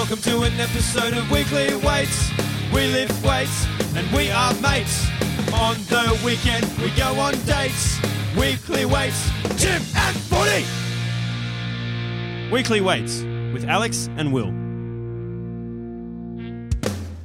Welcome 0.00 0.22
to 0.22 0.42
an 0.44 0.58
episode 0.58 1.12
of 1.12 1.30
Weekly 1.30 1.74
Weights. 1.74 2.30
We 2.72 2.86
lift 2.86 3.22
weights 3.22 3.66
and 3.94 4.10
we 4.16 4.30
are 4.30 4.54
mates. 4.54 5.06
On 5.52 5.74
the 5.90 6.18
weekend, 6.24 6.64
we 6.78 6.88
go 6.96 7.20
on 7.20 7.34
dates. 7.44 7.98
Weekly 8.34 8.86
Weights, 8.86 9.28
gym 9.60 9.82
and 9.94 10.16
footy. 10.16 10.64
Weekly 12.50 12.80
Weights 12.80 13.24
with 13.52 13.66
Alex 13.68 14.08
and 14.16 14.32
Will. 14.32 14.50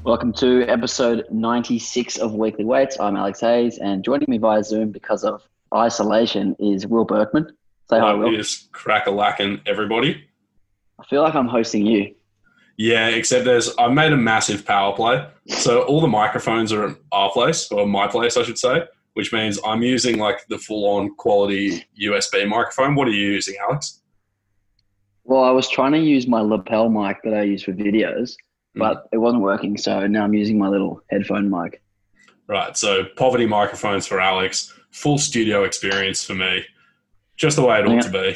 Welcome 0.04 0.34
to 0.34 0.64
episode 0.64 1.24
96 1.32 2.18
of 2.18 2.34
Weekly 2.34 2.66
Weights. 2.66 3.00
I'm 3.00 3.16
Alex 3.16 3.40
Hayes, 3.40 3.78
and 3.78 4.04
joining 4.04 4.28
me 4.28 4.38
via 4.38 4.62
Zoom 4.66 4.92
because 4.92 5.24
of 5.24 5.48
isolation 5.74 6.58
is 6.60 6.86
Will 6.86 7.06
Berkman. 7.06 7.56
Say 7.90 8.00
hi, 8.00 8.14
Will. 8.14 8.32
we 8.32 8.36
just 8.36 8.70
crack 8.74 9.08
a 9.08 9.12
lacking 9.12 9.62
everybody. 9.66 10.26
I 11.00 11.06
feel 11.06 11.22
like 11.22 11.36
I'm 11.36 11.48
hosting 11.48 11.86
you. 11.86 12.14
Yeah, 12.78 13.08
except 13.08 13.46
there's 13.46 13.74
I've 13.78 13.94
made 13.94 14.12
a 14.12 14.18
massive 14.18 14.66
power 14.66 14.94
play. 14.96 15.26
So 15.48 15.84
all 15.84 16.02
the 16.02 16.08
microphones 16.08 16.74
are 16.74 16.90
at 16.90 16.98
our 17.12 17.32
place, 17.32 17.72
or 17.72 17.88
my 17.88 18.08
place, 18.08 18.36
I 18.38 18.44
should 18.44 18.58
say, 18.58 18.84
which 19.14 19.32
means 19.32 19.60
I'm 19.66 19.82
using 19.82 20.18
like 20.18 20.46
the 20.50 20.58
full 20.58 20.86
on 20.98 21.16
quality 21.16 21.86
USB 22.02 22.48
microphone. 22.48 22.96
What 22.96 23.08
are 23.08 23.12
you 23.12 23.28
using, 23.32 23.56
Alex? 23.70 24.02
Well, 25.24 25.44
I 25.44 25.52
was 25.52 25.70
trying 25.70 25.94
to 25.94 26.00
use 26.00 26.28
my 26.28 26.42
lapel 26.42 26.90
mic 26.90 27.18
that 27.24 27.34
I 27.34 27.44
use 27.44 27.64
for 27.64 27.72
videos, 27.74 28.36
Hmm. 28.76 28.80
but 28.80 29.08
it 29.14 29.18
wasn't 29.18 29.42
working, 29.44 29.78
so 29.78 30.06
now 30.08 30.24
I'm 30.24 30.34
using 30.34 30.58
my 30.60 30.68
little 30.68 31.02
headphone 31.10 31.50
mic. 31.50 31.82
Right, 32.48 32.78
so 32.78 33.06
poverty 33.16 33.46
microphones 33.48 34.06
for 34.06 34.20
Alex, 34.20 34.72
full 34.92 35.18
studio 35.18 35.64
experience 35.64 36.24
for 36.24 36.36
me. 36.36 36.64
Just 37.38 37.56
the 37.56 37.64
way 37.64 37.80
it 37.80 37.88
ought 37.88 37.94
Yeah. 37.94 38.00
to 38.02 38.12
be. 38.12 38.36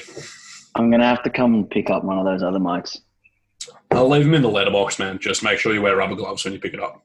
I'm 0.75 0.89
going 0.89 1.01
to 1.01 1.05
have 1.05 1.21
to 1.23 1.29
come 1.29 1.53
and 1.53 1.69
pick 1.69 1.89
up 1.89 2.03
one 2.03 2.17
of 2.17 2.25
those 2.25 2.41
other 2.41 2.57
mics. 2.59 2.97
I'll 3.91 4.07
leave 4.07 4.25
them 4.25 4.35
in 4.35 4.41
the 4.41 4.49
letterbox, 4.49 4.99
man. 4.99 5.19
Just 5.19 5.43
make 5.43 5.59
sure 5.59 5.73
you 5.73 5.81
wear 5.81 5.95
rubber 5.95 6.15
gloves 6.15 6.43
when 6.43 6.53
you 6.53 6.59
pick 6.59 6.73
it 6.73 6.81
up. 6.81 7.03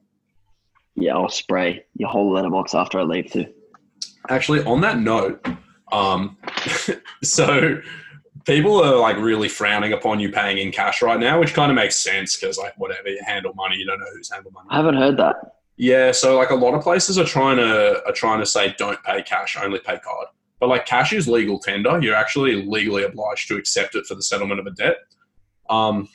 Yeah, 0.95 1.15
I'll 1.15 1.29
spray 1.29 1.85
your 1.95 2.09
whole 2.09 2.31
letterbox 2.31 2.73
after 2.73 2.99
I 2.99 3.03
leave 3.03 3.31
too. 3.31 3.45
Actually, 4.29 4.63
on 4.63 4.81
that 4.81 4.99
note, 4.99 5.45
um, 5.91 6.37
so 7.23 7.81
people 8.45 8.81
are 8.81 8.95
like 8.95 9.17
really 9.17 9.49
frowning 9.49 9.93
upon 9.93 10.19
you 10.19 10.31
paying 10.31 10.57
in 10.59 10.71
cash 10.71 11.01
right 11.01 11.19
now, 11.19 11.39
which 11.39 11.53
kind 11.53 11.71
of 11.71 11.75
makes 11.75 11.97
sense 11.97 12.37
because 12.37 12.57
like 12.57 12.77
whatever 12.77 13.09
you 13.09 13.19
handle 13.25 13.53
money, 13.55 13.75
you 13.75 13.85
don't 13.85 13.99
know 13.99 14.05
who's 14.13 14.31
handle 14.31 14.51
money. 14.51 14.67
I 14.69 14.77
haven't 14.77 14.95
heard 14.95 15.17
that. 15.17 15.35
Yeah, 15.77 16.11
so 16.11 16.37
like 16.37 16.51
a 16.51 16.55
lot 16.55 16.73
of 16.73 16.81
places 16.81 17.17
are 17.17 17.25
trying 17.25 17.57
to 17.57 18.01
are 18.05 18.13
trying 18.13 18.39
to 18.39 18.45
say 18.45 18.73
don't 18.77 19.01
pay 19.03 19.21
cash, 19.23 19.57
only 19.61 19.79
pay 19.79 19.99
card. 19.99 20.27
But 20.59 20.69
like 20.69 20.85
cash 20.85 21.11
is 21.11 21.27
legal 21.27 21.59
tender. 21.59 21.99
You're 22.01 22.15
actually 22.15 22.65
legally 22.65 23.03
obliged 23.03 23.49
to 23.49 23.57
accept 23.57 23.95
it 23.95 24.05
for 24.05 24.15
the 24.15 24.23
settlement 24.23 24.59
of 24.61 24.67
a 24.67 24.71
debt. 24.71 24.97
Um, 25.69 26.07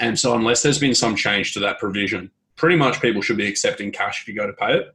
and 0.00 0.18
so 0.18 0.34
unless 0.34 0.62
there's 0.62 0.78
been 0.78 0.94
some 0.94 1.16
change 1.16 1.54
to 1.54 1.60
that 1.60 1.78
provision, 1.78 2.30
pretty 2.56 2.76
much 2.76 3.00
people 3.00 3.22
should 3.22 3.36
be 3.36 3.46
accepting 3.46 3.90
cash 3.90 4.22
if 4.22 4.28
you 4.28 4.34
go 4.34 4.46
to 4.46 4.52
pay 4.52 4.78
it. 4.78 4.94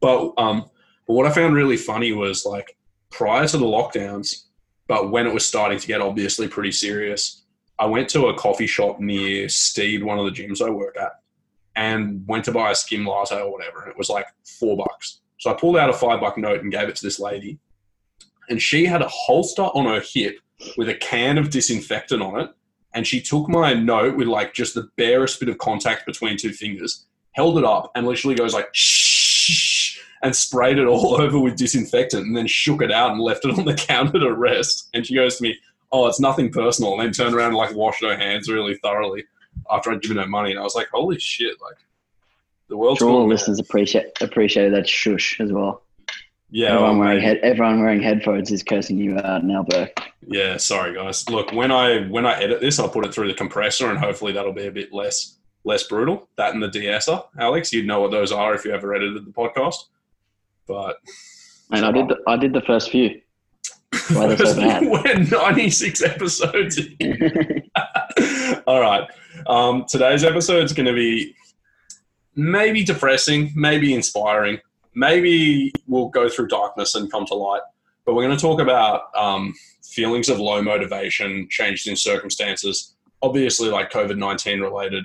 But 0.00 0.32
um, 0.36 0.70
but 1.06 1.14
what 1.14 1.26
I 1.26 1.30
found 1.30 1.54
really 1.54 1.76
funny 1.76 2.12
was 2.12 2.44
like 2.44 2.76
prior 3.10 3.46
to 3.46 3.58
the 3.58 3.64
lockdowns, 3.64 4.44
but 4.88 5.10
when 5.10 5.26
it 5.26 5.34
was 5.34 5.46
starting 5.46 5.78
to 5.78 5.86
get 5.86 6.00
obviously 6.00 6.48
pretty 6.48 6.72
serious, 6.72 7.44
I 7.78 7.86
went 7.86 8.08
to 8.10 8.26
a 8.26 8.34
coffee 8.34 8.66
shop 8.66 9.00
near 9.00 9.48
Steed, 9.48 10.04
one 10.04 10.18
of 10.18 10.24
the 10.24 10.30
gyms 10.30 10.64
I 10.64 10.70
work 10.70 10.96
at 10.96 11.12
and 11.76 12.26
went 12.28 12.44
to 12.44 12.52
buy 12.52 12.70
a 12.70 12.74
skim 12.74 13.06
latte 13.06 13.40
or 13.40 13.50
whatever, 13.50 13.82
and 13.82 13.90
it 13.90 13.98
was 13.98 14.10
like 14.10 14.26
four 14.44 14.76
bucks. 14.76 15.20
So 15.38 15.50
I 15.50 15.54
pulled 15.54 15.76
out 15.76 15.90
a 15.90 15.92
five 15.92 16.20
buck 16.20 16.36
note 16.36 16.60
and 16.60 16.70
gave 16.70 16.88
it 16.88 16.96
to 16.96 17.02
this 17.02 17.18
lady, 17.18 17.58
and 18.48 18.60
she 18.60 18.84
had 18.84 19.02
a 19.02 19.08
holster 19.08 19.62
on 19.62 19.86
her 19.86 20.02
hip 20.04 20.38
with 20.76 20.88
a 20.88 20.94
can 20.94 21.38
of 21.38 21.50
disinfectant 21.50 22.22
on 22.22 22.40
it, 22.40 22.50
and 22.94 23.06
she 23.06 23.20
took 23.20 23.48
my 23.48 23.74
note 23.74 24.16
with 24.16 24.28
like 24.28 24.54
just 24.54 24.74
the 24.74 24.88
barest 24.96 25.40
bit 25.40 25.48
of 25.48 25.58
contact 25.58 26.06
between 26.06 26.36
two 26.36 26.52
fingers, 26.52 27.06
held 27.32 27.58
it 27.58 27.64
up, 27.64 27.90
and 27.94 28.06
literally 28.06 28.34
goes 28.36 28.54
like 28.54 28.68
shh, 28.72 29.98
and 30.22 30.34
sprayed 30.34 30.78
it 30.78 30.86
all 30.86 31.14
over 31.20 31.38
with 31.38 31.56
disinfectant, 31.56 32.26
and 32.26 32.36
then 32.36 32.46
shook 32.46 32.82
it 32.82 32.92
out 32.92 33.12
and 33.12 33.20
left 33.20 33.44
it 33.44 33.58
on 33.58 33.64
the 33.64 33.74
counter 33.88 34.18
to 34.20 34.32
rest. 34.34 34.88
And 34.94 35.06
she 35.06 35.14
goes 35.14 35.36
to 35.36 35.42
me, 35.42 35.56
"Oh, 35.90 36.06
it's 36.06 36.20
nothing 36.20 36.50
personal," 36.50 36.92
and 36.92 37.02
then 37.02 37.12
turned 37.12 37.34
around 37.34 37.48
and 37.48 37.56
like 37.56 37.74
washed 37.74 38.02
her 38.02 38.16
hands 38.16 38.50
really 38.50 38.76
thoroughly 38.76 39.24
after 39.70 39.90
I'd 39.90 40.02
given 40.02 40.16
her 40.18 40.26
money, 40.26 40.50
and 40.50 40.60
I 40.60 40.62
was 40.62 40.74
like, 40.74 40.88
"Holy 40.92 41.18
shit!" 41.18 41.60
Like 41.60 41.76
the 42.68 42.76
world's 42.76 43.00
Sure, 43.00 43.08
all 43.08 43.18
gone 43.18 43.22
the 43.22 43.26
mad. 43.28 43.34
listeners 43.34 43.58
appreciate 43.58 44.06
appreciate 44.20 44.70
that 44.70 44.88
shush 44.88 45.40
as 45.40 45.52
well. 45.52 45.81
Yeah, 46.54 46.74
everyone, 46.74 46.98
well, 46.98 47.08
wearing 47.08 47.22
head, 47.22 47.38
everyone 47.42 47.80
wearing 47.80 48.02
headphones 48.02 48.52
is 48.52 48.62
cursing 48.62 48.98
you 48.98 49.18
out 49.18 49.42
now, 49.42 49.62
Burke. 49.62 49.98
yeah. 50.26 50.58
Sorry, 50.58 50.94
guys. 50.94 51.26
Look, 51.30 51.50
when 51.52 51.72
I 51.72 52.02
when 52.08 52.26
I 52.26 52.38
edit 52.40 52.60
this, 52.60 52.78
I'll 52.78 52.90
put 52.90 53.06
it 53.06 53.14
through 53.14 53.28
the 53.28 53.34
compressor, 53.34 53.88
and 53.88 53.98
hopefully 53.98 54.32
that'll 54.32 54.52
be 54.52 54.66
a 54.66 54.70
bit 54.70 54.92
less 54.92 55.38
less 55.64 55.84
brutal. 55.84 56.28
That 56.36 56.52
and 56.52 56.62
the 56.62 56.68
de-esser, 56.68 57.22
Alex, 57.38 57.72
you'd 57.72 57.86
know 57.86 58.02
what 58.02 58.10
those 58.10 58.32
are 58.32 58.54
if 58.54 58.66
you 58.66 58.72
ever 58.72 58.94
edited 58.94 59.24
the 59.24 59.30
podcast. 59.30 59.76
But 60.66 60.98
And 61.70 61.86
I 61.86 61.90
did 61.90 62.08
the, 62.08 62.16
I 62.26 62.36
did 62.36 62.52
the 62.52 62.60
first 62.60 62.90
few. 62.90 63.20
Why 64.10 64.36
so 64.36 64.54
bad? 64.56 64.82
we're 64.86 65.38
ninety 65.38 65.70
six 65.70 66.02
episodes 66.02 66.78
in. 66.98 67.62
All 68.66 68.80
right. 68.80 69.08
Um, 69.46 69.86
today's 69.88 70.22
episode 70.22 70.64
is 70.64 70.74
going 70.74 70.86
to 70.86 70.92
be 70.92 71.34
maybe 72.34 72.84
depressing, 72.84 73.52
maybe 73.54 73.94
inspiring, 73.94 74.58
maybe 74.94 75.72
we'll 75.86 76.08
go 76.08 76.28
through 76.28 76.48
darkness 76.48 76.94
and 76.94 77.10
come 77.10 77.26
to 77.26 77.34
light. 77.34 77.62
But 78.04 78.14
we're 78.14 78.24
going 78.24 78.36
to 78.36 78.40
talk 78.40 78.60
about 78.60 79.14
um, 79.16 79.54
feelings 79.84 80.28
of 80.28 80.40
low 80.40 80.60
motivation, 80.62 81.48
changes 81.48 81.86
in 81.86 81.96
circumstances, 81.96 82.94
obviously 83.22 83.68
like 83.68 83.90
COVID 83.90 84.18
19 84.18 84.60
related. 84.60 85.04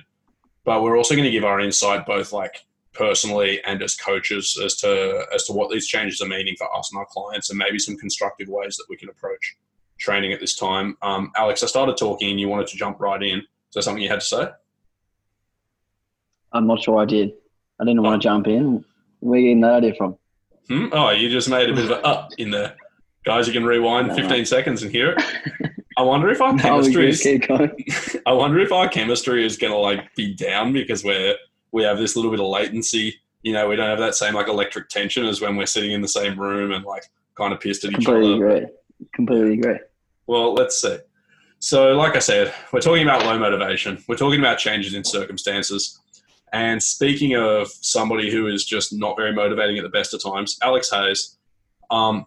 But 0.64 0.82
we're 0.82 0.96
also 0.96 1.14
going 1.14 1.24
to 1.24 1.30
give 1.30 1.44
our 1.44 1.60
insight 1.60 2.06
both 2.06 2.32
like 2.32 2.64
personally 2.92 3.62
and 3.64 3.80
as 3.80 3.94
coaches 3.94 4.58
as 4.62 4.76
to 4.76 5.24
as 5.32 5.44
to 5.44 5.52
what 5.52 5.70
these 5.70 5.86
changes 5.86 6.20
are 6.20 6.26
meaning 6.26 6.56
for 6.58 6.74
us 6.76 6.90
and 6.92 6.98
our 6.98 7.06
clients 7.06 7.48
and 7.48 7.58
maybe 7.58 7.78
some 7.78 7.96
constructive 7.96 8.48
ways 8.48 8.76
that 8.76 8.86
we 8.88 8.96
can 8.96 9.08
approach 9.08 9.56
training 9.98 10.32
at 10.32 10.40
this 10.40 10.56
time. 10.56 10.96
Um, 11.02 11.32
Alex, 11.36 11.62
I 11.62 11.66
started 11.66 11.96
talking 11.96 12.30
and 12.30 12.40
you 12.40 12.48
wanted 12.48 12.66
to 12.68 12.76
jump 12.76 13.00
right 13.00 13.22
in. 13.22 13.38
Is 13.38 13.74
there 13.74 13.82
something 13.82 14.02
you 14.02 14.08
had 14.08 14.20
to 14.20 14.26
say? 14.26 14.48
I'm 16.52 16.66
not 16.66 16.82
sure 16.82 16.98
I 16.98 17.04
did. 17.04 17.32
I 17.80 17.84
didn't 17.84 18.02
want 18.02 18.20
to 18.20 18.26
jump 18.26 18.46
in. 18.46 18.84
Where 19.20 19.36
are 19.38 19.40
you 19.40 19.48
getting 19.48 19.60
that 19.62 19.74
idea 19.74 19.94
from? 19.94 20.16
Hmm? 20.68 20.86
Oh, 20.92 21.10
you 21.10 21.28
just 21.30 21.48
made 21.48 21.70
a 21.70 21.74
bit 21.74 21.84
of 21.86 21.90
a 21.92 22.02
up 22.04 22.30
in 22.38 22.50
there. 22.50 22.76
Guys, 23.24 23.46
you 23.46 23.52
can 23.52 23.64
rewind 23.64 24.08
No. 24.08 24.14
15 24.14 24.44
seconds 24.46 24.82
and 24.82 24.90
hear 24.92 25.12
it. 25.16 25.22
I 25.96 26.02
wonder 26.02 26.28
if 26.30 26.40
our 26.40 26.52
No, 26.56 26.62
chemistry 26.62 27.08
is 27.08 27.20
keep 27.22 27.48
going. 27.48 27.70
I 28.26 28.32
wonder 28.32 28.58
if 28.60 28.72
our 28.72 28.88
chemistry 28.88 29.44
is 29.44 29.56
gonna 29.56 29.76
like 29.76 30.14
be 30.14 30.34
down 30.34 30.72
because 30.72 31.02
we're 31.04 31.34
we 31.72 31.82
have 31.82 31.98
this 31.98 32.16
little 32.16 32.30
bit 32.30 32.40
of 32.40 32.46
latency. 32.46 33.14
You 33.42 33.52
know, 33.52 33.68
we 33.68 33.76
don't 33.76 33.88
have 33.88 33.98
that 33.98 34.14
same 34.14 34.34
like 34.34 34.48
electric 34.48 34.88
tension 34.88 35.26
as 35.26 35.40
when 35.40 35.56
we're 35.56 35.66
sitting 35.66 35.92
in 35.92 36.00
the 36.00 36.08
same 36.08 36.38
room 36.38 36.72
and 36.72 36.84
like 36.84 37.04
kind 37.36 37.52
of 37.52 37.60
pissed 37.60 37.84
at 37.84 37.90
each 37.90 37.96
Completely 37.96 38.34
other. 38.34 38.46
agree. 38.56 38.66
Completely 39.14 39.54
agree. 39.54 39.78
Well, 40.26 40.54
let's 40.54 40.80
see. 40.80 40.96
So, 41.60 41.92
like 41.94 42.14
I 42.14 42.20
said, 42.20 42.54
we're 42.72 42.80
talking 42.80 43.02
about 43.02 43.24
low 43.24 43.36
motivation. 43.38 44.02
We're 44.08 44.16
talking 44.16 44.38
about 44.38 44.58
changes 44.58 44.94
in 44.94 45.02
circumstances. 45.04 46.00
And 46.52 46.82
speaking 46.82 47.34
of 47.36 47.68
somebody 47.68 48.30
who 48.30 48.46
is 48.46 48.64
just 48.64 48.92
not 48.92 49.16
very 49.16 49.32
motivating 49.32 49.78
at 49.78 49.82
the 49.82 49.88
best 49.88 50.14
of 50.14 50.22
times, 50.22 50.58
Alex 50.62 50.90
Hayes, 50.90 51.38
um, 51.90 52.26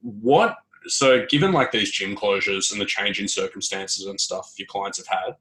what, 0.00 0.56
so 0.86 1.24
given 1.26 1.52
like 1.52 1.72
these 1.72 1.90
gym 1.90 2.14
closures 2.14 2.72
and 2.72 2.80
the 2.80 2.84
change 2.84 3.20
in 3.20 3.28
circumstances 3.28 4.06
and 4.06 4.20
stuff 4.20 4.54
your 4.56 4.66
clients 4.66 4.98
have 4.98 5.06
had, 5.06 5.36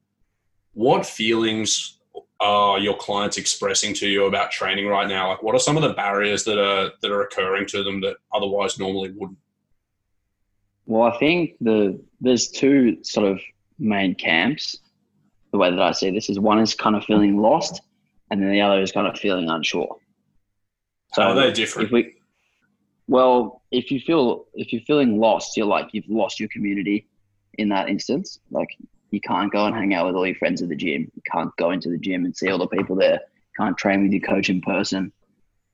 what 0.74 1.06
feelings 1.06 2.00
are 2.40 2.80
your 2.80 2.96
clients 2.98 3.38
expressing 3.38 3.94
to 3.96 4.08
you 4.08 4.26
about 4.26 4.52
training 4.52 4.88
right 4.88 5.08
now? 5.08 5.30
Like, 5.30 5.44
what 5.44 5.56
are 5.56 5.60
some 5.60 5.78
of 5.78 5.84
the 5.84 5.94
barriers 5.94 6.44
that 6.44 6.60
are 6.60 6.92
that 7.02 7.12
are 7.12 7.22
occurring 7.22 7.68
to 7.68 7.84
them 7.84 8.02
that 8.02 8.18
otherwise 8.34 8.78
normally 8.78 9.12
wouldn't? 9.12 9.40
Well, 10.86 11.04
I 11.04 11.18
think 11.18 11.56
the 11.62 12.00
there's 12.20 12.50
two 12.50 13.04
sort 13.04 13.28
of 13.28 13.40
main 13.80 14.16
camps. 14.16 14.78
The 15.54 15.60
way 15.60 15.70
that 15.70 15.80
I 15.80 15.92
see 15.92 16.10
this 16.10 16.32
is 16.32 16.40
one 16.40 16.60
is 16.60 16.74
kind 16.74 16.96
of 16.96 17.06
feeling 17.06 17.38
lost, 17.38 17.80
and 18.32 18.42
then 18.42 18.52
the 18.52 18.62
other 18.62 18.82
is 18.82 18.92
kind 18.92 19.06
of 19.06 19.18
feeling 19.18 19.50
unsure. 19.50 19.98
How 21.12 21.30
are 21.30 21.36
they 21.36 21.52
different? 21.52 21.88
If 21.88 21.92
we, 21.94 22.16
well, 23.08 23.62
if 23.70 23.92
you 23.92 24.00
feel 24.00 24.48
if 24.56 24.74
you're 24.74 24.82
feeling 24.82 25.20
lost, 25.20 25.56
you're 25.56 25.68
like 25.68 25.90
you've 25.92 26.10
lost 26.10 26.40
your 26.40 26.50
community 26.50 27.08
in 27.60 27.70
that 27.70 27.88
instance. 27.88 28.40
Like 28.50 28.70
you 29.12 29.22
can't 29.22 29.52
go 29.52 29.68
and 29.68 29.76
hang 29.76 29.94
out 29.94 30.08
with 30.08 30.16
all 30.16 30.26
your 30.26 30.36
friends 30.38 30.64
at 30.64 30.70
the 30.70 30.76
gym. 30.76 31.12
You 31.14 31.22
can't 31.32 31.56
go 31.58 31.70
into 31.70 31.90
the 31.90 32.00
gym 32.00 32.26
and 32.26 32.36
see 32.36 32.50
all 32.50 32.58
the 32.58 32.66
people 32.66 32.96
there. 32.96 33.20
Can't 33.56 33.78
train 33.78 34.02
with 34.02 34.12
your 34.12 34.22
coach 34.22 34.50
in 34.50 34.60
person. 34.60 35.14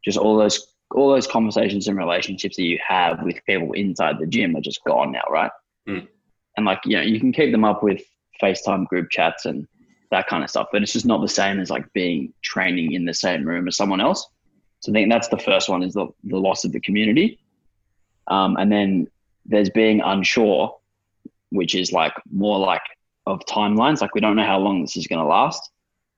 Just 0.03 0.17
all 0.17 0.37
those 0.37 0.75
all 0.93 1.09
those 1.09 1.25
conversations 1.25 1.87
and 1.87 1.97
relationships 1.97 2.57
that 2.57 2.63
you 2.63 2.79
have 2.85 3.23
with 3.23 3.37
people 3.45 3.71
inside 3.71 4.19
the 4.19 4.27
gym 4.27 4.57
are 4.57 4.61
just 4.61 4.83
gone 4.83 5.13
now, 5.13 5.23
right? 5.29 5.51
Mm. 5.87 6.05
And 6.57 6.65
like 6.65 6.81
you 6.83 6.97
know, 6.97 7.01
you 7.01 7.17
can 7.17 7.31
keep 7.31 7.53
them 7.53 7.63
up 7.63 7.81
with 7.81 8.01
FaceTime 8.41 8.87
group 8.87 9.09
chats 9.09 9.45
and 9.45 9.67
that 10.11 10.27
kind 10.27 10.43
of 10.43 10.49
stuff, 10.49 10.67
but 10.71 10.81
it's 10.81 10.93
just 10.93 11.05
not 11.05 11.21
the 11.21 11.27
same 11.27 11.59
as 11.59 11.69
like 11.69 11.91
being 11.93 12.33
training 12.41 12.93
in 12.93 13.05
the 13.05 13.13
same 13.13 13.43
room 13.43 13.67
as 13.67 13.77
someone 13.77 14.01
else. 14.01 14.27
So 14.79 14.91
I 14.91 14.93
think 14.93 15.11
that's 15.11 15.27
the 15.27 15.37
first 15.37 15.69
one 15.69 15.83
is 15.83 15.93
the, 15.93 16.07
the 16.23 16.37
loss 16.37 16.65
of 16.65 16.71
the 16.71 16.79
community. 16.79 17.39
Um, 18.27 18.57
and 18.57 18.71
then 18.71 19.07
there's 19.45 19.69
being 19.69 20.01
unsure, 20.01 20.75
which 21.49 21.75
is 21.75 21.91
like 21.91 22.13
more 22.31 22.57
like 22.59 22.81
of 23.25 23.39
timelines. 23.41 24.01
Like 24.01 24.15
we 24.15 24.21
don't 24.21 24.35
know 24.35 24.45
how 24.45 24.59
long 24.59 24.81
this 24.81 24.97
is 24.97 25.07
going 25.07 25.19
to 25.19 25.27
last. 25.27 25.71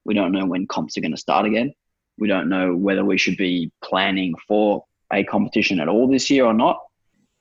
We 0.05 0.13
don't 0.13 0.31
know 0.31 0.45
when 0.45 0.67
comps 0.67 0.97
are 0.97 1.01
going 1.01 1.11
to 1.11 1.17
start 1.17 1.45
again. 1.45 1.73
We 2.17 2.27
don't 2.27 2.49
know 2.49 2.75
whether 2.75 3.03
we 3.03 3.17
should 3.17 3.37
be 3.37 3.71
planning 3.83 4.35
for 4.47 4.85
a 5.11 5.23
competition 5.23 5.79
at 5.79 5.87
all 5.87 6.07
this 6.07 6.29
year 6.29 6.45
or 6.45 6.53
not. 6.53 6.79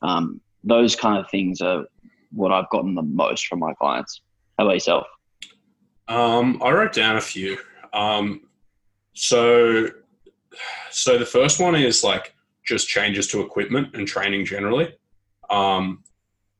Um, 0.02 0.40
those 0.64 0.96
kind 0.96 1.18
of 1.18 1.30
things 1.30 1.60
are 1.60 1.84
what 2.32 2.52
I've 2.52 2.68
gotten 2.70 2.94
the 2.94 3.02
most 3.02 3.46
from 3.46 3.58
my 3.58 3.74
clients. 3.74 4.20
How 4.60 4.66
about 4.66 4.74
yourself? 4.74 5.06
Um, 6.06 6.60
I 6.62 6.70
wrote 6.70 6.92
down 6.92 7.16
a 7.16 7.20
few. 7.22 7.56
Um, 7.94 8.42
so, 9.14 9.88
so 10.90 11.16
the 11.16 11.24
first 11.24 11.58
one 11.58 11.74
is 11.74 12.04
like 12.04 12.34
just 12.62 12.86
changes 12.86 13.26
to 13.28 13.40
equipment 13.40 13.96
and 13.96 14.06
training 14.06 14.44
generally. 14.44 14.94
Um, 15.48 16.04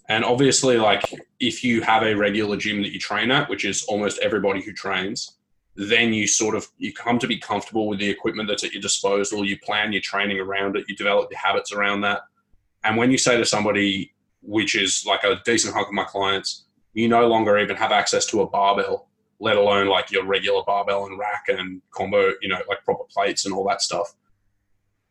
and 0.09 0.25
obviously, 0.25 0.79
like 0.79 1.05
if 1.41 1.63
you 1.63 1.83
have 1.83 2.03
a 2.03 2.15
regular 2.15 2.57
gym 2.57 2.81
that 2.81 2.91
you 2.91 2.99
train 2.99 3.31
at, 3.31 3.51
which 3.51 3.67
is 3.67 3.85
almost 3.85 4.19
everybody 4.21 4.63
who 4.63 4.73
trains, 4.73 5.37
then 5.77 6.15
you 6.15 6.27
sort 6.27 6.55
of 6.55 6.67
you 6.79 6.95
come 6.95 7.19
to 7.19 7.27
be 7.27 7.37
comfortable 7.37 7.87
with 7.87 7.99
the 7.99 8.09
equipment 8.09 8.49
that's 8.49 8.65
at 8.65 8.73
your 8.73 8.81
disposal. 8.81 9.45
You 9.45 9.59
plan 9.59 9.93
your 9.93 10.01
training 10.01 10.41
around 10.41 10.75
it. 10.75 10.87
You 10.89 10.97
develop 10.97 11.31
your 11.31 11.39
habits 11.39 11.71
around 11.71 12.01
that. 12.01 12.23
And 12.83 12.97
when 12.97 13.11
you 13.11 13.19
say 13.19 13.37
to 13.37 13.45
somebody, 13.45 14.15
which 14.41 14.75
is 14.75 15.05
like 15.07 15.23
a 15.23 15.43
decent 15.45 15.75
hunk 15.75 15.89
of 15.89 15.93
my 15.93 16.05
clients, 16.05 16.65
you 16.93 17.09
no 17.09 17.27
longer 17.29 17.59
even 17.59 17.77
have 17.77 17.93
access 17.93 18.27
to 18.27 18.41
a 18.43 18.47
barbell, 18.47 19.09
let 19.39 19.57
alone 19.57 19.87
like 19.87 20.11
your 20.11 20.25
regular 20.25 20.63
barbell 20.67 21.07
and 21.07 21.19
rack 21.19 21.45
and 21.49 21.81
combo, 21.93 22.33
you 22.43 22.49
know, 22.49 22.61
like 22.69 22.85
proper 22.85 23.05
plates 23.11 23.45
and 23.45 23.55
all 23.55 23.67
that 23.69 23.81
stuff 23.81 24.15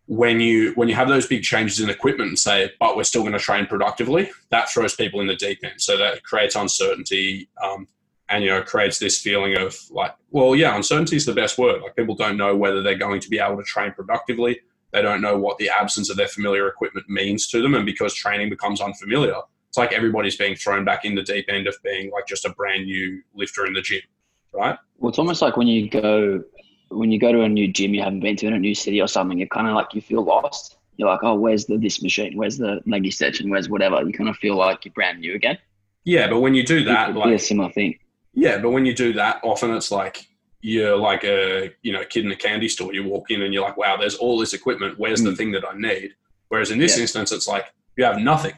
when 0.10 0.40
you 0.40 0.72
when 0.74 0.90
you 0.90 0.96
have 0.96 1.08
those 1.08 1.28
big 1.28 1.44
changes 1.44 1.80
in 1.80 1.88
equipment 1.88 2.30
and 2.30 2.40
say, 2.40 2.72
but 2.80 2.98
we're 2.98 3.04
still 3.04 3.22
going 3.22 3.34
to 3.34 3.40
train 3.40 3.68
productively, 3.68 4.31
that 4.50 4.68
throws 4.68 4.96
people 4.96 5.22
in 5.22 5.28
the 5.28 5.36
deep 5.36 5.60
end. 5.64 5.80
So 5.80 5.98
that 5.98 6.24
creates 6.24 6.56
uncertainty, 6.56 7.48
um, 7.64 7.88
and 8.28 8.44
you 8.44 8.50
know 8.50 8.64
creates 8.64 8.98
this 8.98 9.22
feeling 9.22 9.56
of 9.56 9.78
like, 9.92 10.16
well, 10.31 10.56
yeah, 10.56 10.76
uncertainty 10.76 11.16
is 11.16 11.28
the 11.28 11.34
best 11.36 11.60
word. 11.60 11.84
Like 11.84 11.96
people 11.96 12.16
don't 12.16 12.38
know 12.38 12.56
whether 12.56 12.81
they're 12.81 12.98
going 12.98 13.22
to 13.22 13.30
be 13.30 13.38
able 13.38 13.58
to 13.58 13.64
train 13.64 13.92
productively. 13.92 14.60
They 14.94 15.04
don't 15.04 15.22
know 15.22 15.38
what 15.38 15.60
the 15.60 15.70
absence 15.70 16.10
of 16.10 16.18
their 16.18 16.28
familiar 16.28 16.68
equipment 16.68 17.08
means 17.08 17.46
to 17.50 17.62
them, 17.62 17.76
and 17.76 17.86
because 17.86 18.16
training 18.16 18.50
becomes 18.50 18.81
unfamiliar, 18.81 19.36
it's 19.69 19.77
like 19.77 19.94
everybody's 19.94 20.36
being 20.36 20.56
thrown 20.56 20.83
back 20.83 21.06
in 21.06 21.13
the 21.16 21.21
deep 21.21 21.45
end 21.48 21.68
of 21.68 21.75
being 21.83 22.10
like 22.12 22.27
just 22.27 22.44
a 22.44 22.50
brand 22.50 22.86
new 22.86 23.21
lifter 23.36 23.66
in 23.68 23.74
the 23.74 23.81
gym, 23.81 24.01
right? 24.51 24.77
Well, 24.98 25.10
it's 25.10 25.19
almost 25.19 25.44
like 25.44 25.57
when 25.57 25.68
you 25.68 25.89
go 25.89 26.44
when 26.89 27.12
you 27.12 27.19
go 27.19 27.31
to 27.31 27.44
a 27.44 27.50
new 27.50 27.71
gym 27.71 27.94
you 27.94 28.01
haven't 28.01 28.21
been 28.21 28.36
to 28.38 28.48
in 28.48 28.54
a 28.54 28.60
new 28.60 28.74
city 28.74 29.00
or 29.00 29.07
something, 29.07 29.38
you're 29.38 29.48
kind 29.48 29.68
of 29.68 29.75
like 29.75 29.94
you 29.94 30.01
feel 30.01 30.24
lost. 30.24 30.77
You're 30.98 31.07
like, 31.07 31.24
oh, 31.24 31.36
where's 31.36 31.66
the 31.66 31.77
this 31.77 32.01
machine? 32.01 32.36
Where's 32.36 32.57
the 32.57 32.81
leg 32.88 33.06
extension? 33.06 33.50
Where's 33.50 33.69
whatever? 33.69 34.01
You 34.01 34.12
kind 34.12 34.27
of 34.27 34.36
feel 34.38 34.56
like 34.56 34.83
you're 34.86 34.94
brand 34.94 35.19
new 35.19 35.36
again. 35.36 35.57
Yeah, 36.04 36.27
but 36.27 36.39
when 36.39 36.56
you 36.56 36.66
do 36.66 36.83
that, 36.86 37.16
like 37.16 37.36
a 37.36 37.39
similar 37.39 37.71
thing. 37.71 38.00
Yeah, 38.33 38.57
but 38.57 38.71
when 38.71 38.86
you 38.86 38.95
do 38.95 39.13
that, 39.13 39.39
often 39.44 39.71
it's 39.75 39.92
like 39.92 40.27
you're 40.62 40.98
like 40.98 41.24
a 41.24 41.71
you 41.83 41.94
know 41.94 42.04
kid 42.06 42.25
in 42.25 42.31
a 42.31 42.36
candy 42.36 42.68
store. 42.68 42.92
You 42.92 43.04
walk 43.04 43.30
in 43.30 43.44
and 43.44 43.54
you're 43.54 43.63
like, 43.63 43.77
wow, 43.77 43.98
there's 43.98 44.16
all 44.16 44.39
this 44.39 44.54
equipment. 44.54 44.98
Where's 44.98 45.21
mm. 45.21 45.25
the 45.25 45.36
thing 45.36 45.51
that 45.51 45.63
I 45.63 45.77
need? 45.77 46.16
Whereas 46.48 46.71
in 46.71 46.80
this 46.80 46.98
yeah. 46.98 47.04
instance, 47.04 47.31
it's 47.31 47.48
like 47.48 47.66
you 47.95 48.04
have 48.04 48.18
nothing. 48.18 48.54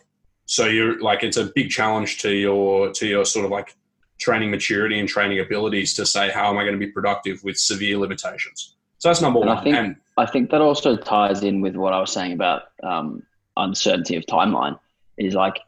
So 0.45 0.65
you're 0.65 0.99
like 1.01 1.23
it's 1.23 1.38
a 1.38 1.51
big 1.55 1.69
challenge 1.69 2.19
to 2.19 2.31
your 2.33 2.91
to 2.91 3.07
your 3.07 3.25
sort 3.25 3.45
of 3.45 3.51
like 3.51 3.75
training 4.19 4.51
maturity 4.51 4.99
and 4.99 5.09
training 5.09 5.39
abilities 5.39 5.95
to 5.95 6.05
say 6.05 6.29
how 6.29 6.49
am 6.49 6.57
I 6.57 6.63
going 6.63 6.79
to 6.79 6.85
be 6.85 6.91
productive 6.91 7.43
with 7.43 7.57
severe 7.57 7.97
limitations. 7.97 8.75
So 8.99 9.09
that's 9.09 9.21
number 9.21 9.39
and 9.39 9.49
one. 9.49 9.57
I 9.57 9.63
think, 9.63 9.75
and 9.75 9.95
I 10.17 10.25
think 10.27 10.51
that 10.51 10.61
also 10.61 10.95
ties 10.95 11.41
in 11.41 11.61
with 11.61 11.75
what 11.75 11.93
I 11.93 11.99
was 11.99 12.11
saying 12.11 12.33
about 12.33 12.63
um, 12.83 13.23
uncertainty 13.57 14.15
of 14.15 14.23
timeline. 14.27 14.77
Is 15.17 15.33
like 15.33 15.59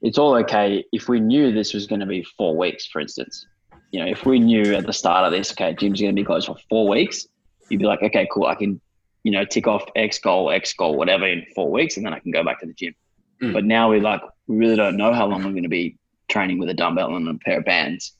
it's 0.00 0.18
all 0.18 0.34
okay 0.36 0.84
if 0.92 1.08
we 1.08 1.20
knew 1.20 1.52
this 1.52 1.74
was 1.74 1.86
going 1.86 2.00
to 2.00 2.06
be 2.06 2.22
four 2.22 2.56
weeks, 2.56 2.86
for 2.86 3.00
instance. 3.00 3.46
You 3.90 4.00
know, 4.00 4.10
if 4.10 4.24
we 4.24 4.38
knew 4.38 4.74
at 4.74 4.86
the 4.86 4.92
start 4.92 5.26
of 5.26 5.32
this, 5.32 5.52
okay, 5.52 5.74
gym's 5.74 6.00
going 6.00 6.14
to 6.14 6.20
be 6.20 6.24
closed 6.24 6.46
for 6.46 6.56
four 6.70 6.88
weeks, 6.88 7.26
you'd 7.68 7.78
be 7.78 7.84
like, 7.84 8.02
okay, 8.02 8.26
cool, 8.32 8.46
I 8.46 8.54
can, 8.54 8.80
you 9.22 9.32
know, 9.32 9.44
tick 9.44 9.66
off 9.66 9.84
X 9.94 10.18
goal, 10.18 10.50
X 10.50 10.72
goal, 10.72 10.96
whatever 10.96 11.26
in 11.26 11.44
four 11.54 11.70
weeks, 11.70 11.98
and 11.98 12.06
then 12.06 12.14
I 12.14 12.18
can 12.18 12.30
go 12.30 12.42
back 12.42 12.60
to 12.60 12.66
the 12.66 12.72
gym. 12.72 12.94
Mm. 13.42 13.52
But 13.52 13.64
now 13.64 13.90
we 13.90 14.00
like 14.00 14.22
we 14.46 14.56
really 14.56 14.76
don't 14.76 14.96
know 14.96 15.12
how 15.12 15.26
long 15.26 15.44
we're 15.44 15.50
going 15.50 15.62
to 15.64 15.68
be 15.68 15.98
training 16.28 16.58
with 16.58 16.68
a 16.68 16.74
dumbbell 16.74 17.16
and 17.16 17.28
a 17.28 17.34
pair 17.34 17.58
of 17.58 17.64
bands. 17.64 18.14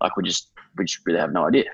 Like 0.00 0.16
we 0.16 0.24
just 0.24 0.50
we 0.76 0.84
just 0.84 1.04
really 1.06 1.18
have 1.18 1.32
no 1.32 1.46
idea. 1.46 1.64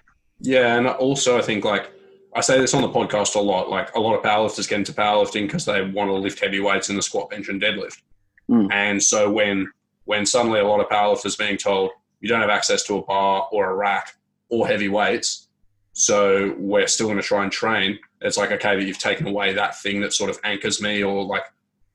Yeah, 0.40 0.76
and 0.76 0.86
also 0.86 1.38
I 1.38 1.42
think 1.42 1.64
like 1.64 1.90
I 2.34 2.40
say 2.40 2.58
this 2.58 2.74
on 2.74 2.82
the 2.82 2.88
podcast 2.88 3.34
a 3.34 3.40
lot. 3.40 3.68
Like 3.68 3.94
a 3.94 4.00
lot 4.00 4.14
of 4.14 4.22
powerlifters 4.22 4.68
get 4.68 4.78
into 4.78 4.92
powerlifting 4.92 5.46
because 5.46 5.64
they 5.64 5.82
want 5.82 6.08
to 6.08 6.14
lift 6.14 6.40
heavy 6.40 6.60
weights 6.60 6.88
in 6.88 6.96
the 6.96 7.02
squat, 7.02 7.30
bench, 7.30 7.48
and 7.48 7.60
deadlift. 7.60 8.00
Mm. 8.48 8.72
And 8.72 9.02
so 9.02 9.30
when 9.30 9.70
when 10.04 10.24
suddenly 10.24 10.60
a 10.60 10.66
lot 10.66 10.80
of 10.80 10.88
powerlifters 10.88 11.38
being 11.38 11.56
told 11.56 11.90
you 12.20 12.28
don't 12.28 12.40
have 12.40 12.50
access 12.50 12.84
to 12.84 12.98
a 12.98 13.02
bar 13.02 13.48
or 13.52 13.70
a 13.70 13.74
rack 13.74 14.14
or 14.48 14.66
heavy 14.66 14.88
weights, 14.88 15.48
so 15.92 16.54
we're 16.58 16.86
still 16.86 17.06
going 17.06 17.18
to 17.18 17.22
try 17.22 17.42
and 17.42 17.52
train. 17.52 17.98
It's 18.20 18.36
like 18.36 18.52
okay, 18.52 18.76
but 18.76 18.84
you've 18.84 18.98
taken 18.98 19.26
away 19.26 19.52
that 19.54 19.80
thing 19.80 20.00
that 20.00 20.12
sort 20.12 20.30
of 20.30 20.38
anchors 20.44 20.80
me 20.80 21.02
or 21.02 21.24
like 21.24 21.44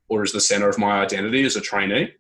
or 0.10 0.24
is 0.24 0.32
the 0.32 0.42
center 0.42 0.70
of 0.70 0.78
my 0.78 1.02
identity 1.02 1.44
as 1.44 1.56
a 1.56 1.62
trainee. 1.62 2.14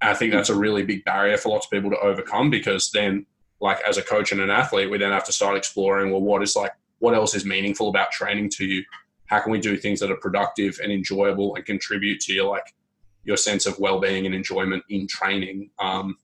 I 0.00 0.14
think 0.14 0.32
that's 0.32 0.48
a 0.48 0.54
really 0.54 0.82
big 0.82 1.04
barrier 1.04 1.36
for 1.36 1.50
lots 1.50 1.66
of 1.66 1.70
people 1.70 1.90
to 1.90 1.98
overcome 1.98 2.50
because 2.50 2.90
then, 2.90 3.26
like 3.60 3.80
as 3.88 3.96
a 3.96 4.02
coach 4.02 4.32
and 4.32 4.40
an 4.40 4.50
athlete, 4.50 4.90
we 4.90 4.98
then 4.98 5.12
have 5.12 5.24
to 5.24 5.32
start 5.32 5.56
exploring 5.56 6.10
well, 6.10 6.20
what 6.20 6.42
is 6.42 6.56
like, 6.56 6.72
what 6.98 7.14
else 7.14 7.34
is 7.34 7.44
meaningful 7.44 7.88
about 7.88 8.10
training 8.10 8.50
to 8.50 8.64
you? 8.64 8.84
How 9.26 9.40
can 9.40 9.52
we 9.52 9.60
do 9.60 9.76
things 9.76 10.00
that 10.00 10.10
are 10.10 10.16
productive 10.16 10.78
and 10.82 10.92
enjoyable 10.92 11.54
and 11.54 11.64
contribute 11.64 12.20
to 12.22 12.32
your 12.32 12.50
like 12.50 12.74
your 13.24 13.36
sense 13.36 13.66
of 13.66 13.78
well-being 13.78 14.26
and 14.26 14.34
enjoyment 14.34 14.82
in 14.88 15.06
training 15.06 15.70
um, 15.78 16.16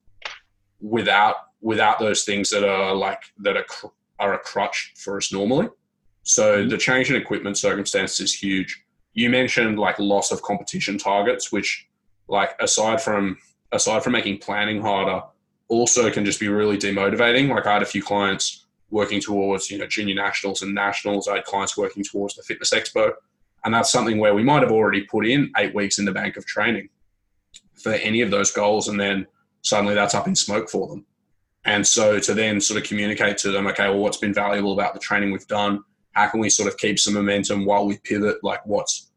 without 0.81 1.37
without 1.61 1.99
those 1.99 2.25
things 2.25 2.51
that 2.51 2.69
are 2.69 2.95
like 2.95 3.23
that 3.39 3.57
are 3.57 3.65
cr- 3.65 3.87
are 4.19 4.35
a 4.35 4.39
crutch 4.39 4.95
for 4.97 5.17
us 5.17 5.33
normally. 5.33 5.69
So 6.23 6.59
mm-hmm. 6.59 6.69
the 6.69 6.79
change 6.79 7.11
in 7.11 7.17
equipment 7.17 7.57
circumstance 7.57 8.21
is 8.21 8.35
huge. 8.35 8.85
You 9.19 9.31
mentioned 9.31 9.81
like 9.81 9.99
loss 9.99 10.31
of 10.31 10.43
competition 10.43 10.97
targets, 10.97 11.51
which 11.51 11.89
like 12.29 12.55
aside 12.61 13.03
from 13.03 13.37
aside 13.73 14.05
from 14.05 14.13
making 14.13 14.39
planning 14.39 14.81
harder, 14.81 15.23
also 15.67 16.09
can 16.09 16.25
just 16.25 16.39
be 16.39 16.47
really 16.47 16.79
demotivating. 16.79 17.49
Like 17.49 17.67
I 17.67 17.73
had 17.73 17.83
a 17.83 17.87
few 17.87 18.01
clients 18.01 18.67
working 18.91 19.21
towards, 19.21 19.73
you 19.73 19.79
know, 19.79 19.89
junior 19.89 20.15
nationals 20.15 20.63
and 20.63 20.73
nationals. 20.73 21.27
I 21.27 21.35
had 21.35 21.45
clients 21.47 21.77
working 21.77 22.05
towards 22.05 22.37
the 22.37 22.45
fitness 22.45 22.71
expo. 22.71 23.11
And 23.65 23.75
that's 23.75 23.91
something 23.91 24.19
where 24.19 24.37
we 24.37 24.45
might 24.45 24.63
have 24.63 24.71
already 24.71 25.01
put 25.03 25.27
in 25.27 25.51
eight 25.57 25.75
weeks 25.75 25.99
in 25.99 26.05
the 26.05 26.13
bank 26.13 26.37
of 26.37 26.47
training 26.47 26.89
for 27.75 27.95
any 27.95 28.21
of 28.21 28.31
those 28.31 28.53
goals. 28.53 28.87
And 28.87 29.01
then 29.01 29.27
suddenly 29.63 29.97
that's 29.97 30.15
up 30.15 30.29
in 30.29 30.37
smoke 30.37 30.71
for 30.71 30.87
them. 30.87 31.05
And 31.65 31.85
so 31.85 32.21
to 32.21 32.35
then 32.35 32.61
sort 32.61 32.81
of 32.81 32.87
communicate 32.89 33.37
to 33.39 33.51
them, 33.51 33.67
okay, 33.67 33.89
well, 33.89 33.99
what's 33.99 34.19
been 34.19 34.33
valuable 34.33 34.75
about 34.75 34.95
the 34.95 35.01
training 35.01 35.33
we've 35.33 35.47
done? 35.49 35.83
How 36.13 36.29
can 36.29 36.39
we 36.39 36.51
sort 36.51 36.69
of 36.69 36.79
keep 36.79 37.01
some 37.01 37.15
momentum 37.15 37.65
while 37.65 37.85
we 37.85 37.99
pivot? 37.99 38.37
Like 38.45 38.65
what's 38.65 39.08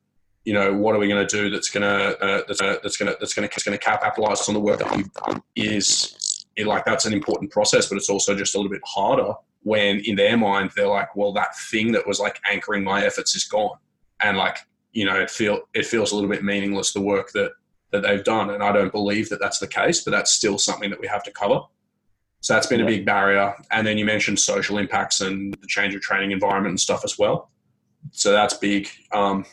you 0.43 0.53
know, 0.53 0.73
what 0.73 0.95
are 0.95 0.99
we 0.99 1.07
going 1.07 1.25
to 1.25 1.35
do 1.35 1.49
that's 1.49 1.69
going 1.69 1.83
to 1.83 2.19
uh, 2.19 2.43
that's 2.47 2.61
uh, 2.61 2.77
that's 2.81 2.97
going 2.97 3.11
to 3.11 3.17
that's 3.19 3.33
going 3.33 3.47
to 3.47 3.63
going 3.63 3.77
to 3.77 3.83
capitalize 3.83 4.47
on 4.47 4.53
the 4.53 4.59
work 4.59 4.79
that 4.79 4.95
we've 4.95 5.11
done? 5.13 5.41
Is 5.55 6.45
it, 6.55 6.67
like 6.67 6.85
that's 6.85 7.05
an 7.05 7.13
important 7.13 7.51
process, 7.51 7.87
but 7.87 7.97
it's 7.97 8.09
also 8.09 8.35
just 8.35 8.55
a 8.55 8.57
little 8.57 8.71
bit 8.71 8.81
harder 8.85 9.33
when 9.63 9.99
in 9.99 10.15
their 10.15 10.35
mind 10.37 10.71
they're 10.75 10.87
like, 10.87 11.15
well, 11.15 11.31
that 11.33 11.55
thing 11.69 11.91
that 11.91 12.07
was 12.07 12.19
like 12.19 12.39
anchoring 12.49 12.83
my 12.83 13.05
efforts 13.05 13.35
is 13.35 13.43
gone, 13.43 13.77
and 14.21 14.37
like 14.37 14.57
you 14.93 15.05
know, 15.05 15.19
it 15.19 15.29
feel 15.29 15.61
it 15.73 15.85
feels 15.85 16.11
a 16.11 16.15
little 16.15 16.29
bit 16.29 16.43
meaningless 16.43 16.93
the 16.93 17.01
work 17.01 17.31
that 17.33 17.51
that 17.91 18.01
they've 18.01 18.23
done, 18.23 18.49
and 18.49 18.63
I 18.63 18.71
don't 18.71 18.91
believe 18.91 19.29
that 19.29 19.39
that's 19.39 19.59
the 19.59 19.67
case, 19.67 20.01
but 20.01 20.11
that's 20.11 20.31
still 20.31 20.57
something 20.57 20.89
that 20.89 20.99
we 20.99 21.07
have 21.07 21.23
to 21.23 21.31
cover. 21.31 21.61
So 22.41 22.53
that's 22.53 22.67
been 22.67 22.79
yeah. 22.79 22.85
a 22.85 22.89
big 22.89 23.05
barrier. 23.05 23.53
And 23.69 23.85
then 23.85 23.97
you 23.97 24.05
mentioned 24.05 24.39
social 24.39 24.79
impacts 24.79 25.21
and 25.21 25.53
the 25.61 25.67
change 25.67 25.93
of 25.93 26.01
training 26.01 26.31
environment 26.31 26.71
and 26.71 26.79
stuff 26.79 27.05
as 27.05 27.17
well. 27.19 27.51
So 28.11 28.31
that's 28.31 28.55
big. 28.55 28.89
Um, 29.11 29.45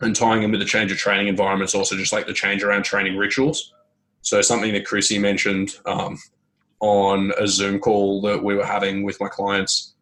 and 0.00 0.14
tying 0.14 0.42
in 0.42 0.50
with 0.50 0.60
the 0.60 0.66
change 0.66 0.92
of 0.92 0.98
training 0.98 1.28
environments, 1.28 1.74
also 1.74 1.96
just 1.96 2.12
like 2.12 2.26
the 2.26 2.32
change 2.32 2.62
around 2.62 2.84
training 2.84 3.16
rituals. 3.16 3.72
So 4.22 4.42
something 4.42 4.72
that 4.72 4.84
Chrissy 4.84 5.18
mentioned 5.18 5.76
um, 5.86 6.18
on 6.80 7.32
a 7.38 7.46
Zoom 7.46 7.78
call 7.78 8.20
that 8.22 8.42
we 8.42 8.54
were 8.54 8.66
having 8.66 9.04
with 9.04 9.20
my 9.20 9.28
clients, 9.28 9.94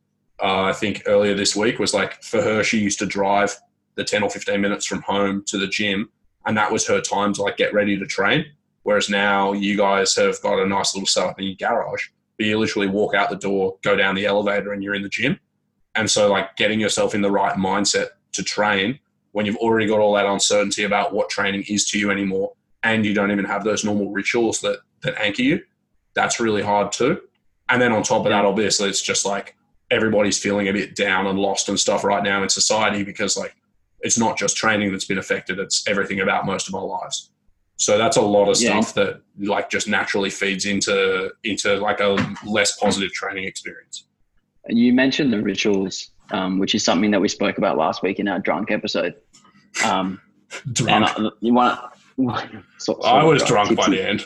uh, 0.43 0.63
I 0.63 0.73
think 0.73 1.03
earlier 1.07 1.35
this 1.35 1.55
week 1.55 1.79
was 1.79 1.95
like 1.95 2.23
for 2.23 2.43
her, 2.43 2.65
she 2.65 2.79
used 2.79 2.99
to 2.99 3.07
drive 3.07 3.55
the 3.95 4.05
10 4.05 4.23
or 4.23 4.31
15 4.31 4.61
minutes 4.61 4.87
from 4.87 5.03
home 5.03 5.45
to 5.47 5.59
the 5.59 5.69
gym, 5.69 6.11
and 6.47 6.57
that 6.57 6.73
was 6.73 6.87
her 6.87 7.01
time 7.01 7.33
to 7.35 7.43
like 7.43 7.57
get 7.57 7.73
ready 7.73 7.97
to 7.99 8.07
train. 8.07 8.47
Whereas 8.83 9.09
now 9.09 9.53
you 9.53 9.77
guys 9.77 10.15
have 10.17 10.41
got 10.43 10.59
a 10.59 10.67
nice 10.67 10.95
little 10.95 11.07
setup 11.07 11.39
in 11.39 11.47
your 11.47 11.57
garage, 11.57 12.09
but 12.37 12.47
you 12.47 12.59
literally 12.59 12.89
walk 12.89 13.15
out 13.15 13.31
the 13.31 13.37
door, 13.37 13.79
go 13.83 13.97
down 13.97 14.15
the 14.15 14.27
elevator, 14.27 14.73
and 14.73 14.83
you're 14.83 14.95
in 14.95 15.03
the 15.03 15.09
gym. 15.09 15.39
And 15.95 16.11
so, 16.11 16.31
like, 16.31 16.57
getting 16.57 16.81
yourself 16.81 17.15
in 17.15 17.23
the 17.23 17.31
right 17.31 17.57
mindset 17.57 18.09
to 18.33 18.43
train 18.43 18.99
when 19.35 19.47
you've 19.47 19.57
already 19.57 19.87
got 19.87 19.99
all 19.99 20.15
that 20.15 20.27
uncertainty 20.27 20.85
about 20.85 21.13
what 21.13 21.29
training 21.29 21.65
is 21.69 21.85
to 21.91 21.99
you 21.99 22.11
anymore 22.11 22.53
and 22.85 23.05
you 23.05 23.13
don't 23.13 23.31
even 23.33 23.45
have 23.45 23.65
those 23.65 23.85
normal 23.85 24.11
rituals 24.13 24.61
that 24.61 24.79
that 25.03 25.15
anchor 25.21 25.43
you 25.43 25.61
that's 26.15 26.39
really 26.41 26.63
hard 26.63 26.93
too 26.93 27.21
and 27.69 27.83
then 27.83 27.93
on 27.93 28.03
top 28.03 28.25
of 28.25 28.31
that 28.31 28.45
obviously 28.45 28.89
it's 28.89 29.03
just 29.03 29.27
like 29.27 29.57
everybody's 29.91 30.39
feeling 30.39 30.69
a 30.69 30.73
bit 30.73 30.95
down 30.97 31.27
and 31.27 31.39
lost 31.39 31.69
and 31.69 31.79
stuff 31.79 32.05
right 32.05 32.23
now 32.23 32.43
in 32.43 32.49
society 32.49 33.03
because 33.03 33.37
like 33.37 33.55
it's 34.01 34.19
not 34.19 34.39
just 34.39 34.57
training 34.57 34.93
that's 34.93 35.05
been 35.05 35.19
affected 35.19 35.59
it's 35.59 35.87
everything 35.89 36.21
about 36.21 36.47
most 36.47 36.69
of 36.69 36.75
our 36.75 36.87
lives 36.87 37.31
So 37.77 37.99
that's 37.99 38.17
a 38.17 38.23
lot 38.23 38.49
of 38.49 38.57
Yeah. 38.61 38.81
stuff 38.81 38.95
that 38.95 39.21
like 39.39 39.69
just 39.69 39.89
naturally 39.89 40.31
feeds 40.31 40.65
into 40.65 41.33
into 41.43 41.77
like 41.89 41.99
a 42.01 42.11
less 42.47 42.79
positive 42.79 43.13
training 43.13 43.45
experience. 43.45 44.07
You 44.69 44.93
mentioned 44.95 45.33
the 45.33 45.43
rituals, 45.43 46.11
um, 46.31 46.59
which 46.61 46.75
is 46.75 46.85
something 46.85 47.11
that 47.11 47.21
we 47.21 47.29
spoke 47.29 47.59
about 47.59 47.77
last 47.77 48.03
week 48.03 48.19
in 48.21 48.29
our 48.29 48.39
drunk 48.39 48.71
episode. 48.71 49.15
Um, 49.85 50.21
and 50.67 50.75
Drunk. 50.75 51.19
I, 51.19 51.31
you 51.41 51.55
want? 51.55 51.81
sort 52.79 53.05
I 53.05 53.25
was 53.25 53.43
drunk 53.45 53.77
by 53.77 53.89
the 53.89 54.09
end. 54.09 54.25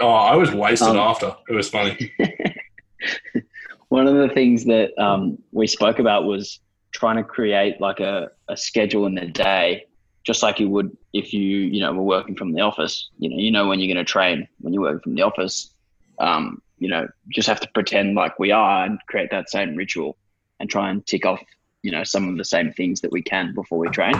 Oh, 0.00 0.08
I 0.08 0.36
was 0.36 0.50
wasted 0.52 0.88
Um, 0.88 0.96
after. 0.96 1.34
It 1.48 1.54
was 1.54 1.68
funny. 1.68 2.12
One 3.88 4.06
of 4.06 4.14
the 4.14 4.28
things 4.34 4.64
that 4.64 4.96
um, 4.98 5.38
we 5.52 5.66
spoke 5.66 5.98
about 5.98 6.24
was 6.24 6.60
trying 6.92 7.16
to 7.16 7.24
create 7.24 7.80
like 7.80 8.00
a, 8.00 8.30
a 8.48 8.56
schedule 8.56 9.06
in 9.06 9.14
the 9.14 9.26
day, 9.26 9.86
just 10.24 10.42
like 10.42 10.60
you 10.60 10.68
would 10.68 10.96
if 11.12 11.32
you 11.32 11.40
you 11.40 11.80
know 11.80 11.92
were 11.92 12.02
working 12.02 12.34
from 12.34 12.52
the 12.52 12.60
office. 12.60 13.10
You 13.18 13.30
know, 13.30 13.36
you 13.36 13.50
know 13.50 13.68
when 13.68 13.80
you're 13.80 13.92
going 13.92 14.04
to 14.04 14.10
train 14.10 14.48
when 14.60 14.72
you're 14.72 14.82
working 14.82 15.00
from 15.00 15.14
the 15.14 15.22
office. 15.22 15.74
Um, 16.18 16.62
you 16.78 16.88
know, 16.88 17.06
just 17.28 17.48
have 17.48 17.60
to 17.60 17.68
pretend 17.74 18.16
like 18.16 18.38
we 18.38 18.50
are 18.50 18.84
and 18.84 18.98
create 19.08 19.30
that 19.30 19.50
same 19.50 19.76
ritual 19.76 20.16
and 20.58 20.68
try 20.68 20.90
and 20.90 21.06
tick 21.06 21.24
off 21.24 21.40
you 21.82 21.90
know 21.90 22.04
some 22.04 22.28
of 22.28 22.36
the 22.36 22.44
same 22.44 22.72
things 22.72 23.00
that 23.02 23.12
we 23.12 23.22
can 23.22 23.54
before 23.54 23.78
we 23.78 23.88
train. 23.88 24.14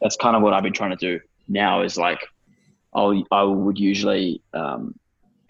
That's 0.00 0.16
kind 0.16 0.36
of 0.36 0.42
what 0.42 0.52
I've 0.54 0.62
been 0.62 0.72
trying 0.72 0.90
to 0.90 0.96
do 0.96 1.20
now. 1.48 1.82
Is 1.82 1.96
like 1.96 2.20
I'll 2.94 3.22
I 3.30 3.42
would 3.42 3.78
usually 3.78 4.42
um, 4.54 4.94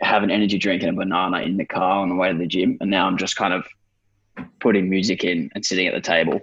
have 0.01 0.23
an 0.23 0.31
energy 0.31 0.59
drink 0.59 0.83
and 0.83 0.91
a 0.91 0.95
banana 0.95 1.41
in 1.41 1.57
the 1.57 1.65
car 1.65 2.01
on 2.01 2.09
the 2.09 2.15
way 2.15 2.33
to 2.33 2.39
the 2.39 2.47
gym, 2.47 2.77
and 2.81 2.91
now 2.91 3.07
I'm 3.07 3.17
just 3.19 3.37
kind 3.37 3.53
of 3.55 3.67
putting 4.61 4.89
music 4.89 5.25
in 5.25 5.51
and 5.55 5.65
sitting 5.65 5.87
at 5.87 5.95
the 5.95 6.01
table 6.01 6.41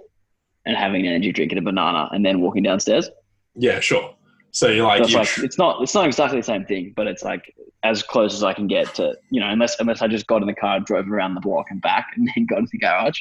and 0.66 0.76
having 0.76 1.06
an 1.06 1.12
energy 1.12 1.32
drink 1.32 1.52
and 1.52 1.58
a 1.58 1.62
banana, 1.62 2.08
and 2.12 2.24
then 2.24 2.40
walking 2.40 2.62
downstairs. 2.62 3.08
Yeah, 3.54 3.80
sure. 3.80 4.14
So 4.50 4.68
you're 4.68 4.86
like, 4.86 4.98
So 4.98 5.04
it's 5.04 5.12
you 5.12 5.18
like 5.18 5.28
tr- 5.28 5.44
it's 5.44 5.58
not 5.58 5.82
it's 5.82 5.94
not 5.94 6.06
exactly 6.06 6.38
the 6.40 6.44
same 6.44 6.64
thing, 6.64 6.92
but 6.96 7.06
it's 7.06 7.22
like 7.22 7.54
as 7.82 8.02
close 8.02 8.34
as 8.34 8.42
I 8.42 8.52
can 8.54 8.66
get 8.66 8.94
to 8.94 9.14
you 9.30 9.40
know 9.40 9.48
unless 9.48 9.78
unless 9.80 10.00
I 10.02 10.08
just 10.08 10.26
got 10.26 10.40
in 10.40 10.46
the 10.46 10.54
car, 10.54 10.80
drove 10.80 11.10
around 11.10 11.34
the 11.34 11.40
block 11.40 11.66
and 11.70 11.80
back, 11.82 12.06
and 12.16 12.28
then 12.34 12.46
got 12.48 12.60
to 12.60 12.66
the 12.70 12.78
garage. 12.78 13.20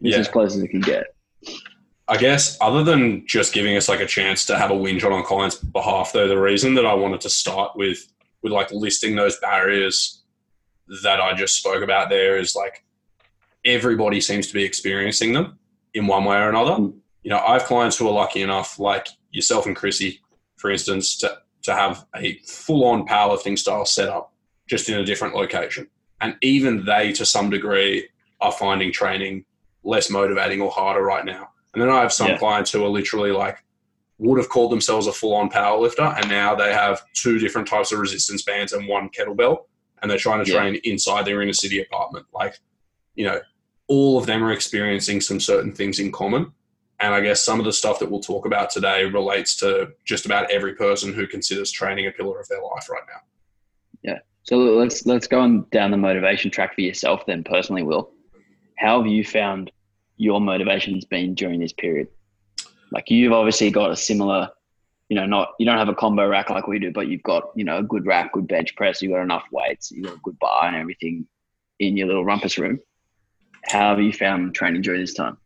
It's 0.00 0.14
Yeah. 0.14 0.20
as 0.20 0.28
close 0.28 0.56
as 0.56 0.62
it 0.62 0.68
can 0.68 0.80
get. 0.80 1.06
I 2.10 2.16
guess 2.16 2.58
other 2.60 2.82
than 2.82 3.24
just 3.24 3.54
giving 3.54 3.76
us 3.76 3.88
like 3.88 4.00
a 4.00 4.06
chance 4.06 4.44
to 4.46 4.58
have 4.58 4.72
a 4.72 4.74
whinge 4.74 5.04
on 5.04 5.12
our 5.12 5.22
clients' 5.22 5.54
behalf, 5.54 6.12
though, 6.12 6.26
the 6.26 6.36
reason 6.36 6.74
that 6.74 6.84
I 6.84 6.92
wanted 6.92 7.20
to 7.20 7.30
start 7.30 7.76
with 7.76 8.04
with 8.42 8.52
like 8.52 8.72
listing 8.72 9.14
those 9.14 9.38
barriers 9.38 10.22
that 11.04 11.20
I 11.20 11.34
just 11.34 11.56
spoke 11.56 11.84
about 11.84 12.08
there 12.08 12.36
is 12.36 12.56
like 12.56 12.84
everybody 13.64 14.20
seems 14.20 14.48
to 14.48 14.54
be 14.54 14.64
experiencing 14.64 15.34
them 15.34 15.58
in 15.94 16.08
one 16.08 16.24
way 16.24 16.36
or 16.38 16.48
another. 16.48 16.82
Mm. 16.82 16.98
You 17.22 17.30
know, 17.30 17.38
I 17.38 17.52
have 17.52 17.64
clients 17.64 17.96
who 17.96 18.08
are 18.08 18.12
lucky 18.12 18.42
enough, 18.42 18.80
like 18.80 19.06
yourself 19.30 19.66
and 19.66 19.76
Chrissy, 19.76 20.20
for 20.56 20.68
instance, 20.68 21.16
to 21.18 21.38
to 21.62 21.74
have 21.74 22.06
a 22.16 22.38
full 22.38 22.86
on 22.86 23.06
powerlifting 23.06 23.56
style 23.56 23.86
setup 23.86 24.32
just 24.66 24.88
in 24.88 24.98
a 24.98 25.04
different 25.04 25.36
location. 25.36 25.86
And 26.20 26.34
even 26.42 26.86
they, 26.86 27.12
to 27.12 27.24
some 27.24 27.50
degree, 27.50 28.08
are 28.40 28.50
finding 28.50 28.92
training 28.92 29.44
less 29.84 30.10
motivating 30.10 30.60
or 30.60 30.72
harder 30.72 31.02
right 31.02 31.24
now. 31.24 31.49
And 31.74 31.82
then 31.82 31.88
I 31.88 32.00
have 32.00 32.12
some 32.12 32.28
Yeah. 32.28 32.38
clients 32.38 32.70
who 32.72 32.84
are 32.84 32.88
literally 32.88 33.30
like 33.32 33.58
would 34.18 34.38
have 34.38 34.48
called 34.48 34.70
themselves 34.70 35.06
a 35.06 35.12
full 35.12 35.34
on 35.34 35.48
power 35.48 35.78
lifter 35.80 36.02
and 36.02 36.28
now 36.28 36.54
they 36.54 36.74
have 36.74 37.02
two 37.14 37.38
different 37.38 37.66
types 37.66 37.90
of 37.90 37.98
resistance 37.98 38.42
bands 38.42 38.72
and 38.74 38.86
one 38.86 39.08
kettlebell 39.08 39.64
and 40.02 40.10
they're 40.10 40.18
trying 40.18 40.44
to 40.44 40.50
Yeah. 40.50 40.58
train 40.58 40.80
inside 40.84 41.24
their 41.24 41.40
inner 41.42 41.52
city 41.54 41.80
apartment. 41.80 42.26
Like, 42.34 42.58
you 43.14 43.24
know, 43.24 43.40
all 43.88 44.18
of 44.18 44.26
them 44.26 44.42
are 44.44 44.52
experiencing 44.52 45.20
some 45.20 45.40
certain 45.40 45.72
things 45.72 45.98
in 46.00 46.12
common. 46.12 46.52
And 47.00 47.14
I 47.14 47.20
guess 47.20 47.42
some 47.42 47.58
of 47.58 47.64
the 47.64 47.72
stuff 47.72 47.98
that 48.00 48.10
we'll 48.10 48.20
talk 48.20 48.44
about 48.44 48.68
today 48.68 49.06
relates 49.06 49.56
to 49.56 49.92
just 50.04 50.26
about 50.26 50.50
every 50.50 50.74
person 50.74 51.14
who 51.14 51.26
considers 51.26 51.70
training 51.70 52.06
a 52.06 52.10
pillar 52.10 52.38
of 52.38 52.46
their 52.48 52.62
life 52.62 52.90
right 52.90 53.02
now. 53.08 53.20
Yeah. 54.02 54.18
So 54.42 54.56
let's 54.58 55.06
let's 55.06 55.26
go 55.26 55.40
on 55.40 55.66
down 55.72 55.90
the 55.92 55.96
motivation 55.96 56.50
track 56.50 56.74
for 56.74 56.82
yourself 56.82 57.24
then 57.26 57.42
personally, 57.42 57.82
Will. 57.82 58.12
How 58.76 58.98
have 59.02 59.10
you 59.10 59.24
found 59.24 59.70
your 60.20 60.38
motivation's 60.38 61.06
been 61.06 61.34
during 61.34 61.60
this 61.60 61.72
period? 61.72 62.08
Like 62.92 63.10
you've 63.10 63.32
obviously 63.32 63.70
got 63.70 63.90
a 63.90 63.96
similar, 63.96 64.50
you 65.08 65.16
know, 65.16 65.24
not 65.24 65.52
you 65.58 65.64
don't 65.64 65.78
have 65.78 65.88
a 65.88 65.94
combo 65.94 66.28
rack 66.28 66.50
like 66.50 66.66
we 66.66 66.78
do, 66.78 66.92
but 66.92 67.08
you've 67.08 67.22
got, 67.22 67.44
you 67.56 67.64
know, 67.64 67.78
a 67.78 67.82
good 67.82 68.04
rack, 68.04 68.32
good 68.32 68.46
bench 68.46 68.76
press, 68.76 69.00
you've 69.00 69.12
got 69.12 69.22
enough 69.22 69.46
weights, 69.50 69.90
you've 69.90 70.04
got 70.04 70.16
a 70.16 70.20
good 70.22 70.38
bar 70.38 70.66
and 70.66 70.76
everything 70.76 71.26
in 71.78 71.96
your 71.96 72.06
little 72.06 72.24
rumpus 72.24 72.58
room. 72.58 72.78
How 73.64 73.90
have 73.90 74.00
you 74.00 74.12
found 74.12 74.54
training 74.54 74.82
during 74.82 75.00
this 75.00 75.14
time? 75.14 75.38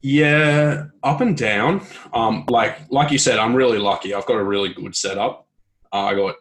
Yeah, 0.00 0.86
up 1.02 1.20
and 1.20 1.36
down. 1.36 1.84
Um, 2.14 2.44
like 2.48 2.78
like 2.90 3.10
you 3.10 3.18
said, 3.18 3.38
I'm 3.38 3.54
really 3.54 3.78
lucky. 3.78 4.14
I've 4.14 4.26
got 4.26 4.38
a 4.38 4.44
really 4.44 4.72
good 4.72 4.96
setup. 4.96 5.46
Uh, 5.92 6.04
I 6.04 6.14
got 6.14 6.36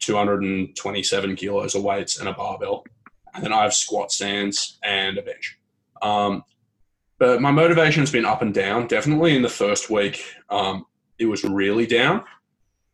227 0.00 1.36
kilos 1.36 1.74
of 1.74 1.82
weights 1.82 2.20
and 2.20 2.28
a 2.28 2.32
barbell, 2.32 2.84
and 3.34 3.42
then 3.42 3.52
I 3.52 3.62
have 3.62 3.74
squat 3.74 4.12
stands 4.12 4.78
and 4.84 5.18
a 5.18 5.22
bench. 5.22 5.58
Um, 6.02 6.44
but 7.20 7.40
my 7.40 7.52
motivation 7.52 8.00
has 8.00 8.10
been 8.10 8.24
up 8.24 8.42
and 8.42 8.52
down. 8.52 8.88
Definitely 8.88 9.36
in 9.36 9.42
the 9.42 9.48
first 9.48 9.90
week, 9.90 10.24
um, 10.48 10.86
it 11.18 11.26
was 11.26 11.44
really 11.44 11.86
down, 11.86 12.24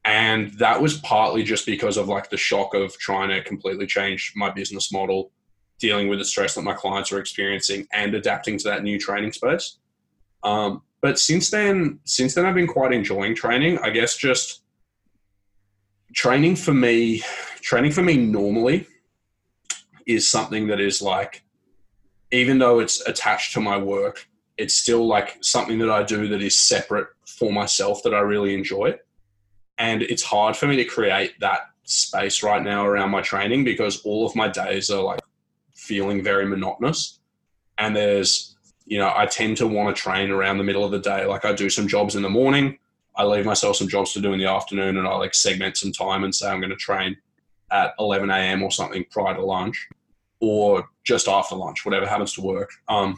and 0.04 0.52
that 0.54 0.82
was 0.82 0.98
partly 0.98 1.44
just 1.44 1.64
because 1.64 1.96
of 1.96 2.08
like 2.08 2.28
the 2.28 2.36
shock 2.36 2.74
of 2.74 2.98
trying 2.98 3.30
to 3.30 3.42
completely 3.42 3.86
change 3.86 4.32
my 4.36 4.50
business 4.50 4.92
model, 4.92 5.30
dealing 5.78 6.08
with 6.08 6.18
the 6.18 6.24
stress 6.24 6.56
that 6.56 6.62
my 6.62 6.74
clients 6.74 7.12
are 7.12 7.20
experiencing, 7.20 7.86
and 7.92 8.14
adapting 8.14 8.58
to 8.58 8.64
that 8.64 8.82
new 8.82 8.98
training 8.98 9.32
space. 9.32 9.78
Um, 10.42 10.82
but 11.00 11.20
since 11.20 11.50
then, 11.50 12.00
since 12.04 12.34
then, 12.34 12.46
I've 12.46 12.54
been 12.54 12.66
quite 12.66 12.92
enjoying 12.92 13.34
training. 13.34 13.78
I 13.78 13.90
guess 13.90 14.16
just 14.16 14.62
training 16.14 16.56
for 16.56 16.74
me, 16.74 17.22
training 17.60 17.92
for 17.92 18.02
me 18.02 18.16
normally 18.16 18.88
is 20.04 20.28
something 20.28 20.66
that 20.66 20.80
is 20.80 21.00
like, 21.00 21.44
even 22.36 22.58
though 22.58 22.80
it's 22.80 23.00
attached 23.06 23.52
to 23.54 23.60
my 23.60 23.76
work, 23.76 24.28
it's 24.56 24.74
still 24.74 25.06
like 25.06 25.38
something 25.42 25.78
that 25.78 25.90
I 25.90 26.02
do 26.02 26.28
that 26.28 26.42
is 26.42 26.58
separate 26.58 27.08
for 27.26 27.52
myself 27.52 28.02
that 28.04 28.14
I 28.14 28.20
really 28.20 28.54
enjoy. 28.54 28.98
And 29.78 30.02
it's 30.02 30.22
hard 30.22 30.56
for 30.56 30.66
me 30.66 30.76
to 30.76 30.84
create 30.84 31.38
that 31.40 31.60
space 31.84 32.42
right 32.42 32.62
now 32.62 32.86
around 32.86 33.10
my 33.10 33.22
training 33.22 33.64
because 33.64 34.02
all 34.02 34.26
of 34.26 34.34
my 34.34 34.48
days 34.48 34.90
are 34.90 35.02
like 35.02 35.20
feeling 35.74 36.22
very 36.22 36.46
monotonous. 36.46 37.20
And 37.78 37.94
there's, 37.94 38.56
you 38.86 38.98
know, 38.98 39.12
I 39.14 39.26
tend 39.26 39.58
to 39.58 39.66
want 39.66 39.94
to 39.94 40.02
train 40.02 40.30
around 40.30 40.58
the 40.58 40.64
middle 40.64 40.84
of 40.84 40.90
the 40.90 40.98
day. 40.98 41.26
Like 41.26 41.44
I 41.44 41.52
do 41.52 41.68
some 41.68 41.86
jobs 41.86 42.16
in 42.16 42.22
the 42.22 42.30
morning, 42.30 42.78
I 43.16 43.24
leave 43.24 43.46
myself 43.46 43.76
some 43.76 43.88
jobs 43.88 44.12
to 44.12 44.20
do 44.20 44.32
in 44.32 44.38
the 44.38 44.46
afternoon, 44.46 44.98
and 44.98 45.08
I 45.08 45.16
like 45.16 45.34
segment 45.34 45.76
some 45.78 45.92
time 45.92 46.22
and 46.24 46.34
say 46.34 46.48
I'm 46.48 46.60
going 46.60 46.70
to 46.70 46.76
train 46.76 47.16
at 47.70 47.94
11 47.98 48.30
a.m. 48.30 48.62
or 48.62 48.70
something 48.70 49.04
prior 49.10 49.34
to 49.34 49.44
lunch, 49.44 49.88
or 50.40 50.86
just 51.06 51.28
after 51.28 51.54
lunch, 51.54 51.84
whatever 51.84 52.06
happens 52.06 52.34
to 52.34 52.42
work. 52.42 52.70
Um, 52.88 53.16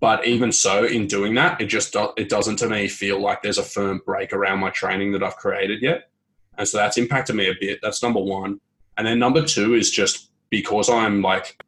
but 0.00 0.26
even 0.26 0.50
so, 0.50 0.84
in 0.84 1.06
doing 1.06 1.34
that, 1.34 1.60
it 1.60 1.66
just 1.66 1.92
do- 1.92 2.12
it 2.16 2.30
doesn't 2.30 2.56
to 2.56 2.68
me 2.68 2.88
feel 2.88 3.20
like 3.20 3.42
there's 3.42 3.58
a 3.58 3.62
firm 3.62 4.00
break 4.04 4.32
around 4.32 4.58
my 4.58 4.70
training 4.70 5.12
that 5.12 5.22
I've 5.22 5.36
created 5.36 5.82
yet, 5.82 6.08
and 6.56 6.66
so 6.66 6.78
that's 6.78 6.96
impacted 6.96 7.36
me 7.36 7.48
a 7.48 7.54
bit. 7.60 7.80
That's 7.82 8.02
number 8.02 8.20
one, 8.20 8.60
and 8.96 9.06
then 9.06 9.18
number 9.18 9.44
two 9.44 9.74
is 9.74 9.90
just 9.90 10.30
because 10.48 10.88
I'm 10.88 11.20
like 11.20 11.62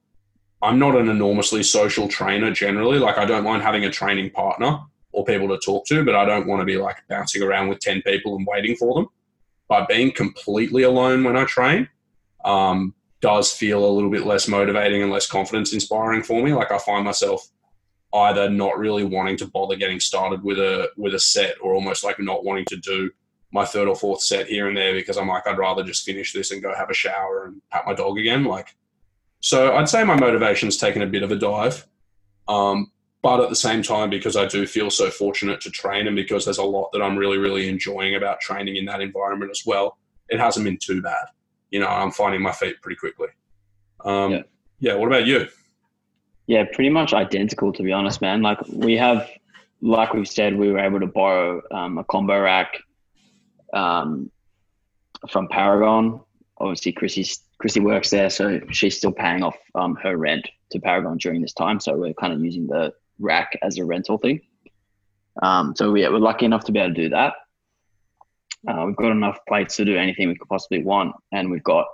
I'm 0.62 0.78
not 0.78 0.96
an 0.96 1.08
enormously 1.08 1.62
social 1.64 2.06
trainer 2.08 2.52
generally. 2.52 2.98
Like 2.98 3.18
I 3.18 3.24
don't 3.24 3.44
mind 3.44 3.62
having 3.62 3.84
a 3.84 3.90
training 3.90 4.30
partner 4.30 4.78
or 5.10 5.24
people 5.24 5.48
to 5.48 5.58
talk 5.58 5.84
to, 5.86 6.04
but 6.04 6.14
I 6.14 6.24
don't 6.24 6.46
want 6.46 6.60
to 6.60 6.64
be 6.64 6.78
like 6.78 6.96
bouncing 7.08 7.42
around 7.42 7.68
with 7.68 7.80
10 7.80 8.02
people 8.02 8.36
and 8.36 8.46
waiting 8.46 8.76
for 8.76 8.94
them. 8.94 9.08
By 9.68 9.84
being 9.86 10.12
completely 10.12 10.84
alone 10.84 11.24
when 11.24 11.36
I 11.36 11.44
train 11.44 11.88
um, 12.44 12.94
does 13.22 13.52
feel 13.52 13.84
a 13.84 13.90
little 13.90 14.10
bit 14.10 14.26
less 14.26 14.48
motivating 14.48 15.02
and 15.02 15.10
less 15.10 15.26
confidence 15.26 15.72
inspiring 15.72 16.22
for 16.22 16.42
me. 16.42 16.52
Like 16.52 16.70
I 16.70 16.78
find 16.78 17.04
myself 17.04 17.48
either 18.14 18.50
not 18.50 18.78
really 18.78 19.04
wanting 19.04 19.38
to 19.38 19.46
bother 19.46 19.76
getting 19.76 20.00
started 20.00 20.42
with 20.42 20.58
a 20.58 20.90
with 20.98 21.14
a 21.14 21.18
set 21.18 21.54
or 21.62 21.74
almost 21.74 22.04
like 22.04 22.20
not 22.20 22.44
wanting 22.44 22.66
to 22.66 22.76
do 22.76 23.10
my 23.52 23.64
third 23.64 23.88
or 23.88 23.96
fourth 23.96 24.22
set 24.22 24.46
here 24.46 24.68
and 24.68 24.76
there 24.76 24.92
because 24.92 25.16
I'm 25.16 25.28
like 25.28 25.46
I'd 25.46 25.56
rather 25.56 25.82
just 25.82 26.04
finish 26.04 26.34
this 26.34 26.50
and 26.50 26.62
go 26.62 26.74
have 26.74 26.90
a 26.90 26.94
shower 26.94 27.46
and 27.46 27.62
pat 27.70 27.86
my 27.86 27.94
dog 27.94 28.18
again 28.18 28.44
like 28.44 28.74
so 29.40 29.74
I'd 29.74 29.88
say 29.88 30.04
my 30.04 30.16
motivation's 30.16 30.76
taken 30.76 31.00
a 31.00 31.06
bit 31.06 31.22
of 31.22 31.32
a 31.32 31.36
dive 31.36 31.86
um, 32.48 32.90
but 33.22 33.40
at 33.40 33.48
the 33.48 33.56
same 33.56 33.82
time, 33.82 34.10
because 34.10 34.36
I 34.36 34.46
do 34.46 34.66
feel 34.66 34.90
so 34.90 35.08
fortunate 35.08 35.60
to 35.62 35.70
train 35.70 36.08
and 36.08 36.16
because 36.16 36.44
there's 36.44 36.58
a 36.58 36.64
lot 36.64 36.90
that 36.92 37.02
I'm 37.02 37.16
really, 37.16 37.38
really 37.38 37.68
enjoying 37.68 38.16
about 38.16 38.40
training 38.40 38.76
in 38.76 38.84
that 38.86 39.00
environment 39.00 39.52
as 39.52 39.62
well, 39.64 39.96
it 40.28 40.40
hasn't 40.40 40.64
been 40.64 40.78
too 40.78 41.00
bad. 41.00 41.26
You 41.72 41.80
know, 41.80 41.88
I'm 41.88 42.12
finding 42.12 42.42
my 42.42 42.52
feet 42.52 42.80
pretty 42.82 42.96
quickly. 42.96 43.28
Um, 44.04 44.30
Yeah. 44.32 44.42
yeah. 44.78 44.94
What 44.94 45.08
about 45.08 45.26
you? 45.26 45.48
Yeah, 46.46 46.64
pretty 46.72 46.90
much 46.90 47.12
identical 47.14 47.72
to 47.72 47.82
be 47.82 47.92
honest, 47.92 48.20
man. 48.20 48.42
Like 48.42 48.58
we 48.68 48.96
have, 48.98 49.28
like 49.80 50.12
we've 50.12 50.28
said, 50.28 50.56
we 50.56 50.70
were 50.70 50.78
able 50.78 51.00
to 51.00 51.06
borrow 51.06 51.62
um, 51.70 51.98
a 51.98 52.04
combo 52.04 52.40
rack 52.40 52.76
um, 53.72 54.30
from 55.30 55.48
Paragon. 55.48 56.20
Obviously, 56.58 56.92
Chrissy's 56.92 57.40
Chrissy 57.58 57.80
works 57.80 58.10
there, 58.10 58.28
so 58.28 58.60
she's 58.70 58.96
still 58.96 59.12
paying 59.12 59.42
off 59.42 59.56
um, 59.74 59.94
her 59.96 60.16
rent 60.16 60.48
to 60.72 60.80
Paragon 60.80 61.16
during 61.16 61.40
this 61.40 61.52
time. 61.54 61.80
So 61.80 61.96
we're 61.96 62.14
kind 62.14 62.32
of 62.32 62.44
using 62.44 62.66
the 62.66 62.92
rack 63.18 63.56
as 63.62 63.78
a 63.78 63.84
rental 63.84 64.18
thing. 64.18 64.40
Um, 65.42 65.74
so 65.76 65.94
yeah, 65.94 66.08
we're 66.08 66.18
lucky 66.18 66.44
enough 66.44 66.64
to 66.64 66.72
be 66.72 66.80
able 66.80 66.94
to 66.94 67.02
do 67.02 67.08
that. 67.10 67.34
Uh, 68.68 68.84
we've 68.86 68.96
got 68.96 69.10
enough 69.10 69.38
plates 69.48 69.76
to 69.76 69.84
do 69.84 69.96
anything 69.96 70.28
we 70.28 70.36
could 70.36 70.48
possibly 70.48 70.82
want, 70.82 71.14
and 71.32 71.50
we've 71.50 71.64
got 71.64 71.86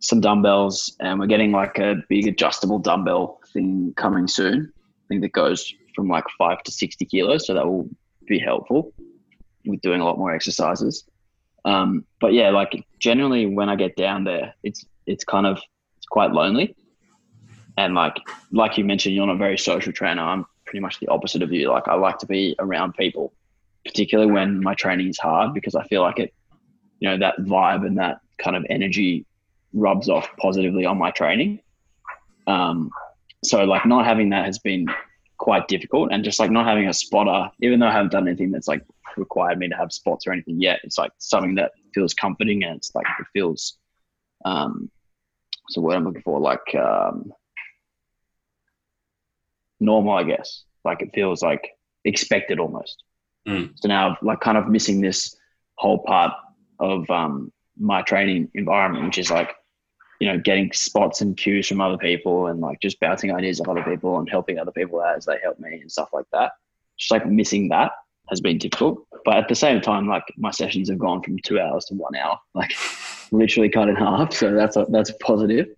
some 0.00 0.20
dumbbells, 0.20 0.96
and 1.00 1.20
we're 1.20 1.26
getting 1.26 1.52
like 1.52 1.78
a 1.78 1.96
big 2.08 2.26
adjustable 2.26 2.78
dumbbell 2.78 3.38
thing 3.52 3.92
coming 3.96 4.26
soon. 4.26 4.72
I 4.74 5.06
think 5.08 5.22
that 5.22 5.32
goes 5.32 5.72
from 5.94 6.08
like 6.08 6.24
five 6.38 6.62
to 6.64 6.72
sixty 6.72 7.04
kilos, 7.04 7.46
so 7.46 7.54
that 7.54 7.66
will 7.66 7.88
be 8.26 8.38
helpful 8.38 8.92
with 9.66 9.80
doing 9.82 10.00
a 10.00 10.04
lot 10.04 10.18
more 10.18 10.32
exercises. 10.32 11.04
Um, 11.64 12.04
but 12.20 12.32
yeah, 12.32 12.50
like 12.50 12.84
generally 12.98 13.46
when 13.46 13.68
I 13.68 13.76
get 13.76 13.96
down 13.96 14.24
there, 14.24 14.54
it's 14.62 14.84
it's 15.06 15.24
kind 15.24 15.46
of 15.46 15.58
it's 15.98 16.06
quite 16.06 16.32
lonely, 16.32 16.74
and 17.76 17.94
like 17.94 18.16
like 18.50 18.78
you 18.78 18.84
mentioned, 18.84 19.14
you're 19.14 19.26
not 19.26 19.36
a 19.36 19.38
very 19.38 19.58
social 19.58 19.92
trainer. 19.92 20.22
I'm 20.22 20.46
pretty 20.64 20.80
much 20.80 20.98
the 21.00 21.08
opposite 21.08 21.42
of 21.42 21.52
you. 21.52 21.70
Like 21.70 21.86
I 21.88 21.94
like 21.94 22.18
to 22.18 22.26
be 22.26 22.56
around 22.58 22.94
people, 22.94 23.32
particularly 23.84 24.30
when 24.30 24.62
my 24.62 24.74
training 24.74 25.08
is 25.08 25.18
hard, 25.18 25.54
because 25.54 25.74
I 25.74 25.84
feel 25.84 26.02
like 26.02 26.18
it, 26.18 26.34
you 27.00 27.08
know, 27.08 27.18
that 27.18 27.38
vibe 27.38 27.86
and 27.86 27.98
that 27.98 28.20
kind 28.38 28.56
of 28.56 28.64
energy 28.68 29.26
rubs 29.72 30.08
off 30.08 30.28
positively 30.38 30.84
on 30.84 30.98
my 30.98 31.10
training. 31.10 31.60
Um, 32.46 32.90
so 33.44 33.64
like 33.64 33.86
not 33.86 34.04
having 34.04 34.30
that 34.30 34.44
has 34.44 34.58
been 34.58 34.86
quite 35.38 35.68
difficult, 35.68 36.12
and 36.12 36.24
just 36.24 36.38
like 36.38 36.50
not 36.50 36.66
having 36.66 36.88
a 36.88 36.94
spotter, 36.94 37.50
even 37.62 37.80
though 37.80 37.86
I 37.86 37.92
haven't 37.92 38.12
done 38.12 38.28
anything 38.28 38.50
that's 38.50 38.68
like 38.68 38.84
required 39.16 39.58
me 39.58 39.68
to 39.68 39.76
have 39.76 39.92
spots 39.92 40.26
or 40.26 40.32
anything 40.32 40.60
yet. 40.60 40.80
It's 40.84 40.98
like 40.98 41.12
something 41.18 41.54
that 41.56 41.72
feels 41.94 42.14
comforting 42.14 42.62
and 42.64 42.76
it's 42.76 42.94
like 42.94 43.06
it 43.18 43.26
feels 43.32 43.76
um 44.44 44.90
so 45.68 45.80
what 45.80 45.96
I'm 45.96 46.04
looking 46.04 46.22
for, 46.22 46.40
like 46.40 46.74
um 46.74 47.32
normal, 49.78 50.12
I 50.12 50.24
guess. 50.24 50.64
Like 50.84 51.02
it 51.02 51.10
feels 51.14 51.42
like 51.42 51.70
expected 52.04 52.58
almost. 52.58 53.02
Mm. 53.48 53.72
So 53.76 53.88
now 53.88 54.16
like 54.22 54.40
kind 54.40 54.58
of 54.58 54.68
missing 54.68 55.00
this 55.00 55.36
whole 55.76 55.98
part 55.98 56.32
of 56.78 57.08
um 57.10 57.52
my 57.78 58.02
training 58.02 58.50
environment, 58.54 59.04
which 59.06 59.18
is 59.18 59.30
like, 59.30 59.54
you 60.20 60.28
know, 60.28 60.38
getting 60.38 60.70
spots 60.72 61.22
and 61.22 61.36
cues 61.36 61.66
from 61.68 61.80
other 61.80 61.96
people 61.96 62.48
and 62.48 62.60
like 62.60 62.78
just 62.80 63.00
bouncing 63.00 63.32
ideas 63.32 63.60
off 63.60 63.68
other 63.68 63.82
people 63.82 64.18
and 64.18 64.28
helping 64.28 64.58
other 64.58 64.72
people 64.72 65.00
out 65.00 65.16
as 65.16 65.24
they 65.24 65.38
help 65.42 65.58
me 65.58 65.80
and 65.80 65.90
stuff 65.90 66.10
like 66.12 66.26
that. 66.32 66.52
Just 66.98 67.10
like 67.10 67.26
missing 67.26 67.68
that 67.70 67.92
has 68.28 68.40
been 68.42 68.58
difficult. 68.58 69.06
But 69.24 69.38
at 69.38 69.48
the 69.48 69.54
same 69.54 69.80
time, 69.80 70.06
like 70.06 70.24
my 70.36 70.50
sessions 70.50 70.90
have 70.90 70.98
gone 70.98 71.22
from 71.22 71.38
two 71.38 71.58
hours 71.58 71.86
to 71.86 71.94
one 71.94 72.14
hour, 72.16 72.38
like 72.54 72.72
literally 73.32 73.70
cut 73.70 73.88
in 73.88 73.96
half. 73.96 74.34
So 74.34 74.52
that's 74.54 74.76
a, 74.76 74.86
that's 74.90 75.08
a 75.10 75.14
positive. 75.14 75.68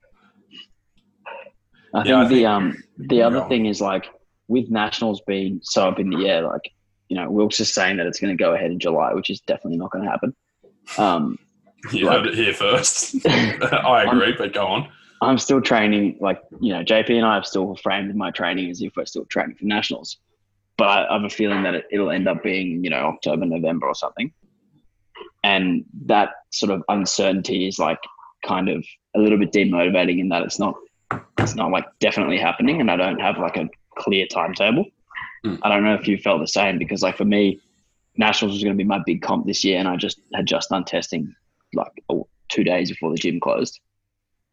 I 1.95 2.03
Yeah, 2.05 2.17
I 2.21 2.21
think 2.21 2.29
the 2.31 2.35
think- 2.37 2.47
um 2.49 2.77
the 2.99 3.23
other 3.23 3.39
Yeah. 3.39 3.49
thing 3.49 3.67
is 3.67 3.81
like 3.81 4.07
with 4.49 4.71
nationals 4.71 5.21
being 5.27 5.61
so 5.63 5.89
up 5.89 5.99
in 6.01 6.11
the 6.11 6.29
air, 6.29 6.43
like 6.43 6.73
you 7.13 7.19
know 7.19 7.31
Wilks 7.31 7.61
is 7.61 7.71
saying 7.71 7.99
that 7.99 8.07
it's 8.07 8.19
going 8.19 8.35
to 8.35 8.43
go 8.43 8.55
ahead 8.55 8.71
in 8.71 8.79
July, 8.79 9.13
which 9.13 9.29
is 9.29 9.41
definitely 9.41 9.77
not 9.77 9.91
going 9.91 10.03
to 10.03 10.11
happen. 10.11 10.35
Um, 10.97 11.39
You 11.93 12.09
heard 12.09 12.27
it 12.27 12.35
here 12.35 12.55
first. 12.55 13.17
I 13.27 14.05
agree, 14.05 14.33
but 14.39 14.55
go 14.55 14.67
on. 14.67 14.89
I'm 15.21 15.37
still 15.37 15.61
training, 15.61 16.17
like, 16.21 16.41
you 16.61 16.73
know, 16.73 16.83
JP 16.83 17.11
and 17.11 17.27
I 17.27 17.35
have 17.35 17.45
still 17.45 17.75
framed 17.77 18.15
my 18.15 18.31
training 18.31 18.71
as 18.71 18.81
if 18.81 18.93
we're 18.97 19.05
still 19.05 19.27
training 19.27 19.57
for 19.57 19.65
nationals. 19.65 20.17
But 20.79 20.87
I, 20.87 21.09
I 21.11 21.13
have 21.15 21.25
a 21.25 21.29
feeling 21.29 21.65
that 21.65 21.75
it, 21.75 21.85
it'll 21.91 22.11
end 22.11 22.29
up 22.29 22.43
being, 22.43 22.83
you 22.83 22.89
know, 22.89 23.07
October, 23.09 23.45
November 23.45 23.89
or 23.89 23.95
something. 23.95 24.33
And 25.45 25.85
that 26.07 26.31
sort 26.51 26.71
of 26.71 26.83
uncertainty 26.89 27.67
is 27.67 27.79
like 27.79 27.99
kind 28.47 28.69
of 28.69 28.87
a 29.15 29.19
little 29.19 29.39
bit 29.39 29.53
demotivating 29.53 30.21
in 30.21 30.29
that 30.31 30.45
it's 30.45 30.59
not, 30.61 30.77
it's 31.39 31.57
not 31.57 31.73
like 31.73 31.85
definitely 31.99 32.39
happening 32.39 32.81
and 32.81 32.91
I 32.91 32.97
don't 32.97 33.21
have 33.21 33.39
like 33.39 33.57
a 33.57 33.69
clear 33.97 34.27
timetable. 34.27 34.87
Mm. 35.45 35.59
I 35.63 35.69
don't 35.69 35.85
know 35.85 35.95
if 35.95 36.07
you 36.07 36.19
felt 36.19 36.41
the 36.41 36.47
same 36.49 36.79
because 36.79 37.03
like 37.03 37.17
for 37.17 37.25
me, 37.25 37.61
nationals 38.17 38.55
was 38.55 38.63
going 38.63 38.77
to 38.77 38.83
be 38.83 38.89
my 38.89 39.03
big 39.05 39.23
comp 39.23 39.47
this 39.47 39.65
year 39.65 39.79
and 39.79 39.89
I 39.89 39.97
just 39.97 40.21
had 40.35 40.47
just 40.47 40.71
done 40.71 40.85
testing 40.85 41.35
like 41.75 41.93
two 42.49 42.65
days 42.65 42.91
before 42.91 43.11
the 43.11 43.17
gym 43.17 43.41
closed. 43.41 43.81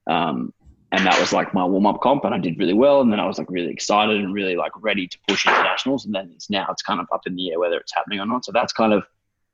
Um, 0.10 0.53
and 0.91 1.05
that 1.05 1.19
was 1.19 1.31
like 1.31 1.53
my 1.53 1.63
warm 1.63 1.86
up 1.86 2.01
comp, 2.01 2.25
and 2.25 2.34
I 2.34 2.39
did 2.39 2.58
really 2.58 2.74
well. 2.74 3.01
And 3.01 3.12
then 3.12 3.19
I 3.19 3.27
was 3.27 3.38
like 3.38 3.51
really 3.51 3.72
excited 3.72 4.17
and 4.17 4.34
really 4.34 4.55
like 4.55 4.72
ready 4.81 5.08
to 5.08 5.17
push 5.27 5.46
into 5.46 5.62
nationals. 5.62 6.05
And 6.05 6.15
then 6.15 6.31
it's 6.34 6.50
now 6.50 6.65
it's 6.71 6.82
kind 6.82 6.99
of 6.99 7.08
up 7.13 7.28
in 7.28 7.36
the 7.36 7.52
air 7.52 7.60
whether 7.60 7.78
it's 7.78 7.93
happening 7.93 8.19
or 8.19 8.25
not. 8.25 8.43
So 8.43 8.52
that's 8.52 8.73
kind 8.73 8.93
of 8.93 9.04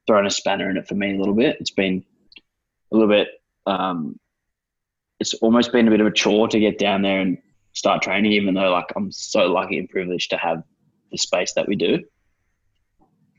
thrown 0.08 0.26
a 0.26 0.30
spanner 0.30 0.70
in 0.70 0.78
it 0.78 0.88
for 0.88 0.96
me 0.96 1.14
a 1.14 1.20
little 1.20 1.34
bit. 1.34 1.58
It's 1.60 1.72
been 1.72 2.06
a 2.92 2.96
little 2.96 3.10
bit. 3.10 3.28
Um, 3.66 4.18
it's 5.20 5.34
almost 5.36 5.74
been 5.74 5.88
a 5.88 5.92
bit 5.92 6.00
of 6.00 6.08
a 6.08 6.12
chore 6.12 6.48
to 6.48 6.60
get 6.60 6.78
down 6.78 7.02
there 7.02 7.20
and 7.20 7.38
start 7.74 8.02
training, 8.02 8.32
even 8.32 8.54
though 8.54 8.72
like 8.72 8.94
I'm 8.96 9.12
so 9.12 9.48
lucky 9.48 9.78
and 9.78 9.90
privileged 9.90 10.30
to 10.30 10.38
have 10.38 10.64
the 11.16 11.20
space 11.20 11.54
that 11.54 11.68
we 11.68 11.76
do. 11.76 12.04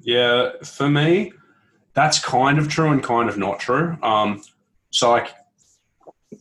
Yeah, 0.01 0.51
for 0.65 0.89
me, 0.89 1.33
that's 1.95 2.19
kind 2.19 2.59
of 2.59 2.69
true 2.69 2.91
and 2.91 3.03
kind 3.03 3.29
of 3.29 3.37
not 3.39 3.59
true. 3.61 3.97
Um, 4.03 4.43
so 4.91 5.11
like, 5.11 5.35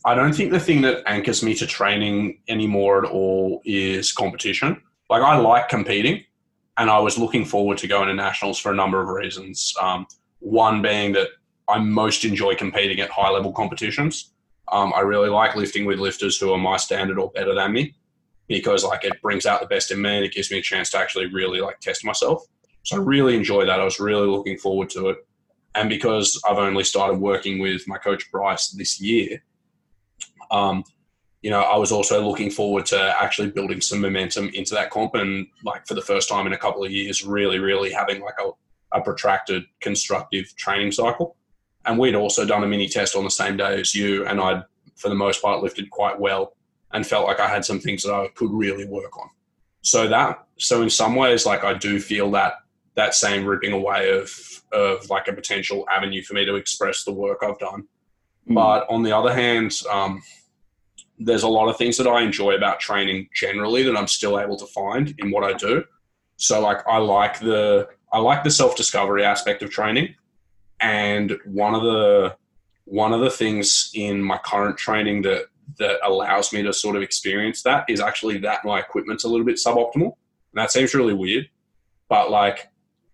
I 0.04 0.14
don't 0.14 0.34
think 0.34 0.50
the 0.50 0.60
thing 0.60 0.80
that 0.82 1.02
anchors 1.06 1.42
me 1.42 1.54
to 1.54 1.66
training 1.66 2.40
anymore 2.48 3.04
at 3.04 3.10
all 3.10 3.60
is 3.64 4.12
competition. 4.12 4.80
Like, 5.08 5.22
I 5.22 5.36
like 5.36 5.68
competing, 5.68 6.24
and 6.76 6.90
I 6.90 6.98
was 6.98 7.18
looking 7.18 7.44
forward 7.44 7.78
to 7.78 7.86
going 7.86 8.08
to 8.08 8.14
nationals 8.14 8.58
for 8.58 8.72
a 8.72 8.74
number 8.74 9.00
of 9.00 9.08
reasons. 9.08 9.74
Um, 9.80 10.06
one 10.40 10.82
being 10.82 11.12
that 11.12 11.28
I 11.68 11.78
most 11.78 12.24
enjoy 12.24 12.54
competing 12.54 13.00
at 13.00 13.10
high 13.10 13.30
level 13.30 13.52
competitions. 13.52 14.32
Um, 14.70 14.92
I 14.94 15.00
really 15.00 15.28
like 15.28 15.56
lifting 15.56 15.84
with 15.86 15.98
lifters 15.98 16.38
who 16.38 16.52
are 16.52 16.58
my 16.58 16.76
standard 16.76 17.18
or 17.18 17.30
better 17.30 17.54
than 17.54 17.72
me 17.72 17.94
because 18.48 18.84
like 18.84 19.04
it 19.04 19.20
brings 19.22 19.46
out 19.46 19.60
the 19.60 19.66
best 19.66 19.90
in 19.90 20.00
me 20.00 20.16
and 20.16 20.24
it 20.24 20.32
gives 20.32 20.50
me 20.50 20.58
a 20.58 20.62
chance 20.62 20.90
to 20.90 20.98
actually 20.98 21.26
really 21.26 21.60
like 21.60 21.80
test 21.80 22.04
myself. 22.04 22.44
So 22.84 22.96
I 22.96 23.00
really 23.00 23.36
enjoy 23.36 23.66
that. 23.66 23.80
I 23.80 23.84
was 23.84 23.98
really 23.98 24.28
looking 24.28 24.58
forward 24.58 24.90
to 24.90 25.08
it. 25.08 25.18
And 25.74 25.88
because 25.88 26.40
I've 26.48 26.58
only 26.58 26.84
started 26.84 27.18
working 27.18 27.58
with 27.58 27.86
my 27.86 27.98
coach 27.98 28.30
Bryce 28.30 28.68
this 28.68 29.00
year, 29.00 29.42
um, 30.50 30.84
you 31.42 31.50
know, 31.50 31.60
I 31.60 31.76
was 31.76 31.92
also 31.92 32.26
looking 32.26 32.50
forward 32.50 32.86
to 32.86 33.14
actually 33.20 33.50
building 33.50 33.80
some 33.80 34.00
momentum 34.00 34.48
into 34.54 34.74
that 34.74 34.90
comp 34.90 35.14
and 35.14 35.46
like 35.64 35.86
for 35.86 35.94
the 35.94 36.02
first 36.02 36.28
time 36.28 36.46
in 36.46 36.52
a 36.52 36.58
couple 36.58 36.84
of 36.84 36.90
years, 36.90 37.24
really, 37.24 37.58
really 37.58 37.92
having 37.92 38.22
like 38.22 38.36
a, 38.40 38.50
a 38.96 39.00
protracted 39.00 39.64
constructive 39.80 40.54
training 40.56 40.92
cycle. 40.92 41.36
And 41.84 41.98
we'd 41.98 42.14
also 42.14 42.46
done 42.46 42.64
a 42.64 42.66
mini 42.66 42.88
test 42.88 43.14
on 43.14 43.24
the 43.24 43.30
same 43.30 43.56
day 43.56 43.80
as 43.80 43.94
you, 43.94 44.26
and 44.26 44.40
I'd 44.40 44.64
for 44.96 45.08
the 45.08 45.14
most 45.14 45.42
part 45.42 45.62
lifted 45.62 45.90
quite 45.90 46.18
well 46.18 46.55
and 46.92 47.06
felt 47.06 47.26
like 47.26 47.40
I 47.40 47.48
had 47.48 47.64
some 47.64 47.80
things 47.80 48.02
that 48.04 48.14
I 48.14 48.28
could 48.28 48.50
really 48.50 48.86
work 48.86 49.18
on. 49.18 49.28
So 49.82 50.08
that 50.08 50.46
so 50.58 50.82
in 50.82 50.90
some 50.90 51.14
ways, 51.14 51.46
like 51.46 51.64
I 51.64 51.74
do 51.74 52.00
feel 52.00 52.30
that 52.32 52.54
that 52.96 53.14
same 53.14 53.44
ripping 53.44 53.72
away 53.72 54.10
of 54.10 54.30
of 54.72 55.08
like 55.10 55.28
a 55.28 55.32
potential 55.32 55.86
avenue 55.94 56.22
for 56.22 56.34
me 56.34 56.44
to 56.44 56.56
express 56.56 57.04
the 57.04 57.12
work 57.12 57.38
I've 57.42 57.58
done. 57.58 57.86
Mm. 58.48 58.54
But 58.54 58.86
on 58.90 59.02
the 59.02 59.16
other 59.16 59.32
hand, 59.32 59.72
um, 59.90 60.22
there's 61.18 61.44
a 61.44 61.48
lot 61.48 61.68
of 61.68 61.76
things 61.76 61.96
that 61.96 62.06
I 62.06 62.22
enjoy 62.22 62.54
about 62.54 62.80
training 62.80 63.28
generally 63.34 63.82
that 63.84 63.96
I'm 63.96 64.06
still 64.06 64.38
able 64.38 64.56
to 64.56 64.66
find 64.66 65.14
in 65.18 65.30
what 65.30 65.44
I 65.44 65.52
do. 65.52 65.84
So 66.36 66.60
like 66.60 66.86
I 66.86 66.98
like 66.98 67.40
the 67.40 67.88
I 68.12 68.18
like 68.18 68.44
the 68.44 68.50
self 68.50 68.76
discovery 68.76 69.24
aspect 69.24 69.62
of 69.62 69.70
training, 69.70 70.14
and 70.80 71.38
one 71.44 71.74
of 71.74 71.82
the 71.82 72.36
one 72.84 73.12
of 73.12 73.20
the 73.20 73.30
things 73.30 73.90
in 73.94 74.22
my 74.22 74.38
current 74.38 74.76
training 74.76 75.22
that 75.22 75.46
that 75.78 75.98
allows 76.02 76.52
me 76.52 76.62
to 76.62 76.72
sort 76.72 76.96
of 76.96 77.02
experience 77.02 77.62
that 77.62 77.84
is 77.88 78.00
actually 78.00 78.38
that 78.38 78.64
my 78.64 78.78
equipment's 78.78 79.24
a 79.24 79.28
little 79.28 79.44
bit 79.44 79.56
suboptimal. 79.56 80.12
And 80.12 80.62
that 80.62 80.70
seems 80.70 80.94
really 80.94 81.14
weird, 81.14 81.48
but 82.08 82.30
like 82.30 82.68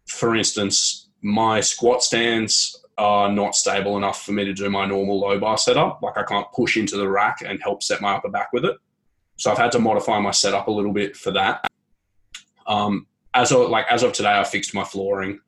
for 0.06 0.34
instance, 0.34 1.08
my 1.22 1.60
squat 1.60 2.02
stands 2.02 2.78
are 2.98 3.30
not 3.30 3.54
stable 3.54 3.96
enough 3.96 4.22
for 4.22 4.32
me 4.32 4.44
to 4.44 4.52
do 4.52 4.68
my 4.70 4.86
normal 4.86 5.18
low 5.20 5.38
bar 5.38 5.56
setup. 5.56 6.02
Like 6.02 6.18
I 6.18 6.22
can't 6.24 6.50
push 6.52 6.76
into 6.76 6.96
the 6.96 7.08
rack 7.08 7.42
and 7.44 7.60
help 7.62 7.82
set 7.82 8.00
my 8.00 8.12
upper 8.14 8.28
back 8.28 8.52
with 8.52 8.64
it. 8.64 8.76
So 9.36 9.50
I've 9.50 9.58
had 9.58 9.72
to 9.72 9.78
modify 9.78 10.18
my 10.20 10.30
setup 10.30 10.68
a 10.68 10.70
little 10.70 10.92
bit 10.92 11.16
for 11.16 11.30
that. 11.32 11.66
Um, 12.66 13.06
as 13.34 13.50
of 13.50 13.70
like 13.70 13.86
as 13.90 14.02
of 14.02 14.12
today, 14.12 14.38
I 14.38 14.44
fixed 14.44 14.74
my 14.74 14.84
flooring, 14.84 15.40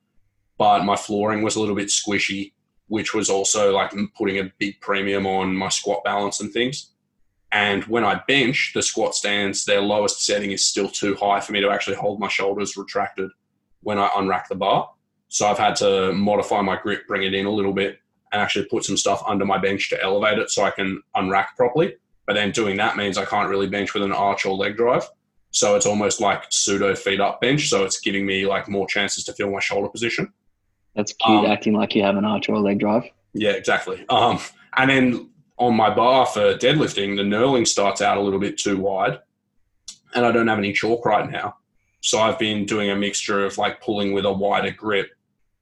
but 0.57 0.83
my 0.83 0.95
flooring 0.95 1.43
was 1.43 1.55
a 1.55 1.59
little 1.59 1.75
bit 1.75 1.87
squishy, 1.87 2.53
which 2.87 3.13
was 3.13 3.29
also 3.29 3.71
like 3.71 3.93
putting 4.17 4.39
a 4.39 4.51
big 4.57 4.81
premium 4.81 5.27
on 5.27 5.55
my 5.55 5.69
squat 5.69 6.03
balance 6.03 6.39
and 6.39 6.51
things. 6.51 6.91
And 7.55 7.85
when 7.85 8.03
I 8.03 8.21
bench, 8.27 8.73
the 8.75 8.81
squat 8.81 9.15
stands, 9.15 9.63
their 9.63 9.79
lowest 9.79 10.25
setting 10.25 10.51
is 10.51 10.65
still 10.65 10.89
too 10.89 11.15
high 11.15 11.39
for 11.39 11.53
me 11.53 11.61
to 11.61 11.69
actually 11.69 11.95
hold 11.95 12.19
my 12.19 12.27
shoulders 12.27 12.75
retracted 12.75 13.29
when 13.81 13.97
I 13.97 14.09
unrack 14.09 14.49
the 14.49 14.55
bar. 14.55 14.89
So 15.29 15.47
I've 15.47 15.57
had 15.57 15.77
to 15.77 16.11
modify 16.11 16.59
my 16.61 16.75
grip, 16.75 17.07
bring 17.07 17.23
it 17.23 17.33
in 17.33 17.45
a 17.45 17.49
little 17.49 17.71
bit, 17.71 17.99
and 18.33 18.41
actually 18.41 18.65
put 18.65 18.83
some 18.83 18.97
stuff 18.97 19.23
under 19.25 19.45
my 19.45 19.57
bench 19.57 19.89
to 19.91 20.03
elevate 20.03 20.37
it 20.37 20.49
so 20.49 20.65
I 20.65 20.71
can 20.71 21.01
unrack 21.15 21.55
properly. 21.55 21.95
But 22.27 22.33
then 22.33 22.51
doing 22.51 22.75
that 22.75 22.97
means 22.97 23.17
I 23.17 23.23
can't 23.23 23.49
really 23.49 23.67
bench 23.67 23.93
with 23.93 24.03
an 24.03 24.11
arch 24.11 24.45
or 24.45 24.53
leg 24.53 24.75
drive. 24.75 25.07
So 25.51 25.77
it's 25.77 25.85
almost 25.85 26.19
like 26.19 26.43
pseudo 26.49 26.93
feet 26.93 27.21
up 27.21 27.39
bench. 27.39 27.69
So 27.69 27.85
it's 27.85 28.01
giving 28.01 28.25
me 28.25 28.45
like 28.45 28.67
more 28.67 28.85
chances 28.85 29.23
to 29.23 29.33
feel 29.33 29.49
my 29.49 29.61
shoulder 29.61 29.87
position. 29.87 30.33
That's 30.93 31.13
cute, 31.13 31.45
Um, 31.45 31.45
acting 31.45 31.73
like 31.73 31.95
you 31.95 32.03
have 32.03 32.17
an 32.17 32.25
arch 32.25 32.49
or 32.49 32.55
a 32.55 32.59
leg 32.59 32.79
drive. 32.79 33.03
Yeah, 33.33 33.51
exactly. 33.51 34.03
Um, 34.09 34.39
and 34.75 34.89
then 34.89 35.29
on 35.57 35.75
my 35.75 35.93
bar 35.93 36.25
for 36.25 36.55
deadlifting, 36.55 37.15
the 37.15 37.23
knurling 37.23 37.67
starts 37.67 38.01
out 38.01 38.17
a 38.17 38.21
little 38.21 38.39
bit 38.39 38.57
too 38.57 38.77
wide, 38.77 39.19
and 40.13 40.25
I 40.25 40.31
don't 40.31 40.47
have 40.47 40.57
any 40.57 40.73
chalk 40.73 41.05
right 41.05 41.29
now. 41.29 41.57
So 42.01 42.19
I've 42.19 42.37
been 42.37 42.65
doing 42.65 42.89
a 42.89 42.95
mixture 42.95 43.45
of 43.45 43.57
like 43.57 43.81
pulling 43.81 44.13
with 44.13 44.25
a 44.25 44.31
wider 44.31 44.71
grip 44.71 45.11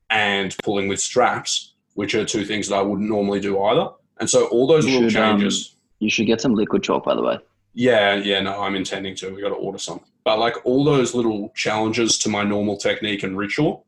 and 0.09 0.55
pulling 0.63 0.87
with 0.87 0.99
straps 0.99 1.73
which 1.95 2.15
are 2.15 2.25
two 2.25 2.45
things 2.45 2.67
that 2.69 2.75
I 2.75 2.81
wouldn't 2.81 3.09
normally 3.09 3.39
do 3.39 3.61
either. 3.61 3.89
And 4.19 4.29
so 4.29 4.47
all 4.47 4.67
those 4.67 4.85
You 4.85 4.93
little 4.93 5.09
should, 5.09 5.21
um, 5.21 5.39
changes. 5.39 5.75
You 5.99 6.09
should 6.09 6.27
get 6.27 6.41
some 6.41 6.55
liquid 6.55 6.83
chalk, 6.83 7.05
by 7.05 7.15
the 7.15 7.21
way. 7.21 7.39
Yeah, 7.73 8.15
yeah, 8.15 8.41
no, 8.41 8.61
I'm 8.61 8.75
intending 8.75 9.15
to. 9.17 9.33
We 9.33 9.41
got 9.41 9.49
to 9.49 9.55
order 9.55 9.77
some. 9.77 10.01
But 10.23 10.39
like 10.39 10.55
all 10.65 10.83
those 10.83 11.13
little 11.13 11.51
challenges 11.55 12.17
to 12.19 12.29
my 12.29 12.43
normal 12.43 12.77
technique 12.77 13.23
and 13.23 13.37
ritual 13.37 13.85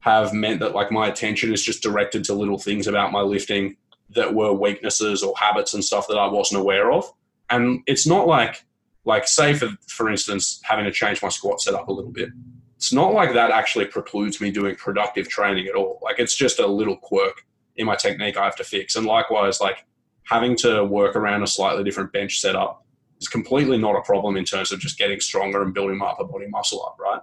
have 0.00 0.32
meant 0.32 0.60
that 0.60 0.74
like 0.74 0.90
my 0.90 1.08
attention 1.08 1.52
is 1.52 1.62
just 1.62 1.82
directed 1.82 2.24
to 2.24 2.34
little 2.34 2.58
things 2.58 2.86
about 2.86 3.12
my 3.12 3.20
lifting 3.20 3.76
that 4.14 4.34
were 4.34 4.52
weaknesses 4.52 5.22
or 5.22 5.34
habits 5.36 5.74
and 5.74 5.84
stuff 5.84 6.06
that 6.08 6.18
I 6.18 6.26
wasn't 6.26 6.60
aware 6.60 6.92
of. 6.92 7.10
And 7.50 7.82
it's 7.86 8.06
not 8.06 8.26
like 8.26 8.64
like 9.04 9.26
say 9.26 9.54
for 9.54 9.70
for 9.88 10.08
instance 10.10 10.60
having 10.64 10.84
to 10.84 10.92
change 10.92 11.22
my 11.22 11.28
squat 11.28 11.60
setup 11.60 11.88
a 11.88 11.92
little 11.92 12.12
bit. 12.12 12.30
It's 12.76 12.92
not 12.92 13.14
like 13.14 13.32
that 13.34 13.50
actually 13.50 13.86
precludes 13.86 14.40
me 14.40 14.50
doing 14.50 14.74
productive 14.76 15.28
training 15.28 15.66
at 15.66 15.74
all. 15.74 16.00
Like 16.02 16.18
it's 16.18 16.34
just 16.34 16.58
a 16.58 16.66
little 16.66 16.96
quirk 16.96 17.44
in 17.76 17.86
my 17.86 17.96
technique 17.96 18.36
I 18.36 18.44
have 18.44 18.56
to 18.56 18.64
fix. 18.64 18.96
And 18.96 19.06
likewise 19.06 19.60
like 19.60 19.84
having 20.24 20.56
to 20.58 20.84
work 20.84 21.16
around 21.16 21.42
a 21.42 21.46
slightly 21.46 21.84
different 21.84 22.12
bench 22.12 22.40
setup 22.40 22.84
is 23.20 23.28
completely 23.28 23.78
not 23.78 23.96
a 23.96 24.02
problem 24.02 24.36
in 24.36 24.44
terms 24.44 24.72
of 24.72 24.80
just 24.80 24.98
getting 24.98 25.20
stronger 25.20 25.62
and 25.62 25.72
building 25.72 25.98
my 25.98 26.06
upper 26.06 26.24
body 26.24 26.46
muscle 26.48 26.84
up, 26.84 26.96
right? 26.98 27.20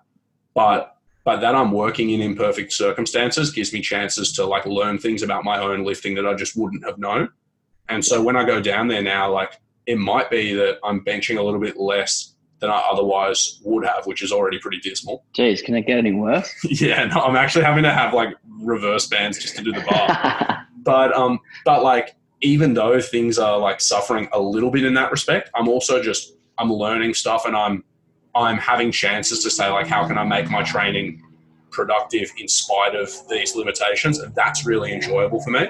But 0.54 0.96
but 1.30 1.42
that 1.42 1.54
I'm 1.54 1.72
working 1.72 2.10
in 2.10 2.22
imperfect 2.22 2.74
circumstances 2.74 3.52
gives 3.52 3.72
me 3.72 3.82
chances 3.82 4.32
to 4.32 4.46
like 4.48 4.66
learn 4.66 4.98
things 4.98 5.22
about 5.22 5.44
my 5.44 5.60
own 5.60 5.84
lifting 5.84 6.16
that 6.16 6.26
I 6.26 6.34
just 6.34 6.58
wouldn't 6.58 6.84
have 6.84 6.98
known. 6.98 7.30
And 7.88 8.04
so 8.04 8.20
when 8.24 8.36
I 8.36 8.44
go 8.44 8.60
down 8.60 8.88
there 8.88 9.04
now, 9.04 9.32
like 9.32 9.62
it 9.86 10.00
might 10.00 10.32
be 10.32 10.56
that 10.56 10.80
I'm 10.84 11.06
benching 11.06 11.38
a 11.38 11.44
little 11.44 11.60
bit 11.60 11.78
less 11.78 12.34
than 12.58 12.72
I 12.72 12.80
otherwise 12.92 13.62
would 13.64 13.86
have, 13.86 14.08
which 14.08 14.24
is 14.24 14.32
already 14.32 14.58
pretty 14.58 14.80
dismal. 14.80 15.24
Jeez, 15.38 15.64
can 15.64 15.76
it 15.76 15.86
get 15.86 16.00
any 16.00 16.14
worse? 16.14 16.52
yeah, 16.64 17.06
no, 17.06 17.22
I'm 17.22 17.36
actually 17.36 17.66
having 17.66 17.84
to 17.84 17.94
have 17.94 18.12
like 18.12 18.30
reverse 18.64 19.06
bands 19.06 19.38
just 19.38 19.56
to 19.58 19.64
do 19.64 19.72
the 19.72 19.82
bar. 19.82 20.66
but 20.78 21.14
um, 21.14 21.38
but 21.64 21.84
like 21.84 22.16
even 22.42 22.74
though 22.74 23.00
things 23.00 23.38
are 23.38 23.60
like 23.60 23.82
suffering 23.82 24.30
a 24.34 24.40
little 24.40 24.72
bit 24.72 24.84
in 24.84 24.96
that 24.96 25.12
respect, 25.12 25.52
I'm 25.54 25.68
also 25.68 26.02
just 26.02 26.34
I'm 26.58 26.74
learning 26.74 27.14
stuff 27.14 27.46
and 27.46 27.56
I'm 27.56 27.84
I'm 28.36 28.58
having 28.58 28.92
chances 28.92 29.44
to 29.44 29.50
say 29.50 29.70
like 29.70 29.88
how 29.88 30.08
can 30.08 30.18
I 30.18 30.24
make 30.24 30.50
my 30.50 30.64
training 30.64 31.24
productive 31.72 32.32
in 32.38 32.48
spite 32.48 32.96
of 32.96 33.12
these 33.30 33.56
limitations, 33.56 34.20
and 34.20 34.34
that's 34.36 34.66
really 34.66 34.92
enjoyable 34.94 35.42
for 35.42 35.52
me. 35.52 35.68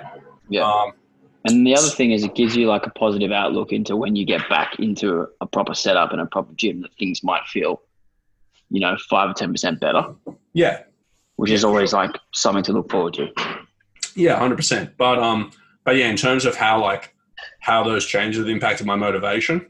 yeah. 0.49 0.63
Um, 0.63 0.91
And 1.45 1.65
the 1.65 1.75
other 1.75 1.87
thing 1.87 2.11
is, 2.11 2.23
it 2.23 2.35
gives 2.35 2.55
you 2.55 2.67
like 2.67 2.85
a 2.85 2.89
positive 2.91 3.31
outlook 3.31 3.71
into 3.71 3.95
when 3.95 4.15
you 4.15 4.25
get 4.25 4.47
back 4.49 4.77
into 4.79 5.27
a 5.41 5.47
proper 5.47 5.73
setup 5.73 6.11
and 6.11 6.21
a 6.21 6.25
proper 6.25 6.53
gym 6.55 6.81
that 6.81 6.91
things 6.99 7.23
might 7.23 7.45
feel, 7.47 7.81
you 8.69 8.81
know, 8.81 8.97
five 9.09 9.29
or 9.29 9.33
ten 9.33 9.51
percent 9.51 9.79
better, 9.79 10.03
yeah, 10.53 10.83
which 11.37 11.51
is 11.51 11.63
always 11.63 11.93
like 11.93 12.11
something 12.33 12.63
to 12.63 12.73
look 12.73 12.91
forward 12.91 13.13
to. 13.15 13.27
Yeah, 14.15 14.37
hundred 14.37 14.57
percent. 14.57 14.91
But 14.97 15.17
um, 15.19 15.51
but 15.85 15.95
yeah, 15.95 16.09
in 16.09 16.17
terms 16.17 16.43
of 16.45 16.55
how 16.55 16.81
like 16.81 17.15
how 17.61 17.83
those 17.83 18.05
changes 18.05 18.39
have 18.39 18.49
impacted 18.49 18.85
my 18.85 18.95
motivation, 18.95 19.65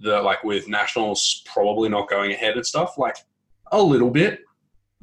the 0.00 0.20
like 0.22 0.44
with 0.44 0.68
nationals 0.68 1.42
probably 1.46 1.88
not 1.88 2.08
going 2.08 2.32
ahead 2.32 2.54
and 2.56 2.66
stuff, 2.66 2.98
like 2.98 3.16
a 3.72 3.82
little 3.82 4.10
bit, 4.10 4.40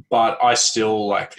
but 0.09 0.37
I 0.43 0.53
still 0.53 1.07
like 1.07 1.37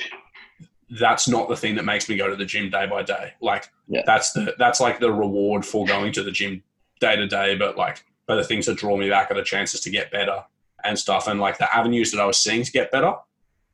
that's 0.98 1.26
not 1.28 1.48
the 1.48 1.56
thing 1.56 1.74
that 1.76 1.84
makes 1.84 2.08
me 2.08 2.16
go 2.16 2.28
to 2.28 2.36
the 2.36 2.44
gym 2.44 2.70
day 2.70 2.86
by 2.86 3.02
day. 3.02 3.32
Like 3.40 3.68
Yeah. 3.88 4.02
that's 4.06 4.32
the 4.32 4.54
that's 4.58 4.80
like 4.80 5.00
the 5.00 5.12
reward 5.12 5.64
for 5.64 5.86
going 5.86 6.12
to 6.12 6.22
the 6.22 6.30
gym 6.30 6.62
day 7.00 7.16
to 7.16 7.26
day, 7.26 7.56
but 7.56 7.76
like 7.76 8.04
but 8.26 8.36
the 8.36 8.44
things 8.44 8.66
that 8.66 8.76
draw 8.78 8.96
me 8.96 9.08
back 9.08 9.30
are 9.30 9.34
the 9.34 9.42
chances 9.42 9.80
to 9.80 9.90
get 9.90 10.10
better 10.10 10.44
and 10.84 10.98
stuff. 10.98 11.28
And 11.28 11.40
like 11.40 11.58
the 11.58 11.74
avenues 11.74 12.10
that 12.12 12.20
I 12.20 12.26
was 12.26 12.38
seeing 12.38 12.64
to 12.64 12.72
get 12.72 12.90
better, 12.92 13.14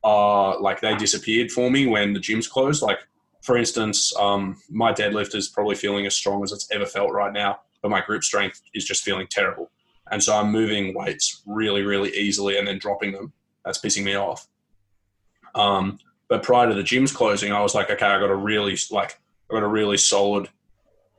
uh 0.03 0.59
like 0.59 0.81
they 0.81 0.95
disappeared 0.95 1.51
for 1.51 1.69
me 1.69 1.85
when 1.87 2.13
the 2.13 2.19
gyms 2.19 2.49
closed. 2.49 2.81
Like 2.81 2.99
for 3.41 3.57
instance, 3.57 4.15
um, 4.17 4.61
my 4.69 4.93
deadlift 4.93 5.33
is 5.33 5.47
probably 5.49 5.75
feeling 5.75 6.05
as 6.05 6.13
strong 6.13 6.43
as 6.43 6.51
it's 6.51 6.69
ever 6.71 6.85
felt 6.85 7.11
right 7.11 7.33
now, 7.33 7.59
but 7.81 7.89
my 7.89 8.01
grip 8.01 8.23
strength 8.23 8.61
is 8.73 8.85
just 8.85 9.03
feeling 9.03 9.27
terrible. 9.29 9.71
And 10.11 10.21
so 10.21 10.35
I'm 10.35 10.51
moving 10.51 10.93
weights 10.93 11.41
really, 11.45 11.83
really 11.83 12.09
easily 12.11 12.57
and 12.57 12.67
then 12.67 12.77
dropping 12.77 13.13
them. 13.13 13.33
That's 13.65 13.79
pissing 13.79 14.03
me 14.03 14.15
off. 14.15 14.47
Um, 15.55 15.99
but 16.27 16.43
prior 16.43 16.67
to 16.67 16.73
the 16.73 16.81
gyms 16.81 17.13
closing, 17.13 17.51
I 17.51 17.61
was 17.61 17.75
like, 17.75 17.89
okay, 17.89 18.05
I 18.05 18.19
got 18.19 18.29
a 18.29 18.35
really 18.35 18.77
like 18.89 19.19
I 19.49 19.53
got 19.53 19.63
a 19.63 19.67
really 19.67 19.97
solid, 19.97 20.49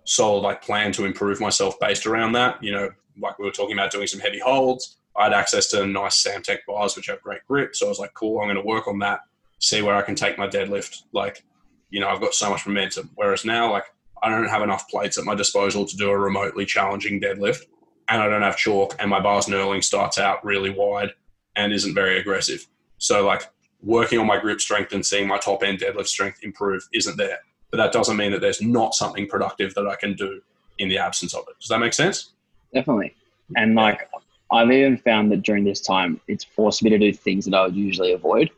solid 0.05 0.41
like 0.41 0.63
plan 0.63 0.93
to 0.93 1.05
improve 1.05 1.41
myself 1.41 1.79
based 1.79 2.07
around 2.07 2.33
that. 2.33 2.63
You 2.63 2.73
know, 2.73 2.91
like 3.21 3.39
we 3.39 3.45
were 3.45 3.51
talking 3.51 3.75
about 3.75 3.91
doing 3.91 4.07
some 4.07 4.21
heavy 4.21 4.39
holds. 4.39 4.97
I 5.17 5.25
had 5.25 5.35
access 5.35 5.67
to 5.69 5.87
nice 5.87 6.23
Samtech 6.23 6.61
bars, 6.67 6.97
which 6.97 7.07
have 7.07 7.21
great 7.21 7.47
grip. 7.47 7.77
So 7.77 7.87
I 7.87 7.89
was 7.89 7.99
like, 7.99 8.15
cool, 8.15 8.41
I'm 8.41 8.47
going 8.47 8.57
to 8.57 8.63
work 8.63 8.89
on 8.89 8.99
that, 9.01 9.21
see 9.59 9.83
where 9.83 9.95
I 9.95 10.03
can 10.03 10.15
take 10.15 10.39
my 10.39 10.49
deadlift. 10.49 11.03
Like, 11.13 11.45
you 11.91 12.01
know, 12.01 12.09
I've 12.09 12.21
got 12.21 12.35
so 12.35 12.49
much 12.49 12.67
momentum. 12.67 13.11
Whereas 13.15 13.45
now, 13.45 13.71
like, 13.71 13.85
I 14.23 14.29
don't 14.29 14.49
have 14.49 14.63
enough 14.63 14.89
plates 14.89 15.19
at 15.19 15.25
my 15.25 15.35
disposal 15.35 15.85
to 15.85 15.97
do 15.97 16.11
a 16.11 16.19
remotely 16.19 16.65
challenging 16.65 17.21
deadlift, 17.21 17.63
and 18.09 18.23
I 18.23 18.29
don't 18.29 18.43
have 18.43 18.57
chalk, 18.57 18.95
and 18.99 19.11
my 19.11 19.21
bars 19.21 19.47
knurling 19.47 19.83
starts 19.83 20.19
out 20.19 20.45
really 20.45 20.71
wide 20.71 21.11
and 21.57 21.73
isn't 21.73 21.95
very 21.95 22.19
aggressive. 22.19 22.67
So, 22.99 23.27
like, 23.27 23.43
working 23.83 24.19
on 24.19 24.27
my 24.27 24.39
grip 24.39 24.61
strength 24.61 24.93
and 24.93 25.05
seeing 25.05 25.27
my 25.27 25.39
top 25.39 25.63
end 25.63 25.81
deadlift 25.81 26.07
strength 26.07 26.39
improve 26.43 26.89
isn't 26.93 27.17
there. 27.17 27.39
But 27.71 27.79
that 27.79 27.93
doesn't 27.93 28.17
mean 28.17 28.33
that 28.33 28.41
there's 28.41 28.63
not 28.63 28.95
something 28.95 29.27
productive 29.27 29.75
that 29.75 29.87
I 29.87 29.97
can 29.97 30.15
do 30.15 30.41
in 30.79 30.89
the 30.89 30.99
absence 30.99 31.35
of 31.35 31.45
it. 31.49 31.59
Does 31.61 31.69
that 31.69 31.81
make 31.81 31.93
sense? 31.93 32.33
Definitely. 32.73 33.15
And 33.57 33.75
like, 33.75 34.09
I've 34.51 34.71
even 34.71 34.99
found 34.99 35.33
that 35.33 35.43
during 35.43 35.65
this 35.65 35.81
time, 35.81 36.21
it's 36.29 36.45
forced 36.45 36.83
me 36.83 36.91
to 36.91 36.99
do 36.99 37.13
things 37.13 37.47
that 37.47 37.55
I 37.55 37.65
would 37.65 37.75
usually 37.75 38.13
avoid. 38.13 38.51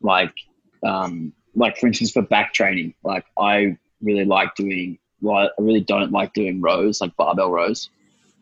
Like, 0.00 0.34
um, 0.82 1.32
like 1.54 1.76
for 1.76 1.88
instance, 1.88 2.12
for 2.12 2.22
back 2.22 2.54
training, 2.54 2.94
like 3.02 3.24
I 3.38 3.76
really 4.02 4.24
like 4.24 4.54
doing, 4.54 4.98
well, 5.20 5.36
I 5.36 5.48
really 5.58 5.80
don't 5.80 6.12
like 6.12 6.32
doing 6.34 6.60
rows, 6.60 7.00
like 7.00 7.14
barbell 7.16 7.50
rows. 7.50 7.90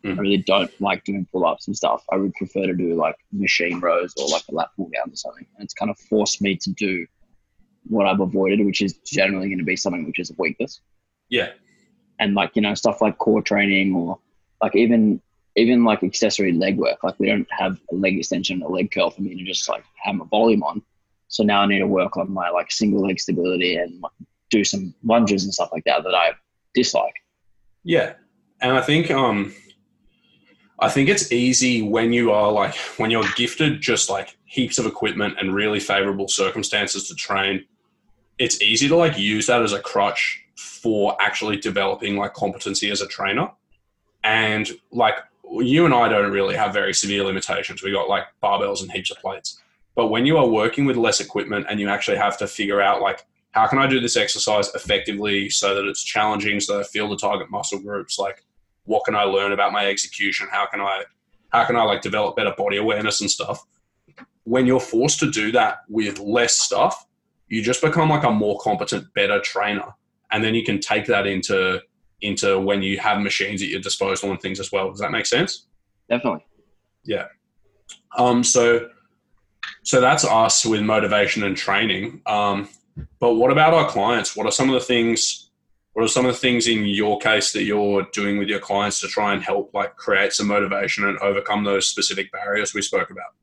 Mm. 0.03 0.17
I 0.17 0.21
really 0.21 0.37
don't 0.37 0.71
like 0.81 1.03
doing 1.03 1.27
pull 1.31 1.45
ups 1.45 1.67
and 1.67 1.75
stuff. 1.75 2.03
I 2.11 2.15
would 2.17 2.33
prefer 2.35 2.65
to 2.65 2.73
do 2.73 2.95
like 2.95 3.15
machine 3.31 3.79
rows 3.79 4.13
or 4.17 4.27
like 4.29 4.43
a 4.49 4.53
lat 4.53 4.69
pull 4.77 4.89
down 4.95 5.11
or 5.11 5.15
something. 5.15 5.45
And 5.57 5.65
it's 5.65 5.73
kind 5.73 5.91
of 5.91 5.97
forced 5.99 6.41
me 6.41 6.55
to 6.55 6.71
do 6.71 7.05
what 7.87 8.05
I've 8.05 8.19
avoided, 8.21 8.65
which 8.65 8.81
is 8.81 8.93
generally 9.05 9.47
going 9.47 9.59
to 9.59 9.65
be 9.65 9.75
something 9.75 10.05
which 10.05 10.19
is 10.19 10.29
a 10.29 10.35
weakness 10.37 10.79
Yeah. 11.29 11.49
and 12.19 12.35
like 12.35 12.51
you 12.55 12.61
know 12.61 12.75
stuff 12.75 13.01
like 13.01 13.17
core 13.17 13.41
training 13.41 13.95
or 13.95 14.19
like 14.61 14.75
even 14.75 15.21
even 15.55 15.83
like 15.83 16.03
accessory 16.03 16.51
leg 16.51 16.77
work 16.77 17.03
like 17.03 17.17
we 17.19 17.27
don't 17.27 17.47
have 17.51 17.79
a 17.91 17.95
leg 17.95 18.17
extension 18.17 18.61
a 18.61 18.67
leg 18.67 18.91
curl 18.91 19.09
for 19.09 19.21
me 19.21 19.35
to 19.35 19.43
just 19.43 19.67
like 19.67 19.83
have 20.03 20.15
my 20.15 20.25
volume 20.25 20.61
on 20.63 20.81
so 21.29 21.43
now 21.43 21.61
i 21.61 21.65
need 21.65 21.79
to 21.79 21.87
work 21.87 22.17
on 22.17 22.31
my 22.31 22.49
like 22.49 22.71
single 22.71 23.01
leg 23.07 23.19
stability 23.19 23.75
and 23.75 24.03
do 24.49 24.63
some 24.63 24.93
lunges 25.03 25.43
and 25.43 25.53
stuff 25.53 25.69
like 25.71 25.83
that 25.85 26.03
that 26.03 26.15
i 26.15 26.31
dislike 26.73 27.13
Yeah, 27.83 28.13
and 28.61 28.73
I 28.73 28.81
think 28.81 29.09
um, 29.11 29.53
I 30.79 30.89
think 30.89 31.09
it's 31.09 31.31
easy 31.31 31.81
when 31.81 32.11
you 32.13 32.31
are 32.31 32.51
like 32.51 32.75
when 32.97 33.11
you're 33.11 33.25
gifted 33.35 33.81
just 33.81 34.09
like 34.09 34.37
heaps 34.45 34.77
of 34.77 34.85
equipment 34.85 35.35
and 35.39 35.53
really 35.53 35.79
favorable 35.79 36.27
circumstances 36.27 37.07
to 37.07 37.15
train. 37.15 37.65
It's 38.37 38.61
easy 38.61 38.87
to 38.87 38.95
like 38.95 39.17
use 39.17 39.47
that 39.47 39.61
as 39.61 39.73
a 39.73 39.81
crutch 39.81 40.43
for 40.55 41.19
actually 41.21 41.57
developing 41.57 42.15
like 42.17 42.33
competency 42.33 42.91
as 42.91 43.01
a 43.01 43.07
trainer, 43.07 43.49
and 44.23 44.69
like 44.91 45.15
you 45.51 45.85
and 45.85 45.93
I 45.93 46.09
don't 46.09 46.31
really 46.31 46.55
have 46.55 46.73
very 46.73 46.93
severe 46.93 47.23
limitations. 47.23 47.81
We 47.81 47.91
got 47.91 48.09
like 48.09 48.25
barbells 48.43 48.81
and 48.81 48.91
heaps 48.91 49.11
of 49.11 49.17
plates. 49.17 49.61
But 49.95 50.07
when 50.07 50.25
you 50.25 50.37
are 50.37 50.47
working 50.47 50.85
with 50.85 50.95
less 50.95 51.19
equipment 51.19 51.65
and 51.69 51.79
you 51.79 51.89
actually 51.89 52.17
have 52.17 52.37
to 52.37 52.47
figure 52.47 52.79
out 52.79 53.01
like 53.01 53.25
how 53.51 53.67
can 53.67 53.79
I 53.79 53.87
do 53.87 53.99
this 53.99 54.17
exercise 54.17 54.73
effectively 54.75 55.49
so 55.49 55.73
that 55.75 55.85
it's 55.85 56.03
challenging, 56.03 56.59
so 56.59 56.73
that 56.73 56.81
I 56.81 56.83
feel 56.83 57.09
the 57.09 57.17
target 57.17 57.49
muscle 57.49 57.79
groups, 57.79 58.19
like 58.19 58.43
what 58.85 59.05
can 59.05 59.15
I 59.15 59.23
learn 59.23 59.51
about 59.51 59.71
my 59.71 59.87
execution? 59.87 60.47
How 60.51 60.65
can 60.65 60.81
I 60.81 61.03
how 61.51 61.65
can 61.65 61.75
I 61.75 61.83
like 61.83 62.01
develop 62.01 62.35
better 62.35 62.53
body 62.57 62.77
awareness 62.77 63.21
and 63.21 63.29
stuff? 63.29 63.65
When 64.43 64.65
you're 64.65 64.79
forced 64.79 65.19
to 65.19 65.31
do 65.31 65.51
that 65.53 65.79
with 65.89 66.19
less 66.19 66.59
stuff, 66.59 67.05
you 67.47 67.61
just 67.63 67.81
become 67.81 68.09
like 68.09 68.23
a 68.23 68.31
more 68.31 68.59
competent, 68.59 69.11
better 69.13 69.39
trainer. 69.39 69.93
And 70.31 70.43
then 70.43 70.53
you 70.53 70.63
can 70.63 70.79
take 70.79 71.05
that 71.07 71.25
into 71.25 71.81
into 72.21 72.59
when 72.59 72.81
you 72.81 72.99
have 72.99 73.21
machines 73.21 73.61
at 73.61 73.69
your 73.69 73.79
disposal 73.79 74.31
and 74.31 74.41
things 74.41 74.59
as 74.59 74.71
well. 74.71 74.89
Does 74.89 74.99
that 74.99 75.11
make 75.11 75.25
sense? 75.25 75.65
definitely 76.09 76.43
Yeah. 77.05 77.27
Um, 78.17 78.43
so, 78.43 78.89
so 79.83 80.01
that's 80.01 80.25
us 80.25 80.65
with 80.65 80.81
motivation 80.81 81.43
and 81.43 81.55
training. 81.55 82.21
Um, 82.25 82.67
but 83.19 83.35
what 83.35 83.51
about 83.51 83.73
our 83.73 83.89
clients? 83.89 84.35
What 84.35 84.45
are 84.45 84.51
some 84.51 84.69
of 84.69 84.73
the 84.73 84.85
things? 84.85 85.49
What 85.93 86.03
are 86.03 86.07
some 86.07 86.25
of 86.25 86.33
the 86.33 86.37
things 86.37 86.67
in 86.67 86.85
your 86.85 87.19
case 87.19 87.51
that 87.53 87.63
you're 87.63 88.07
doing 88.13 88.37
with 88.37 88.47
your 88.47 88.59
clients 88.59 88.99
to 89.01 89.07
try 89.07 89.33
and 89.33 89.43
help, 89.43 89.73
like, 89.73 89.95
create 89.95 90.33
some 90.33 90.47
motivation 90.47 91.03
and 91.05 91.17
overcome 91.19 91.63
those 91.63 91.87
specific 91.87 92.31
barriers 92.31 92.73
we 92.73 92.81
spoke 92.81 93.09
about? 93.09 93.33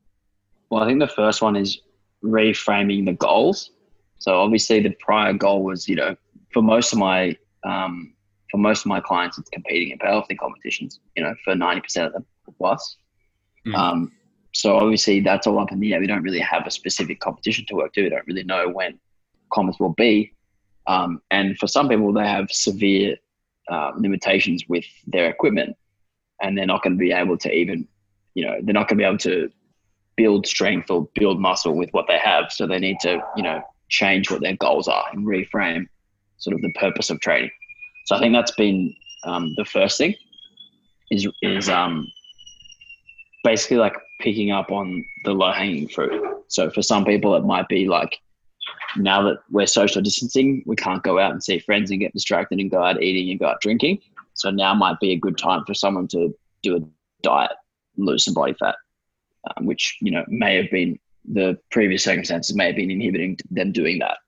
well 0.69 0.83
i 0.83 0.87
think 0.87 0.99
the 0.99 1.07
first 1.07 1.43
one 1.43 1.55
is 1.55 1.79
reframing 2.25 3.05
the 3.05 3.13
goals 3.13 3.71
so 4.19 4.41
obviously 4.41 4.81
the 4.81 4.91
prior 4.99 5.33
goal 5.33 5.63
was 5.63 5.89
you 5.89 5.95
know 5.95 6.17
for 6.53 6.61
most 6.61 6.93
of 6.93 6.99
my 6.99 7.37
um, 7.65 8.13
for 8.51 8.59
most 8.59 8.81
of 8.81 8.87
my 8.87 8.99
clients 8.99 9.39
it's 9.39 9.51
competing 9.51 9.91
in 9.91 9.99
powerlifting 9.99 10.37
competitions 10.39 10.99
you 11.17 11.23
know 11.23 11.33
for 11.45 11.55
90% 11.55 12.07
of 12.07 12.13
them 12.15 12.27
plus 12.59 12.97
Mm. 13.67 13.75
Um, 13.75 14.13
so 14.53 14.77
obviously 14.77 15.21
that's 15.21 15.47
all 15.47 15.59
up 15.59 15.73
in 15.73 15.81
the 15.81 15.93
air. 15.93 16.01
We 16.01 16.07
don't 16.07 16.23
really 16.23 16.41
have 16.41 16.67
a 16.67 16.71
specific 16.71 17.21
competition 17.21 17.67
to 17.69 17.75
work 17.75 17.93
to. 17.95 18.03
We 18.03 18.09
don't 18.09 18.27
really 18.27 18.45
know 18.45 18.69
when 18.69 18.99
comets 19.53 19.79
will 19.81 19.95
be. 19.95 20.33
Um, 20.87 21.21
and 21.31 21.59
for 21.59 21.67
some 21.67 21.89
people, 21.89 22.13
they 22.13 22.27
have 22.27 22.51
severe 22.51 23.17
uh, 23.69 23.93
limitations 23.97 24.65
with 24.69 24.85
their 25.07 25.29
equipment, 25.29 25.77
and 26.41 26.57
they're 26.57 26.67
not 26.67 26.83
going 26.83 26.95
to 26.95 26.99
be 26.99 27.13
able 27.13 27.37
to 27.39 27.53
even, 27.53 27.89
you 28.35 28.45
know, 28.45 28.57
they're 28.63 28.75
not 28.75 28.89
going 28.89 28.99
to 28.99 29.03
be 29.03 29.07
able 29.07 29.19
to 29.19 29.51
build 30.17 30.47
strength 30.47 30.91
or 30.91 31.09
build 31.15 31.41
muscle 31.41 31.77
with 31.77 31.91
what 31.91 32.07
they 32.07 32.19
have. 32.19 32.51
So 32.51 32.67
they 32.67 32.79
need 32.79 32.99
to, 33.01 33.21
you 33.37 33.43
know, 33.43 33.63
change 33.89 34.31
what 34.31 34.41
their 34.41 34.57
goals 34.57 34.89
are 34.89 35.05
and 35.13 35.27
reframe 35.27 35.87
sort 36.39 36.55
of 36.55 36.63
the 36.63 36.73
purpose 36.73 37.11
of 37.11 37.21
training. 37.21 37.51
So 38.07 38.17
I 38.17 38.21
think 38.21 38.33
that's 38.33 38.55
been 38.55 38.95
um, 39.25 39.55
the 39.57 39.65
first 39.65 39.99
thing 39.99 40.15
is 41.11 41.27
is 41.43 41.69
um, 41.69 42.07
basically 43.45 43.79
like 43.79 43.97
picking 44.21 44.51
up 44.51 44.71
on 44.71 45.05
the 45.25 45.33
low 45.33 45.53
hanging 45.53 45.89
fruit. 45.89 46.45
So 46.49 46.71
for 46.71 46.83
some 46.83 47.05
people, 47.05 47.35
it 47.37 47.45
might 47.45 47.69
be 47.69 47.87
like 47.89 48.19
now 48.99 49.23
that 49.23 49.39
we're 49.51 49.67
social 49.67 50.03
distancing, 50.03 50.63
we 50.67 50.77
can't 50.77 51.03
go 51.03 51.19
out 51.19 51.33
and 51.33 51.43
see 51.43 51.59
friends 51.59 51.91
and 51.91 52.01
get 52.01 52.13
distracted 52.13 52.59
and 52.59 52.71
go 52.71 52.83
out 52.83 53.03
eating 53.03 53.31
and 53.31 53.41
go 53.41 53.47
out 53.47 53.61
drinking. 53.61 54.01
So 54.35 54.51
now 54.51 54.75
might 54.75 55.01
be 55.01 55.13
a 55.13 55.17
good 55.17 55.39
time 55.39 55.65
for 55.65 55.75
someone 55.75 56.09
to 56.09 56.37
do 56.63 56.77
a 56.77 56.81
diet, 57.23 57.53
lose 57.97 58.25
some 58.25 58.35
body 58.35 58.55
fat, 58.55 58.77
um, 59.57 59.67
which 59.67 59.97
you 60.01 60.11
know 60.11 60.25
may 60.29 60.57
have 60.57 60.71
been 60.71 60.99
the 61.25 61.59
previous 61.71 62.05
circumstances 62.05 62.55
may 62.55 62.67
have 62.67 62.77
been 62.77 62.91
inhibiting 62.91 63.39
them 63.51 63.73
doing 63.73 63.99
that. 63.99 64.19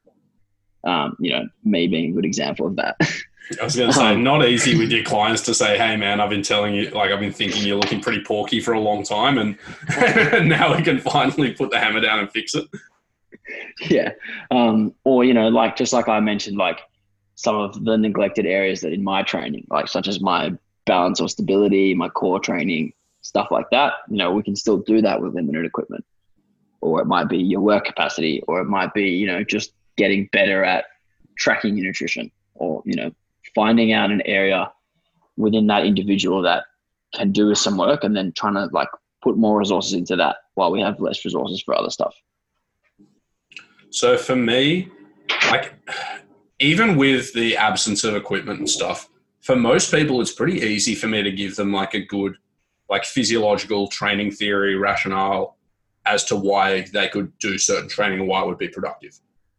Um, 0.88 1.16
you 1.20 1.32
know, 1.32 1.44
me 1.64 1.86
being 1.86 2.10
a 2.10 2.14
good 2.14 2.24
example 2.24 2.66
of 2.66 2.76
that. 2.76 2.96
I 3.60 3.64
was 3.64 3.76
going 3.76 3.90
to 3.90 3.96
say, 3.96 4.08
um, 4.08 4.22
not 4.22 4.46
easy 4.46 4.76
with 4.76 4.90
your 4.90 5.04
clients 5.04 5.42
to 5.42 5.54
say, 5.54 5.78
"Hey, 5.78 5.96
man, 5.96 6.20
I've 6.20 6.30
been 6.30 6.42
telling 6.42 6.74
you, 6.74 6.90
like, 6.90 7.10
I've 7.10 7.20
been 7.20 7.32
thinking 7.32 7.66
you're 7.66 7.78
looking 7.78 8.00
pretty 8.00 8.22
porky 8.22 8.60
for 8.60 8.72
a 8.74 8.80
long 8.80 9.02
time, 9.02 9.38
and, 9.38 9.56
and 9.96 10.48
now 10.50 10.76
we 10.76 10.82
can 10.82 11.00
finally 11.00 11.52
put 11.52 11.70
the 11.70 11.78
hammer 11.78 12.00
down 12.00 12.18
and 12.18 12.30
fix 12.30 12.54
it." 12.54 12.66
Yeah, 13.88 14.12
um, 14.50 14.94
or 15.04 15.24
you 15.24 15.32
know, 15.32 15.48
like 15.48 15.76
just 15.76 15.92
like 15.92 16.08
I 16.08 16.20
mentioned, 16.20 16.56
like 16.56 16.80
some 17.36 17.56
of 17.56 17.84
the 17.84 17.96
neglected 17.96 18.44
areas 18.44 18.80
that 18.80 18.92
in 18.92 19.04
my 19.04 19.22
training, 19.22 19.66
like 19.70 19.88
such 19.88 20.08
as 20.08 20.20
my 20.20 20.52
balance 20.84 21.20
or 21.20 21.28
stability, 21.28 21.94
my 21.94 22.08
core 22.08 22.40
training, 22.40 22.92
stuff 23.22 23.48
like 23.50 23.70
that. 23.70 23.92
You 24.10 24.16
know, 24.16 24.32
we 24.32 24.42
can 24.42 24.56
still 24.56 24.78
do 24.78 25.00
that 25.02 25.22
with 25.22 25.34
limited 25.34 25.64
equipment, 25.64 26.04
or 26.80 27.00
it 27.00 27.06
might 27.06 27.28
be 27.28 27.38
your 27.38 27.60
work 27.60 27.84
capacity, 27.84 28.42
or 28.48 28.60
it 28.60 28.64
might 28.64 28.92
be 28.94 29.10
you 29.10 29.26
know 29.26 29.44
just 29.44 29.72
getting 29.96 30.28
better 30.32 30.64
at 30.64 30.86
tracking 31.38 31.76
your 31.76 31.86
nutrition, 31.86 32.30
or 32.54 32.82
you 32.84 32.96
know 32.96 33.12
finding 33.54 33.92
out 33.92 34.10
an 34.10 34.22
area 34.26 34.70
within 35.36 35.68
that 35.68 35.86
individual 35.86 36.42
that 36.42 36.64
can 37.14 37.32
do 37.32 37.54
some 37.54 37.76
work 37.76 38.04
and 38.04 38.16
then 38.16 38.32
trying 38.32 38.54
to 38.54 38.66
like 38.72 38.88
put 39.22 39.36
more 39.36 39.58
resources 39.58 39.92
into 39.92 40.16
that 40.16 40.36
while 40.54 40.70
we 40.70 40.80
have 40.80 41.00
less 41.00 41.24
resources 41.24 41.62
for 41.62 41.74
other 41.74 41.90
stuff. 41.90 42.14
So 43.90 44.16
for 44.16 44.36
me, 44.36 44.90
like 45.50 45.74
even 46.58 46.96
with 46.96 47.32
the 47.32 47.56
absence 47.56 48.04
of 48.04 48.16
equipment 48.16 48.58
and 48.58 48.68
stuff, 48.68 49.08
for 49.40 49.56
most 49.56 49.92
people 49.92 50.20
it's 50.20 50.32
pretty 50.32 50.60
easy 50.60 50.94
for 50.94 51.06
me 51.06 51.22
to 51.22 51.32
give 51.32 51.56
them 51.56 51.72
like 51.72 51.94
a 51.94 52.04
good 52.04 52.36
like 52.90 53.04
physiological 53.04 53.88
training 53.88 54.30
theory 54.30 54.76
rationale 54.76 55.56
as 56.06 56.24
to 56.24 56.36
why 56.36 56.86
they 56.92 57.08
could 57.08 57.36
do 57.38 57.58
certain 57.58 57.88
training 57.88 58.20
and 58.20 58.28
why 58.28 58.42
it 58.42 58.46
would 58.46 58.58
be 58.58 58.68
productive. 58.68 59.18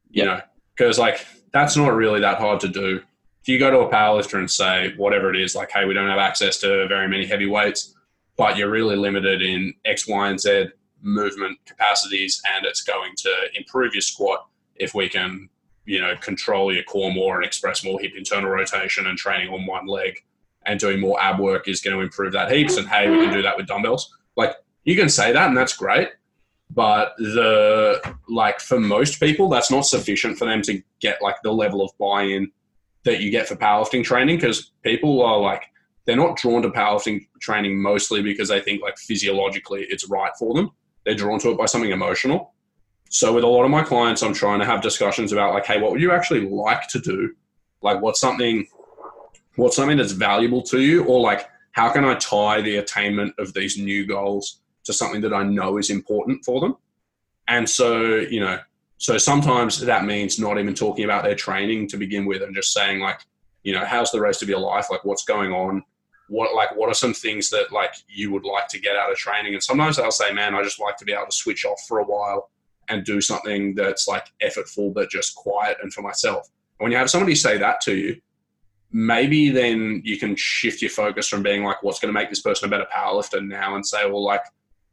You 0.10 0.26
know, 0.26 0.42
because 0.76 0.98
like 0.98 1.26
that's 1.52 1.76
not 1.76 1.94
really 1.94 2.20
that 2.22 2.40
hard 2.40 2.60
to 2.62 2.68
do 2.68 3.02
if 3.42 3.48
you 3.48 3.58
go 3.58 3.72
to 3.72 3.80
a 3.80 3.90
powerlifter 3.90 4.38
and 4.38 4.52
say 4.52 4.94
whatever 4.98 5.34
it 5.34 5.40
is, 5.40 5.56
like, 5.56 5.72
hey, 5.72 5.86
we 5.86 5.94
don't 5.94 6.10
have 6.10 6.20
access 6.20 6.58
to 6.60 6.88
very 6.88 7.08
many 7.08 7.26
heavy 7.26 7.46
weights, 7.46 7.96
but 8.38 8.58
you're 8.58 8.70
really 8.70 8.98
limited 8.98 9.42
in 9.42 9.74
X, 9.86 10.08
Y, 10.08 10.30
and 10.30 10.40
Z 10.40 10.68
movement 11.02 11.58
capacities, 11.66 12.42
and 12.56 12.66
it's 12.66 12.82
going 12.82 13.14
to 13.18 13.34
improve 13.56 13.94
your 13.94 14.02
squat 14.02 14.48
if 14.76 14.94
we 14.94 15.10
can, 15.10 15.50
you 15.86 16.00
know, 16.02 16.16
control 16.18 16.74
your 16.74 16.84
core 16.84 17.12
more 17.12 17.38
and 17.38 17.46
express 17.46 17.84
more 17.84 18.00
hip 18.00 18.14
internal 18.16 18.50
rotation 18.50 19.08
and 19.08 19.18
training 19.18 19.54
on 19.54 19.66
one 19.66 19.88
leg 19.88 20.24
and 20.66 20.80
doing 20.80 21.00
more 21.00 21.22
ab 21.22 21.40
work 21.40 21.68
is 21.68 21.82
going 21.82 21.96
to 21.96 22.04
improve 22.04 22.34
that 22.34 22.52
heaps. 22.52 22.78
And 22.78 22.88
hey, 22.88 23.10
we 23.10 23.18
can 23.18 23.34
do 23.34 23.42
that 23.42 23.58
with 23.58 23.68
dumbbells. 23.68 24.16
Like 24.36 24.56
you 24.84 24.96
can 24.96 25.10
say 25.10 25.32
that, 25.32 25.48
and 25.48 25.58
that's 25.58 25.76
great. 25.76 26.10
But 26.72 27.14
the 27.18 28.16
like 28.28 28.60
for 28.60 28.80
most 28.80 29.20
people, 29.20 29.50
that's 29.50 29.72
not 29.72 29.86
sufficient 29.86 30.38
for 30.38 30.46
them 30.46 30.62
to 30.64 30.82
get 31.00 31.22
like 31.22 31.42
the 31.44 31.52
level 31.52 31.82
of 31.82 31.92
buy-in 31.98 32.52
that 33.04 33.22
you 33.22 33.32
get 33.32 33.48
for 33.48 33.56
powerlifting 33.56 34.04
training 34.04 34.38
because 34.38 34.72
people 34.84 35.22
are 35.24 35.40
like 35.40 35.64
they're 36.06 36.16
not 36.16 36.38
drawn 36.38 36.62
to 36.62 36.70
powerlifting 36.70 37.28
training 37.40 37.82
mostly 37.82 38.22
because 38.22 38.50
they 38.50 38.60
think 38.60 38.82
like 38.82 38.98
physiologically 38.98 39.86
it's 39.90 40.10
right 40.10 40.32
for 40.38 40.54
them. 40.54 40.70
They're 41.06 41.16
drawn 41.16 41.40
to 41.40 41.52
it 41.52 41.58
by 41.58 41.66
something 41.66 41.92
emotional. 41.92 42.54
So 43.10 43.34
with 43.34 43.44
a 43.44 43.48
lot 43.48 43.64
of 43.64 43.72
my 43.72 43.84
clients, 43.84 44.22
I'm 44.22 44.34
trying 44.34 44.60
to 44.60 44.66
have 44.66 44.82
discussions 44.82 45.32
about 45.32 45.54
like, 45.54 45.66
hey, 45.66 45.80
what 45.82 45.92
would 45.92 46.02
you 46.02 46.12
actually 46.12 46.48
like 46.48 46.88
to 46.90 47.00
do? 47.00 47.34
Like, 47.82 48.02
what's 48.02 48.20
something, 48.20 48.68
what's 49.56 49.76
something 49.76 49.98
that's 49.98 50.12
valuable 50.12 50.62
to 50.64 50.80
you, 50.80 51.06
or 51.06 51.20
like, 51.20 51.48
how 51.72 51.90
can 51.90 52.06
I 52.06 52.16
tie 52.16 52.62
the 52.62 52.78
attainment 52.78 53.34
of 53.40 53.54
these 53.54 53.78
new 53.78 54.06
goals 54.06 54.62
to 54.84 54.94
something 54.94 55.22
that 55.22 55.34
I 55.34 55.44
know 55.44 55.78
is 55.78 55.90
important 55.90 56.46
for 56.46 56.60
them? 56.60 56.76
And 57.48 57.68
so, 57.68 58.18
you 58.18 58.42
know, 58.42 58.60
so 58.98 59.18
sometimes 59.18 59.80
that 59.80 60.06
means 60.06 60.40
not 60.40 60.60
even 60.60 60.76
talking 60.76 61.06
about 61.06 61.24
their 61.24 61.36
training 61.36 61.88
to 61.88 61.98
begin 61.98 62.26
with 62.26 62.44
and 62.44 62.54
just 62.54 62.74
saying 62.74 63.00
like, 63.00 63.22
you 63.64 63.74
know, 63.74 63.86
how's 63.86 64.12
the 64.12 64.22
rest 64.22 64.44
of 64.44 64.50
your 64.50 64.60
life? 64.60 64.88
Like 64.92 65.04
what's 65.06 65.24
going 65.24 65.52
on? 65.52 65.84
What 66.30 66.56
like 66.56 66.76
what 66.76 66.90
are 66.90 66.94
some 66.94 67.14
things 67.14 67.50
that 67.50 67.72
like 67.72 67.94
you 68.08 68.32
would 68.32 68.46
like 68.46 68.68
to 68.70 68.80
get 68.80 68.96
out 68.96 69.12
of 69.12 69.18
training? 69.18 69.54
And 69.54 69.64
sometimes 69.64 69.98
they'll 69.98 70.12
say, 70.12 70.32
Man, 70.34 70.56
I 70.56 70.64
just 70.64 70.80
like 70.80 70.98
to 70.98 71.06
be 71.06 71.14
able 71.14 71.26
to 71.26 71.36
switch 71.36 71.66
off 71.66 71.82
for 71.88 72.00
a 72.00 72.06
while 72.06 72.50
and 72.88 73.06
do 73.06 73.22
something 73.22 73.76
that's 73.76 74.08
like 74.08 74.28
effortful 74.44 74.94
but 74.94 75.10
just 75.10 75.36
quiet 75.36 75.78
and 75.82 75.94
for 75.94 76.02
myself. 76.02 76.50
And 76.80 76.86
when 76.86 76.92
you 76.92 76.98
have 76.98 77.10
somebody 77.10 77.36
say 77.36 77.58
that 77.58 77.82
to 77.82 77.96
you, 77.96 78.20
maybe 78.92 79.50
then 79.50 80.02
you 80.04 80.18
can 80.18 80.36
shift 80.36 80.82
your 80.82 80.90
focus 80.90 81.28
from 81.28 81.44
being 81.44 81.64
like, 81.64 81.82
what's 81.84 82.00
going 82.00 82.14
to 82.14 82.20
make 82.20 82.30
this 82.30 82.42
person 82.42 82.68
a 82.68 82.72
better 82.72 82.88
powerlifter 82.94 83.46
now 83.46 83.76
and 83.76 83.86
say, 83.86 84.06
well, 84.06 84.24
like, 84.24 84.42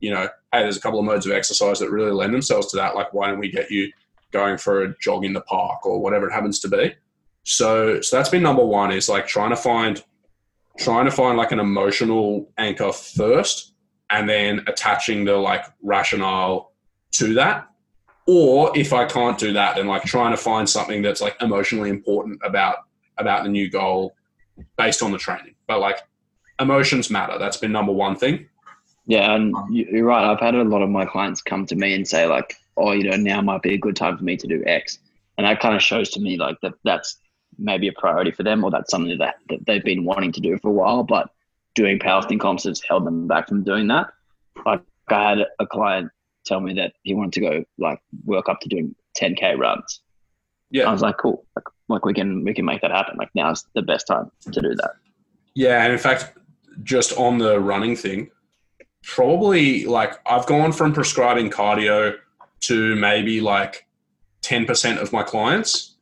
you 0.00 0.10
know, 0.10 0.28
hey, 0.52 0.62
there's 0.62 0.76
a 0.76 0.80
couple 0.80 0.98
of 0.98 1.06
modes 1.06 1.26
of 1.26 1.32
exercise 1.32 1.78
that 1.78 1.90
really 1.90 2.10
lend 2.10 2.34
themselves 2.34 2.70
to 2.70 2.76
that. 2.76 2.94
Like, 2.94 3.12
why 3.14 3.28
don't 3.28 3.38
we 3.38 3.50
get 3.50 3.70
you 3.70 3.90
going 4.30 4.58
for 4.58 4.82
a 4.82 4.98
jog 4.98 5.24
in 5.24 5.32
the 5.32 5.40
park 5.42 5.86
or 5.86 6.00
whatever 6.00 6.28
it 6.28 6.32
happens 6.32 6.60
to 6.60 6.68
be? 6.68 6.94
So, 7.44 8.00
so 8.00 8.16
that's 8.16 8.28
been 8.28 8.42
number 8.42 8.64
one 8.64 8.92
is 8.92 9.08
like 9.08 9.26
trying 9.26 9.50
to 9.50 9.56
find, 9.56 10.04
trying 10.78 11.04
to 11.06 11.10
find 11.10 11.36
like 11.36 11.52
an 11.52 11.60
emotional 11.60 12.50
anchor 12.58 12.92
first, 12.92 13.74
and 14.10 14.28
then 14.28 14.62
attaching 14.66 15.24
the 15.24 15.36
like 15.36 15.64
rationale 15.82 16.72
to 17.12 17.34
that. 17.34 17.68
Or 18.26 18.76
if 18.76 18.92
I 18.92 19.04
can't 19.04 19.38
do 19.38 19.52
that, 19.52 19.76
then 19.76 19.86
like 19.86 20.02
trying 20.02 20.32
to 20.32 20.36
find 20.36 20.68
something 20.68 21.02
that's 21.02 21.20
like 21.20 21.36
emotionally 21.40 21.90
important 21.90 22.40
about 22.44 22.78
about 23.18 23.44
the 23.44 23.48
new 23.48 23.70
goal 23.70 24.14
based 24.76 25.02
on 25.02 25.12
the 25.12 25.18
training. 25.18 25.54
But 25.66 25.80
like 25.80 26.00
emotions 26.60 27.10
matter. 27.10 27.38
That's 27.38 27.56
been 27.56 27.72
number 27.72 27.92
one 27.92 28.16
thing. 28.16 28.48
Yeah, 29.06 29.34
and 29.34 29.54
you're 29.70 30.04
right. 30.04 30.24
I've 30.24 30.40
had 30.40 30.54
a 30.54 30.64
lot 30.64 30.82
of 30.82 30.90
my 30.90 31.04
clients 31.04 31.40
come 31.40 31.64
to 31.66 31.76
me 31.76 31.94
and 31.94 32.06
say 32.06 32.26
like, 32.26 32.56
"Oh, 32.76 32.92
you 32.92 33.08
know, 33.08 33.16
now 33.16 33.40
might 33.40 33.62
be 33.62 33.74
a 33.74 33.78
good 33.78 33.94
time 33.94 34.16
for 34.18 34.24
me 34.24 34.36
to 34.36 34.46
do 34.46 34.64
X," 34.66 34.98
and 35.38 35.46
that 35.46 35.60
kind 35.60 35.76
of 35.76 35.82
shows 35.82 36.10
to 36.10 36.20
me 36.20 36.36
like 36.36 36.56
that 36.62 36.74
that's 36.84 37.18
maybe 37.58 37.88
a 37.88 37.92
priority 37.92 38.30
for 38.30 38.42
them, 38.42 38.64
or 38.64 38.70
that's 38.70 38.90
something 38.90 39.16
that, 39.18 39.36
that 39.48 39.66
they've 39.66 39.84
been 39.84 40.04
wanting 40.04 40.32
to 40.32 40.40
do 40.40 40.58
for 40.58 40.68
a 40.68 40.72
while, 40.72 41.02
but 41.02 41.30
doing 41.74 41.98
powerlifting 41.98 42.40
comps 42.40 42.64
has 42.64 42.80
held 42.88 43.06
them 43.06 43.26
back 43.26 43.48
from 43.48 43.62
doing 43.62 43.86
that. 43.88 44.08
Like 44.64 44.82
I 45.08 45.28
had 45.30 45.38
a 45.58 45.66
client 45.66 46.10
tell 46.44 46.60
me 46.60 46.74
that 46.74 46.94
he 47.02 47.14
wanted 47.14 47.32
to 47.34 47.40
go 47.40 47.64
like 47.78 48.00
work 48.24 48.48
up 48.48 48.60
to 48.60 48.68
doing 48.68 48.94
10k 49.18 49.58
runs. 49.58 50.00
Yeah, 50.70 50.88
I 50.88 50.92
was 50.92 51.02
like, 51.02 51.18
cool. 51.18 51.44
Like, 51.54 51.64
like 51.88 52.04
we 52.04 52.14
can 52.14 52.42
we 52.44 52.54
can 52.54 52.64
make 52.64 52.80
that 52.80 52.90
happen. 52.90 53.16
Like 53.16 53.30
now's 53.34 53.64
the 53.74 53.82
best 53.82 54.06
time 54.06 54.30
to 54.50 54.60
do 54.60 54.74
that. 54.74 54.92
Yeah, 55.54 55.84
and 55.84 55.92
in 55.92 55.98
fact, 55.98 56.36
just 56.82 57.12
on 57.16 57.38
the 57.38 57.60
running 57.60 57.94
thing, 57.94 58.30
probably 59.04 59.86
like 59.86 60.18
I've 60.26 60.46
gone 60.46 60.72
from 60.72 60.92
prescribing 60.92 61.50
cardio 61.50 62.16
to 62.60 62.96
maybe 62.96 63.40
like 63.40 63.86
10% 64.42 64.98
of 65.00 65.12
my 65.12 65.22
clients 65.22 65.95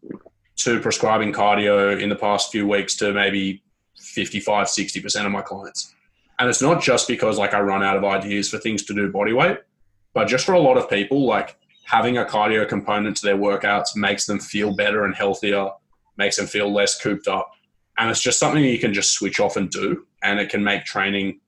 to 0.56 0.80
prescribing 0.80 1.32
cardio 1.32 2.00
in 2.00 2.08
the 2.08 2.16
past 2.16 2.52
few 2.52 2.66
weeks 2.66 2.96
to 2.96 3.12
maybe 3.12 3.62
55, 3.98 4.66
60% 4.66 5.26
of 5.26 5.32
my 5.32 5.42
clients. 5.42 5.94
And 6.38 6.48
it's 6.48 6.62
not 6.62 6.82
just 6.82 7.08
because 7.08 7.38
like 7.38 7.54
I 7.54 7.60
run 7.60 7.82
out 7.82 7.96
of 7.96 8.04
ideas 8.04 8.50
for 8.50 8.58
things 8.58 8.84
to 8.84 8.94
do 8.94 9.10
body 9.10 9.32
weight, 9.32 9.58
but 10.12 10.26
just 10.26 10.44
for 10.44 10.52
a 10.52 10.60
lot 10.60 10.76
of 10.76 10.88
people, 10.88 11.26
like 11.26 11.56
having 11.84 12.18
a 12.18 12.24
cardio 12.24 12.68
component 12.68 13.16
to 13.18 13.26
their 13.26 13.36
workouts 13.36 13.96
makes 13.96 14.26
them 14.26 14.38
feel 14.38 14.74
better 14.74 15.04
and 15.04 15.14
healthier, 15.14 15.70
makes 16.16 16.36
them 16.36 16.46
feel 16.46 16.72
less 16.72 17.00
cooped 17.00 17.28
up. 17.28 17.50
And 17.98 18.10
it's 18.10 18.20
just 18.20 18.38
something 18.38 18.64
you 18.64 18.78
can 18.78 18.92
just 18.92 19.12
switch 19.12 19.38
off 19.38 19.56
and 19.56 19.70
do. 19.70 20.06
And 20.22 20.40
it 20.40 20.50
can 20.50 20.64
make 20.64 20.84
training 20.84 21.40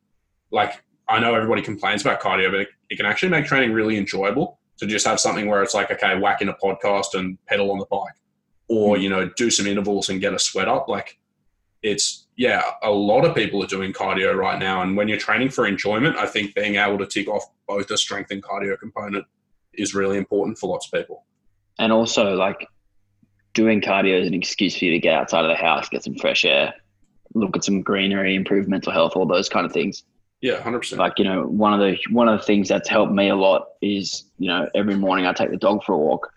like 0.51 0.83
I 1.09 1.21
know 1.21 1.35
everybody 1.35 1.63
complains 1.63 2.03
about 2.03 2.21
cardio, 2.21 2.51
but 2.51 2.61
it, 2.61 2.69
it, 2.91 2.97
can 2.97 3.07
actually 3.07 3.29
make 3.29 3.47
training 3.47 3.73
really 3.73 3.97
enjoyable 3.97 4.59
to 4.79 4.87
just 4.87 5.07
have 5.07 5.21
something 5.21 5.47
where 5.47 5.63
it's 5.63 5.75
like, 5.75 5.91
okay, 5.91 6.19
whack 6.19 6.43
in 6.43 6.49
a 6.49 6.55
podcast 6.55 7.15
and 7.15 7.39
pedal 7.47 7.71
on 7.71 7.79
the 7.79 7.87
bike, 7.87 8.15
or 8.69 8.97
hmm. 8.97 9.03
you 9.03 9.09
know, 9.09 9.31
do 9.37 9.51
some 9.51 9.67
intervals 9.67 10.09
and 10.09 10.21
get 10.21 10.35
a 10.35 10.39
sweat 10.39 10.69
up. 10.69 10.89
Like, 10.89 11.19
it's 11.83 12.27
yeah, 12.37 12.63
a 12.83 12.91
lot 12.91 13.25
of 13.25 13.35
people 13.35 13.63
are 13.63 13.67
doing 13.67 13.93
cardio 13.93 14.35
right 14.35 14.59
now, 14.59 14.83
and 14.83 14.97
when 14.97 15.09
you're 15.09 15.19
training 15.19 15.51
for 15.51 15.67
enjoyment, 15.67 16.17
I 16.17 16.27
think 16.27 16.55
being 16.55 16.77
able 16.77 16.99
to 16.99 17.07
tick 17.07 17.29
off 17.29 17.45
both 17.67 17.89
the 17.89 17.97
strength 17.97 18.31
and 18.31 18.43
cardio 18.43 18.79
component 18.79 19.25
is 19.75 19.95
really 19.95 20.19
important 20.19 20.59
for 20.59 20.69
lots 20.69 20.87
of 20.87 20.93
people. 20.93 21.25
And 21.79 21.93
also, 21.93 22.35
like 22.35 22.67
doing 23.55 23.81
cardio 23.81 24.21
is 24.21 24.29
an 24.29 24.35
excuse 24.35 24.77
for 24.79 24.85
you 24.85 24.91
to 24.93 24.99
get 24.99 25.15
outside 25.15 25.45
of 25.45 25.51
the 25.51 25.57
house, 25.57 25.89
get 25.89 26.05
some 26.05 26.15
fresh 26.15 26.45
air, 26.45 26.75
look 27.35 27.57
at 27.57 27.65
some 27.65 27.83
greenery, 27.83 28.35
improve 28.35 28.69
mental 28.69 28.93
health, 28.93 29.13
all 29.17 29.27
those 29.27 29.49
kind 29.49 29.67
of 29.67 29.73
things. 29.73 30.05
Yeah, 30.43 30.61
hundred 30.61 30.81
percent. 30.81 31.01
Like 31.01 31.19
you 31.19 31.25
know, 31.25 31.47
one 31.47 31.73
of 31.73 31.81
the 31.81 31.99
one 32.11 32.29
of 32.29 32.39
the 32.39 32.45
things 32.45 32.69
that's 32.69 32.89
helped 32.89 33.13
me 33.13 33.29
a 33.29 33.37
lot 33.37 33.69
is 33.81 34.25
you 34.39 34.49
know 34.49 34.69
every 34.75 34.97
morning 34.97 35.27
I 35.27 35.33
take 35.33 35.51
the 35.51 35.57
dog 35.57 35.83
for 35.85 35.95
a 35.95 35.99
walk, 35.99 36.31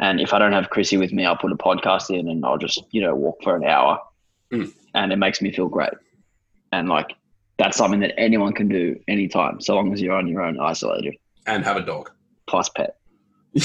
and 0.00 0.20
if 0.20 0.32
I 0.34 0.38
don't 0.40 0.52
have 0.52 0.70
Chrissy 0.70 0.96
with 0.96 1.12
me, 1.12 1.24
I'll 1.24 1.36
put 1.36 1.52
a 1.52 1.56
podcast 1.56 2.10
in 2.10 2.28
and 2.28 2.44
I'll 2.44 2.58
just 2.58 2.82
you 2.90 3.00
know 3.02 3.14
walk 3.14 3.38
for 3.42 3.54
an 3.56 3.64
hour, 3.64 4.00
Mm. 4.52 4.72
and 4.94 5.12
it 5.12 5.16
makes 5.16 5.40
me 5.40 5.52
feel 5.52 5.68
great. 5.68 5.92
And 6.72 6.88
like 6.88 7.14
that's 7.58 7.76
something 7.76 8.00
that 8.00 8.18
anyone 8.18 8.52
can 8.52 8.68
do 8.68 8.98
anytime, 9.06 9.60
so 9.60 9.74
long 9.76 9.92
as 9.92 10.00
you're 10.02 10.16
on 10.16 10.26
your 10.26 10.42
own, 10.42 10.58
isolated, 10.58 11.14
And 11.46 11.64
have 11.64 11.76
a 11.76 11.82
dog. 11.82 12.10
plus 12.48 12.68
pet. 12.70 12.96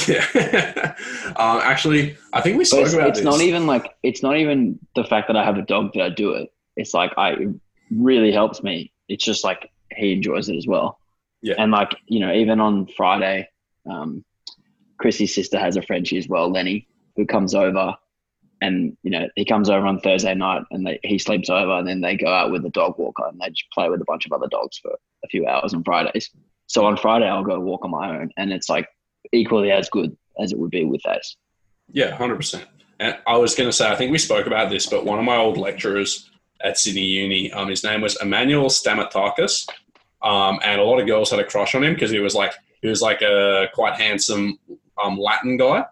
Yeah. 0.07 0.25
um, 1.37 1.59
actually, 1.63 2.17
I 2.33 2.41
think 2.41 2.57
we 2.57 2.63
But 2.63 2.67
spoke 2.67 2.85
it's, 2.85 2.93
about 2.93 3.09
it's 3.09 3.19
this. 3.19 3.25
not 3.25 3.41
even 3.41 3.67
like 3.67 3.93
it's 4.03 4.21
not 4.23 4.35
even 4.37 4.79
the 4.95 5.03
fact 5.03 5.27
that 5.27 5.37
I 5.37 5.43
have 5.45 5.57
a 5.57 5.61
dog 5.61 5.93
that 5.93 6.01
I 6.03 6.09
do 6.09 6.31
it. 6.33 6.49
It's 6.75 6.93
like 6.93 7.11
I 7.17 7.31
it 7.33 7.49
really 7.91 8.31
helps 8.31 8.63
me. 8.63 8.91
It's 9.07 9.23
just 9.23 9.43
like 9.43 9.69
he 9.95 10.11
enjoys 10.13 10.49
it 10.49 10.55
as 10.57 10.65
well. 10.67 10.99
Yeah. 11.41 11.55
And 11.59 11.71
like 11.71 11.95
you 12.07 12.19
know, 12.19 12.33
even 12.33 12.59
on 12.59 12.87
Friday, 12.97 13.47
um, 13.89 14.25
Chrissy's 14.97 15.33
sister 15.33 15.59
has 15.59 15.77
a 15.77 15.81
Frenchie 15.81 16.17
as 16.17 16.27
well, 16.27 16.51
Lenny, 16.51 16.87
who 17.15 17.25
comes 17.25 17.53
over, 17.53 17.95
and 18.61 18.95
you 19.03 19.11
know 19.11 19.27
he 19.35 19.45
comes 19.45 19.69
over 19.69 19.85
on 19.85 19.99
Thursday 19.99 20.33
night, 20.33 20.63
and 20.71 20.85
they, 20.85 20.99
he 21.03 21.19
sleeps 21.19 21.49
over, 21.49 21.71
and 21.71 21.87
then 21.87 22.01
they 22.01 22.15
go 22.15 22.33
out 22.33 22.51
with 22.51 22.63
the 22.63 22.69
dog 22.69 22.97
walker, 22.97 23.25
and 23.27 23.39
they 23.39 23.49
just 23.49 23.71
play 23.73 23.89
with 23.89 24.01
a 24.01 24.05
bunch 24.05 24.25
of 24.25 24.31
other 24.31 24.47
dogs 24.47 24.77
for 24.77 24.91
a 25.23 25.27
few 25.27 25.47
hours 25.47 25.73
on 25.73 25.83
Fridays. 25.83 26.29
So 26.67 26.85
on 26.85 26.97
Friday, 26.97 27.27
I'll 27.27 27.43
go 27.43 27.59
walk 27.59 27.83
on 27.83 27.91
my 27.91 28.17
own, 28.17 28.31
and 28.37 28.51
it's 28.51 28.69
like 28.69 28.87
equally 29.31 29.71
as 29.71 29.89
good 29.89 30.15
as 30.39 30.51
it 30.51 30.59
would 30.59 30.71
be 30.71 30.85
with 30.85 31.01
Ace. 31.07 31.35
Yeah, 31.91 32.15
hundred 32.15 32.37
percent. 32.37 32.65
And 32.99 33.17
I 33.27 33.37
was 33.37 33.55
going 33.55 33.67
to 33.67 33.73
say, 33.73 33.91
I 33.91 33.95
think 33.95 34.11
we 34.11 34.17
spoke 34.17 34.47
about 34.47 34.69
this, 34.69 34.87
but 34.87 35.05
one 35.05 35.19
of 35.19 35.25
my 35.25 35.35
old 35.35 35.57
lecturers 35.57 36.29
at 36.61 36.77
Sydney 36.77 37.03
Uni, 37.03 37.51
um, 37.51 37.67
his 37.67 37.83
name 37.83 37.99
was 37.99 38.17
Emmanuel 38.21 38.69
Stamatakis, 38.69 39.67
um, 40.23 40.59
and 40.63 40.79
a 40.79 40.83
lot 40.83 40.99
of 40.99 41.05
girls 41.05 41.29
had 41.29 41.39
a 41.39 41.43
crush 41.43 41.75
on 41.75 41.83
him 41.83 41.93
because 41.93 42.11
he 42.11 42.19
was 42.19 42.33
like 42.33 42.53
he 42.81 42.87
was 42.87 43.01
like 43.01 43.21
a 43.21 43.67
quite 43.73 43.99
handsome 43.99 44.57
um, 45.03 45.17
Latin 45.17 45.57
guy, 45.57 45.85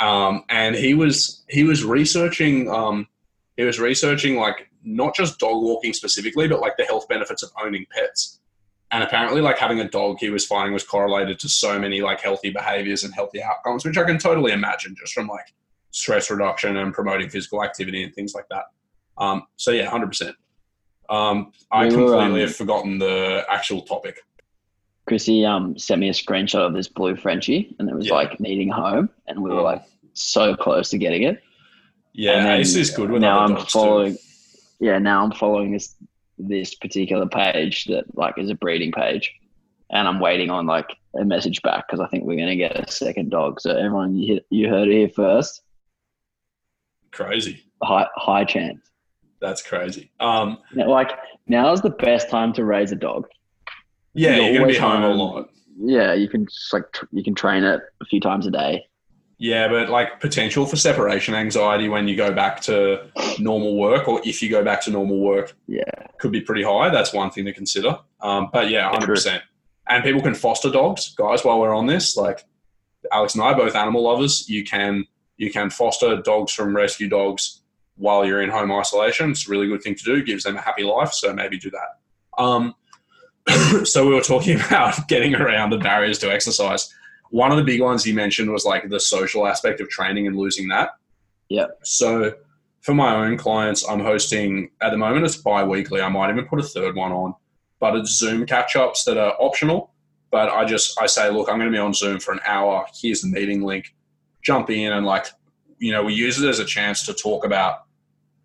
um, 0.00 0.44
and 0.48 0.74
he 0.74 0.94
was 0.94 1.44
he 1.48 1.64
was 1.64 1.84
researching 1.84 2.70
um, 2.70 3.06
he 3.56 3.64
was 3.64 3.78
researching 3.78 4.36
like 4.36 4.68
not 4.84 5.14
just 5.14 5.38
dog 5.38 5.62
walking 5.62 5.92
specifically, 5.92 6.48
but 6.48 6.60
like 6.60 6.76
the 6.76 6.84
health 6.84 7.08
benefits 7.08 7.42
of 7.42 7.50
owning 7.62 7.86
pets. 7.90 8.40
And 8.90 9.02
apparently, 9.02 9.40
like 9.40 9.58
having 9.58 9.80
a 9.80 9.88
dog, 9.88 10.18
he 10.18 10.28
was 10.28 10.44
finding 10.44 10.74
was 10.74 10.84
correlated 10.84 11.38
to 11.40 11.48
so 11.48 11.78
many 11.78 12.02
like 12.02 12.20
healthy 12.20 12.50
behaviors 12.50 13.04
and 13.04 13.14
healthy 13.14 13.42
outcomes, 13.42 13.84
which 13.84 13.96
I 13.96 14.04
can 14.04 14.18
totally 14.18 14.52
imagine 14.52 14.94
just 14.98 15.14
from 15.14 15.28
like 15.28 15.54
stress 15.92 16.30
reduction 16.30 16.76
and 16.76 16.92
promoting 16.92 17.30
physical 17.30 17.64
activity 17.64 18.02
and 18.02 18.14
things 18.14 18.34
like 18.34 18.46
that. 18.50 18.64
Um, 19.16 19.44
so 19.56 19.70
yeah, 19.70 19.88
hundred 19.88 20.08
percent. 20.08 20.36
Um, 21.08 21.52
I 21.70 21.88
completely 21.88 22.16
um, 22.16 22.36
have 22.36 22.56
forgotten 22.56 22.98
the 22.98 23.44
actual 23.48 23.82
topic. 23.82 24.18
Chrissy 25.06 25.44
um, 25.44 25.76
sent 25.78 26.00
me 26.00 26.08
a 26.08 26.12
screenshot 26.12 26.66
of 26.66 26.74
this 26.74 26.88
blue 26.88 27.16
Frenchie, 27.16 27.74
and 27.78 27.88
it 27.88 27.94
was 27.94 28.06
Yeah. 28.06 28.14
like 28.14 28.38
needing 28.40 28.68
home, 28.68 29.10
and 29.26 29.42
we 29.42 29.50
were 29.50 29.62
like 29.62 29.82
so 30.14 30.54
close 30.54 30.90
to 30.90 30.98
getting 30.98 31.22
it. 31.22 31.42
Yeah, 32.12 32.42
then 32.44 32.60
Ace 32.60 32.74
is 32.76 32.90
good 32.90 33.10
now 33.20 33.40
I'm 33.40 33.56
following. 33.66 34.12
too. 34.14 34.18
Yeah, 34.80 34.98
now 34.98 35.24
I'm 35.24 35.32
following 35.32 35.72
this 35.72 35.94
this 36.38 36.74
particular 36.74 37.26
page 37.28 37.84
that 37.86 38.04
like 38.16 38.36
is 38.38 38.50
a 38.50 38.54
breeding 38.54 38.92
page, 38.92 39.32
and 39.90 40.06
I'm 40.06 40.20
waiting 40.20 40.50
on 40.50 40.66
like 40.66 40.90
a 41.18 41.24
message 41.24 41.62
back 41.62 41.86
because 41.88 42.00
I 42.00 42.06
think 42.08 42.24
we're 42.24 42.38
gonna 42.38 42.56
get 42.56 42.88
a 42.88 42.90
second 42.90 43.30
dog. 43.30 43.60
So 43.60 43.70
everyone, 43.76 44.16
you, 44.16 44.40
you 44.50 44.68
heard 44.68 44.88
it 44.88 44.92
here 44.94 45.08
first. 45.08 45.62
Crazy. 47.10 47.64
High 47.82 48.06
high 48.16 48.44
chance. 48.44 48.80
That's 49.40 49.62
crazy. 49.62 50.10
Um, 50.20 50.58
Now, 50.74 50.88
like 50.88 51.10
now's 51.48 51.80
the 51.82 51.90
best 51.90 52.30
time 52.30 52.52
to 52.54 52.64
raise 52.64 52.92
a 52.92 52.96
dog. 52.96 53.26
Yeah, 54.14 54.36
You're 54.36 54.44
you're 54.44 54.52
gonna 54.54 54.72
be 54.72 54.78
always 54.78 54.78
home 54.78 55.02
a 55.02 55.14
lot. 55.14 55.50
Yeah, 55.78 56.12
you 56.14 56.28
can 56.28 56.46
just 56.46 56.72
like 56.72 56.90
tr- 56.92 57.06
you 57.12 57.24
can 57.24 57.34
train 57.34 57.64
it 57.64 57.80
a 58.00 58.04
few 58.04 58.20
times 58.20 58.46
a 58.46 58.50
day. 58.50 58.86
Yeah, 59.38 59.66
but 59.66 59.88
like 59.88 60.20
potential 60.20 60.66
for 60.66 60.76
separation 60.76 61.34
anxiety 61.34 61.88
when 61.88 62.06
you 62.06 62.14
go 62.14 62.32
back 62.32 62.60
to 62.62 63.10
normal 63.40 63.76
work, 63.76 64.06
or 64.06 64.20
if 64.24 64.40
you 64.42 64.48
go 64.48 64.62
back 64.62 64.80
to 64.82 64.90
normal 64.90 65.18
work, 65.18 65.56
Yeah, 65.66 65.82
could 66.18 66.30
be 66.30 66.40
pretty 66.40 66.62
high. 66.62 66.90
That's 66.90 67.12
one 67.12 67.30
thing 67.30 67.44
to 67.46 67.52
consider. 67.52 67.98
Um, 68.20 68.50
but 68.52 68.68
yeah, 68.70 68.88
hundred 68.88 69.06
percent. 69.08 69.42
And 69.88 70.04
people 70.04 70.22
can 70.22 70.34
foster 70.34 70.70
dogs, 70.70 71.14
guys. 71.16 71.44
While 71.44 71.58
we're 71.58 71.74
on 71.74 71.86
this, 71.86 72.16
like 72.16 72.44
Alex 73.10 73.34
and 73.34 73.42
I, 73.42 73.48
are 73.48 73.56
both 73.56 73.74
animal 73.74 74.04
lovers. 74.04 74.48
You 74.48 74.62
can 74.62 75.04
you 75.38 75.50
can 75.50 75.70
foster 75.70 76.22
dogs 76.22 76.52
from 76.52 76.76
rescue 76.76 77.08
dogs 77.08 77.62
while 77.96 78.24
you're 78.24 78.42
in 78.42 78.50
home 78.50 78.70
isolation. 78.70 79.32
It's 79.32 79.48
a 79.48 79.50
really 79.50 79.66
good 79.66 79.82
thing 79.82 79.96
to 79.96 80.04
do. 80.04 80.22
Gives 80.22 80.44
them 80.44 80.56
a 80.56 80.60
happy 80.60 80.84
life. 80.84 81.12
So 81.12 81.32
maybe 81.32 81.58
do 81.58 81.70
that. 81.70 82.42
Um, 82.42 82.74
so 83.84 84.06
we 84.06 84.14
were 84.14 84.20
talking 84.20 84.60
about 84.66 85.08
getting 85.08 85.34
around 85.34 85.70
the 85.70 85.78
barriers 85.78 86.18
to 86.20 86.32
exercise. 86.32 86.92
One 87.30 87.50
of 87.50 87.56
the 87.56 87.64
big 87.64 87.80
ones 87.80 88.06
you 88.06 88.14
mentioned 88.14 88.50
was 88.50 88.64
like 88.64 88.88
the 88.88 89.00
social 89.00 89.46
aspect 89.46 89.80
of 89.80 89.88
training 89.88 90.26
and 90.26 90.36
losing 90.36 90.68
that. 90.68 90.90
Yeah. 91.48 91.66
So 91.82 92.34
for 92.82 92.94
my 92.94 93.14
own 93.14 93.38
clients, 93.38 93.88
I'm 93.88 94.00
hosting 94.00 94.70
at 94.80 94.90
the 94.90 94.98
moment. 94.98 95.24
It's 95.24 95.36
bi-weekly. 95.36 96.00
I 96.00 96.08
might 96.08 96.30
even 96.30 96.46
put 96.46 96.60
a 96.60 96.62
third 96.62 96.94
one 96.94 97.12
on, 97.12 97.34
but 97.80 97.96
it's 97.96 98.10
Zoom 98.10 98.44
catch-ups 98.44 99.04
that 99.04 99.16
are 99.16 99.34
optional. 99.40 99.92
But 100.30 100.50
I 100.50 100.64
just 100.64 101.00
I 101.00 101.06
say, 101.06 101.30
look, 101.30 101.48
I'm 101.48 101.58
going 101.58 101.70
to 101.70 101.76
be 101.76 101.80
on 101.80 101.94
Zoom 101.94 102.18
for 102.18 102.32
an 102.32 102.40
hour. 102.46 102.86
Here's 103.00 103.22
the 103.22 103.28
meeting 103.28 103.62
link. 103.62 103.94
Jump 104.42 104.70
in 104.70 104.92
and 104.92 105.06
like, 105.06 105.26
you 105.78 105.92
know, 105.92 106.02
we 106.02 106.14
use 106.14 106.40
it 106.40 106.48
as 106.48 106.58
a 106.58 106.64
chance 106.64 107.04
to 107.06 107.14
talk 107.14 107.44
about 107.44 107.84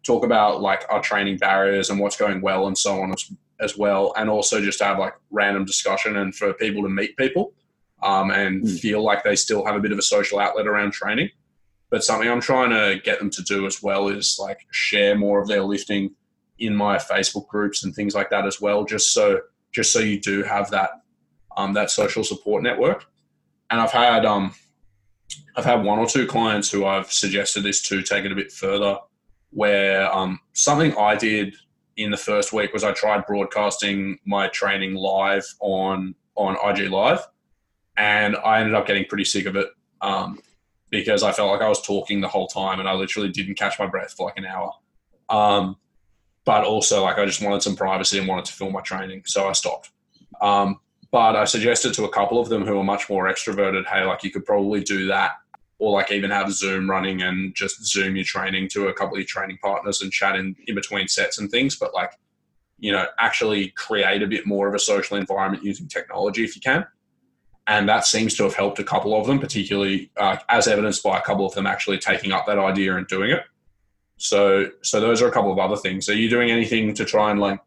talk 0.04 0.24
about 0.24 0.62
like 0.62 0.86
our 0.90 1.02
training 1.02 1.38
barriers 1.38 1.90
and 1.90 2.00
what's 2.00 2.16
going 2.16 2.42
well 2.42 2.68
and 2.68 2.78
so 2.78 3.02
on 3.02 3.12
as, 3.12 3.32
as 3.60 3.78
well, 3.78 4.14
and 4.18 4.30
also 4.30 4.62
just 4.62 4.82
have 4.82 5.00
like 5.00 5.14
random 5.32 5.66
discussion 5.66 6.18
and 6.18 6.36
for 6.36 6.54
people 6.54 6.84
to 6.84 6.90
meet 6.90 7.18
people 7.18 7.54
um, 8.04 8.30
and 8.32 8.64
Mm. 8.64 8.80
feel 8.80 9.02
like 9.04 9.24
they 9.24 9.36
still 9.36 9.66
have 9.66 9.76
a 9.76 9.80
bit 9.80 9.92
of 9.92 9.98
a 9.98 10.04
social 10.04 10.40
outlet 10.40 10.68
around 10.68 10.92
training. 10.94 11.30
But 11.90 12.04
something 12.04 12.30
I'm 12.30 12.42
trying 12.42 12.70
to 12.72 13.02
get 13.02 13.18
them 13.20 13.30
to 13.32 13.42
do 13.44 13.66
as 13.66 13.82
well 13.82 14.10
is 14.10 14.38
like 14.40 14.60
share 14.72 15.16
more 15.18 15.42
of 15.42 15.48
their 15.48 15.64
lifting 15.64 16.14
in 16.60 16.76
my 16.76 16.98
Facebook 16.98 17.48
groups 17.48 17.84
and 17.84 17.94
things 17.96 18.14
like 18.14 18.30
that 18.30 18.46
as 18.46 18.60
well, 18.62 18.84
just 18.84 19.14
so 19.14 19.42
just 19.74 19.92
so 19.94 20.00
you 20.00 20.20
do 20.20 20.44
have 20.44 20.70
that 20.72 20.90
um, 21.56 21.74
that 21.74 21.90
social 21.90 22.24
support 22.24 22.62
network. 22.62 23.06
And 23.70 23.80
I've 23.82 23.92
had 23.92 24.26
um, 24.26 24.54
I've 25.56 25.66
had 25.66 25.84
one 25.84 25.98
or 26.00 26.06
two 26.08 26.28
clients 26.28 26.70
who 26.70 26.86
I've 26.86 27.12
suggested 27.12 27.64
this 27.64 27.82
to 27.84 28.02
take 28.04 28.26
it 28.26 28.32
a 28.32 28.36
bit 28.36 28.52
further, 28.52 28.98
where 29.52 30.14
um, 30.14 30.40
something 30.54 30.96
I 30.98 31.16
did 31.16 31.56
in 31.98 32.12
the 32.12 32.18
first 32.18 32.54
week 32.54 32.74
was 32.74 32.84
I 32.84 32.94
tried 32.94 33.26
broadcasting 33.26 34.20
my 34.26 34.48
training 34.48 34.96
live 34.96 35.46
on 35.60 36.16
on 36.36 36.56
IG 36.64 36.92
Live, 36.92 37.28
and 37.98 38.36
I 38.38 38.60
ended 38.60 38.76
up 38.76 38.86
getting 38.86 39.06
pretty 39.06 39.26
sick 39.26 39.48
of 39.48 39.56
it 39.56 39.68
um, 40.02 40.40
because 40.92 41.24
I 41.24 41.32
felt 41.32 41.52
like 41.52 41.62
I 41.62 41.70
was 41.70 41.82
talking 41.82 42.22
the 42.22 42.28
whole 42.28 42.48
time 42.48 42.80
and 42.80 42.88
I 42.88 42.94
literally 42.94 43.30
didn't 43.30 43.56
catch 43.56 43.80
my 43.80 43.88
breath 43.88 44.14
for 44.14 44.28
like 44.28 44.38
an 44.38 44.46
hour. 44.46 44.72
Um, 45.30 45.78
but 46.46 46.64
also, 46.64 47.04
like 47.04 47.18
I 47.18 47.26
just 47.26 47.42
wanted 47.42 47.64
some 47.64 47.76
privacy 47.76 48.20
and 48.20 48.28
wanted 48.28 48.46
to 48.46 48.54
film 48.54 48.72
my 48.72 48.82
training, 48.82 49.24
so 49.26 49.50
I 49.50 49.54
stopped. 49.54 49.92
Um, 50.40 50.80
but 51.12 51.36
I 51.36 51.46
suggested 51.46 51.94
to 51.96 52.06
a 52.06 52.10
couple 52.10 52.40
of 52.40 52.50
them 52.50 52.66
who 52.66 52.78
are 52.78 52.84
much 52.84 53.10
more 53.10 53.26
extroverted, 53.26 53.86
hey, 53.86 54.06
like 54.06 54.24
you 54.24 54.32
could 54.32 54.46
probably 54.46 54.82
do 54.82 55.08
that, 55.08 55.32
or 55.80 55.94
like 55.94 56.12
even 56.12 56.32
have 56.32 56.52
Zoom 56.52 56.90
running 56.90 57.22
and 57.22 57.54
just 57.56 57.86
Zoom 57.86 58.16
your 58.16 58.26
training 58.26 58.68
to 58.70 58.88
a 58.88 58.94
couple 58.94 59.16
of 59.16 59.20
your 59.20 59.28
training 59.28 59.60
partners 59.62 60.02
and 60.02 60.12
chat 60.12 60.36
in, 60.36 60.56
in 60.68 60.76
between 60.76 61.08
sets 61.08 61.38
and 61.38 61.52
things. 61.52 61.76
But 61.76 61.94
like, 61.94 62.14
you 62.80 62.92
know, 62.92 63.06
actually 63.20 63.70
create 63.70 64.24
a 64.24 64.28
bit 64.28 64.48
more 64.48 64.68
of 64.68 64.74
a 64.74 64.80
social 64.80 65.18
environment 65.18 65.64
using 65.64 65.88
technology 65.88 66.44
if 66.44 66.56
you 66.56 66.62
can. 66.62 66.86
And 67.68 67.88
that 67.90 68.06
seems 68.06 68.34
to 68.36 68.44
have 68.44 68.56
helped 68.56 68.80
a 68.80 68.84
couple 68.84 69.20
of 69.20 69.28
them, 69.28 69.40
particularly 69.40 70.10
uh, 70.18 70.38
as 70.50 70.68
evidenced 70.68 71.04
by 71.04 71.18
a 71.18 71.22
couple 71.22 71.46
of 71.46 71.54
them 71.54 71.68
actually 71.68 72.00
taking 72.00 72.32
up 72.32 72.46
that 72.48 72.58
idea 72.58 72.96
and 72.96 73.06
doing 73.08 73.32
it. 73.32 73.44
So, 74.18 74.70
so 74.82 75.00
those 75.00 75.22
are 75.22 75.28
a 75.28 75.32
couple 75.32 75.52
of 75.52 75.60
other 75.60 75.76
things. 75.76 76.10
Are 76.10 76.16
you 76.16 76.30
doing 76.30 76.50
anything 76.50 76.94
to 76.96 77.06
try 77.06 77.30
and 77.30 77.40
like 77.40 77.60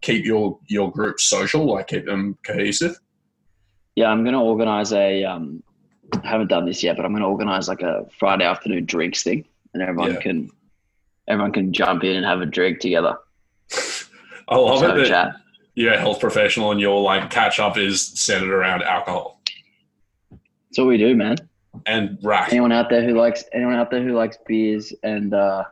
keep 0.00 0.24
your 0.24 0.58
your 0.66 0.90
group 0.90 1.20
social, 1.20 1.66
like 1.66 1.88
keep 1.88 2.06
them 2.06 2.36
cohesive? 2.42 2.98
Yeah, 3.94 4.08
I'm 4.08 4.24
gonna 4.24 4.42
organize 4.42 4.92
a. 4.92 5.24
Um, 5.24 5.62
I 6.14 6.26
haven't 6.26 6.48
done 6.48 6.64
this 6.66 6.82
yet, 6.82 6.96
but 6.96 7.04
I'm 7.04 7.12
gonna 7.12 7.28
organize 7.28 7.68
like 7.68 7.82
a 7.82 8.06
Friday 8.18 8.44
afternoon 8.44 8.84
drinks 8.86 9.22
thing, 9.22 9.44
and 9.74 9.82
everyone 9.82 10.14
Yeah. 10.14 10.20
can 10.20 10.50
everyone 11.28 11.52
can 11.52 11.72
jump 11.72 12.04
in 12.04 12.16
and 12.16 12.24
have 12.24 12.40
a 12.40 12.46
drink 12.46 12.80
together. 12.80 13.16
I 14.48 14.56
love 14.56 14.80
Just 14.80 14.84
it 14.94 14.96
that 14.96 15.06
chat. 15.08 15.34
you're 15.74 15.92
a 15.92 15.98
health 15.98 16.20
professional 16.20 16.70
and 16.72 16.80
your 16.80 17.02
like 17.02 17.28
catch 17.30 17.60
up 17.60 17.76
is 17.76 18.06
centered 18.18 18.48
around 18.50 18.82
alcohol 18.82 19.42
That's 20.30 20.78
what 20.78 20.86
we 20.86 20.96
do, 20.96 21.14
man. 21.14 21.36
and 21.84 22.18
rack. 22.22 22.50
Anyone 22.50 22.72
out 22.72 22.88
there 22.88 23.04
who 23.04 23.12
likes 23.14 23.44
anyone 23.52 23.74
out 23.74 23.90
there 23.90 24.02
who 24.02 24.14
likes 24.14 24.38
beers 24.46 24.92
and 25.02 25.34
uh, 25.34 25.64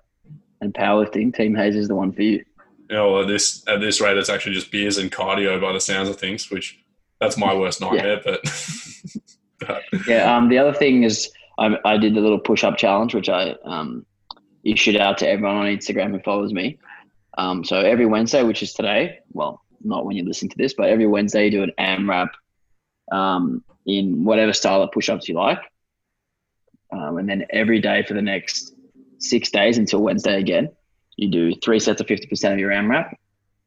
and 0.60 0.74
powerlifting, 0.74 1.34
Team 1.34 1.54
Hayes 1.54 1.74
is 1.76 1.88
the 1.88 1.94
one 1.94 2.12
for 2.12 2.22
you. 2.22 2.44
You 2.90 2.96
know, 2.96 3.22
at 3.22 3.28
this 3.28 3.64
at 3.66 3.80
this 3.80 4.00
rate, 4.02 4.16
it's 4.18 4.28
actually 4.28 4.54
just 4.54 4.70
beers 4.70 4.98
and 4.98 5.10
cardio 5.10 5.58
by 5.60 5.72
the 5.72 5.80
sounds 5.80 6.08
of 6.10 6.16
things, 6.20 6.50
which 6.50 6.78
that's 7.20 7.38
my 7.38 7.54
worst 7.54 7.80
nightmare. 7.80 8.20
But 8.22 8.40
Yeah. 10.06 10.36
Um, 10.36 10.48
the 10.48 10.58
other 10.58 10.72
thing 10.72 11.02
is 11.04 11.30
I, 11.58 11.76
I 11.84 11.96
did 11.96 12.14
the 12.14 12.20
little 12.20 12.38
push 12.38 12.64
up 12.64 12.76
challenge, 12.76 13.14
which 13.14 13.28
I 13.28 13.54
um, 13.64 14.04
issued 14.64 14.96
out 14.96 15.18
to 15.18 15.28
everyone 15.28 15.56
on 15.56 15.66
Instagram 15.66 16.10
who 16.10 16.20
follows 16.20 16.52
me. 16.52 16.78
Um, 17.38 17.64
so 17.64 17.80
every 17.80 18.06
Wednesday, 18.06 18.42
which 18.42 18.62
is 18.62 18.72
today, 18.72 19.20
well, 19.32 19.62
not 19.82 20.04
when 20.04 20.16
you 20.16 20.24
listen 20.24 20.48
to 20.48 20.56
this, 20.56 20.74
but 20.74 20.88
every 20.88 21.06
Wednesday 21.06 21.46
you 21.46 21.50
do 21.50 21.62
an 21.62 21.72
AMRAP 21.78 22.30
um, 23.12 23.62
in 23.86 24.24
whatever 24.24 24.52
style 24.52 24.82
of 24.82 24.90
push 24.92 25.08
ups 25.08 25.28
you 25.28 25.34
like. 25.34 25.60
Um, 26.92 27.18
and 27.18 27.28
then 27.28 27.46
every 27.50 27.80
day 27.80 28.02
for 28.02 28.14
the 28.14 28.22
next 28.22 28.74
six 29.18 29.50
days 29.50 29.78
until 29.78 30.00
Wednesday 30.02 30.38
again, 30.38 30.70
you 31.16 31.30
do 31.30 31.54
three 31.54 31.80
sets 31.80 32.00
of 32.00 32.06
50% 32.06 32.52
of 32.52 32.58
your 32.58 32.70
AMRAP 32.70 33.14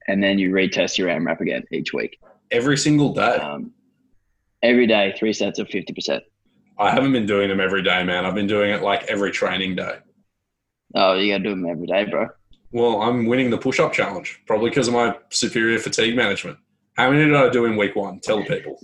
and 0.07 0.23
then 0.23 0.39
you 0.39 0.51
retest 0.51 0.97
your 0.97 1.09
AMRAP 1.09 1.39
again 1.39 1.63
each 1.71 1.93
week. 1.93 2.19
Every 2.51 2.77
single 2.77 3.13
day. 3.13 3.21
Um, 3.21 3.71
every 4.63 4.87
day, 4.87 5.13
three 5.17 5.33
sets 5.33 5.59
of 5.59 5.67
50%. 5.67 6.21
I 6.77 6.91
haven't 6.91 7.11
been 7.11 7.25
doing 7.25 7.49
them 7.49 7.59
every 7.59 7.83
day, 7.83 8.03
man. 8.03 8.25
I've 8.25 8.35
been 8.35 8.47
doing 8.47 8.71
it 8.71 8.81
like 8.81 9.03
every 9.03 9.31
training 9.31 9.75
day. 9.75 9.97
Oh, 10.95 11.13
you 11.15 11.31
got 11.33 11.39
to 11.39 11.43
do 11.43 11.49
them 11.49 11.65
every 11.65 11.87
day, 11.87 12.05
bro. 12.05 12.27
Well, 12.71 13.01
I'm 13.01 13.25
winning 13.25 13.49
the 13.49 13.57
push 13.57 13.79
up 13.79 13.93
challenge, 13.93 14.41
probably 14.45 14.69
because 14.69 14.87
of 14.87 14.93
my 14.93 15.17
superior 15.29 15.79
fatigue 15.79 16.15
management. 16.15 16.57
How 16.95 17.09
many 17.09 17.25
did 17.25 17.35
I 17.35 17.49
do 17.49 17.65
in 17.65 17.75
week 17.77 17.95
one? 17.95 18.19
Tell 18.19 18.37
the 18.37 18.45
people. 18.45 18.79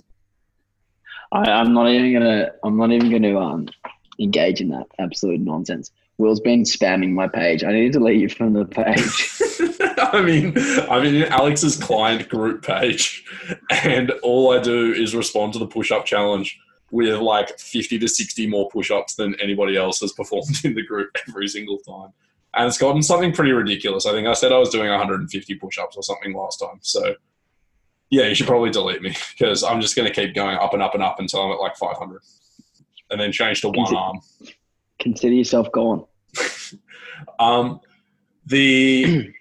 I, 1.32 1.50
I'm 1.50 1.72
not 1.72 1.88
even 1.90 2.12
gonna. 2.12 2.50
I'm 2.64 2.76
not 2.76 2.92
even 2.92 3.10
gonna 3.10 3.38
um, 3.38 3.68
engage 4.18 4.60
in 4.60 4.68
that 4.70 4.86
absolute 4.98 5.40
nonsense. 5.40 5.90
Will's 6.18 6.40
been 6.40 6.62
spamming 6.62 7.12
my 7.12 7.28
page. 7.28 7.62
I 7.62 7.72
need 7.72 7.92
to 7.92 7.98
delete 7.98 8.20
you 8.20 8.28
from 8.28 8.54
the 8.54 8.64
page. 8.64 9.40
I 10.12 10.20
mean, 10.22 10.54
I'm 10.90 11.04
in 11.04 11.24
Alex's 11.24 11.76
client 11.76 12.28
group 12.28 12.64
page, 12.64 13.24
and 13.70 14.10
all 14.22 14.52
I 14.52 14.60
do 14.60 14.92
is 14.92 15.14
respond 15.14 15.54
to 15.54 15.58
the 15.58 15.66
push 15.66 15.90
up 15.90 16.04
challenge 16.04 16.58
with 16.90 17.18
like 17.18 17.58
50 17.58 17.98
to 17.98 18.08
60 18.08 18.46
more 18.46 18.68
push 18.70 18.90
ups 18.90 19.14
than 19.14 19.34
anybody 19.40 19.76
else 19.76 20.00
has 20.00 20.12
performed 20.12 20.64
in 20.64 20.74
the 20.74 20.82
group 20.82 21.10
every 21.28 21.48
single 21.48 21.78
time. 21.78 22.12
And 22.54 22.68
it's 22.68 22.78
gotten 22.78 23.02
something 23.02 23.32
pretty 23.32 23.52
ridiculous. 23.52 24.06
I 24.06 24.12
think 24.12 24.26
I 24.26 24.32
said 24.32 24.52
I 24.52 24.58
was 24.58 24.70
doing 24.70 24.88
150 24.88 25.54
push 25.56 25.78
ups 25.78 25.96
or 25.96 26.02
something 26.02 26.34
last 26.34 26.58
time. 26.58 26.78
So, 26.80 27.14
yeah, 28.08 28.26
you 28.26 28.34
should 28.34 28.46
probably 28.46 28.70
delete 28.70 29.02
me 29.02 29.14
because 29.36 29.62
I'm 29.62 29.80
just 29.80 29.96
going 29.96 30.08
to 30.08 30.14
keep 30.14 30.34
going 30.34 30.56
up 30.56 30.72
and 30.72 30.82
up 30.82 30.94
and 30.94 31.02
up 31.02 31.20
until 31.20 31.40
I'm 31.40 31.52
at 31.52 31.60
like 31.60 31.76
500 31.76 32.22
and 33.10 33.20
then 33.20 33.32
change 33.32 33.60
to 33.62 33.68
one 33.68 33.94
arm. 33.94 34.20
Consider 34.98 35.34
yourself 35.34 35.70
gone. 35.72 36.06
um, 37.38 37.80
the 38.46 39.32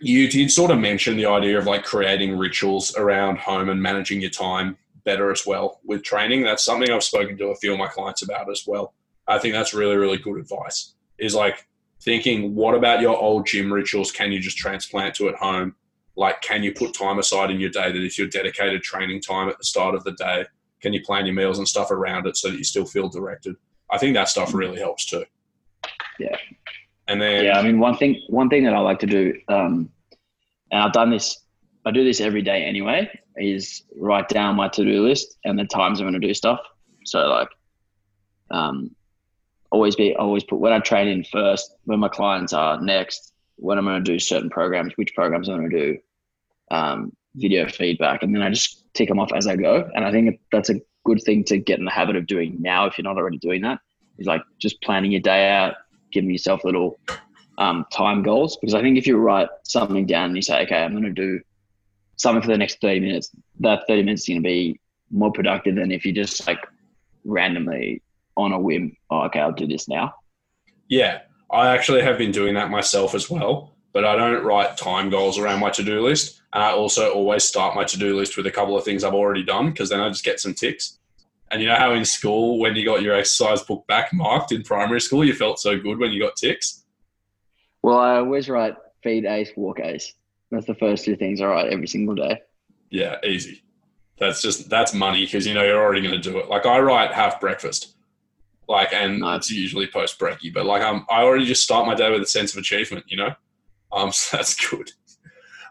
you 0.00 0.28
did 0.28 0.50
sort 0.50 0.70
of 0.70 0.78
mention 0.78 1.16
the 1.16 1.26
idea 1.26 1.58
of 1.58 1.66
like 1.66 1.84
creating 1.84 2.36
rituals 2.36 2.96
around 2.96 3.38
home 3.38 3.68
and 3.68 3.80
managing 3.80 4.20
your 4.20 4.30
time 4.30 4.76
better 5.04 5.30
as 5.30 5.46
well 5.46 5.80
with 5.84 6.02
training. 6.02 6.42
That's 6.42 6.64
something 6.64 6.90
I've 6.90 7.04
spoken 7.04 7.36
to 7.38 7.48
a 7.48 7.56
few 7.56 7.72
of 7.72 7.78
my 7.78 7.86
clients 7.86 8.22
about 8.22 8.50
as 8.50 8.64
well. 8.66 8.94
I 9.28 9.38
think 9.38 9.54
that's 9.54 9.74
really, 9.74 9.96
really 9.96 10.16
good 10.16 10.38
advice. 10.38 10.94
Is 11.18 11.34
like 11.34 11.66
thinking, 12.02 12.54
what 12.54 12.74
about 12.74 13.00
your 13.00 13.16
old 13.16 13.46
gym 13.46 13.72
rituals 13.72 14.10
can 14.10 14.32
you 14.32 14.40
just 14.40 14.56
transplant 14.56 15.14
to 15.16 15.28
at 15.28 15.36
home? 15.36 15.74
Like, 16.16 16.40
can 16.40 16.62
you 16.62 16.72
put 16.72 16.94
time 16.94 17.18
aside 17.18 17.50
in 17.50 17.60
your 17.60 17.70
day 17.70 17.92
that 17.92 18.02
is 18.02 18.18
your 18.18 18.26
dedicated 18.26 18.82
training 18.82 19.20
time 19.20 19.48
at 19.48 19.58
the 19.58 19.64
start 19.64 19.94
of 19.94 20.04
the 20.04 20.12
day? 20.12 20.46
Can 20.80 20.92
you 20.92 21.02
plan 21.02 21.26
your 21.26 21.34
meals 21.34 21.58
and 21.58 21.68
stuff 21.68 21.90
around 21.90 22.26
it 22.26 22.36
so 22.36 22.50
that 22.50 22.56
you 22.56 22.64
still 22.64 22.86
feel 22.86 23.08
directed? 23.08 23.56
I 23.90 23.98
think 23.98 24.14
that 24.14 24.28
stuff 24.28 24.54
really 24.54 24.78
helps 24.78 25.04
too. 25.06 25.24
Yeah. 26.18 26.36
And 27.10 27.20
then 27.20 27.44
Yeah, 27.44 27.58
I 27.58 27.62
mean, 27.62 27.80
one 27.80 27.96
thing 27.96 28.22
one 28.28 28.48
thing 28.48 28.62
that 28.64 28.72
I 28.72 28.78
like 28.78 29.00
to 29.00 29.06
do, 29.06 29.34
um, 29.48 29.90
and 30.70 30.80
I've 30.80 30.92
done 30.92 31.10
this, 31.10 31.40
I 31.84 31.90
do 31.90 32.04
this 32.04 32.20
every 32.20 32.40
day 32.40 32.64
anyway, 32.64 33.10
is 33.36 33.82
write 33.96 34.28
down 34.28 34.54
my 34.54 34.68
to 34.68 34.84
do 34.84 35.02
list 35.02 35.36
and 35.44 35.58
the 35.58 35.64
times 35.64 35.98
I'm 35.98 36.08
going 36.08 36.20
to 36.20 36.26
do 36.26 36.32
stuff. 36.34 36.60
So 37.04 37.26
like, 37.26 37.48
um, 38.52 38.94
always 39.72 39.96
be 39.96 40.14
always 40.14 40.44
put 40.44 40.60
when 40.60 40.72
I 40.72 40.78
train 40.78 41.08
in 41.08 41.24
first, 41.24 41.74
when 41.84 41.98
my 41.98 42.08
clients 42.08 42.52
are 42.52 42.80
next, 42.80 43.32
when 43.56 43.76
I'm 43.76 43.84
going 43.84 44.02
to 44.04 44.12
do 44.12 44.20
certain 44.20 44.48
programs, 44.48 44.92
which 44.96 45.12
programs 45.14 45.48
I'm 45.48 45.58
going 45.58 45.70
to 45.70 45.92
do, 45.92 45.98
um, 46.70 47.12
video 47.34 47.68
feedback, 47.68 48.22
and 48.22 48.32
then 48.32 48.42
I 48.42 48.50
just 48.50 48.84
tick 48.94 49.08
them 49.08 49.18
off 49.18 49.32
as 49.32 49.48
I 49.48 49.56
go. 49.56 49.90
And 49.96 50.04
I 50.04 50.12
think 50.12 50.38
that's 50.52 50.70
a 50.70 50.80
good 51.04 51.20
thing 51.24 51.42
to 51.44 51.58
get 51.58 51.80
in 51.80 51.84
the 51.84 51.90
habit 51.90 52.14
of 52.14 52.28
doing 52.28 52.56
now 52.60 52.86
if 52.86 52.98
you're 52.98 53.02
not 53.02 53.16
already 53.16 53.38
doing 53.38 53.62
that. 53.62 53.80
Is 54.18 54.26
like 54.26 54.42
just 54.60 54.80
planning 54.82 55.10
your 55.10 55.22
day 55.22 55.50
out, 55.50 55.74
giving 56.12 56.30
yourself 56.30 56.64
little 56.64 56.98
um, 57.58 57.84
time 57.92 58.22
goals. 58.22 58.56
Because 58.56 58.74
I 58.74 58.82
think 58.82 58.98
if 58.98 59.06
you 59.06 59.16
write 59.16 59.48
something 59.64 60.06
down 60.06 60.26
and 60.26 60.36
you 60.36 60.42
say, 60.42 60.62
okay, 60.62 60.82
I'm 60.82 60.92
going 60.92 61.04
to 61.04 61.10
do 61.10 61.40
something 62.16 62.42
for 62.42 62.48
the 62.48 62.58
next 62.58 62.80
30 62.80 63.00
minutes, 63.00 63.30
that 63.60 63.84
30 63.88 64.02
minutes 64.02 64.22
is 64.22 64.28
going 64.28 64.42
to 64.42 64.46
be 64.46 64.80
more 65.10 65.32
productive 65.32 65.74
than 65.74 65.90
if 65.90 66.04
you 66.04 66.12
just 66.12 66.46
like 66.46 66.64
randomly 67.24 68.02
on 68.36 68.52
a 68.52 68.58
whim, 68.58 68.96
oh, 69.10 69.22
okay, 69.22 69.40
I'll 69.40 69.52
do 69.52 69.66
this 69.66 69.88
now. 69.88 70.14
Yeah, 70.88 71.20
I 71.50 71.68
actually 71.68 72.02
have 72.02 72.18
been 72.18 72.32
doing 72.32 72.54
that 72.54 72.70
myself 72.70 73.14
as 73.14 73.28
well, 73.28 73.74
but 73.92 74.04
I 74.04 74.16
don't 74.16 74.44
write 74.44 74.76
time 74.76 75.10
goals 75.10 75.38
around 75.38 75.60
my 75.60 75.70
to 75.70 75.82
do 75.82 76.00
list. 76.00 76.40
And 76.52 76.62
I 76.62 76.72
also 76.72 77.12
always 77.12 77.44
start 77.44 77.76
my 77.76 77.84
to 77.84 77.98
do 77.98 78.16
list 78.16 78.36
with 78.36 78.46
a 78.46 78.50
couple 78.50 78.76
of 78.76 78.84
things 78.84 79.04
I've 79.04 79.14
already 79.14 79.44
done 79.44 79.70
because 79.70 79.88
then 79.88 80.00
I 80.00 80.08
just 80.08 80.24
get 80.24 80.40
some 80.40 80.54
ticks. 80.54 80.98
And 81.50 81.60
you 81.60 81.68
know 81.68 81.76
how 81.76 81.92
in 81.92 82.04
school, 82.04 82.58
when 82.58 82.76
you 82.76 82.84
got 82.84 83.02
your 83.02 83.14
exercise 83.14 83.62
book 83.62 83.86
back 83.86 84.12
marked 84.12 84.52
in 84.52 84.62
primary 84.62 85.00
school, 85.00 85.24
you 85.24 85.34
felt 85.34 85.58
so 85.58 85.78
good 85.78 85.98
when 85.98 86.12
you 86.12 86.20
got 86.20 86.36
ticks? 86.36 86.84
Well, 87.82 87.98
I 87.98 88.16
always 88.16 88.48
write 88.48 88.76
feed 89.02 89.24
ace, 89.24 89.50
walk 89.56 89.80
ace. 89.80 90.14
That's 90.50 90.66
the 90.66 90.74
first 90.74 91.04
two 91.04 91.16
things 91.16 91.40
I 91.40 91.46
write 91.46 91.72
every 91.72 91.88
single 91.88 92.14
day. 92.14 92.40
Yeah, 92.90 93.16
easy. 93.24 93.62
That's 94.18 94.42
just, 94.42 94.68
that's 94.68 94.92
money 94.92 95.24
because 95.24 95.46
you 95.46 95.54
know 95.54 95.64
you're 95.64 95.82
already 95.82 96.02
going 96.02 96.20
to 96.20 96.30
do 96.30 96.38
it. 96.38 96.48
Like 96.48 96.66
I 96.66 96.78
write 96.80 97.12
half 97.12 97.40
breakfast 97.40 97.94
like 98.70 98.92
and 98.94 99.18
Nice. 99.18 99.38
it's 99.38 99.50
usually 99.50 99.88
post 99.88 100.18
breaky, 100.18 100.54
but 100.54 100.64
like 100.64 100.80
um, 100.80 101.04
i 101.10 101.22
already 101.22 101.44
just 101.44 101.62
start 101.62 101.86
my 101.86 101.94
day 101.94 102.10
with 102.10 102.22
a 102.22 102.26
sense 102.26 102.52
of 102.52 102.58
achievement 102.58 103.04
you 103.08 103.16
know 103.16 103.34
um 103.92 104.12
so 104.12 104.36
that's 104.36 104.54
good 104.70 104.90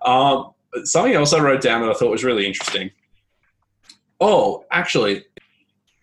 um 0.03 0.51
something 0.83 1.13
else 1.13 1.33
i 1.33 1.39
wrote 1.39 1.61
down 1.61 1.81
that 1.81 1.89
i 1.89 1.93
thought 1.93 2.11
was 2.11 2.23
really 2.23 2.45
interesting 2.45 2.91
oh 4.19 4.65
actually 4.69 5.25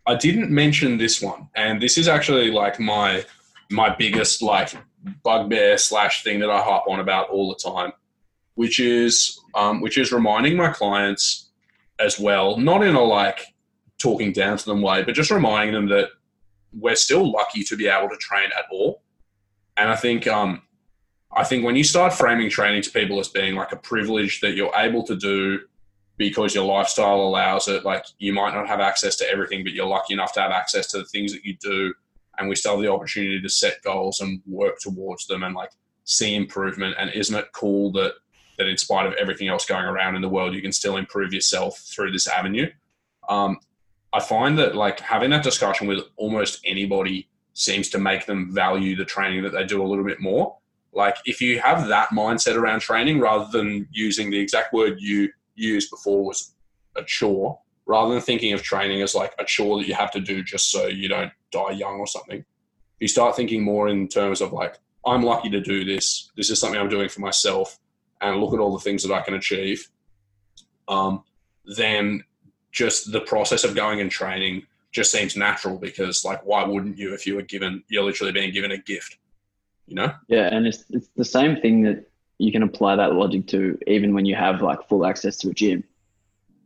i 0.06 0.14
didn't 0.14 0.50
mention 0.50 0.96
this 0.96 1.20
one 1.20 1.48
and 1.54 1.80
this 1.80 1.98
is 1.98 2.08
actually 2.08 2.50
like 2.50 2.78
my 2.78 3.24
my 3.70 3.94
biggest 3.94 4.42
like 4.42 4.74
bugbear 5.22 5.78
slash 5.78 6.22
thing 6.22 6.40
that 6.40 6.50
i 6.50 6.60
harp 6.60 6.84
on 6.88 7.00
about 7.00 7.28
all 7.30 7.48
the 7.48 7.70
time 7.70 7.92
which 8.54 8.80
is 8.80 9.38
um, 9.54 9.80
which 9.80 9.98
is 9.98 10.12
reminding 10.12 10.56
my 10.56 10.70
clients 10.70 11.50
as 11.98 12.18
well 12.18 12.56
not 12.56 12.82
in 12.82 12.94
a 12.94 13.00
like 13.00 13.54
talking 13.98 14.32
down 14.32 14.56
to 14.56 14.64
them 14.66 14.82
way 14.82 15.02
but 15.02 15.14
just 15.14 15.30
reminding 15.30 15.72
them 15.72 15.88
that 15.88 16.08
we're 16.78 16.96
still 16.96 17.30
lucky 17.30 17.62
to 17.64 17.76
be 17.76 17.86
able 17.88 18.08
to 18.08 18.16
train 18.16 18.50
at 18.56 18.64
all. 18.70 19.02
And 19.76 19.90
I 19.90 19.96
think 19.96 20.26
um, 20.26 20.62
I 21.34 21.44
think 21.44 21.64
when 21.64 21.76
you 21.76 21.84
start 21.84 22.12
framing 22.12 22.50
training 22.50 22.82
to 22.82 22.90
people 22.90 23.18
as 23.18 23.28
being 23.28 23.54
like 23.54 23.72
a 23.72 23.76
privilege 23.76 24.40
that 24.40 24.52
you're 24.52 24.74
able 24.76 25.02
to 25.04 25.16
do 25.16 25.60
because 26.18 26.54
your 26.54 26.64
lifestyle 26.64 27.20
allows 27.20 27.68
it, 27.68 27.84
like 27.84 28.04
you 28.18 28.32
might 28.32 28.54
not 28.54 28.68
have 28.68 28.80
access 28.80 29.16
to 29.16 29.30
everything, 29.30 29.62
but 29.62 29.72
you're 29.72 29.86
lucky 29.86 30.14
enough 30.14 30.32
to 30.34 30.40
have 30.40 30.50
access 30.50 30.86
to 30.88 30.98
the 30.98 31.04
things 31.04 31.32
that 31.32 31.44
you 31.44 31.56
do. 31.60 31.92
And 32.38 32.48
we 32.48 32.54
still 32.54 32.72
have 32.72 32.82
the 32.82 32.92
opportunity 32.92 33.40
to 33.40 33.48
set 33.48 33.82
goals 33.82 34.20
and 34.20 34.40
work 34.46 34.78
towards 34.80 35.26
them 35.26 35.42
and 35.42 35.54
like 35.54 35.70
see 36.04 36.34
improvement. 36.34 36.96
And 36.98 37.10
isn't 37.10 37.34
it 37.34 37.52
cool 37.52 37.92
that 37.92 38.14
that 38.58 38.68
in 38.68 38.78
spite 38.78 39.04
of 39.04 39.12
everything 39.14 39.48
else 39.48 39.66
going 39.66 39.84
around 39.84 40.16
in 40.16 40.22
the 40.22 40.28
world, 40.28 40.54
you 40.54 40.62
can 40.62 40.72
still 40.72 40.96
improve 40.96 41.34
yourself 41.34 41.78
through 41.78 42.12
this 42.12 42.26
avenue? 42.26 42.70
Um, 43.28 43.58
I 44.14 44.20
find 44.20 44.58
that 44.58 44.74
like 44.74 44.98
having 45.00 45.30
that 45.30 45.42
discussion 45.42 45.86
with 45.86 46.04
almost 46.16 46.60
anybody 46.64 47.28
seems 47.52 47.90
to 47.90 47.98
make 47.98 48.24
them 48.24 48.50
value 48.52 48.96
the 48.96 49.04
training 49.04 49.42
that 49.42 49.52
they 49.52 49.64
do 49.64 49.82
a 49.82 49.86
little 49.86 50.04
bit 50.04 50.20
more. 50.20 50.56
Like 50.92 51.16
if 51.26 51.42
you 51.42 51.60
have 51.60 51.88
that 51.88 52.08
mindset 52.10 52.56
around 52.56 52.80
training 52.80 53.20
rather 53.20 53.46
than 53.50 53.86
using 53.90 54.30
the 54.30 54.38
exact 54.38 54.72
word 54.72 54.96
you 54.98 55.30
used 55.56 55.90
before 55.90 56.24
was 56.24 56.54
a 56.96 57.02
chore, 57.04 57.58
rather 57.86 58.14
than 58.14 58.22
thinking 58.22 58.52
of 58.52 58.62
training 58.62 59.02
as 59.02 59.14
like 59.14 59.34
a 59.38 59.44
chore 59.44 59.78
that 59.78 59.88
you 59.88 59.94
have 59.94 60.10
to 60.12 60.20
do 60.20 60.42
just 60.42 60.70
so 60.70 60.86
you 60.86 61.08
don't 61.08 61.32
die 61.52 61.72
young 61.72 61.98
or 61.98 62.06
something. 62.06 62.44
You 63.00 63.08
start 63.08 63.36
thinking 63.36 63.62
more 63.62 63.88
in 63.88 64.08
terms 64.08 64.40
of 64.40 64.52
like, 64.52 64.78
I'm 65.04 65.22
lucky 65.22 65.50
to 65.50 65.60
do 65.60 65.84
this. 65.84 66.30
This 66.36 66.50
is 66.50 66.58
something 66.58 66.80
I'm 66.80 66.88
doing 66.88 67.08
for 67.08 67.20
myself 67.20 67.78
and 68.20 68.40
look 68.40 68.54
at 68.54 68.60
all 68.60 68.72
the 68.72 68.82
things 68.82 69.02
that 69.02 69.12
I 69.12 69.20
can 69.20 69.34
achieve. 69.34 69.88
Um, 70.88 71.24
then 71.76 72.24
just 72.72 73.10
the 73.10 73.20
process 73.20 73.64
of 73.64 73.74
going 73.74 74.00
and 74.00 74.10
training 74.10 74.66
just 74.92 75.10
seems 75.10 75.36
natural 75.36 75.78
because 75.78 76.24
like 76.24 76.44
why 76.44 76.64
wouldn't 76.64 76.96
you 76.96 77.12
if 77.12 77.26
you 77.26 77.34
were 77.34 77.42
given 77.42 77.82
you're 77.88 78.04
literally 78.04 78.32
being 78.32 78.52
given 78.52 78.70
a 78.70 78.78
gift 78.78 79.18
you 79.86 79.94
know 79.94 80.12
Yeah, 80.28 80.54
and 80.54 80.66
it's 80.66 80.84
it's 80.90 81.08
the 81.16 81.24
same 81.24 81.56
thing 81.56 81.82
that 81.82 82.05
you 82.38 82.52
can 82.52 82.62
apply 82.62 82.96
that 82.96 83.14
logic 83.14 83.46
to 83.48 83.78
even 83.86 84.14
when 84.14 84.26
you 84.26 84.34
have 84.34 84.62
like 84.62 84.88
full 84.88 85.06
access 85.06 85.36
to 85.38 85.50
a 85.50 85.54
gym. 85.54 85.84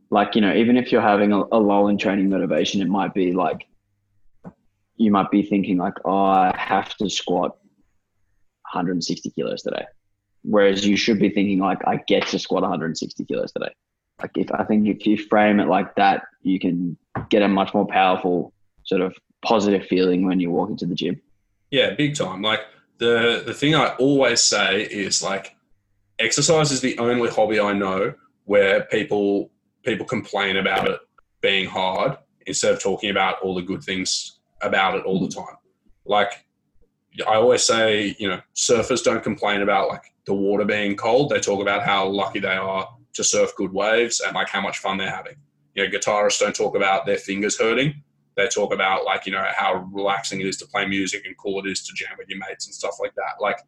Like, 0.09 0.35
you 0.35 0.41
know, 0.41 0.53
even 0.53 0.75
if 0.75 0.91
you're 0.91 1.01
having 1.01 1.31
a, 1.31 1.43
a 1.51 1.59
lull 1.59 1.87
in 1.87 1.97
training 1.97 2.29
motivation, 2.29 2.81
it 2.81 2.89
might 2.89 3.13
be 3.13 3.31
like 3.31 3.65
you 4.97 5.11
might 5.11 5.31
be 5.31 5.41
thinking 5.41 5.77
like, 5.77 5.95
oh, 6.05 6.25
I 6.25 6.55
have 6.57 6.95
to 6.97 7.09
squat 7.09 7.57
160 8.71 9.29
kilos 9.31 9.63
today. 9.63 9.85
Whereas 10.43 10.85
you 10.85 10.97
should 10.97 11.19
be 11.19 11.29
thinking 11.29 11.59
like, 11.59 11.79
I 11.87 11.97
get 12.07 12.27
to 12.27 12.39
squat 12.39 12.63
160 12.63 13.25
kilos 13.25 13.51
today. 13.51 13.73
Like 14.21 14.31
if 14.35 14.51
I 14.51 14.63
think 14.63 14.87
if 14.87 15.05
you 15.05 15.17
frame 15.17 15.59
it 15.59 15.67
like 15.67 15.95
that, 15.95 16.23
you 16.41 16.59
can 16.59 16.97
get 17.29 17.41
a 17.41 17.47
much 17.47 17.73
more 17.73 17.87
powerful 17.87 18.53
sort 18.83 19.01
of 19.01 19.15
positive 19.43 19.85
feeling 19.87 20.25
when 20.25 20.39
you 20.39 20.51
walk 20.51 20.69
into 20.69 20.85
the 20.85 20.95
gym. 20.95 21.19
Yeah, 21.71 21.95
big 21.95 22.15
time. 22.15 22.41
Like 22.41 22.61
the 22.97 23.43
the 23.45 23.53
thing 23.53 23.73
I 23.73 23.95
always 23.95 24.43
say 24.43 24.83
is 24.83 25.23
like 25.23 25.55
exercise 26.21 26.71
is 26.71 26.81
the 26.81 26.97
only 26.97 27.29
hobby 27.29 27.59
I 27.59 27.73
know 27.73 28.13
where 28.45 28.83
people 28.83 29.51
people 29.83 30.05
complain 30.05 30.57
about 30.57 30.87
it 30.87 30.99
being 31.41 31.67
hard 31.67 32.17
instead 32.45 32.73
of 32.73 32.81
talking 32.81 33.09
about 33.09 33.41
all 33.41 33.55
the 33.55 33.61
good 33.61 33.83
things 33.83 34.39
about 34.61 34.95
it 34.95 35.05
all 35.05 35.19
the 35.19 35.33
time. 35.33 35.57
Like 36.05 36.45
I 37.27 37.35
always 37.35 37.63
say, 37.63 38.15
you 38.19 38.27
know, 38.27 38.41
surfers 38.55 39.03
don't 39.03 39.23
complain 39.23 39.61
about 39.61 39.89
like 39.89 40.13
the 40.25 40.33
water 40.33 40.65
being 40.65 40.95
cold. 40.95 41.29
They 41.29 41.39
talk 41.39 41.61
about 41.61 41.83
how 41.83 42.07
lucky 42.07 42.39
they 42.39 42.55
are 42.55 42.87
to 43.13 43.23
surf 43.23 43.51
good 43.57 43.73
waves 43.73 44.21
and 44.21 44.35
like 44.35 44.49
how 44.49 44.61
much 44.61 44.77
fun 44.77 44.97
they're 44.97 45.09
having. 45.09 45.35
You 45.75 45.83
know, 45.83 45.97
guitarists 45.97 46.39
don't 46.39 46.55
talk 46.55 46.75
about 46.75 47.05
their 47.05 47.17
fingers 47.17 47.59
hurting. 47.59 48.03
They 48.37 48.47
talk 48.47 48.73
about 48.73 49.03
like, 49.03 49.25
you 49.25 49.33
know, 49.33 49.45
how 49.55 49.89
relaxing 49.91 50.39
it 50.39 50.47
is 50.47 50.57
to 50.57 50.67
play 50.67 50.85
music 50.85 51.25
and 51.25 51.37
cool 51.37 51.59
it 51.65 51.69
is 51.69 51.85
to 51.85 51.93
jam 51.93 52.15
with 52.17 52.29
your 52.29 52.39
mates 52.39 52.65
and 52.65 52.73
stuff 52.73 52.95
like 52.99 53.13
that. 53.15 53.41
Like, 53.41 53.59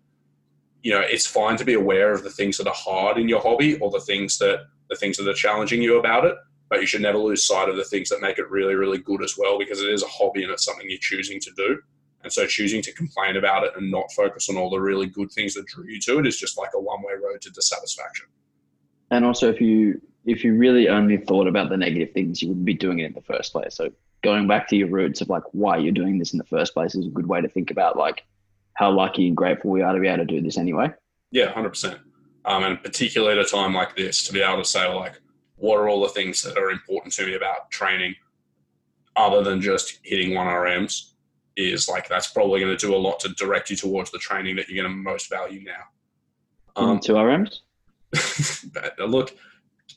you 0.84 0.91
know, 0.91 0.99
it's 0.99 1.25
fine 1.25 1.57
to 1.57 1.65
be 1.65 1.73
aware 1.73 2.11
of 2.11 2.23
the 2.23 2.29
things 2.29 2.57
that 2.57 2.67
are 2.67 2.73
hard 2.75 3.17
in 3.17 3.29
your 3.29 3.41
hobby 3.41 3.77
or 3.79 3.89
the 3.89 4.01
things 4.01 4.38
that 4.38 4.65
the 4.89 4.95
things 4.95 5.17
that 5.17 5.27
are 5.27 5.34
challenging 5.34 5.81
you 5.81 5.97
about 5.97 6.25
it, 6.25 6.36
but 6.69 6.81
you 6.81 6.86
should 6.86 7.01
never 7.01 7.17
lose 7.17 7.47
sight 7.47 7.69
of 7.69 7.77
the 7.77 7.86
things 7.86 8.09
that 8.09 8.21
make 8.21 8.38
it 8.38 8.49
really, 8.49 8.75
really 8.75 8.97
good 8.97 9.23
as 9.23 9.36
well 9.38 9.57
because 9.57 9.81
it 9.81 9.89
is 9.89 10.03
a 10.03 10.07
hobby 10.07 10.43
and 10.43 10.51
it's 10.51 10.65
something 10.65 10.86
you're 10.89 10.99
choosing 10.99 11.39
to 11.39 11.51
do. 11.55 11.79
And 12.21 12.31
so 12.31 12.45
choosing 12.45 12.81
to 12.84 12.93
complain 12.93 13.38
about 13.38 13.63
it 13.63 13.71
and 13.75 13.89
not 13.89 14.11
focus 14.11 14.49
on 14.49 14.57
all 14.57 14.69
the 14.69 14.79
really 14.79 15.07
good 15.07 15.31
things 15.31 15.53
that 15.55 15.65
drew 15.67 15.86
you 15.86 15.99
to 16.01 16.19
it 16.19 16.27
is 16.27 16.38
just 16.38 16.57
like 16.57 16.71
a 16.75 16.79
one-way 16.79 17.13
road 17.13 17.41
to 17.41 17.49
dissatisfaction. 17.49 18.27
And 19.09 19.25
also 19.25 19.49
if 19.49 19.61
you 19.61 20.01
if 20.25 20.43
you 20.43 20.55
really 20.55 20.88
only 20.88 21.17
thought 21.17 21.47
about 21.47 21.69
the 21.69 21.75
negative 21.75 22.13
things, 22.13 22.41
you 22.41 22.47
wouldn't 22.49 22.65
be 22.65 22.73
doing 22.73 22.99
it 22.99 23.05
in 23.05 23.13
the 23.13 23.21
first 23.21 23.51
place. 23.51 23.75
So 23.75 23.89
going 24.21 24.47
back 24.47 24.69
to 24.69 24.77
your 24.77 24.88
roots 24.88 25.19
of 25.19 25.29
like 25.29 25.43
why 25.51 25.77
you're 25.77 25.91
doing 25.91 26.17
this 26.17 26.31
in 26.31 26.38
the 26.38 26.45
first 26.45 26.73
place 26.73 26.95
is 26.95 27.05
a 27.05 27.09
good 27.09 27.27
way 27.27 27.41
to 27.41 27.49
think 27.49 27.71
about 27.71 27.97
like 27.97 28.25
how 28.76 28.91
lucky 28.91 29.28
and 29.28 29.38
grateful 29.38 29.71
we 29.71 29.82
are 29.82 29.93
to 29.93 29.99
be 29.99 30.07
able 30.07 30.26
to 30.26 30.26
do 30.26 30.41
this 30.41 30.57
anyway. 30.57 30.91
Yeah, 31.32 31.51
hundred 31.51 31.69
percent. 31.69 31.99
Um, 32.45 32.63
and 32.63 32.84
particularly 32.84 33.39
at 33.39 33.45
a 33.45 33.49
time 33.49 33.74
like 33.74 33.95
this, 33.95 34.26
to 34.28 34.34
be 34.34 34.41
able 34.41 34.61
to 34.61 34.65
say 34.67 34.88
like, 34.93 35.21
what 35.55 35.78
are 35.78 35.88
all 35.88 36.01
the 36.01 36.09
things 36.09 36.41
that 36.41 36.57
are 36.57 36.71
important 36.71 37.13
to 37.15 37.26
me 37.26 37.36
about 37.36 37.71
training, 37.71 38.15
other 39.15 39.43
than 39.43 39.61
just 39.61 39.99
hitting 40.03 40.34
one 40.34 40.47
RMs, 40.47 41.11
is 41.55 41.88
like 41.88 42.09
that's 42.09 42.28
probably 42.28 42.59
going 42.59 42.76
to 42.76 42.86
do 42.86 42.95
a 42.95 42.97
lot 42.97 43.19
to 43.21 43.30
direct 43.30 43.69
you 43.69 43.76
towards 43.76 44.11
the 44.11 44.17
training 44.17 44.55
that 44.57 44.67
you're 44.67 44.84
going 44.84 44.93
to 44.93 45.01
most 45.01 45.30
value 45.30 45.63
now. 45.63 45.84
Um, 46.76 46.99
two 46.99 47.13
RMs. 47.13 47.59
look, 48.99 49.36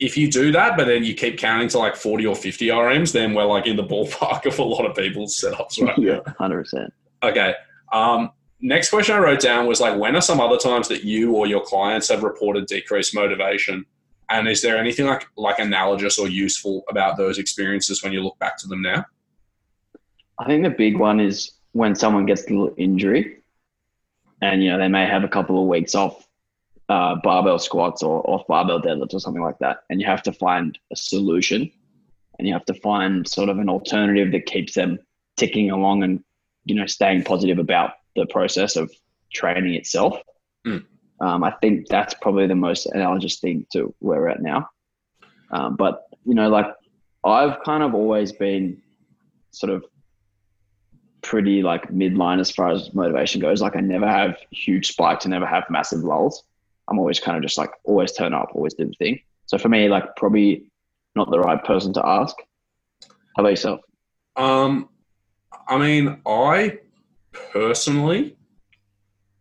if 0.01 0.17
you 0.17 0.31
do 0.31 0.53
that, 0.53 0.77
but 0.77 0.87
then 0.87 1.05
you 1.05 1.15
keep 1.15 1.39
counting 1.39 1.69
to 1.69 1.79
like 1.79 1.97
40 1.97 2.27
or 2.27 2.37
50 2.37 2.69
RMs, 2.69 3.13
then 3.13 3.35
we're 3.35 3.45
like 3.45 3.67
in 3.67 3.77
the 3.77 3.85
ballpark 3.85 4.47
of 4.47 4.59
a 4.59 4.63
lot 4.63 4.85
of 4.85 4.95
people's 4.97 5.39
setups, 5.39 5.81
right? 5.83 5.99
yeah, 5.99 6.21
100%. 6.39 6.89
Okay. 7.23 7.55
Um, 7.93 8.31
next 8.61 8.91
question 8.91 9.15
I 9.15 9.19
wrote 9.19 9.41
down 9.41 9.67
was 9.67 9.81
like, 9.81 9.99
when 9.99 10.17
are 10.17 10.21
some 10.21 10.41
other 10.41 10.57
times 10.57 10.89
that 10.89 11.05
you 11.05 11.35
or 11.35 11.47
your 11.47 11.61
clients 11.61 12.09
have 12.09 12.23
reported 12.23 12.67
decreased 12.67 13.15
motivation? 13.15 13.85
And 14.29 14.49
is 14.49 14.61
there 14.61 14.77
anything 14.77 15.07
like 15.07 15.27
like 15.37 15.59
analogous 15.59 16.19
or 16.19 16.29
useful 16.29 16.83
about 16.89 17.17
those 17.17 17.39
experiences 17.39 18.03
when 18.03 18.13
you 18.13 18.23
look 18.23 18.39
back 18.39 18.59
to 18.59 18.69
them 18.69 18.83
now? 18.83 19.05
I 20.39 20.47
think 20.47 20.65
the 20.65 20.71
big 20.71 20.99
one 20.99 21.21
is 21.21 21.53
when 21.73 21.95
someone 21.95 22.27
gets 22.27 22.45
a 22.47 22.51
little 22.51 22.75
injury, 22.77 23.43
and 24.43 24.65
you 24.65 24.71
know 24.71 24.79
they 24.79 24.89
may 24.89 25.07
have 25.07 25.23
a 25.23 25.29
couple 25.29 25.63
of 25.63 25.69
weeks 25.69 25.95
off 25.95 26.27
uh, 26.89 27.17
barbell 27.23 27.61
squats 27.61 28.03
or 28.03 28.29
off 28.29 28.47
barbell 28.49 28.83
deadlifts 28.83 29.15
or 29.15 29.21
something 29.21 29.43
like 29.43 29.59
that, 29.61 29.85
and 29.91 30.01
you 30.01 30.07
have 30.07 30.25
to 30.25 30.33
find 30.33 30.77
a 30.93 30.97
solution, 30.97 31.71
and 32.39 32.49
you 32.49 32.53
have 32.53 32.65
to 32.65 32.75
find 32.75 33.29
sort 33.29 33.49
of 33.49 33.61
an 33.61 33.69
alternative 33.69 34.33
that 34.33 34.47
keeps 34.47 34.75
them 34.75 34.99
ticking 35.37 35.71
along 35.71 36.03
and 36.03 36.25
you 36.65 36.75
know 36.75 36.87
staying 36.87 37.23
positive 37.23 37.59
about 37.61 37.93
the 38.17 38.27
process 38.27 38.77
of 38.77 38.91
training 39.33 39.75
itself. 39.75 40.21
Mm. 40.67 40.85
Um, 41.21 41.45
I 41.45 41.53
think 41.63 41.89
that's 41.89 42.15
probably 42.15 42.47
the 42.47 42.55
most 42.55 42.87
analogous 42.87 43.39
thing 43.39 43.67
to 43.73 43.95
where 44.01 44.21
we're 44.21 44.29
at 44.29 44.43
now. 44.43 44.69
Um, 45.51 45.77
but 45.77 46.05
you 46.25 46.35
know, 46.35 46.49
like 46.49 46.67
I've 47.25 47.63
kind 47.65 47.83
of 47.83 47.95
always 47.95 48.33
been 48.33 48.83
sort 49.51 49.73
of 49.73 49.85
pretty 51.23 51.63
like 51.63 51.91
midline 51.91 52.41
as 52.41 52.51
far 52.51 52.71
as 52.71 52.93
motivation 52.95 53.41
goes. 53.41 53.63
Like 53.63 53.77
I 53.77 53.81
never 53.81 54.07
have 54.07 54.37
huge 54.51 54.89
spikes, 54.89 55.27
I 55.27 55.31
never 55.31 55.47
have 55.47 55.65
massive 55.71 56.01
lulls. 56.01 56.45
I'm 56.89 56.99
always 56.99 57.19
kind 57.19 57.37
of 57.37 57.43
just 57.43 57.59
like 57.59 57.71
always 57.85 58.13
turn 58.13 58.33
up, 58.33 58.51
always 58.55 58.75
do 58.75 58.85
the 58.85 58.93
thing. 58.93 59.21
So 59.47 59.59
for 59.59 59.69
me, 59.69 59.89
like 59.89 60.15
probably 60.17 60.71
not 61.15 61.31
the 61.31 61.41
right 61.41 61.63
person 61.65 61.93
to 61.95 62.07
ask. 62.07 62.37
How 63.37 63.43
about 63.43 63.51
yourself? 63.51 63.81
Um, 64.37 64.89
I 65.67 65.79
mean, 65.79 66.21
I 66.27 66.79
personally 67.53 68.37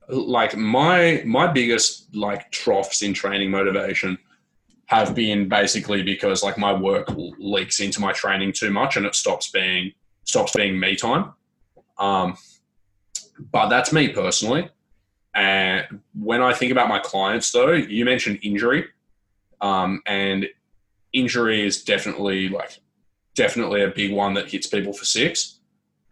like 0.07 0.55
my 0.55 1.23
my 1.25 1.47
biggest 1.47 2.15
like 2.15 2.51
troughs 2.51 3.01
in 3.01 3.13
training 3.13 3.49
motivation 3.49 4.17
have 4.87 5.15
been 5.15 5.49
basically 5.49 6.03
because 6.03 6.43
like 6.43 6.57
my 6.57 6.71
work 6.71 7.07
leaks 7.39 7.79
into 7.79 7.99
my 7.99 8.11
training 8.11 8.53
too 8.53 8.69
much 8.69 8.97
and 8.97 9.05
it 9.05 9.15
stops 9.15 9.49
being 9.49 9.91
stops 10.23 10.53
being 10.53 10.79
me 10.79 10.95
time 10.95 11.33
um, 11.97 12.37
but 13.51 13.69
that's 13.69 13.93
me 13.93 14.09
personally. 14.09 14.69
And 15.33 16.01
when 16.13 16.41
I 16.41 16.53
think 16.53 16.71
about 16.71 16.87
my 16.87 16.99
clients, 16.99 17.51
though, 17.51 17.71
you 17.71 18.05
mentioned 18.05 18.39
injury, 18.41 18.85
um, 19.61 20.01
and 20.05 20.47
injury 21.11 21.65
is 21.65 21.83
definitely 21.83 22.49
like 22.49 22.79
definitely 23.35 23.83
a 23.83 23.89
big 23.89 24.13
one 24.13 24.33
that 24.35 24.49
hits 24.49 24.67
people 24.67 24.93
for 24.93 25.05
six. 25.05 25.54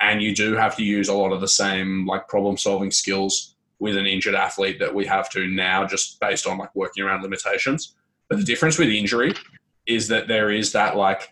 And 0.03 0.21
you 0.21 0.35
do 0.35 0.53
have 0.55 0.75
to 0.75 0.83
use 0.83 1.07
a 1.07 1.13
lot 1.13 1.31
of 1.31 1.39
the 1.39 1.47
same 1.47 2.05
like 2.05 2.27
problem 2.27 2.57
solving 2.57 2.91
skills 2.91 3.55
with 3.79 3.95
an 3.95 4.05
injured 4.05 4.35
athlete 4.35 4.77
that 4.79 4.93
we 4.93 5.05
have 5.05 5.29
to 5.29 5.47
now, 5.47 5.85
just 5.87 6.19
based 6.19 6.45
on 6.45 6.57
like 6.57 6.75
working 6.75 7.03
around 7.05 7.23
limitations. 7.23 7.95
But 8.27 8.37
the 8.37 8.43
difference 8.43 8.77
with 8.77 8.89
injury 8.89 9.33
is 9.85 10.09
that 10.09 10.27
there 10.27 10.51
is 10.51 10.73
that 10.73 10.97
like 10.97 11.29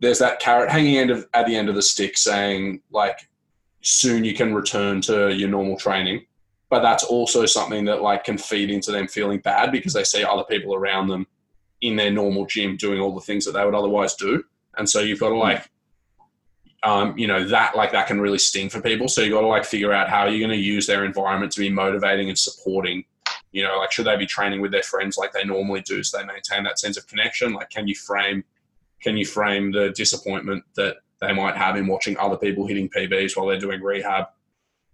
there's 0.00 0.18
that 0.18 0.40
carrot 0.40 0.70
hanging 0.70 0.98
end 0.98 1.10
of, 1.10 1.28
at 1.34 1.46
the 1.46 1.54
end 1.54 1.68
of 1.68 1.76
the 1.76 1.82
stick 1.82 2.18
saying 2.18 2.82
like 2.90 3.28
soon 3.80 4.24
you 4.24 4.34
can 4.34 4.54
return 4.54 5.00
to 5.02 5.32
your 5.32 5.48
normal 5.48 5.76
training. 5.76 6.26
But 6.70 6.82
that's 6.82 7.04
also 7.04 7.46
something 7.46 7.84
that 7.84 8.02
like 8.02 8.24
can 8.24 8.38
feed 8.38 8.70
into 8.70 8.90
them 8.90 9.06
feeling 9.06 9.38
bad 9.38 9.70
because 9.70 9.92
they 9.92 10.04
see 10.04 10.24
other 10.24 10.44
people 10.44 10.74
around 10.74 11.06
them 11.06 11.28
in 11.80 11.94
their 11.94 12.10
normal 12.10 12.44
gym 12.44 12.76
doing 12.76 13.00
all 13.00 13.14
the 13.14 13.20
things 13.20 13.44
that 13.44 13.52
they 13.52 13.64
would 13.64 13.74
otherwise 13.74 14.14
do. 14.16 14.42
And 14.76 14.88
so 14.88 15.00
you've 15.00 15.20
got 15.20 15.30
to 15.30 15.36
like, 15.36 15.70
um, 16.82 17.16
you 17.18 17.26
know, 17.26 17.44
that 17.48 17.76
like 17.76 17.92
that 17.92 18.06
can 18.06 18.20
really 18.20 18.38
sting 18.38 18.68
for 18.68 18.80
people. 18.80 19.08
So 19.08 19.20
you 19.20 19.32
got 19.32 19.40
to 19.40 19.46
like 19.46 19.64
figure 19.64 19.92
out 19.92 20.08
how 20.08 20.26
you're 20.26 20.46
going 20.46 20.56
to 20.58 20.64
use 20.64 20.86
their 20.86 21.04
environment 21.04 21.52
to 21.52 21.60
be 21.60 21.70
motivating 21.70 22.28
and 22.28 22.38
supporting. 22.38 23.04
You 23.50 23.64
know, 23.64 23.78
like 23.78 23.90
should 23.90 24.06
they 24.06 24.16
be 24.16 24.26
training 24.26 24.60
with 24.60 24.70
their 24.70 24.82
friends 24.82 25.16
like 25.16 25.32
they 25.32 25.44
normally 25.44 25.80
do, 25.80 26.02
so 26.02 26.18
they 26.18 26.24
maintain 26.24 26.64
that 26.64 26.78
sense 26.78 26.96
of 26.96 27.06
connection? 27.06 27.52
Like, 27.52 27.70
can 27.70 27.88
you 27.88 27.94
frame, 27.94 28.44
can 29.02 29.16
you 29.16 29.24
frame 29.24 29.72
the 29.72 29.90
disappointment 29.90 30.64
that 30.76 30.98
they 31.20 31.32
might 31.32 31.56
have 31.56 31.76
in 31.76 31.86
watching 31.86 32.16
other 32.18 32.36
people 32.36 32.66
hitting 32.66 32.88
PBs 32.88 33.36
while 33.36 33.46
they're 33.46 33.58
doing 33.58 33.80
rehab 33.80 34.26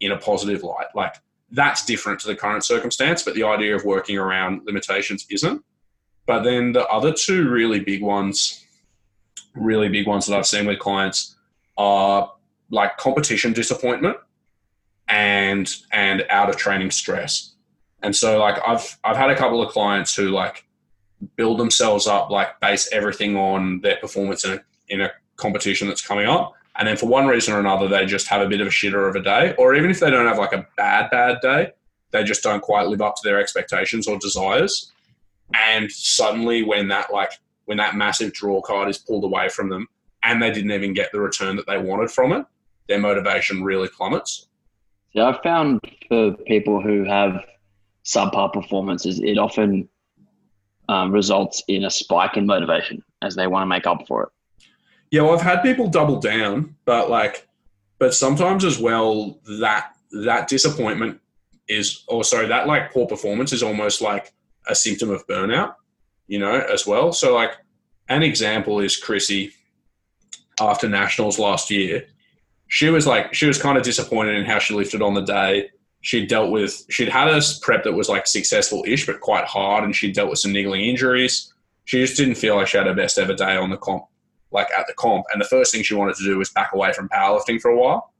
in 0.01 0.13
a 0.13 0.19
positive 0.19 0.63
light. 0.63 0.87
Like 0.95 1.17
that's 1.51 1.85
different 1.85 2.21
to 2.21 2.29
the 2.29 2.37
current 2.37 2.65
circumstance, 2.65 3.23
but 3.23 3.35
the 3.35 3.45
idea 3.45 3.77
of 3.77 3.85
working 3.85 4.19
around 4.19 4.63
limitations 4.65 5.27
isn't. 5.31 5.63
But 6.27 6.43
then 6.43 6.73
the 6.73 6.87
other 6.87 7.13
two 7.13 7.51
really 7.51 7.81
big 7.81 8.03
ones, 8.03 8.65
really 9.55 9.89
big 9.89 10.07
ones 10.07 10.27
that 10.27 10.37
I've 10.37 10.47
seen 10.47 10.67
with 10.67 10.79
clients 10.79 11.34
are 11.77 12.33
like 12.71 12.97
competition 12.97 13.53
disappointment 13.53 14.17
and 15.09 15.71
and 15.93 16.25
out 16.31 16.49
of 16.49 16.57
training 16.57 16.91
stress. 16.91 17.55
And 18.03 18.15
so 18.15 18.39
like 18.39 18.59
I've 18.67 18.99
I've 19.05 19.17
had 19.17 19.31
a 19.31 19.37
couple 19.37 19.63
of 19.63 19.73
clients 19.73 20.15
who 20.15 20.29
like 20.29 20.67
build 21.37 21.59
themselves 21.59 22.07
up, 22.07 22.31
like 22.31 22.61
base 22.61 22.89
everything 22.93 23.37
on 23.37 23.81
their 23.81 23.97
performance 23.97 24.45
in 24.45 24.53
a 24.53 24.61
in 24.89 25.01
a 25.01 25.11
competition 25.37 25.89
that's 25.89 26.07
coming 26.07 26.27
up. 26.27 26.53
And 26.77 26.89
then 26.89 26.97
for 26.97 27.07
one 27.07 27.27
reason 27.27 27.55
or 27.55 27.61
another, 27.61 27.87
they 27.87 28.05
just 28.05 28.27
have 28.29 28.43
a 28.43 28.49
bit 28.49 28.61
of 28.61 28.67
a 28.67 28.71
shitter 28.71 29.09
of 29.09 29.15
a 29.15 29.23
day. 29.23 29.55
Or 29.59 29.75
even 29.75 29.91
if 29.91 30.01
they 30.01 30.11
don't 30.11 30.27
have 30.27 30.39
like 30.39 30.53
a 30.53 30.67
bad, 30.77 31.09
bad 31.11 31.41
day, 31.41 31.73
they 32.11 32.25
just 32.25 32.43
don't 32.43 32.61
quite 32.61 32.89
live 32.89 33.01
up 33.01 33.15
to 33.17 33.21
their 33.25 33.39
expectations 33.39 34.09
or 34.09 34.19
desires. 34.19 34.93
And 35.55 35.91
suddenly 35.91 36.63
when 36.63 36.89
that 36.89 37.13
like 37.13 37.33
when 37.67 37.79
that 37.79 37.95
massive 37.95 38.33
draw 38.33 38.61
card 38.61 38.89
is 38.89 38.99
pulled 38.99 39.25
away 39.25 39.49
from 39.49 39.69
them 39.69 39.89
and 40.25 40.43
they 40.43 40.51
didn't 40.51 40.73
even 40.73 40.93
get 40.93 41.13
the 41.13 41.21
return 41.21 41.57
that 41.57 41.67
they 41.67 41.79
wanted 41.79 42.11
from 42.11 42.33
it, 42.33 42.47
their 42.89 42.99
motivation 42.99 43.63
really 43.63 43.89
plummets. 43.89 44.49
Yeah, 45.13 45.29
I've 45.29 45.43
found 45.43 45.81
for 46.09 46.33
people 46.47 46.81
who 46.83 47.05
have 47.05 47.45
subpar 48.05 48.53
performances, 48.53 49.21
it 49.21 49.39
often 49.39 49.89
um, 50.89 51.13
results 51.13 51.63
in 51.69 51.85
a 51.85 51.91
spike 51.91 52.37
in 52.37 52.47
motivation 52.47 53.03
as 53.23 53.35
they 53.35 53.47
want 53.47 53.63
to 53.63 53.67
make 53.67 53.87
up 53.87 54.07
for 54.07 54.25
it. 54.25 54.29
Yeah, 55.11 55.23
well, 55.23 55.35
I've 55.35 55.43
had 55.43 55.63
people 55.63 55.89
double 55.89 56.21
down, 56.21 56.75
but 56.85 57.09
like, 57.09 57.47
but 57.99 58.15
sometimes 58.15 58.65
as 58.65 58.79
well 58.79 59.39
that 59.61 59.93
that 60.25 60.49
disappointment 60.49 61.21
is, 61.69 62.05
or 62.09 62.25
sorry, 62.25 62.47
that 62.49 62.67
like 62.67 62.93
poor 62.93 63.07
performance 63.07 63.53
is 63.53 63.63
almost 63.63 64.03
like 64.03 64.33
a 64.67 64.75
symptom 64.75 65.11
of 65.11 65.27
burnout, 65.27 65.77
you 66.27 66.39
know, 66.39 66.55
as 66.55 66.87
well. 66.87 67.13
So 67.13 67.35
like, 67.35 67.53
an 68.09 68.23
example 68.23 68.81
is 68.81 68.97
Chrissy 68.97 69.53
after 70.61 70.89
nationals 70.89 71.39
last 71.39 71.71
year. 71.71 72.07
she 72.69 72.91
was 72.91 73.07
like 73.07 73.35
she 73.35 73.47
was 73.47 73.61
kind 73.61 73.77
of 73.77 73.85
disappointed 73.85 74.37
in 74.37 74.45
how 74.45 74.59
she 74.59 74.75
lifted 74.75 75.03
on 75.03 75.15
the 75.15 75.21
day. 75.23 75.71
She 76.01 76.27
dealt 76.27 76.51
with 76.51 76.85
she'd 76.91 77.09
had 77.09 77.29
a 77.29 77.41
prep 77.63 77.85
that 77.85 77.93
was 77.93 78.09
like 78.09 78.27
successful-ish 78.27 79.07
but 79.07 79.21
quite 79.21 79.45
hard, 79.45 79.85
and 79.85 79.95
she 79.95 80.13
dealt 80.13 80.31
with 80.31 80.39
some 80.39 80.53
niggling 80.53 80.83
injuries. 80.83 81.53
She 81.85 82.01
just 82.01 82.17
didn't 82.17 82.37
feel 82.37 82.57
like 82.57 82.67
she 82.67 82.77
had 82.79 82.87
her 82.87 82.95
best 82.95 83.19
ever 83.19 83.35
day 83.35 83.57
on 83.57 83.71
the 83.71 83.77
comp, 83.77 84.05
like 84.51 84.69
at 84.77 84.87
the 84.87 84.95
comp. 84.95 85.27
And 85.33 85.41
the 85.41 85.47
first 85.47 85.73
thing 85.73 85.83
she 85.83 85.95
wanted 85.95 86.17
to 86.17 86.25
do 86.25 86.39
was 86.39 86.51
back 86.51 86.73
away 86.73 86.93
from 86.93 87.09
powerlifting 87.11 87.61
for 87.61 87.71
a 87.71 87.79
while. 87.79 88.13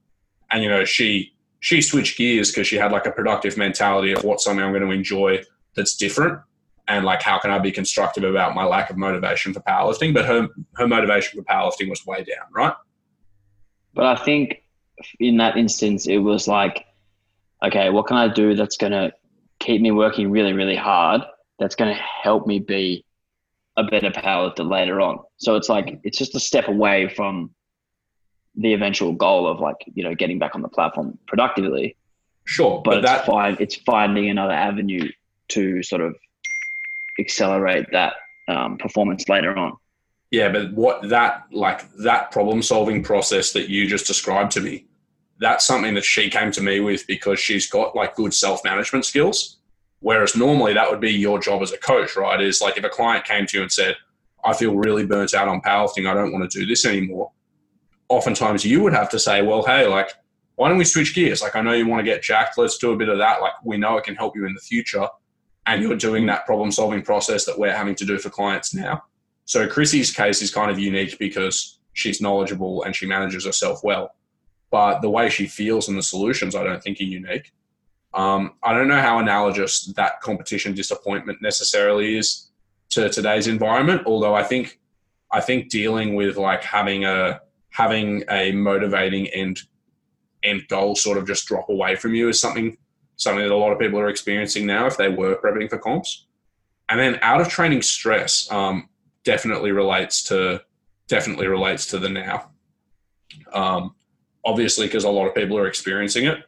And 0.51 0.63
you 0.63 0.69
know 0.69 0.85
she 0.85 1.33
she 1.59 1.81
switched 1.81 2.17
gears 2.17 2.51
because 2.51 2.67
she 2.67 2.75
had 2.75 2.91
like 2.91 3.07
a 3.07 3.11
productive 3.11 3.57
mentality 3.57 4.11
of 4.11 4.23
what's 4.23 4.43
something 4.43 4.63
I'm 4.63 4.71
going 4.71 4.83
to 4.83 4.91
enjoy 4.91 5.43
that's 5.75 5.95
different 5.95 6.39
and 6.87 7.05
like 7.05 7.21
how 7.21 7.39
can 7.39 7.51
I 7.51 7.59
be 7.59 7.71
constructive 7.71 8.23
about 8.23 8.55
my 8.55 8.63
lack 8.63 8.89
of 8.89 8.97
motivation 8.97 9.53
for 9.53 9.59
powerlifting. 9.61 10.13
But 10.13 10.25
her 10.25 10.47
her 10.75 10.87
motivation 10.87 11.39
for 11.39 11.45
powerlifting 11.45 11.89
was 11.89 12.05
way 12.05 12.23
down, 12.23 12.47
right? 12.53 12.73
But 13.93 14.05
I 14.05 14.15
think 14.15 14.63
in 15.19 15.37
that 15.37 15.57
instance, 15.57 16.07
it 16.07 16.17
was 16.17 16.47
like, 16.47 16.85
okay, 17.63 17.89
what 17.89 18.07
can 18.07 18.17
I 18.17 18.27
do 18.27 18.55
that's 18.55 18.77
going 18.77 18.91
to 18.91 19.11
keep 19.59 19.81
me 19.81 19.91
working 19.91 20.31
really, 20.31 20.53
really 20.53 20.75
hard? 20.75 21.21
That's 21.59 21.75
going 21.75 21.93
to 21.93 22.01
help 22.01 22.45
me 22.45 22.59
be 22.59 23.05
a 23.77 23.83
better 23.83 24.09
powerlifter 24.11 24.69
later 24.69 25.01
on. 25.01 25.19
So 25.37 25.55
it's 25.55 25.69
like 25.69 25.99
it's 26.03 26.17
just 26.17 26.35
a 26.35 26.39
step 26.39 26.67
away 26.67 27.09
from 27.09 27.51
the 28.55 28.73
eventual 28.73 29.11
goal 29.11 29.47
of 29.47 29.59
like 29.59 29.75
you 29.93 30.03
know 30.03 30.15
getting 30.15 30.39
back 30.39 30.55
on 30.55 30.61
the 30.61 30.69
platform 30.69 31.17
productively. 31.27 31.97
Sure, 32.45 32.81
but, 32.83 32.91
but 32.91 32.97
it's 32.99 33.07
that 33.07 33.25
fine. 33.25 33.57
It's 33.59 33.75
finding 33.75 34.29
another 34.29 34.53
avenue 34.53 35.09
to 35.49 35.83
sort 35.83 36.01
of 36.01 36.15
accelerate 37.19 37.85
that 37.91 38.13
um, 38.47 38.77
performance 38.77 39.27
later 39.29 39.57
on. 39.57 39.77
Yeah, 40.31 40.49
but 40.49 40.73
what 40.73 41.07
that 41.09 41.45
like 41.51 41.89
that 41.97 42.31
problem 42.31 42.61
solving 42.61 43.03
process 43.03 43.53
that 43.53 43.69
you 43.69 43.87
just 43.87 44.07
described 44.07 44.51
to 44.53 44.61
me, 44.61 44.85
that's 45.39 45.65
something 45.65 45.93
that 45.93 46.03
she 46.03 46.29
came 46.29 46.51
to 46.51 46.61
me 46.61 46.79
with 46.79 47.05
because 47.07 47.39
she's 47.39 47.69
got 47.69 47.95
like 47.95 48.15
good 48.15 48.33
self 48.33 48.63
management 48.63 49.05
skills. 49.05 49.57
Whereas 49.99 50.35
normally 50.35 50.73
that 50.73 50.89
would 50.89 50.99
be 50.99 51.11
your 51.11 51.39
job 51.39 51.61
as 51.61 51.71
a 51.71 51.77
coach, 51.77 52.15
right? 52.15 52.39
Is 52.41 52.61
like 52.61 52.77
if 52.77 52.83
a 52.83 52.89
client 52.89 53.25
came 53.25 53.45
to 53.47 53.57
you 53.57 53.63
and 53.63 53.71
said, 53.71 53.95
I 54.43 54.53
feel 54.53 54.75
really 54.75 55.05
burnt 55.05 55.33
out 55.33 55.47
on 55.47 55.61
powerlifting, 55.61 56.09
I 56.09 56.13
don't 56.13 56.31
want 56.31 56.49
to 56.49 56.59
do 56.59 56.65
this 56.65 56.85
anymore. 56.85 57.31
Oftentimes 58.09 58.63
you 58.63 58.83
would 58.83 58.93
have 58.93 59.09
to 59.09 59.19
say, 59.19 59.41
well, 59.41 59.63
hey, 59.63 59.87
like, 59.87 60.11
why 60.55 60.69
don't 60.69 60.77
we 60.77 60.85
switch 60.85 61.15
gears? 61.15 61.41
Like, 61.41 61.55
I 61.55 61.61
know 61.61 61.73
you 61.73 61.87
want 61.87 62.05
to 62.05 62.11
get 62.11 62.21
jacked. 62.21 62.57
Let's 62.57 62.77
do 62.77 62.91
a 62.91 62.95
bit 62.95 63.09
of 63.09 63.17
that. 63.17 63.41
Like, 63.41 63.53
we 63.63 63.77
know 63.77 63.97
it 63.97 64.03
can 64.03 64.15
help 64.15 64.35
you 64.35 64.45
in 64.45 64.53
the 64.53 64.59
future. 64.59 65.07
And 65.67 65.81
you're 65.81 65.95
doing 65.95 66.25
that 66.27 66.45
problem 66.45 66.71
solving 66.71 67.01
process 67.01 67.45
that 67.45 67.57
we're 67.57 67.75
having 67.75 67.95
to 67.95 68.05
do 68.05 68.17
for 68.19 68.29
clients 68.29 68.73
now. 68.73 69.03
So 69.45 69.67
Chrissy's 69.67 70.11
case 70.11 70.41
is 70.41 70.53
kind 70.53 70.69
of 70.71 70.79
unique 70.79 71.17
because 71.19 71.79
she's 71.93 72.21
knowledgeable 72.21 72.83
and 72.83 72.95
she 72.95 73.05
manages 73.05 73.45
herself 73.45 73.83
well. 73.83 74.15
But 74.71 75.01
the 75.01 75.09
way 75.09 75.29
she 75.29 75.47
feels 75.47 75.87
and 75.87 75.97
the 75.97 76.03
solutions, 76.03 76.55
I 76.55 76.63
don't 76.63 76.83
think 76.83 76.99
are 76.99 77.03
unique. 77.03 77.51
Um, 78.13 78.53
I 78.63 78.73
don't 78.73 78.87
know 78.87 78.99
how 78.99 79.19
analogous 79.19 79.85
that 79.95 80.21
competition 80.21 80.73
disappointment 80.73 81.41
necessarily 81.41 82.17
is 82.17 82.49
to 82.89 83.09
today's 83.09 83.47
environment. 83.47 84.03
Although 84.05 84.35
I 84.35 84.43
think, 84.43 84.79
I 85.31 85.41
think 85.41 85.69
dealing 85.69 86.15
with 86.15 86.37
like 86.37 86.63
having 86.63 87.05
a 87.05 87.41
having 87.69 88.23
a 88.29 88.53
motivating 88.53 89.27
end 89.27 89.61
end 90.43 90.65
goal 90.69 90.95
sort 90.95 91.17
of 91.17 91.27
just 91.27 91.45
drop 91.45 91.67
away 91.69 91.95
from 91.95 92.15
you 92.15 92.29
is 92.29 92.39
something 92.39 92.77
something 93.17 93.43
that 93.43 93.53
a 93.53 93.55
lot 93.55 93.71
of 93.71 93.79
people 93.79 93.99
are 93.99 94.09
experiencing 94.09 94.65
now 94.65 94.85
if 94.85 94.97
they 94.97 95.09
were 95.09 95.35
prepping 95.35 95.69
for 95.69 95.77
comps. 95.77 96.25
And 96.89 96.99
then 96.99 97.19
out 97.21 97.41
of 97.41 97.47
training 97.47 97.81
stress, 97.81 98.51
um, 98.51 98.89
definitely 99.23 99.71
relates 99.71 100.23
to 100.23 100.61
definitely 101.07 101.47
relates 101.47 101.85
to 101.87 101.99
the 101.99 102.09
now. 102.09 102.49
Um, 103.53 103.95
obviously, 104.43 104.87
because 104.87 105.03
a 105.03 105.09
lot 105.09 105.27
of 105.27 105.35
people 105.35 105.57
are 105.57 105.67
experiencing 105.67 106.25
it. 106.25 106.43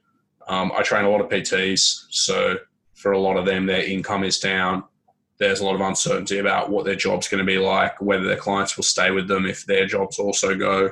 Um, 0.47 0.71
I 0.75 0.81
train 0.83 1.05
a 1.05 1.09
lot 1.09 1.21
of 1.21 1.29
PTs, 1.29 2.05
so 2.09 2.57
for 2.95 3.11
a 3.11 3.19
lot 3.19 3.37
of 3.37 3.45
them, 3.45 3.65
their 3.65 3.83
income 3.83 4.23
is 4.23 4.39
down. 4.39 4.83
There's 5.39 5.59
a 5.59 5.65
lot 5.65 5.75
of 5.75 5.81
uncertainty 5.81 6.39
about 6.39 6.69
what 6.69 6.85
their 6.85 6.95
job's 6.95 7.27
going 7.27 7.39
to 7.39 7.45
be 7.45 7.59
like, 7.59 8.01
whether 8.01 8.23
their 8.23 8.37
clients 8.37 8.75
will 8.75 8.83
stay 8.83 9.11
with 9.11 9.27
them 9.27 9.45
if 9.45 9.65
their 9.65 9.85
jobs 9.85 10.17
also 10.17 10.55
go, 10.55 10.91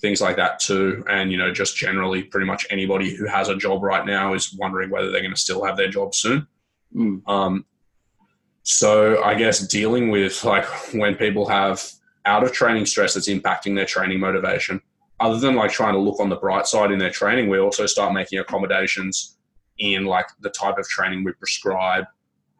things 0.00 0.20
like 0.20 0.36
that 0.36 0.58
too. 0.58 1.04
And 1.08 1.30
you 1.32 1.38
know, 1.38 1.52
just 1.52 1.76
generally, 1.76 2.22
pretty 2.22 2.46
much 2.46 2.66
anybody 2.70 3.14
who 3.14 3.26
has 3.26 3.48
a 3.48 3.56
job 3.56 3.82
right 3.82 4.04
now 4.04 4.34
is 4.34 4.54
wondering 4.54 4.90
whether 4.90 5.10
they're 5.10 5.22
going 5.22 5.34
to 5.34 5.40
still 5.40 5.64
have 5.64 5.76
their 5.76 5.88
job 5.88 6.14
soon. 6.14 6.46
Mm. 6.94 7.26
Um, 7.28 7.64
so 8.62 9.22
I 9.22 9.34
guess 9.34 9.66
dealing 9.66 10.10
with 10.10 10.42
like 10.44 10.64
when 10.94 11.14
people 11.16 11.46
have 11.48 11.84
out 12.24 12.42
of 12.42 12.52
training 12.52 12.86
stress 12.86 13.14
that's 13.14 13.28
impacting 13.28 13.74
their 13.74 13.84
training 13.84 14.20
motivation, 14.20 14.80
other 15.20 15.38
than 15.38 15.54
like 15.54 15.70
trying 15.70 15.94
to 15.94 16.00
look 16.00 16.18
on 16.18 16.28
the 16.28 16.36
bright 16.36 16.66
side 16.66 16.90
in 16.90 16.98
their 16.98 17.10
training, 17.10 17.48
we 17.48 17.58
also 17.58 17.86
start 17.86 18.12
making 18.12 18.38
accommodations 18.38 19.36
in 19.78 20.04
like 20.04 20.26
the 20.40 20.50
type 20.50 20.78
of 20.78 20.88
training 20.88 21.24
we 21.24 21.32
prescribe, 21.32 22.04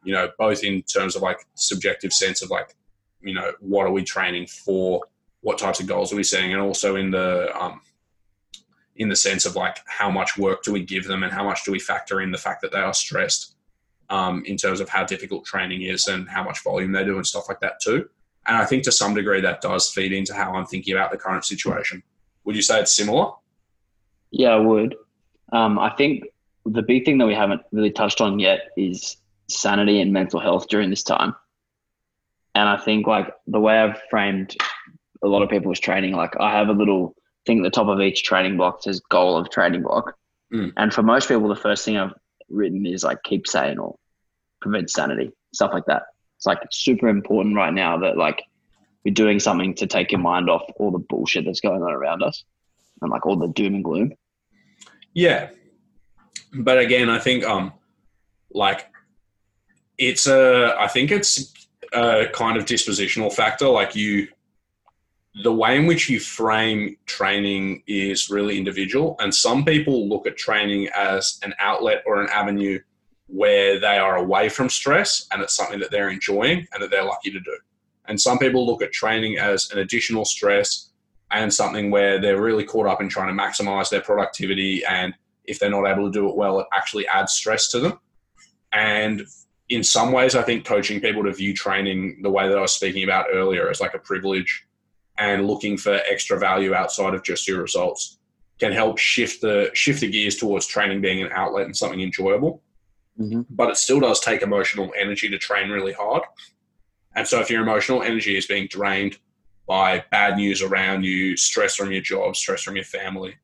you 0.02 0.12
know, 0.12 0.28
both 0.38 0.62
in 0.62 0.82
terms 0.82 1.16
of 1.16 1.22
like 1.22 1.38
subjective 1.54 2.12
sense 2.12 2.42
of 2.42 2.50
like, 2.50 2.74
you 3.22 3.34
know, 3.34 3.52
what 3.60 3.86
are 3.86 3.92
we 3.92 4.04
training 4.04 4.46
for? 4.46 5.00
What 5.44 5.58
types 5.58 5.78
of 5.78 5.86
goals 5.86 6.10
are 6.12 6.16
we 6.16 6.24
setting? 6.24 6.52
And 6.52 6.62
also 6.62 6.96
in 6.96 7.10
the, 7.10 7.54
um, 7.54 7.80
in 8.96 9.08
the 9.10 9.16
sense 9.16 9.44
of 9.44 9.56
like 9.56 9.78
how 9.86 10.10
much 10.10 10.38
work 10.38 10.62
do 10.62 10.72
we 10.72 10.82
give 10.82 11.04
them 11.04 11.22
and 11.22 11.32
how 11.32 11.44
much 11.44 11.64
do 11.64 11.72
we 11.72 11.78
factor 11.78 12.20
in 12.22 12.30
the 12.30 12.38
fact 12.38 12.62
that 12.62 12.72
they 12.72 12.78
are 12.78 12.94
stressed 12.94 13.54
um, 14.08 14.42
in 14.46 14.56
terms 14.56 14.80
of 14.80 14.88
how 14.88 15.04
difficult 15.04 15.44
training 15.44 15.82
is 15.82 16.06
and 16.08 16.28
how 16.28 16.42
much 16.42 16.62
volume 16.62 16.92
they 16.92 17.04
do 17.04 17.16
and 17.16 17.26
stuff 17.26 17.44
like 17.48 17.60
that 17.60 17.80
too. 17.82 18.08
And 18.46 18.56
I 18.56 18.64
think 18.64 18.84
to 18.84 18.92
some 18.92 19.14
degree 19.14 19.40
that 19.42 19.60
does 19.60 19.90
feed 19.90 20.12
into 20.12 20.32
how 20.34 20.54
I'm 20.54 20.66
thinking 20.66 20.94
about 20.94 21.10
the 21.10 21.18
current 21.18 21.44
situation. 21.44 22.02
Would 22.44 22.56
you 22.56 22.62
say 22.62 22.80
it's 22.80 22.94
similar? 22.94 23.32
Yeah, 24.30 24.50
I 24.50 24.58
would. 24.58 24.96
Um, 25.52 25.78
I 25.78 25.90
think 25.90 26.24
the 26.66 26.82
big 26.82 27.04
thing 27.04 27.18
that 27.18 27.26
we 27.26 27.34
haven't 27.34 27.62
really 27.72 27.90
touched 27.90 28.20
on 28.20 28.38
yet 28.38 28.70
is 28.76 29.16
sanity 29.48 30.00
and 30.00 30.12
mental 30.12 30.40
health 30.40 30.68
during 30.68 30.90
this 30.90 31.02
time. 31.02 31.34
And 32.54 32.68
I 32.68 32.76
think 32.76 33.06
like 33.06 33.32
the 33.46 33.60
way 33.60 33.78
I've 33.78 34.00
framed 34.10 34.56
a 35.24 35.28
lot 35.28 35.42
of 35.42 35.48
people's 35.48 35.80
training, 35.80 36.14
like 36.14 36.34
I 36.38 36.52
have 36.52 36.68
a 36.68 36.72
little 36.72 37.14
thing 37.46 37.58
at 37.58 37.64
the 37.64 37.70
top 37.70 37.88
of 37.88 38.00
each 38.00 38.22
training 38.22 38.56
block 38.56 38.82
says 38.82 39.00
goal 39.10 39.36
of 39.36 39.50
training 39.50 39.82
block. 39.82 40.16
Mm. 40.52 40.72
And 40.76 40.92
for 40.92 41.02
most 41.02 41.28
people, 41.28 41.48
the 41.48 41.56
first 41.56 41.84
thing 41.84 41.96
I've 41.96 42.14
written 42.48 42.86
is 42.86 43.04
like 43.04 43.22
keep 43.24 43.46
sane 43.46 43.78
or 43.78 43.96
prevent 44.60 44.90
sanity, 44.90 45.32
stuff 45.52 45.72
like 45.72 45.86
that. 45.86 46.04
It's 46.36 46.46
like 46.46 46.60
super 46.70 47.08
important 47.08 47.56
right 47.56 47.72
now 47.72 47.98
that 47.98 48.16
like 48.16 48.42
you're 49.04 49.14
doing 49.14 49.40
something 49.40 49.74
to 49.76 49.86
take 49.86 50.12
your 50.12 50.20
mind 50.20 50.48
off 50.50 50.62
all 50.76 50.90
the 50.90 50.98
bullshit 50.98 51.44
that's 51.44 51.60
going 51.60 51.82
on 51.82 51.92
around 51.92 52.22
us 52.22 52.44
and 53.02 53.10
like 53.10 53.26
all 53.26 53.36
the 53.36 53.48
doom 53.48 53.74
and 53.74 53.84
gloom. 53.84 54.12
Yeah. 55.12 55.50
But 56.52 56.78
again, 56.78 57.08
I 57.08 57.18
think 57.18 57.44
um 57.44 57.72
like 58.50 58.88
it's 59.98 60.26
a 60.26 60.74
I 60.78 60.88
think 60.88 61.10
it's 61.10 61.52
a 61.92 62.26
kind 62.32 62.56
of 62.56 62.64
dispositional 62.64 63.32
factor. 63.32 63.68
Like 63.68 63.94
you 63.94 64.28
the 65.42 65.52
way 65.52 65.76
in 65.76 65.86
which 65.86 66.08
you 66.08 66.20
frame 66.20 66.96
training 67.06 67.82
is 67.86 68.30
really 68.30 68.56
individual. 68.56 69.16
And 69.18 69.34
some 69.34 69.64
people 69.64 70.08
look 70.08 70.26
at 70.26 70.36
training 70.36 70.88
as 70.94 71.40
an 71.42 71.54
outlet 71.58 72.02
or 72.06 72.22
an 72.22 72.28
avenue 72.30 72.78
where 73.26 73.80
they 73.80 73.98
are 73.98 74.16
away 74.16 74.48
from 74.48 74.68
stress 74.68 75.26
and 75.32 75.42
it's 75.42 75.56
something 75.56 75.80
that 75.80 75.90
they're 75.90 76.10
enjoying 76.10 76.66
and 76.72 76.82
that 76.82 76.90
they're 76.90 77.04
lucky 77.04 77.30
to 77.32 77.40
do. 77.40 77.56
And 78.06 78.20
some 78.20 78.38
people 78.38 78.64
look 78.64 78.82
at 78.82 78.92
training 78.92 79.38
as 79.38 79.70
an 79.72 79.78
additional 79.78 80.24
stress 80.24 80.90
and 81.30 81.52
something 81.52 81.90
where 81.90 82.20
they're 82.20 82.40
really 82.40 82.64
caught 82.64 82.86
up 82.86 83.00
in 83.00 83.08
trying 83.08 83.34
to 83.34 83.42
maximize 83.42 83.90
their 83.90 84.02
productivity. 84.02 84.84
And 84.84 85.14
if 85.46 85.58
they're 85.58 85.70
not 85.70 85.86
able 85.86 86.04
to 86.04 86.12
do 86.12 86.28
it 86.28 86.36
well, 86.36 86.60
it 86.60 86.66
actually 86.72 87.08
adds 87.08 87.32
stress 87.32 87.68
to 87.68 87.80
them. 87.80 87.98
And 88.72 89.26
in 89.68 89.82
some 89.82 90.12
ways, 90.12 90.36
I 90.36 90.42
think 90.42 90.64
coaching 90.64 91.00
people 91.00 91.24
to 91.24 91.32
view 91.32 91.54
training 91.54 92.20
the 92.22 92.30
way 92.30 92.46
that 92.48 92.58
I 92.58 92.60
was 92.60 92.72
speaking 92.72 93.02
about 93.02 93.26
earlier 93.32 93.68
as 93.70 93.80
like 93.80 93.94
a 93.94 93.98
privilege 93.98 94.66
and 95.18 95.46
looking 95.46 95.76
for 95.76 96.00
extra 96.10 96.38
value 96.38 96.74
outside 96.74 97.14
of 97.14 97.22
just 97.22 97.46
your 97.46 97.62
results 97.62 98.18
can 98.58 98.72
help 98.72 98.98
shift 98.98 99.40
the 99.40 99.70
shift 99.74 100.00
the 100.00 100.10
gears 100.10 100.36
towards 100.36 100.66
training 100.66 101.00
being 101.00 101.22
an 101.22 101.30
outlet 101.32 101.66
and 101.66 101.76
something 101.76 102.00
enjoyable. 102.00 102.62
Mm-hmm. 103.18 103.42
But 103.50 103.70
it 103.70 103.76
still 103.76 104.00
does 104.00 104.20
take 104.20 104.42
emotional 104.42 104.92
energy 104.98 105.28
to 105.28 105.38
train 105.38 105.70
really 105.70 105.92
hard. 105.92 106.22
And 107.14 107.26
so 107.26 107.40
if 107.40 107.50
your 107.50 107.62
emotional 107.62 108.02
energy 108.02 108.36
is 108.36 108.46
being 108.46 108.66
drained 108.68 109.18
by 109.68 110.04
bad 110.10 110.36
news 110.36 110.62
around 110.62 111.04
you, 111.04 111.36
stress 111.36 111.76
from 111.76 111.92
your 111.92 112.02
job, 112.02 112.36
stress 112.36 112.62
from 112.62 112.76
your 112.76 112.84
family, 112.84 113.36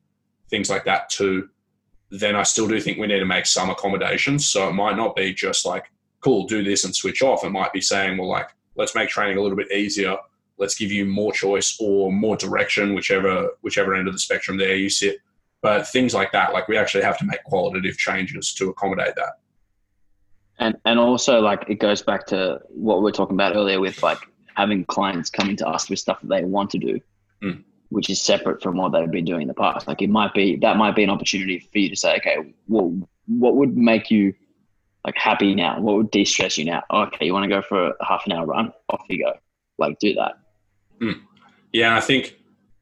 things 0.49 0.69
like 0.69 0.85
that 0.85 1.09
too, 1.09 1.49
then 2.09 2.35
I 2.35 2.43
still 2.43 2.67
do 2.67 2.79
think 2.81 2.97
we 2.97 3.07
need 3.07 3.19
to 3.19 3.25
make 3.25 3.45
some 3.45 3.69
accommodations. 3.69 4.45
So 4.45 4.67
it 4.67 4.73
might 4.73 4.97
not 4.97 5.15
be 5.15 5.33
just 5.33 5.65
like, 5.65 5.85
cool, 6.19 6.45
do 6.45 6.63
this 6.63 6.83
and 6.83 6.93
switch 6.93 7.21
off. 7.21 7.45
It 7.45 7.51
might 7.51 7.73
be 7.73 7.81
saying, 7.81 8.17
well, 8.17 8.29
like, 8.29 8.49
let's 8.75 8.93
make 8.93 9.09
training 9.09 9.37
a 9.37 9.41
little 9.41 9.57
bit 9.57 9.71
easier 9.71 10.17
let's 10.61 10.75
give 10.75 10.91
you 10.91 11.05
more 11.05 11.33
choice 11.33 11.75
or 11.79 12.11
more 12.11 12.37
direction, 12.37 12.93
whichever 12.93 13.49
whichever 13.61 13.95
end 13.95 14.07
of 14.07 14.13
the 14.13 14.19
spectrum 14.19 14.57
there 14.57 14.75
you 14.75 14.89
sit. 14.89 15.17
But 15.61 15.87
things 15.87 16.13
like 16.13 16.31
that, 16.31 16.53
like 16.53 16.67
we 16.67 16.77
actually 16.77 17.03
have 17.03 17.17
to 17.17 17.25
make 17.25 17.43
qualitative 17.43 17.97
changes 17.97 18.53
to 18.53 18.69
accommodate 18.69 19.15
that. 19.15 19.33
And 20.59 20.75
and 20.85 20.97
also 20.99 21.41
like 21.41 21.65
it 21.67 21.79
goes 21.79 22.01
back 22.01 22.25
to 22.27 22.59
what 22.69 22.99
we 22.99 23.03
were 23.03 23.11
talking 23.11 23.35
about 23.35 23.55
earlier 23.55 23.81
with 23.81 24.01
like 24.01 24.19
having 24.55 24.85
clients 24.85 25.29
coming 25.29 25.57
to 25.57 25.67
us 25.67 25.89
with 25.89 25.99
stuff 25.99 26.21
that 26.21 26.29
they 26.29 26.43
want 26.45 26.69
to 26.71 26.77
do. 26.77 26.99
Mm. 27.43 27.63
which 27.89 28.09
is 28.11 28.21
separate 28.21 28.61
from 28.61 28.77
what 28.77 28.91
they've 28.91 29.09
been 29.09 29.25
doing 29.25 29.41
in 29.41 29.47
the 29.47 29.53
past. 29.55 29.87
Like 29.87 30.03
it 30.03 30.11
might 30.11 30.33
be 30.35 30.57
that 30.57 30.77
might 30.77 30.95
be 30.95 31.03
an 31.03 31.09
opportunity 31.09 31.57
for 31.59 31.79
you 31.79 31.89
to 31.89 31.95
say, 31.95 32.17
okay, 32.17 32.37
well, 32.67 32.95
what 33.25 33.55
would 33.55 33.75
make 33.75 34.11
you 34.11 34.33
like 35.05 35.17
happy 35.17 35.55
now? 35.55 35.79
What 35.79 35.95
would 35.97 36.11
de-stress 36.11 36.57
you 36.59 36.65
now? 36.65 36.83
Okay, 36.91 37.25
you 37.25 37.33
want 37.33 37.43
to 37.43 37.49
go 37.49 37.61
for 37.61 37.89
a 37.89 38.05
half 38.05 38.27
an 38.27 38.33
hour 38.33 38.45
run? 38.45 38.71
Off 38.89 39.01
you 39.09 39.25
go. 39.25 39.33
Like 39.79 39.97
do 39.99 40.13
that. 40.13 40.33
Mm. 41.01 41.21
Yeah, 41.73 41.87
and 41.87 41.95
I 41.95 42.01
think 42.01 42.37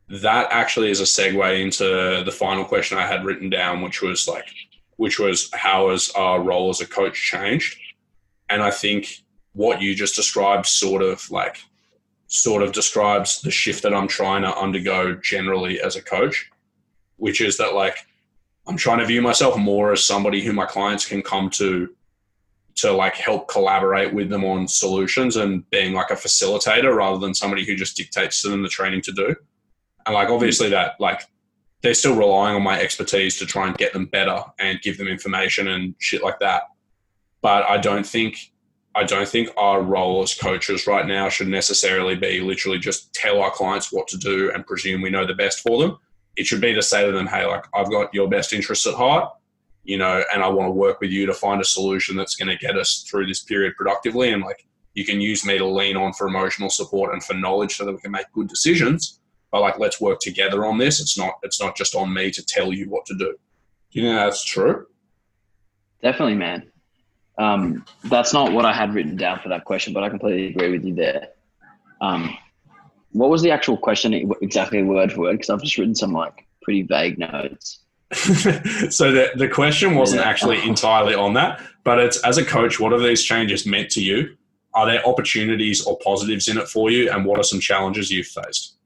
that 0.09 0.47
actually 0.51 0.89
is 0.89 0.99
a 0.99 1.03
segue 1.03 1.61
into 1.61 2.23
the 2.23 2.31
final 2.31 2.65
question 2.65 2.97
I 2.97 3.07
had 3.07 3.23
written 3.23 3.49
down, 3.49 3.81
which 3.81 4.01
was 4.01 4.27
like, 4.27 4.45
which 4.97 5.19
was 5.19 5.49
how 5.53 5.91
has 5.91 6.09
our 6.15 6.41
role 6.41 6.69
as 6.69 6.81
a 6.81 6.87
coach 6.87 7.15
changed? 7.15 7.77
And 8.49 8.61
I 8.61 8.71
think 8.71 9.23
what 9.53 9.81
you 9.81 9.95
just 9.95 10.15
described 10.15 10.65
sort 10.65 11.01
of 11.01 11.29
like 11.31 11.57
sort 12.27 12.63
of 12.63 12.71
describes 12.71 13.41
the 13.41 13.51
shift 13.51 13.83
that 13.83 13.93
I'm 13.93 14.07
trying 14.07 14.41
to 14.43 14.55
undergo 14.55 15.15
generally 15.15 15.79
as 15.81 15.95
a 15.95 16.01
coach, 16.01 16.49
which 17.17 17.41
is 17.41 17.57
that 17.57 17.73
like 17.73 17.97
I'm 18.67 18.77
trying 18.77 18.99
to 18.99 19.05
view 19.05 19.21
myself 19.21 19.57
more 19.57 19.91
as 19.91 20.03
somebody 20.03 20.43
who 20.43 20.53
my 20.53 20.65
clients 20.65 21.05
can 21.05 21.21
come 21.21 21.49
to 21.51 21.89
to 22.81 22.91
like 22.91 23.15
help 23.15 23.47
collaborate 23.47 24.13
with 24.13 24.29
them 24.29 24.43
on 24.43 24.67
solutions 24.67 25.35
and 25.35 25.69
being 25.69 25.93
like 25.93 26.11
a 26.11 26.15
facilitator 26.15 26.95
rather 26.95 27.17
than 27.17 27.33
somebody 27.33 27.65
who 27.65 27.75
just 27.75 27.97
dictates 27.97 28.41
to 28.41 28.49
them 28.49 28.63
the 28.63 28.69
training 28.69 29.01
to 29.01 29.11
do. 29.11 29.35
And 30.05 30.13
like 30.15 30.29
obviously 30.29 30.67
hmm. 30.67 30.73
that 30.73 30.95
like 30.99 31.21
they're 31.81 31.93
still 31.93 32.15
relying 32.15 32.55
on 32.55 32.63
my 32.63 32.79
expertise 32.79 33.37
to 33.39 33.45
try 33.45 33.67
and 33.67 33.77
get 33.77 33.93
them 33.93 34.05
better 34.05 34.43
and 34.59 34.81
give 34.81 34.97
them 34.97 35.07
information 35.07 35.67
and 35.67 35.95
shit 35.99 36.23
like 36.23 36.39
that. 36.39 36.63
But 37.41 37.63
I 37.63 37.77
don't 37.77 38.05
think 38.05 38.51
I 38.95 39.03
don't 39.03 39.27
think 39.27 39.49
our 39.55 39.81
role 39.81 40.23
as 40.23 40.33
coaches 40.33 40.87
right 40.87 41.05
now 41.05 41.29
should 41.29 41.47
necessarily 41.47 42.15
be 42.15 42.41
literally 42.41 42.79
just 42.79 43.13
tell 43.13 43.39
our 43.41 43.51
clients 43.51 43.93
what 43.93 44.07
to 44.09 44.17
do 44.17 44.51
and 44.51 44.65
presume 44.65 45.01
we 45.01 45.11
know 45.11 45.25
the 45.25 45.35
best 45.35 45.59
for 45.61 45.79
them. 45.79 45.97
It 46.35 46.47
should 46.47 46.59
be 46.59 46.73
to 46.73 46.81
say 46.81 47.05
to 47.05 47.11
them, 47.11 47.27
hey, 47.27 47.45
like, 47.45 47.65
I've 47.73 47.91
got 47.91 48.13
your 48.13 48.27
best 48.27 48.51
interests 48.51 48.87
at 48.87 48.95
heart, 48.95 49.31
you 49.83 49.97
know, 49.97 50.23
and 50.33 50.43
I 50.43 50.49
want 50.49 50.67
to 50.67 50.71
work 50.71 51.01
with 51.01 51.11
you 51.11 51.25
to 51.25 51.33
find 51.33 51.61
a 51.61 51.65
solution 51.65 52.15
that's 52.15 52.35
going 52.35 52.49
to 52.49 52.57
get 52.57 52.77
us 52.77 53.05
through 53.09 53.27
this 53.27 53.43
period 53.43 53.73
productively. 53.75 54.31
And 54.31 54.43
like, 54.43 54.65
you 54.93 55.05
can 55.05 55.21
use 55.21 55.45
me 55.45 55.57
to 55.57 55.65
lean 55.65 55.95
on 55.95 56.13
for 56.13 56.27
emotional 56.27 56.69
support 56.69 57.13
and 57.13 57.23
for 57.23 57.33
knowledge 57.33 57.77
so 57.77 57.85
that 57.85 57.93
we 57.93 57.99
can 57.99 58.11
make 58.11 58.31
good 58.33 58.47
decisions. 58.47 59.19
But 59.51 59.61
like, 59.61 59.79
let's 59.79 59.99
work 60.01 60.19
together 60.19 60.65
on 60.65 60.77
this. 60.77 60.99
It's 60.99 61.17
not, 61.17 61.35
it's 61.43 61.61
not 61.61 61.75
just 61.75 61.95
on 61.95 62.13
me 62.13 62.31
to 62.31 62.45
tell 62.45 62.73
you 62.73 62.89
what 62.89 63.05
to 63.07 63.13
do. 63.13 63.35
Do 63.91 63.99
you 63.99 64.03
think 64.03 64.15
that's 64.15 64.43
true? 64.43 64.85
Definitely, 66.03 66.35
man. 66.35 66.71
Um, 67.37 67.85
that's 68.03 68.33
not 68.33 68.51
what 68.51 68.65
I 68.65 68.73
had 68.73 68.93
written 68.93 69.15
down 69.15 69.39
for 69.41 69.49
that 69.49 69.65
question, 69.65 69.93
but 69.93 70.03
I 70.03 70.09
completely 70.09 70.47
agree 70.47 70.71
with 70.71 70.83
you 70.83 70.93
there. 70.93 71.29
Um, 72.01 72.37
what 73.11 73.29
was 73.29 73.41
the 73.41 73.51
actual 73.51 73.77
question 73.77 74.13
exactly 74.41 74.83
word 74.83 75.11
for 75.11 75.21
word? 75.21 75.33
Because 75.33 75.49
I've 75.49 75.63
just 75.63 75.77
written 75.77 75.95
some 75.95 76.11
like 76.11 76.45
pretty 76.61 76.83
vague 76.83 77.17
notes. 77.17 77.79
so 78.89 79.11
the, 79.11 79.31
the 79.35 79.47
question 79.47 79.95
wasn't 79.95 80.21
actually 80.21 80.65
entirely 80.67 81.13
on 81.13 81.33
that, 81.33 81.61
but 81.83 81.99
it's 81.99 82.21
as 82.23 82.37
a 82.37 82.45
coach, 82.45 82.79
what 82.79 82.91
have 82.91 83.01
these 83.01 83.23
changes 83.23 83.65
meant 83.65 83.89
to 83.91 84.01
you? 84.01 84.35
Are 84.73 84.85
there 84.85 85.05
opportunities 85.05 85.85
or 85.85 85.97
positives 85.99 86.47
in 86.47 86.57
it 86.57 86.67
for 86.67 86.89
you? 86.89 87.11
And 87.11 87.25
what 87.25 87.39
are 87.39 87.43
some 87.43 87.59
challenges 87.59 88.09
you've 88.09 88.27
faced? 88.27 88.77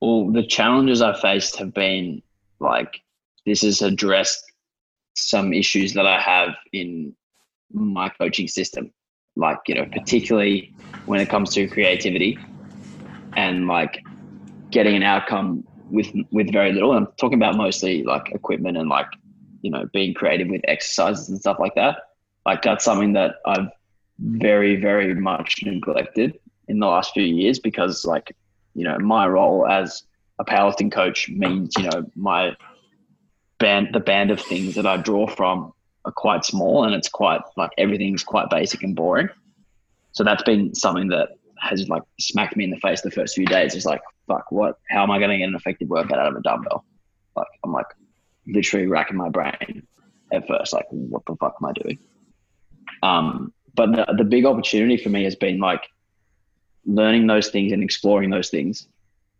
Well, 0.00 0.30
the 0.30 0.46
challenges 0.46 1.02
I've 1.02 1.20
faced 1.20 1.56
have 1.56 1.74
been 1.74 2.22
like 2.60 3.00
this 3.44 3.62
has 3.62 3.82
addressed 3.82 4.44
some 5.14 5.52
issues 5.52 5.94
that 5.94 6.06
I 6.06 6.20
have 6.20 6.50
in 6.72 7.14
my 7.72 8.08
coaching 8.10 8.48
system. 8.48 8.92
Like, 9.36 9.58
you 9.66 9.74
know, 9.74 9.86
particularly 9.86 10.74
when 11.06 11.20
it 11.20 11.28
comes 11.28 11.52
to 11.54 11.68
creativity 11.68 12.38
and 13.36 13.66
like 13.66 14.02
getting 14.70 14.96
an 14.96 15.02
outcome 15.02 15.64
with 15.90 16.08
with 16.30 16.52
very 16.52 16.72
little. 16.72 16.92
I'm 16.92 17.06
talking 17.18 17.38
about 17.38 17.56
mostly 17.56 18.02
like 18.02 18.30
equipment 18.32 18.76
and 18.76 18.88
like, 18.88 19.08
you 19.62 19.70
know, 19.70 19.88
being 19.92 20.14
creative 20.14 20.48
with 20.48 20.62
exercises 20.68 21.28
and 21.28 21.38
stuff 21.38 21.58
like 21.58 21.74
that. 21.74 21.98
Like 22.44 22.62
that's 22.62 22.84
something 22.84 23.12
that 23.14 23.36
I've 23.46 23.68
very, 24.18 24.76
very 24.76 25.14
much 25.14 25.62
neglected 25.62 26.38
in 26.68 26.78
the 26.78 26.86
last 26.86 27.12
few 27.12 27.24
years 27.24 27.58
because 27.58 28.04
like, 28.04 28.34
you 28.74 28.84
know, 28.84 28.98
my 28.98 29.26
role 29.26 29.66
as 29.66 30.02
a 30.38 30.44
powerlifting 30.44 30.92
coach 30.92 31.28
means, 31.28 31.74
you 31.76 31.84
know, 31.84 32.10
my 32.14 32.56
band 33.58 33.88
the 33.92 34.00
band 34.00 34.30
of 34.30 34.40
things 34.40 34.74
that 34.74 34.86
I 34.86 34.96
draw 34.98 35.26
from 35.26 35.72
are 36.04 36.12
quite 36.12 36.44
small 36.44 36.84
and 36.84 36.94
it's 36.94 37.08
quite 37.08 37.40
like 37.56 37.70
everything's 37.78 38.22
quite 38.22 38.50
basic 38.50 38.82
and 38.82 38.94
boring. 38.94 39.28
So 40.12 40.24
that's 40.24 40.42
been 40.42 40.74
something 40.74 41.08
that 41.08 41.30
has 41.58 41.88
like 41.88 42.02
smacked 42.20 42.56
me 42.56 42.64
in 42.64 42.70
the 42.70 42.78
face 42.78 43.00
the 43.00 43.10
first 43.10 43.34
few 43.34 43.46
days. 43.46 43.74
It's 43.74 43.84
like, 43.84 44.00
fuck, 44.26 44.50
what? 44.50 44.78
How 44.88 45.02
am 45.02 45.10
I 45.10 45.18
going 45.18 45.30
to 45.30 45.38
get 45.38 45.48
an 45.48 45.54
effective 45.54 45.88
workout 45.88 46.18
out 46.18 46.28
of 46.28 46.36
a 46.36 46.42
dumbbell? 46.42 46.84
Like, 47.36 47.46
I'm 47.64 47.72
like 47.72 47.86
literally 48.46 48.86
racking 48.86 49.16
my 49.16 49.28
brain 49.28 49.86
at 50.32 50.46
first. 50.46 50.72
Like, 50.72 50.86
what 50.90 51.24
the 51.26 51.36
fuck 51.36 51.56
am 51.60 51.68
I 51.68 51.72
doing? 51.72 51.98
Um, 53.02 53.52
but 53.74 53.92
the, 53.92 54.14
the 54.16 54.24
big 54.24 54.46
opportunity 54.46 54.96
for 54.96 55.10
me 55.10 55.24
has 55.24 55.36
been 55.36 55.60
like 55.60 55.84
learning 56.84 57.26
those 57.26 57.48
things 57.48 57.72
and 57.72 57.82
exploring 57.82 58.30
those 58.30 58.48
things. 58.48 58.88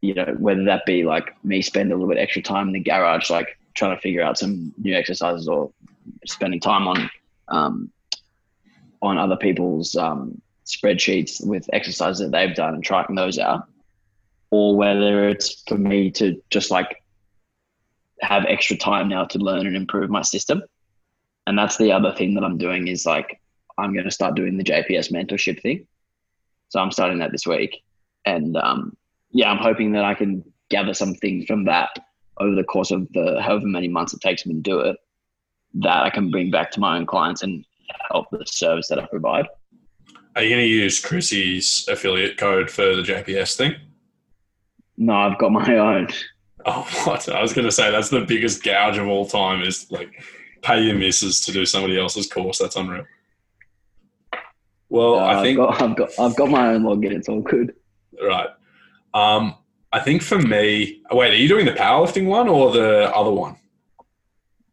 You 0.03 0.14
know, 0.14 0.37
whether 0.39 0.64
that 0.64 0.84
be 0.84 1.05
like 1.05 1.43
me 1.45 1.62
spend 1.62 1.91
a 1.91 1.95
little 1.95 2.09
bit 2.09 2.18
extra 2.18 2.43
time 2.43 2.68
in 2.68 2.74
the 2.74 2.80
garage, 2.80 3.30
like 3.30 3.59
trying 3.74 3.97
to 3.97 4.01
figure 4.01 4.22
out 4.22 4.39
some 4.39 4.74
new 4.76 4.95
exercises 4.95 5.49
or 5.49 5.72
spending 6.26 6.61
time 6.61 6.87
on 6.87 7.11
um, 7.49 7.91
on 9.03 9.18
other 9.18 9.37
people's 9.37 9.97
um, 9.97 10.41
spreadsheets 10.66 11.45
with 11.45 11.68
exercises 11.72 12.18
that 12.18 12.32
they've 12.32 12.57
done 12.57 12.74
and 12.74 12.84
trying 12.84 13.14
those 13.14 13.39
out, 13.39 13.66
or 14.51 14.76
whether 14.76 15.28
it's 15.28 15.62
for 15.66 15.76
me 15.76 16.11
to 16.12 16.40
just 16.51 16.70
like 16.70 17.03
have 18.20 18.44
extra 18.47 18.76
time 18.76 19.09
now 19.09 19.24
to 19.24 19.38
learn 19.38 19.66
and 19.66 19.76
improve 19.76 20.11
my 20.11 20.22
system. 20.22 20.62
And 21.47 21.59
that's 21.59 21.76
the 21.76 21.92
other 21.92 22.12
thing 22.12 22.34
that 22.34 22.44
I'm 22.44 22.59
doing 22.59 22.88
is 22.88 23.07
like 23.07 23.40
I'm 23.78 23.92
going 23.92 24.05
to 24.05 24.11
start 24.11 24.34
doing 24.34 24.57
the 24.57 24.64
JPS 24.64 25.12
mentorship 25.12 25.61
thing. 25.61 25.86
So 26.68 26.80
I'm 26.80 26.90
starting 26.90 27.18
that 27.20 27.30
this 27.30 27.47
week, 27.47 27.84
and 28.24 28.57
um, 28.57 28.97
yeah, 29.30 29.51
I'm 29.51 29.59
hoping 29.59 29.92
that 29.92 30.05
I 30.05 30.14
can 30.14 30.42
gather 30.68 30.94
some 30.94 31.14
things 31.14 31.47
from 31.47 31.64
that 31.66 31.90
over 32.38 32.55
the 32.55 32.64
course 32.64 32.90
of 32.90 33.07
the 33.12 33.40
however 33.40 33.66
many 33.66 33.88
months 33.88 34.12
it 34.12 34.20
takes 34.20 34.44
me 34.44 34.55
to 34.55 34.61
do 34.61 34.80
it 34.80 34.97
that 35.74 36.03
I 36.03 36.11
can 36.11 36.30
bring 36.30 36.51
back 36.51 36.70
to 36.72 36.80
my 36.80 36.97
own 36.97 37.07
clients 37.07 37.42
and 37.42 37.64
help 38.11 38.26
the 38.30 38.44
service 38.47 38.88
that 38.88 38.99
I 38.99 39.07
provide. 39.07 39.47
Are 40.34 40.42
you 40.42 40.51
going 40.51 40.62
to 40.62 40.68
use 40.68 41.01
Chrissy's 41.01 41.86
affiliate 41.88 42.36
code 42.36 42.70
for 42.70 42.94
the 42.94 43.03
JPS 43.03 43.57
thing? 43.57 43.74
No, 44.97 45.14
I've 45.14 45.38
got 45.38 45.53
my 45.53 45.76
own. 45.76 46.09
Oh, 46.68 46.84
what? 47.05 47.28
I 47.28 47.40
was 47.40 47.53
going 47.53 47.66
to 47.66 47.70
say 47.70 47.92
that's 47.92 48.09
the 48.09 48.22
biggest 48.22 48.64
gouge 48.64 48.99
of 48.99 49.07
all 49.07 49.24
time 49.24 49.62
is 49.62 49.88
like 49.92 50.11
pay 50.62 50.80
your 50.82 50.97
misses 50.97 51.40
to 51.42 51.53
do 51.53 51.64
somebody 51.64 51.97
else's 51.97 52.26
course. 52.26 52.59
That's 52.59 52.74
unreal. 52.74 53.05
Well, 54.88 55.20
I 55.20 55.42
think 55.44 55.61
I've 55.61 55.78
got, 55.78 55.82
I've 55.82 55.97
got, 55.97 56.18
I've 56.18 56.36
got 56.36 56.51
my 56.51 56.74
own 56.74 56.82
login. 56.82 57.12
It's 57.12 57.28
all 57.28 57.40
good. 57.40 57.72
Right. 58.20 58.49
Um, 59.14 59.55
I 59.92 60.01
think 60.01 60.22
for 60.22 60.38
me, 60.38 61.03
wait, 61.12 61.32
are 61.32 61.36
you 61.36 61.47
doing 61.47 61.66
the 61.66 61.72
powerlifting 61.72 62.26
one 62.26 62.49
or 62.49 62.72
the 62.72 63.14
other 63.14 63.30
one? 63.30 63.57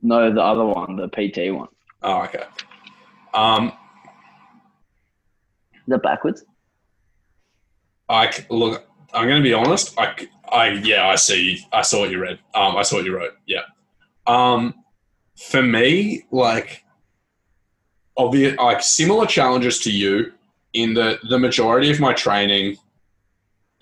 No, 0.02 0.34
the 0.34 0.42
other 0.42 0.66
one, 0.66 0.96
the 0.96 1.08
PT 1.08 1.54
one. 1.54 1.70
Oh, 2.02 2.24
okay. 2.24 2.44
Um, 3.34 3.68
Is 5.74 5.82
that 5.88 6.04
backwards? 6.04 6.44
I 8.10 8.32
look. 8.50 8.86
I'm 9.14 9.28
going 9.28 9.42
to 9.42 9.48
be 9.48 9.54
honest. 9.54 9.98
I, 9.98 10.28
I, 10.52 10.70
yeah, 10.70 11.08
I 11.08 11.16
see. 11.16 11.66
I 11.72 11.82
saw 11.82 12.02
what 12.02 12.12
you 12.12 12.20
read. 12.20 12.40
Um, 12.54 12.76
I 12.76 12.84
saw 12.84 12.98
what 12.98 13.06
you 13.06 13.16
wrote. 13.16 13.34
Yeah. 13.46 13.62
Um, 14.28 14.74
for 15.36 15.62
me, 15.62 16.26
like, 16.32 16.84
obvious, 18.18 18.58
like 18.58 18.82
similar 18.82 19.26
challenges 19.26 19.80
to 19.80 19.92
you 19.92 20.32
in 20.74 20.94
the 20.94 21.20
the 21.30 21.38
majority 21.38 21.92
of 21.92 22.00
my 22.00 22.14
training 22.14 22.78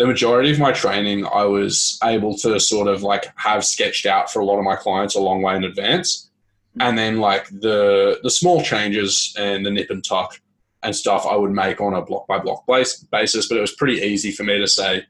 the 0.01 0.07
majority 0.07 0.51
of 0.51 0.57
my 0.57 0.71
training, 0.71 1.27
I 1.27 1.43
was 1.45 1.99
able 2.03 2.35
to 2.39 2.59
sort 2.59 2.87
of 2.87 3.03
like 3.03 3.27
have 3.35 3.63
sketched 3.63 4.07
out 4.07 4.31
for 4.31 4.39
a 4.39 4.45
lot 4.45 4.57
of 4.57 4.63
my 4.63 4.75
clients 4.75 5.13
a 5.13 5.19
long 5.19 5.43
way 5.43 5.55
in 5.55 5.63
advance. 5.63 6.31
And 6.79 6.97
then 6.97 7.17
like 7.17 7.47
the 7.49 8.19
the 8.23 8.29
small 8.29 8.63
changes 8.63 9.31
and 9.37 9.63
the 9.63 9.69
nip 9.69 9.91
and 9.91 10.03
tuck 10.03 10.39
and 10.81 10.95
stuff 10.95 11.27
I 11.29 11.35
would 11.35 11.51
make 11.51 11.79
on 11.79 11.93
a 11.93 12.01
block 12.01 12.25
by 12.27 12.39
block 12.39 12.65
basis, 12.65 13.47
but 13.47 13.57
it 13.57 13.61
was 13.61 13.75
pretty 13.75 14.01
easy 14.01 14.31
for 14.31 14.43
me 14.43 14.57
to 14.57 14.67
say, 14.67 15.05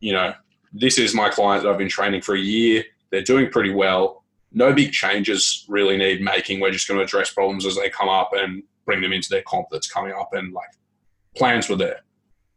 you 0.00 0.12
know, 0.12 0.34
this 0.72 0.98
is 0.98 1.14
my 1.14 1.28
client 1.28 1.62
that 1.62 1.70
I've 1.70 1.78
been 1.78 1.88
training 1.88 2.22
for 2.22 2.34
a 2.34 2.40
year. 2.40 2.84
They're 3.10 3.22
doing 3.22 3.50
pretty 3.50 3.72
well. 3.72 4.24
No 4.52 4.72
big 4.72 4.92
changes 4.92 5.64
really 5.68 5.96
need 5.96 6.20
making. 6.20 6.60
We're 6.60 6.70
just 6.70 6.88
going 6.88 6.98
to 6.98 7.04
address 7.04 7.32
problems 7.32 7.66
as 7.66 7.76
they 7.76 7.90
come 7.90 8.08
up 8.08 8.30
and 8.32 8.62
bring 8.84 9.00
them 9.00 9.12
into 9.12 9.28
their 9.28 9.42
comp 9.42 9.66
that's 9.70 9.90
coming 9.90 10.12
up 10.12 10.30
and 10.32 10.52
like 10.52 10.70
plans 11.36 11.68
were 11.68 11.76
there. 11.76 12.00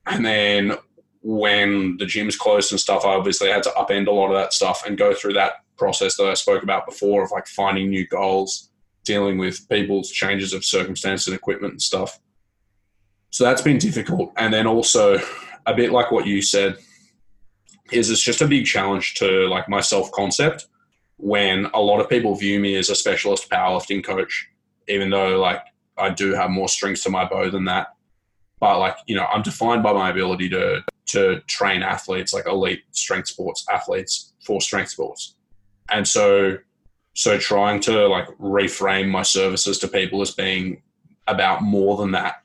And 0.05 0.25
then 0.25 0.77
when 1.21 1.97
the 1.97 2.05
gym's 2.05 2.37
closed 2.37 2.71
and 2.71 2.79
stuff, 2.79 3.05
I 3.05 3.09
obviously 3.09 3.49
had 3.49 3.63
to 3.63 3.71
upend 3.71 4.07
a 4.07 4.11
lot 4.11 4.27
of 4.27 4.35
that 4.35 4.53
stuff 4.53 4.85
and 4.85 4.97
go 4.97 5.13
through 5.13 5.33
that 5.33 5.53
process 5.77 6.15
that 6.17 6.25
I 6.25 6.33
spoke 6.33 6.63
about 6.63 6.85
before 6.85 7.23
of 7.23 7.31
like 7.31 7.47
finding 7.47 7.89
new 7.89 8.07
goals, 8.07 8.69
dealing 9.03 9.37
with 9.37 9.67
people's 9.69 10.09
changes 10.11 10.53
of 10.53 10.63
circumstance 10.63 11.27
and 11.27 11.35
equipment 11.35 11.73
and 11.73 11.81
stuff. 11.81 12.19
So 13.31 13.43
that's 13.43 13.61
been 13.61 13.77
difficult. 13.77 14.31
And 14.37 14.53
then 14.53 14.65
also 14.65 15.19
a 15.65 15.73
bit 15.73 15.91
like 15.91 16.11
what 16.11 16.25
you 16.25 16.41
said, 16.41 16.77
is 17.91 18.09
it's 18.09 18.21
just 18.21 18.41
a 18.41 18.47
big 18.47 18.65
challenge 18.65 19.15
to 19.15 19.47
like 19.47 19.69
my 19.69 19.81
self 19.81 20.11
concept 20.11 20.67
when 21.17 21.65
a 21.73 21.81
lot 21.81 21.99
of 21.99 22.09
people 22.09 22.33
view 22.35 22.59
me 22.59 22.75
as 22.75 22.89
a 22.89 22.95
specialist 22.95 23.49
powerlifting 23.49 24.03
coach, 24.03 24.47
even 24.87 25.09
though 25.09 25.37
like 25.39 25.61
I 25.97 26.09
do 26.09 26.33
have 26.33 26.49
more 26.49 26.69
strings 26.69 27.01
to 27.03 27.09
my 27.09 27.27
bow 27.27 27.49
than 27.49 27.65
that. 27.65 27.87
But 28.59 28.79
like 28.79 28.97
you 29.07 29.15
know, 29.15 29.25
I'm 29.25 29.41
defined 29.41 29.83
by 29.83 29.93
my 29.93 30.09
ability 30.09 30.49
to 30.49 30.83
to 31.07 31.41
train 31.41 31.83
athletes, 31.83 32.33
like 32.33 32.47
elite 32.47 32.83
strength 32.91 33.27
sports 33.27 33.65
athletes 33.71 34.33
for 34.45 34.61
strength 34.61 34.91
sports, 34.91 35.35
and 35.89 36.07
so 36.07 36.57
so 37.13 37.37
trying 37.37 37.79
to 37.81 38.07
like 38.07 38.27
reframe 38.37 39.09
my 39.09 39.23
services 39.23 39.77
to 39.79 39.87
people 39.87 40.21
as 40.21 40.31
being 40.31 40.81
about 41.27 41.61
more 41.61 41.97
than 41.97 42.11
that, 42.11 42.43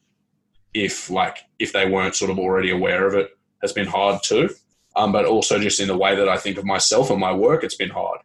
if 0.72 1.10
like 1.10 1.38
if 1.58 1.72
they 1.72 1.88
weren't 1.88 2.16
sort 2.16 2.30
of 2.30 2.38
already 2.38 2.70
aware 2.70 3.06
of 3.06 3.14
it, 3.14 3.30
has 3.62 3.72
been 3.72 3.86
hard 3.86 4.22
too. 4.22 4.50
Um, 4.96 5.10
but 5.10 5.24
also 5.24 5.58
just 5.58 5.80
in 5.80 5.88
the 5.88 5.96
way 5.96 6.14
that 6.14 6.28
I 6.28 6.36
think 6.36 6.56
of 6.56 6.64
myself 6.64 7.10
and 7.10 7.18
my 7.18 7.32
work, 7.32 7.64
it's 7.64 7.74
been 7.74 7.90
hard 7.90 8.20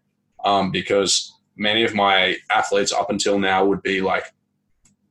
um, 0.45 0.72
because 0.72 1.34
many 1.57 1.84
of 1.84 1.93
my 1.93 2.38
athletes 2.49 2.91
up 2.91 3.09
until 3.09 3.39
now 3.39 3.65
would 3.65 3.82
be 3.82 4.01
like 4.01 4.26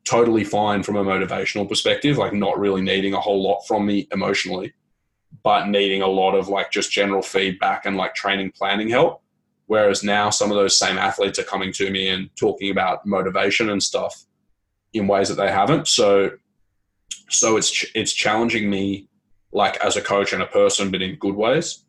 totally 0.05 0.45
fine 0.45 0.83
from 0.83 0.97
a 0.97 1.05
motivational 1.05 1.69
perspective, 1.69 2.17
like 2.17 2.33
not 2.33 2.59
really 2.59 2.81
needing 2.81 3.13
a 3.13 3.21
whole 3.21 3.43
lot 3.43 3.61
from 3.67 3.85
me 3.87 4.09
emotionally, 4.13 4.73
but 5.43 5.69
needing 5.69 6.01
a 6.01 6.07
lot 6.07 6.35
of 6.35 6.49
like 6.49 6.71
just 6.71 6.91
general 6.91 7.23
feedback 7.23 7.85
and 7.85 7.97
like 7.97 8.15
training 8.15 8.51
planning 8.53 8.89
help. 8.89 9.23
Whereas 9.67 10.03
now 10.03 10.31
some 10.31 10.51
of 10.51 10.57
those 10.57 10.79
same 10.79 10.97
athletes 10.97 11.39
are 11.39 11.45
coming 11.45 11.73
to 11.75 11.91
me 11.91 12.09
and 12.09 12.31
talking 12.37 12.71
about 12.71 13.05
motivation 13.05 13.69
and 13.69 13.83
stuff 13.83 14.25
in 14.95 15.07
ways 15.07 15.29
that 15.29 15.35
they 15.35 15.53
haven't. 15.53 15.89
So, 15.89 16.31
so 17.29 17.59
it's 17.59 17.85
it's 17.95 18.15
challenging 18.15 18.71
me 18.71 19.08
like 19.53 19.83
as 19.85 19.97
a 19.97 20.03
coach 20.03 20.33
and 20.33 20.43
a 20.43 20.47
person, 20.47 20.91
but 20.91 21.03
in 21.03 21.17
good 21.17 21.35
ways, 21.35 21.85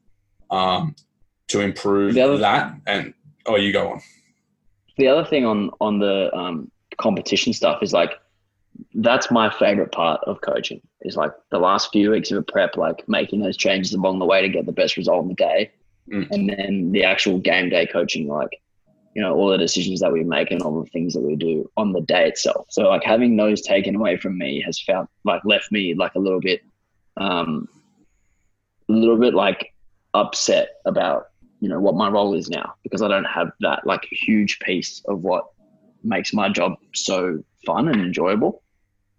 um, 0.50 0.96
to 1.48 1.62
improve 1.62 2.18
other, 2.18 2.38
that. 2.38 2.74
And 2.88 3.14
oh, 3.46 3.56
you 3.56 3.74
go 3.74 3.92
on. 3.92 4.02
The 4.98 5.08
other 5.08 5.26
thing 5.26 5.46
on 5.46 5.72
on 5.82 6.00
the 6.00 6.34
um, 6.36 6.72
competition 6.98 7.54
stuff 7.54 7.82
is 7.82 7.94
like 7.94 8.14
that's 8.94 9.30
my 9.32 9.50
favorite 9.50 9.92
part 9.92 10.22
of 10.26 10.42
coaching 10.42 10.82
is 11.02 11.16
like 11.16 11.32
the 11.52 11.60
last 11.60 11.92
few 11.92 12.12
weeks 12.12 12.32
of 12.32 12.38
a 12.38 12.42
prep, 12.42 12.78
like 12.78 13.08
making 13.08 13.42
those 13.42 13.58
changes 13.58 13.94
along 13.94 14.20
the 14.20 14.26
way 14.26 14.42
to 14.42 14.50
get 14.50 14.66
the 14.66 14.72
best 14.72 14.98
result 14.98 15.24
in 15.24 15.30
the 15.30 15.36
day, 15.36 15.72
mm. 16.12 16.30
and 16.32 16.50
then 16.50 16.92
the 16.92 17.04
actual 17.04 17.40
game 17.40 17.70
day 17.70 17.86
coaching, 17.86 18.28
like 18.28 18.62
you 19.16 19.22
know 19.22 19.36
all 19.36 19.50
the 19.50 19.58
decisions 19.58 20.00
that 20.00 20.12
we 20.12 20.24
make 20.24 20.52
and 20.52 20.62
all 20.62 20.82
the 20.82 20.90
things 20.90 21.14
that 21.14 21.22
we 21.22 21.36
do 21.36 21.70
on 21.78 21.94
the 21.94 22.02
day 22.02 22.28
itself. 22.28 22.68
So 22.70 22.84
like 22.84 23.04
having 23.04 23.36
those 23.36 23.62
taken 23.62 23.96
away 23.96 24.18
from 24.18 24.38
me 24.38 24.62
has 24.66 24.80
found 24.80 25.08
like 25.24 25.44
left 25.46 25.72
me 25.72 25.94
like 25.94 26.16
a 26.16 26.20
little 26.20 26.42
bit 26.42 26.62
um, 27.20 27.68
a 28.90 28.94
little 28.94 29.18
bit 29.18 29.34
like 29.34 29.74
upset 30.14 30.70
about 30.86 31.28
you 31.60 31.70
know 31.70 31.80
what 31.80 31.96
my 31.96 32.10
role 32.10 32.34
is 32.34 32.50
now 32.50 32.74
because 32.84 33.02
I 33.02 33.08
don't 33.08 33.26
have 33.26 33.52
that 33.60 33.86
like 33.86 34.08
huge 34.12 34.60
piece 34.60 35.04
of 35.08 35.22
what 35.22 35.46
makes 36.04 36.34
my 36.34 36.50
job 36.50 36.76
so 36.96 37.44
fun 37.66 37.90
and 37.90 38.02
enjoyable 38.02 38.64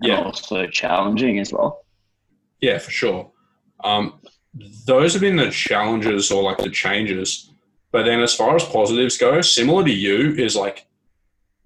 and 0.01 0.11
yeah. 0.11 0.23
also 0.23 0.67
challenging 0.67 1.39
as 1.39 1.53
well. 1.53 1.85
Yeah, 2.61 2.79
for 2.79 2.91
sure. 2.91 3.31
Um, 3.85 4.21
those 4.87 5.13
have 5.13 5.23
been 5.23 5.37
the 5.37 5.51
challenges 5.51 6.31
or 6.31 6.43
like 6.43 6.59
the 6.59 6.71
changes. 6.71 7.51
But 7.93 8.05
then 8.05 8.21
as 8.21 8.35
far 8.35 8.57
as 8.57 8.65
positives 8.65 9.19
go, 9.19 9.41
similar 9.41 9.85
to 9.85 9.93
you, 9.93 10.33
is 10.35 10.57
like 10.57 10.87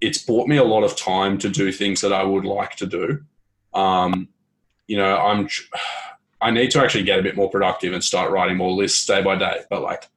it's 0.01 0.17
bought 0.17 0.47
me 0.47 0.57
a 0.57 0.63
lot 0.63 0.83
of 0.83 0.95
time 0.95 1.37
to 1.39 1.49
do 1.49 1.71
things 1.71 2.01
that 2.01 2.13
I 2.13 2.23
would 2.23 2.45
like 2.45 2.75
to 2.77 2.85
do. 2.85 3.23
Um, 3.73 4.29
you 4.87 4.97
know, 4.97 5.17
I'm 5.17 5.47
I 6.41 6.51
need 6.51 6.71
to 6.71 6.81
actually 6.81 7.03
get 7.03 7.19
a 7.19 7.23
bit 7.23 7.35
more 7.35 7.49
productive 7.49 7.93
and 7.93 8.03
start 8.03 8.31
writing 8.31 8.57
more 8.57 8.71
lists 8.71 9.05
day 9.05 9.21
by 9.21 9.35
day. 9.35 9.61
But 9.69 9.81
like, 9.81 10.09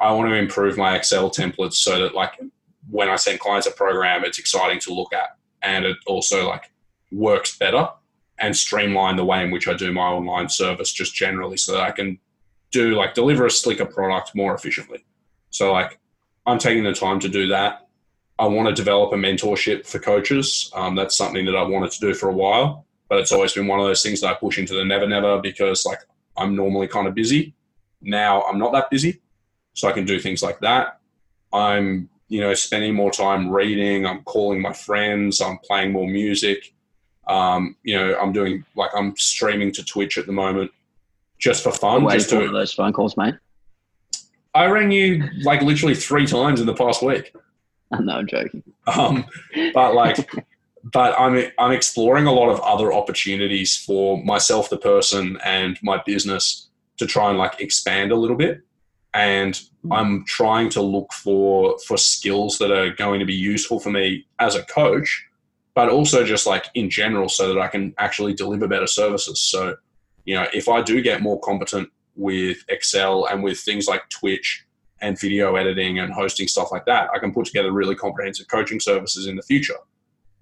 I 0.00 0.12
want 0.12 0.28
to 0.28 0.34
improve 0.34 0.76
my 0.76 0.96
Excel 0.96 1.30
templates 1.30 1.74
so 1.74 2.00
that 2.00 2.14
like 2.14 2.40
when 2.90 3.08
I 3.08 3.16
send 3.16 3.40
clients 3.40 3.66
a 3.66 3.72
program, 3.72 4.24
it's 4.24 4.38
exciting 4.38 4.80
to 4.80 4.94
look 4.94 5.12
at 5.12 5.36
and 5.62 5.84
it 5.84 5.96
also 6.06 6.48
like 6.48 6.70
works 7.10 7.56
better 7.56 7.88
and 8.38 8.56
streamline 8.56 9.16
the 9.16 9.24
way 9.24 9.42
in 9.42 9.50
which 9.50 9.68
I 9.68 9.74
do 9.74 9.92
my 9.92 10.02
online 10.02 10.48
service 10.48 10.92
just 10.92 11.14
generally 11.14 11.56
so 11.56 11.72
that 11.72 11.80
I 11.80 11.90
can 11.90 12.18
do 12.70 12.94
like 12.94 13.14
deliver 13.14 13.46
a 13.46 13.50
slicker 13.50 13.86
product 13.86 14.34
more 14.34 14.54
efficiently. 14.54 15.04
So 15.50 15.72
like 15.72 15.98
I'm 16.44 16.58
taking 16.58 16.84
the 16.84 16.92
time 16.92 17.20
to 17.20 17.28
do 17.28 17.48
that. 17.48 17.88
I 18.38 18.46
want 18.46 18.68
to 18.68 18.74
develop 18.74 19.12
a 19.12 19.16
mentorship 19.16 19.86
for 19.86 19.98
coaches. 19.98 20.70
Um, 20.74 20.94
that's 20.94 21.16
something 21.16 21.46
that 21.46 21.56
I 21.56 21.62
wanted 21.62 21.90
to 21.92 22.00
do 22.00 22.14
for 22.14 22.28
a 22.28 22.34
while 22.34 22.85
but 23.08 23.18
it's 23.18 23.32
always 23.32 23.52
been 23.52 23.66
one 23.66 23.80
of 23.80 23.86
those 23.86 24.02
things 24.02 24.20
that 24.20 24.30
I 24.30 24.34
push 24.34 24.58
into 24.58 24.74
the 24.74 24.84
never 24.84 25.06
never 25.06 25.40
because 25.40 25.84
like 25.84 26.00
I'm 26.36 26.56
normally 26.56 26.88
kind 26.88 27.06
of 27.06 27.14
busy. 27.14 27.54
Now 28.00 28.42
I'm 28.42 28.58
not 28.58 28.72
that 28.72 28.90
busy, 28.90 29.20
so 29.74 29.88
I 29.88 29.92
can 29.92 30.04
do 30.04 30.18
things 30.18 30.42
like 30.42 30.60
that. 30.60 31.00
I'm 31.52 32.08
you 32.28 32.40
know 32.40 32.54
spending 32.54 32.94
more 32.94 33.10
time 33.10 33.50
reading. 33.50 34.06
I'm 34.06 34.22
calling 34.22 34.60
my 34.60 34.72
friends. 34.72 35.40
I'm 35.40 35.58
playing 35.58 35.92
more 35.92 36.06
music. 36.06 36.72
Um, 37.26 37.76
you 37.82 37.96
know, 37.96 38.16
I'm 38.18 38.32
doing 38.32 38.64
like 38.76 38.90
I'm 38.94 39.16
streaming 39.16 39.72
to 39.72 39.84
Twitch 39.84 40.18
at 40.18 40.26
the 40.26 40.32
moment 40.32 40.70
just 41.38 41.62
for 41.62 41.72
fun. 41.72 42.04
Wait 42.04 42.14
just 42.14 42.30
to 42.30 42.48
those 42.50 42.72
phone 42.72 42.92
calls, 42.92 43.16
mate. 43.16 43.34
I 44.54 44.66
rang 44.66 44.90
you 44.90 45.28
like 45.42 45.60
literally 45.60 45.94
three 45.94 46.26
times 46.26 46.60
in 46.60 46.66
the 46.66 46.74
past 46.74 47.02
week. 47.02 47.34
No, 47.92 47.98
I'm 47.98 48.06
not 48.06 48.26
joking. 48.26 48.64
Um, 48.88 49.24
but 49.72 49.94
like 49.94 50.28
but 50.92 51.18
I'm 51.18 51.50
I'm 51.58 51.72
exploring 51.72 52.26
a 52.26 52.32
lot 52.32 52.48
of 52.48 52.60
other 52.60 52.92
opportunities 52.92 53.76
for 53.76 54.22
myself, 54.22 54.70
the 54.70 54.78
person, 54.78 55.36
and 55.44 55.76
my 55.82 56.00
business 56.06 56.68
to 56.98 57.06
try 57.06 57.28
and 57.28 57.38
like 57.38 57.60
expand 57.60 58.12
a 58.12 58.16
little 58.16 58.36
bit. 58.36 58.62
And 59.12 59.60
hmm. 59.82 59.92
I'm 59.92 60.24
trying 60.26 60.70
to 60.70 60.82
look 60.82 61.12
for 61.12 61.76
for 61.86 61.96
skills 61.96 62.58
that 62.58 62.70
are 62.70 62.90
going 62.90 63.18
to 63.18 63.26
be 63.26 63.34
useful 63.34 63.80
for 63.80 63.90
me 63.90 64.26
as 64.38 64.54
a 64.54 64.62
coach, 64.64 65.26
but 65.74 65.88
also 65.88 66.24
just 66.24 66.46
like 66.46 66.66
in 66.74 66.88
general, 66.88 67.28
so 67.28 67.52
that 67.52 67.60
I 67.60 67.66
can 67.66 67.92
actually 67.98 68.34
deliver 68.34 68.68
better 68.68 68.86
services. 68.86 69.40
So, 69.40 69.74
you 70.24 70.36
know, 70.36 70.46
if 70.54 70.68
I 70.68 70.82
do 70.82 71.02
get 71.02 71.20
more 71.20 71.40
competent 71.40 71.90
with 72.14 72.58
Excel 72.68 73.26
and 73.26 73.42
with 73.42 73.58
things 73.58 73.88
like 73.88 74.08
Twitch 74.08 74.64
and 75.00 75.18
video 75.18 75.56
editing 75.56 75.98
and 75.98 76.12
hosting 76.12 76.46
stuff 76.46 76.70
like 76.70 76.86
that, 76.86 77.10
I 77.12 77.18
can 77.18 77.32
put 77.32 77.46
together 77.46 77.72
really 77.72 77.96
comprehensive 77.96 78.46
coaching 78.46 78.78
services 78.78 79.26
in 79.26 79.34
the 79.34 79.42
future 79.42 79.74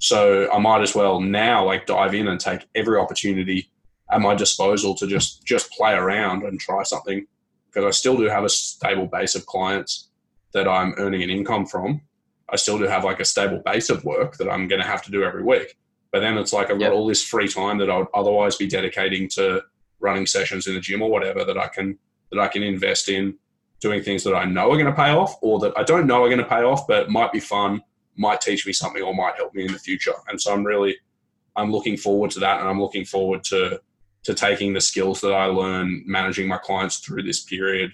so 0.04 0.52
I 0.52 0.58
might 0.58 0.82
as 0.82 0.94
well 0.94 1.18
now 1.18 1.64
like 1.64 1.86
dive 1.86 2.14
in 2.14 2.28
and 2.28 2.38
take 2.38 2.68
every 2.74 2.98
opportunity 2.98 3.70
at 4.10 4.20
my 4.20 4.34
disposal 4.34 4.94
to 4.96 5.06
just 5.06 5.46
just 5.46 5.70
play 5.72 5.94
around 5.94 6.42
and 6.42 6.60
try 6.60 6.82
something 6.82 7.26
because 7.66 7.86
I 7.86 7.90
still 7.90 8.14
do 8.14 8.24
have 8.24 8.44
a 8.44 8.50
stable 8.50 9.06
base 9.06 9.34
of 9.34 9.46
clients 9.46 10.10
that 10.52 10.68
I'm 10.68 10.92
earning 10.98 11.22
an 11.22 11.30
income 11.30 11.64
from. 11.64 12.02
I 12.50 12.56
still 12.56 12.76
do 12.76 12.84
have 12.84 13.04
like 13.04 13.18
a 13.18 13.24
stable 13.24 13.62
base 13.64 13.88
of 13.88 14.04
work 14.04 14.36
that 14.36 14.50
I'm 14.50 14.68
going 14.68 14.82
to 14.82 14.86
have 14.86 15.02
to 15.04 15.10
do 15.10 15.24
every 15.24 15.42
week. 15.42 15.78
But 16.12 16.20
then 16.20 16.36
it's 16.36 16.52
like 16.52 16.70
I've 16.70 16.78
got 16.78 16.92
all 16.92 17.06
this 17.06 17.24
free 17.24 17.48
time 17.48 17.78
that 17.78 17.88
I 17.88 17.96
would 17.96 18.08
otherwise 18.12 18.56
be 18.56 18.66
dedicating 18.66 19.26
to 19.30 19.62
running 20.00 20.26
sessions 20.26 20.66
in 20.66 20.74
the 20.74 20.80
gym 20.80 21.00
or 21.00 21.10
whatever 21.10 21.46
that 21.46 21.56
I 21.56 21.68
can 21.68 21.98
that 22.30 22.38
I 22.38 22.48
can 22.48 22.62
invest 22.62 23.08
in 23.08 23.38
doing 23.80 24.02
things 24.02 24.22
that 24.24 24.34
I 24.34 24.44
know 24.44 24.70
are 24.70 24.76
going 24.76 24.84
to 24.84 24.92
pay 24.92 25.12
off 25.12 25.36
or 25.40 25.58
that 25.60 25.72
I 25.78 25.82
don't 25.82 26.06
know 26.06 26.24
are 26.24 26.28
going 26.28 26.38
to 26.38 26.44
pay 26.44 26.62
off 26.62 26.86
but 26.86 27.08
might 27.08 27.32
be 27.32 27.40
fun 27.40 27.82
might 28.16 28.40
teach 28.40 28.66
me 28.66 28.72
something 28.72 29.02
or 29.02 29.14
might 29.14 29.36
help 29.36 29.54
me 29.54 29.64
in 29.64 29.72
the 29.72 29.78
future. 29.78 30.14
And 30.28 30.40
so 30.40 30.52
I'm 30.52 30.64
really 30.64 30.96
I'm 31.56 31.70
looking 31.70 31.96
forward 31.96 32.30
to 32.32 32.40
that 32.40 32.60
and 32.60 32.68
I'm 32.68 32.80
looking 32.80 33.04
forward 33.04 33.44
to 33.44 33.80
to 34.24 34.34
taking 34.34 34.72
the 34.72 34.80
skills 34.80 35.20
that 35.20 35.32
I 35.32 35.46
learn 35.46 36.02
managing 36.06 36.48
my 36.48 36.56
clients 36.56 36.98
through 36.98 37.24
this 37.24 37.40
period 37.40 37.92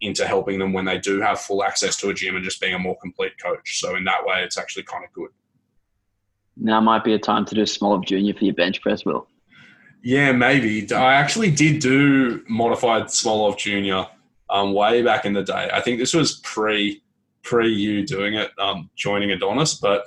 into 0.00 0.26
helping 0.26 0.58
them 0.58 0.72
when 0.72 0.86
they 0.86 0.98
do 0.98 1.20
have 1.20 1.40
full 1.40 1.62
access 1.62 1.96
to 1.98 2.08
a 2.08 2.14
gym 2.14 2.34
and 2.34 2.44
just 2.44 2.60
being 2.60 2.74
a 2.74 2.78
more 2.78 2.96
complete 2.98 3.32
coach. 3.42 3.78
So 3.80 3.94
in 3.96 4.04
that 4.04 4.24
way 4.24 4.42
it's 4.42 4.58
actually 4.58 4.84
kind 4.84 5.04
of 5.04 5.12
good. 5.12 5.30
Now 6.56 6.80
might 6.80 7.04
be 7.04 7.12
a 7.12 7.18
time 7.18 7.44
to 7.46 7.54
do 7.54 7.62
Smolov 7.62 8.06
Junior 8.06 8.32
for 8.34 8.44
your 8.44 8.54
bench 8.54 8.80
press, 8.80 9.04
Will. 9.04 9.28
Yeah, 10.02 10.32
maybe. 10.32 10.90
I 10.92 11.14
actually 11.14 11.50
did 11.50 11.80
do 11.80 12.42
modified 12.48 13.04
Smolov 13.04 13.58
Junior 13.58 14.06
um, 14.48 14.72
way 14.72 15.02
back 15.02 15.24
in 15.24 15.32
the 15.32 15.42
day. 15.42 15.68
I 15.72 15.80
think 15.80 15.98
this 15.98 16.14
was 16.14 16.36
pre 16.40 17.02
pre 17.46 17.72
you 17.72 18.04
doing 18.04 18.34
it, 18.34 18.50
um, 18.58 18.90
joining 18.96 19.30
Adonis, 19.30 19.74
but 19.74 20.06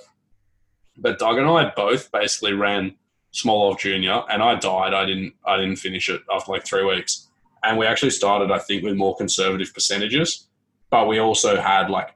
but 0.97 1.17
Doug 1.17 1.37
and 1.37 1.49
I 1.49 1.71
both 1.75 2.11
basically 2.11 2.51
ran 2.53 2.95
Smolov 3.33 3.79
Junior, 3.79 4.23
and 4.29 4.43
I 4.43 4.55
died. 4.55 4.93
I 4.93 5.05
didn't 5.05 5.33
I 5.45 5.57
didn't 5.57 5.77
finish 5.77 6.09
it 6.09 6.21
after 6.31 6.51
like 6.51 6.65
three 6.65 6.83
weeks, 6.83 7.29
and 7.63 7.77
we 7.77 7.87
actually 7.87 8.11
started 8.11 8.51
I 8.51 8.59
think 8.59 8.83
with 8.83 8.95
more 8.95 9.15
conservative 9.15 9.73
percentages, 9.73 10.47
but 10.91 11.07
we 11.07 11.19
also 11.19 11.59
had 11.59 11.89
like 11.89 12.13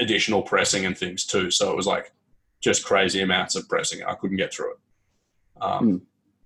additional 0.00 0.42
pressing 0.42 0.84
and 0.84 0.98
things 0.98 1.24
too. 1.24 1.50
So 1.50 1.70
it 1.70 1.76
was 1.76 1.86
like 1.86 2.12
just 2.60 2.84
crazy 2.84 3.22
amounts 3.22 3.54
of 3.54 3.68
pressing. 3.68 4.02
I 4.02 4.14
couldn't 4.14 4.38
get 4.38 4.52
through 4.52 4.72
it. 4.72 4.78
Um, 5.62 5.86
mm. 5.86 6.00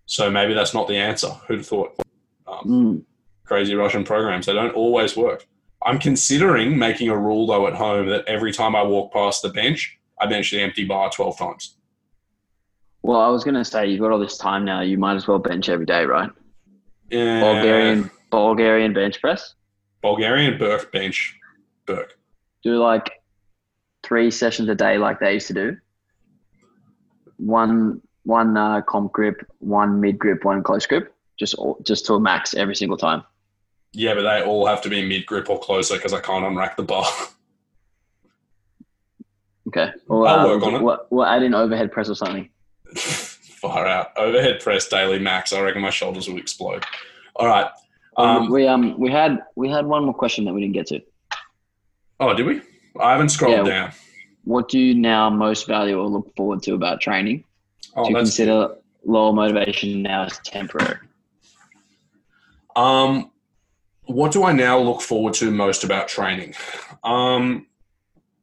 So 0.04 0.30
maybe 0.30 0.52
that's 0.52 0.74
not 0.74 0.86
the 0.86 0.96
answer. 0.96 1.28
Who'd 1.46 1.58
have 1.58 1.66
thought? 1.66 1.98
Um, 2.46 2.64
mm. 2.66 3.02
Crazy 3.44 3.74
Russian 3.74 4.04
programs. 4.04 4.44
They 4.44 4.52
don't 4.52 4.74
always 4.74 5.16
work. 5.16 5.46
I'm 5.84 5.98
considering 5.98 6.76
making 6.78 7.08
a 7.08 7.16
rule 7.16 7.46
though 7.46 7.66
at 7.66 7.74
home 7.74 8.08
that 8.08 8.24
every 8.26 8.52
time 8.52 8.74
I 8.74 8.82
walk 8.82 9.12
past 9.12 9.42
the 9.42 9.50
bench, 9.50 9.98
I 10.20 10.26
bench 10.26 10.50
the 10.50 10.60
empty 10.60 10.84
bar 10.84 11.10
12 11.10 11.38
times. 11.38 11.76
Well, 13.02 13.20
I 13.20 13.28
was 13.28 13.44
going 13.44 13.54
to 13.54 13.64
say 13.64 13.86
you've 13.86 14.00
got 14.00 14.10
all 14.10 14.18
this 14.18 14.36
time 14.36 14.64
now. 14.64 14.80
You 14.80 14.98
might 14.98 15.14
as 15.14 15.28
well 15.28 15.38
bench 15.38 15.68
every 15.68 15.86
day, 15.86 16.04
right? 16.04 16.30
Yeah. 17.10 17.40
Bulgarian 17.40 18.10
Bulgarian 18.30 18.92
bench 18.92 19.20
press. 19.20 19.54
Bulgarian 20.02 20.58
Burke 20.58 20.92
bench 20.92 21.38
Burke. 21.86 22.18
Do 22.62 22.78
like 22.78 23.22
three 24.02 24.30
sessions 24.30 24.68
a 24.68 24.74
day, 24.74 24.98
like 24.98 25.20
they 25.20 25.34
used 25.34 25.46
to 25.48 25.54
do. 25.54 25.76
One 27.36 28.02
one 28.24 28.56
uh, 28.56 28.82
comp 28.82 29.12
grip, 29.12 29.46
one 29.60 30.00
mid 30.00 30.18
grip, 30.18 30.44
one 30.44 30.62
close 30.62 30.86
grip, 30.86 31.14
just 31.38 31.54
all, 31.54 31.78
just 31.82 32.04
to 32.06 32.14
a 32.14 32.20
max 32.20 32.52
every 32.54 32.74
single 32.74 32.98
time. 32.98 33.22
Yeah, 33.92 34.14
but 34.14 34.22
they 34.22 34.42
all 34.42 34.66
have 34.66 34.82
to 34.82 34.88
be 34.88 35.06
mid 35.06 35.26
grip 35.26 35.48
or 35.50 35.58
closer 35.58 35.94
because 35.94 36.12
I 36.12 36.20
can't 36.20 36.44
unrack 36.44 36.76
the 36.76 36.82
bar. 36.82 37.06
Okay. 39.68 39.90
Well, 40.06 40.26
I'll 40.26 40.46
uh, 40.46 40.54
work 40.56 40.62
on 40.62 40.74
it. 40.76 40.82
We'll, 40.82 41.06
we'll 41.10 41.26
add 41.26 41.42
in 41.42 41.52
overhead 41.54 41.92
press 41.92 42.08
or 42.08 42.14
something. 42.14 42.48
Far 42.96 43.86
out. 43.86 44.16
Overhead 44.16 44.60
press 44.60 44.88
daily 44.88 45.18
max. 45.18 45.52
I 45.52 45.60
reckon 45.60 45.82
my 45.82 45.90
shoulders 45.90 46.26
will 46.26 46.38
explode. 46.38 46.84
All 47.36 47.46
right. 47.46 47.70
Um, 48.16 48.28
Um, 48.44 48.50
we 48.50 48.66
um 48.66 48.98
we 48.98 49.10
had 49.10 49.42
we 49.56 49.68
had 49.68 49.84
one 49.84 50.04
more 50.04 50.14
question 50.14 50.46
that 50.46 50.54
we 50.54 50.62
didn't 50.62 50.72
get 50.72 50.86
to. 50.86 51.00
oh, 52.20 52.32
did 52.34 52.46
we? 52.46 52.62
I 52.98 53.12
haven't 53.12 53.28
scrolled 53.28 53.58
Yeah. 53.58 53.62
down. 53.64 53.92
What 54.44 54.68
do 54.70 54.78
you 54.78 54.94
now 54.94 55.28
most 55.28 55.66
value 55.66 56.00
or 56.00 56.06
look 56.06 56.34
forward 56.34 56.62
to 56.62 56.72
about 56.72 57.02
training? 57.02 57.44
Oh, 57.94 58.04
do 58.04 58.10
you 58.10 58.16
consider 58.16 58.74
lower 59.04 59.34
motivation 59.34 60.00
now 60.02 60.24
as 60.24 60.38
temporary? 60.38 60.96
Um, 62.74 63.30
what 64.08 64.32
do 64.32 64.42
I 64.42 64.52
now 64.52 64.78
look 64.78 65.02
forward 65.02 65.34
to 65.34 65.50
most 65.50 65.84
about 65.84 66.08
training? 66.08 66.54
Um, 67.04 67.66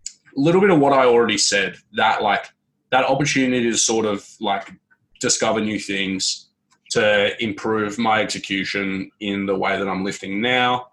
a 0.05 0.39
little 0.39 0.61
bit 0.61 0.69
of 0.69 0.79
what 0.79 0.93
I 0.93 1.05
already 1.05 1.39
said. 1.39 1.77
That 1.93 2.21
like 2.21 2.45
that 2.91 3.03
opportunity 3.03 3.71
to 3.71 3.77
sort 3.77 4.05
of 4.05 4.27
like 4.39 4.71
discover 5.19 5.59
new 5.59 5.79
things, 5.79 6.49
to 6.91 7.43
improve 7.43 7.97
my 7.97 8.21
execution 8.21 9.09
in 9.19 9.47
the 9.47 9.55
way 9.55 9.77
that 9.77 9.87
I'm 9.87 10.03
lifting 10.03 10.39
now. 10.39 10.89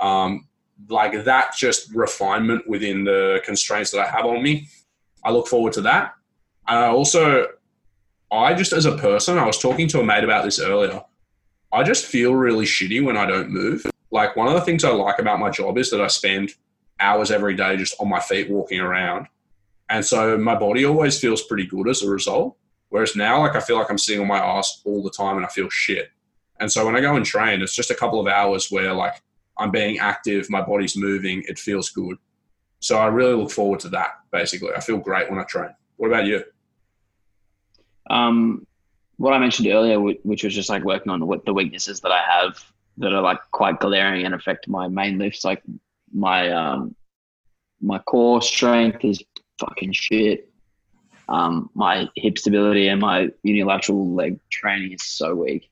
Um, 0.00 0.48
like 0.88 1.24
that, 1.24 1.54
just 1.54 1.94
refinement 1.94 2.66
within 2.66 3.04
the 3.04 3.42
constraints 3.44 3.90
that 3.90 4.00
I 4.00 4.08
have 4.08 4.24
on 4.24 4.42
me. 4.42 4.68
I 5.22 5.32
look 5.32 5.48
forward 5.48 5.74
to 5.74 5.82
that. 5.82 6.14
And 6.66 6.78
I 6.78 6.88
also, 6.88 7.46
I 8.32 8.54
just 8.54 8.72
as 8.72 8.86
a 8.86 8.96
person, 8.96 9.36
I 9.36 9.44
was 9.44 9.58
talking 9.58 9.86
to 9.88 10.00
a 10.00 10.04
mate 10.04 10.24
about 10.24 10.44
this 10.44 10.60
earlier. 10.60 11.02
I 11.72 11.82
just 11.82 12.06
feel 12.06 12.34
really 12.34 12.64
shitty 12.64 13.04
when 13.04 13.16
I 13.18 13.26
don't 13.26 13.50
move. 13.50 13.84
Like 14.10 14.36
one 14.36 14.48
of 14.48 14.54
the 14.54 14.60
things 14.62 14.84
I 14.84 14.90
like 14.90 15.18
about 15.18 15.38
my 15.38 15.50
job 15.50 15.76
is 15.78 15.90
that 15.90 16.00
I 16.00 16.06
spend 16.06 16.50
hours 17.00 17.30
every 17.30 17.54
day 17.54 17.76
just 17.76 17.94
on 18.00 18.08
my 18.08 18.20
feet 18.20 18.50
walking 18.50 18.80
around. 18.80 19.26
And 19.90 20.04
so 20.04 20.36
my 20.36 20.54
body 20.54 20.84
always 20.84 21.18
feels 21.18 21.42
pretty 21.42 21.66
good 21.66 21.88
as 21.88 22.02
a 22.02 22.10
result. 22.10 22.56
Whereas 22.90 23.16
now, 23.16 23.40
like 23.40 23.54
I 23.54 23.60
feel 23.60 23.76
like 23.76 23.90
I'm 23.90 23.98
sitting 23.98 24.20
on 24.20 24.28
my 24.28 24.38
ass 24.38 24.80
all 24.84 25.02
the 25.02 25.10
time 25.10 25.36
and 25.36 25.44
I 25.44 25.48
feel 25.48 25.68
shit. 25.68 26.10
And 26.60 26.70
so 26.70 26.84
when 26.84 26.96
I 26.96 27.00
go 27.00 27.16
and 27.16 27.24
train, 27.24 27.62
it's 27.62 27.74
just 27.74 27.90
a 27.90 27.94
couple 27.94 28.20
of 28.20 28.26
hours 28.26 28.70
where 28.70 28.92
like 28.92 29.22
I'm 29.58 29.70
being 29.70 29.98
active, 29.98 30.50
my 30.50 30.62
body's 30.62 30.96
moving, 30.96 31.44
it 31.46 31.58
feels 31.58 31.90
good. 31.90 32.16
So 32.80 32.98
I 32.98 33.06
really 33.06 33.34
look 33.34 33.50
forward 33.50 33.80
to 33.80 33.88
that. 33.90 34.20
Basically, 34.30 34.70
I 34.74 34.80
feel 34.80 34.98
great 34.98 35.28
when 35.30 35.38
I 35.38 35.44
train. 35.44 35.70
What 35.96 36.08
about 36.08 36.26
you? 36.26 36.44
Um, 38.08 38.66
what 39.16 39.34
I 39.34 39.38
mentioned 39.38 39.68
earlier, 39.68 40.00
which 40.00 40.44
was 40.44 40.54
just 40.54 40.70
like 40.70 40.84
working 40.84 41.10
on 41.10 41.20
the, 41.20 41.40
the 41.44 41.52
weaknesses 41.52 42.00
that 42.00 42.12
I 42.12 42.22
have 42.22 42.64
that 42.98 43.12
are 43.12 43.22
like 43.22 43.38
quite 43.52 43.80
glaring 43.80 44.24
and 44.24 44.34
affect 44.34 44.68
my 44.68 44.88
main 44.88 45.18
lifts, 45.18 45.44
like 45.44 45.62
my 46.12 46.50
um, 46.50 46.94
my 47.80 47.98
core 47.98 48.42
strength 48.42 49.04
is 49.04 49.22
fucking 49.58 49.92
shit. 49.92 50.50
Um, 51.28 51.70
my 51.74 52.08
hip 52.16 52.38
stability 52.38 52.88
and 52.88 53.00
my 53.00 53.30
unilateral 53.42 54.14
leg 54.14 54.40
training 54.50 54.92
is 54.92 55.02
so 55.02 55.34
weak. 55.34 55.70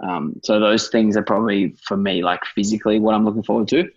Um, 0.00 0.40
so 0.42 0.58
those 0.58 0.88
things 0.88 1.16
are 1.16 1.22
probably 1.22 1.76
for 1.84 1.96
me 1.96 2.22
like 2.22 2.44
physically 2.44 2.98
what 2.98 3.14
I'm 3.14 3.24
looking 3.24 3.42
forward 3.42 3.68
to. 3.68 3.90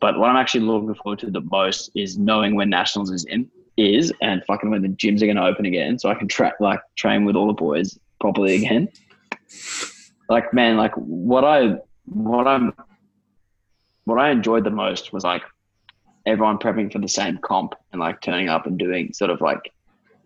But 0.00 0.18
what 0.18 0.30
I'm 0.30 0.36
actually 0.36 0.60
looking 0.60 0.94
forward 0.94 1.18
to 1.20 1.30
the 1.30 1.42
most 1.42 1.90
is 1.94 2.16
knowing 2.16 2.54
when 2.54 2.70
nationals 2.70 3.10
is 3.10 3.24
in 3.26 3.50
is 3.76 4.12
and 4.22 4.42
fucking 4.46 4.70
when 4.70 4.82
the 4.82 4.88
gyms 4.88 5.22
are 5.22 5.26
going 5.26 5.36
to 5.36 5.44
open 5.44 5.66
again, 5.66 5.98
so 5.98 6.08
I 6.08 6.14
can 6.14 6.28
track 6.28 6.54
like 6.60 6.80
train 6.96 7.24
with 7.24 7.36
all 7.36 7.46
the 7.46 7.52
boys 7.52 7.98
properly 8.20 8.56
again. 8.56 8.88
Like 10.30 10.54
man, 10.54 10.76
like 10.76 10.94
what 10.94 11.44
I 11.44 11.74
what 12.06 12.46
I'm 12.46 12.72
what 14.04 14.18
I 14.18 14.30
enjoyed 14.30 14.62
the 14.62 14.70
most 14.70 15.12
was 15.12 15.24
like 15.24 15.42
everyone 16.24 16.58
prepping 16.58 16.92
for 16.92 17.00
the 17.00 17.08
same 17.08 17.38
comp 17.38 17.74
and 17.92 18.00
like 18.00 18.20
turning 18.20 18.48
up 18.48 18.66
and 18.66 18.78
doing 18.78 19.12
sort 19.12 19.30
of 19.30 19.40
like 19.40 19.72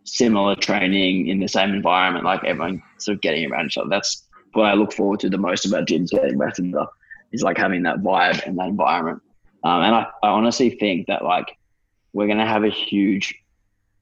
similar 0.04 0.56
training 0.56 1.28
in 1.28 1.40
the 1.40 1.48
same 1.48 1.70
environment, 1.70 2.26
like 2.26 2.44
everyone 2.44 2.82
sort 2.98 3.16
of 3.16 3.22
getting 3.22 3.50
around 3.50 3.66
each 3.66 3.78
other. 3.78 3.88
That's 3.88 4.24
what 4.52 4.66
I 4.66 4.74
look 4.74 4.92
forward 4.92 5.20
to 5.20 5.30
the 5.30 5.38
most 5.38 5.64
about 5.64 5.88
gyms 5.88 6.10
getting 6.10 6.36
back 6.36 6.54
to 6.56 6.62
the 6.62 6.86
is 7.32 7.42
like 7.42 7.56
having 7.56 7.82
that 7.84 7.98
vibe 7.98 8.46
and 8.46 8.58
that 8.58 8.68
environment. 8.68 9.22
Um, 9.64 9.80
and 9.80 9.94
I, 9.94 10.06
I 10.22 10.28
honestly 10.28 10.68
think 10.68 11.06
that 11.06 11.24
like 11.24 11.56
we're 12.12 12.28
gonna 12.28 12.46
have 12.46 12.64
a 12.64 12.68
huge 12.68 13.34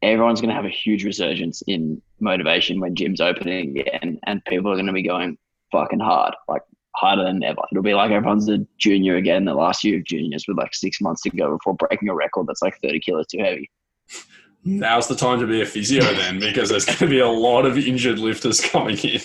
everyone's 0.02 0.40
gonna 0.40 0.52
have 0.52 0.64
a 0.64 0.68
huge 0.68 1.04
resurgence 1.04 1.62
in 1.68 2.02
motivation 2.18 2.80
when 2.80 2.96
gyms 2.96 3.20
opening 3.20 3.78
again 3.78 4.18
and 4.24 4.44
people 4.46 4.72
are 4.72 4.76
gonna 4.76 4.92
be 4.92 5.02
going 5.02 5.38
fucking 5.72 6.00
hard, 6.00 6.34
like 6.48 6.62
harder 6.94 7.24
than 7.24 7.42
ever. 7.42 7.62
It'll 7.70 7.82
be 7.82 7.94
like 7.94 8.10
everyone's 8.10 8.48
a 8.48 8.58
junior 8.78 9.16
again, 9.16 9.44
the 9.44 9.54
last 9.54 9.82
year 9.82 9.98
of 9.98 10.04
juniors 10.04 10.44
with 10.46 10.58
like 10.58 10.74
six 10.74 11.00
months 11.00 11.22
to 11.22 11.30
go 11.30 11.56
before 11.56 11.74
breaking 11.74 12.08
a 12.08 12.14
record 12.14 12.46
that's 12.46 12.62
like 12.62 12.78
30 12.82 13.00
kilos 13.00 13.26
too 13.26 13.38
heavy. 13.38 13.70
Now's 14.64 15.08
the 15.08 15.16
time 15.16 15.40
to 15.40 15.46
be 15.46 15.60
a 15.60 15.66
physio 15.66 16.02
then, 16.14 16.38
because 16.38 16.68
there's 16.68 16.84
going 16.84 16.98
to 16.98 17.08
be 17.08 17.18
a 17.18 17.26
lot 17.26 17.66
of 17.66 17.76
injured 17.76 18.20
lifters 18.20 18.60
coming 18.70 18.96
in. 18.98 19.20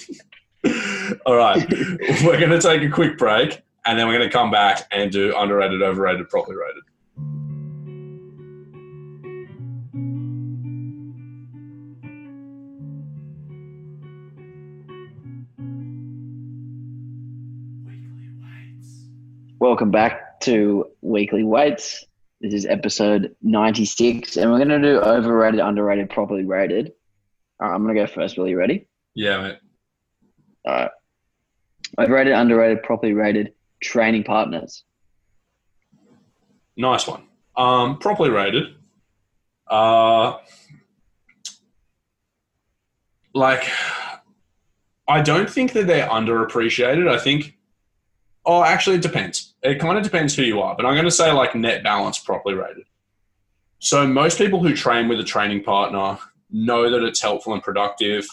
All 1.28 1.36
right, 1.36 1.64
we're 2.24 2.40
going 2.40 2.50
to 2.50 2.60
take 2.60 2.82
a 2.82 2.90
quick 2.90 3.20
break, 3.20 3.62
and 3.86 4.00
then 4.00 4.08
we're 4.08 4.18
going 4.18 4.28
to 4.28 4.34
come 4.34 4.50
back 4.50 4.88
and 4.92 5.12
do 5.12 5.38
underrated, 5.38 5.84
overrated, 5.84 6.28
properly 6.30 6.58
rated. 6.58 6.84
Welcome 19.60 19.90
back 19.90 20.40
to 20.42 20.86
Weekly 21.02 21.44
Weights. 21.44 22.06
This 22.42 22.54
is 22.54 22.68
episode 22.68 23.36
96, 23.42 24.38
and 24.38 24.52
we're 24.52 24.64
going 24.64 24.70
to 24.70 24.80
do 24.80 25.00
overrated, 25.00 25.60
underrated, 25.60 26.12
properly 26.12 26.46
rated. 26.46 26.92
Right, 27.60 27.74
I'm 27.74 27.82
going 27.84 27.96
to 27.96 28.02
go 28.02 28.06
first. 28.06 28.38
Will 28.38 28.48
you 28.48 28.56
ready? 28.56 28.88
Yeah, 29.16 29.42
mate. 29.42 29.58
All 30.64 30.74
right. 30.74 30.92
Overrated, 32.00 32.34
underrated, 32.34 32.84
properly 32.84 33.14
rated 33.14 33.54
training 33.82 34.26
partners. 34.26 34.84
Nice 36.76 37.08
one. 37.08 37.24
Um, 37.56 37.98
properly 37.98 38.30
rated. 38.30 38.76
Uh, 39.68 40.38
like, 43.34 43.68
I 45.08 45.22
don't 45.22 45.50
think 45.50 45.74
that 45.74 45.88
they're 45.88 46.08
underappreciated. 46.08 47.10
I 47.10 47.18
think, 47.18 47.57
oh, 48.48 48.64
actually, 48.64 48.96
it 48.96 49.02
depends. 49.02 49.54
It 49.62 49.80
kind 49.80 49.98
of 49.98 50.04
depends 50.04 50.34
who 50.34 50.44
you 50.44 50.62
are, 50.62 50.76
but 50.76 50.86
I'm 50.86 50.94
going 50.94 51.06
to 51.06 51.12
say 51.12 51.32
like 51.32 51.54
net 51.54 51.84
balance 51.84 52.18
properly 52.18 52.56
rated. 52.56 52.86
So 53.80 54.08
most 54.08 54.40
people 54.40 54.64
who 54.64 54.74
train 54.74 55.08
with 55.08 55.20
a 55.20 55.24
training 55.24 55.64
partner 55.64 56.18
know 56.50 56.90
that 56.90 57.06
it's 57.06 57.22
helpful 57.22 57.54
and 57.54 57.62
productive. 57.62 58.26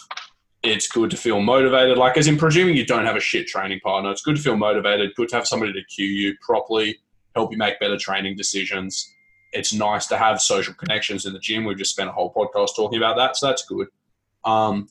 It's 0.63 0.87
good 0.87 1.11
to 1.11 1.17
feel 1.17 1.41
motivated. 1.41 1.97
Like, 1.97 2.17
as 2.17 2.27
in 2.27 2.37
presuming 2.37 2.75
you 2.75 2.85
don't 2.85 3.05
have 3.05 3.17
a 3.17 3.19
shit 3.19 3.45
training 3.45 3.81
partner, 3.81 4.09
it's 4.09 4.23
good 4.23 4.37
to 4.37 4.41
feel 4.41 4.57
motivated. 4.57 5.13
Good 5.15 5.29
to 5.29 5.35
have 5.35 5.45
somebody 5.45 5.73
to 5.73 5.83
cue 5.83 6.07
you 6.07 6.35
properly, 6.41 6.97
help 7.35 7.51
you 7.51 7.57
make 7.57 7.79
better 7.79 7.97
training 7.97 8.37
decisions. 8.37 9.13
It's 9.51 9.73
nice 9.73 10.07
to 10.07 10.17
have 10.17 10.41
social 10.41 10.73
connections 10.73 11.25
in 11.25 11.33
the 11.33 11.39
gym. 11.39 11.65
We've 11.65 11.77
just 11.77 11.91
spent 11.91 12.09
a 12.09 12.13
whole 12.13 12.33
podcast 12.33 12.75
talking 12.75 12.97
about 12.97 13.17
that, 13.17 13.37
so 13.37 13.47
that's 13.47 13.65
good. 13.65 13.87
Um, 14.43 14.87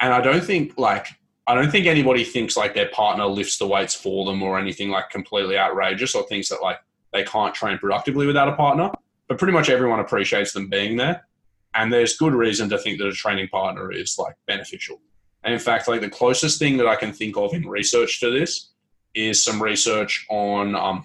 and 0.00 0.12
I 0.12 0.20
don't 0.20 0.44
think 0.44 0.76
like 0.76 1.06
I 1.50 1.54
don't 1.54 1.72
think 1.72 1.86
anybody 1.86 2.22
thinks 2.22 2.56
like 2.56 2.74
their 2.74 2.90
partner 2.90 3.26
lifts 3.26 3.58
the 3.58 3.66
weights 3.66 3.92
for 3.92 4.24
them 4.24 4.40
or 4.40 4.56
anything 4.56 4.88
like 4.88 5.10
completely 5.10 5.58
outrageous 5.58 6.14
or 6.14 6.22
thinks 6.22 6.48
that 6.48 6.62
like 6.62 6.78
they 7.12 7.24
can't 7.24 7.52
train 7.52 7.76
productively 7.76 8.24
without 8.24 8.48
a 8.48 8.54
partner. 8.54 8.92
But 9.26 9.38
pretty 9.38 9.52
much 9.52 9.68
everyone 9.68 9.98
appreciates 9.98 10.52
them 10.52 10.68
being 10.68 10.96
there. 10.96 11.26
And 11.74 11.92
there's 11.92 12.16
good 12.16 12.34
reason 12.34 12.68
to 12.68 12.78
think 12.78 12.98
that 12.98 13.08
a 13.08 13.12
training 13.12 13.48
partner 13.48 13.90
is 13.90 14.16
like 14.16 14.36
beneficial. 14.46 15.00
And 15.42 15.52
in 15.52 15.58
fact, 15.58 15.88
like 15.88 16.02
the 16.02 16.08
closest 16.08 16.60
thing 16.60 16.76
that 16.76 16.86
I 16.86 16.94
can 16.94 17.12
think 17.12 17.36
of 17.36 17.52
in 17.52 17.66
research 17.66 18.20
to 18.20 18.30
this 18.30 18.70
is 19.14 19.42
some 19.42 19.60
research 19.60 20.24
on 20.30 20.76
um, 20.76 21.04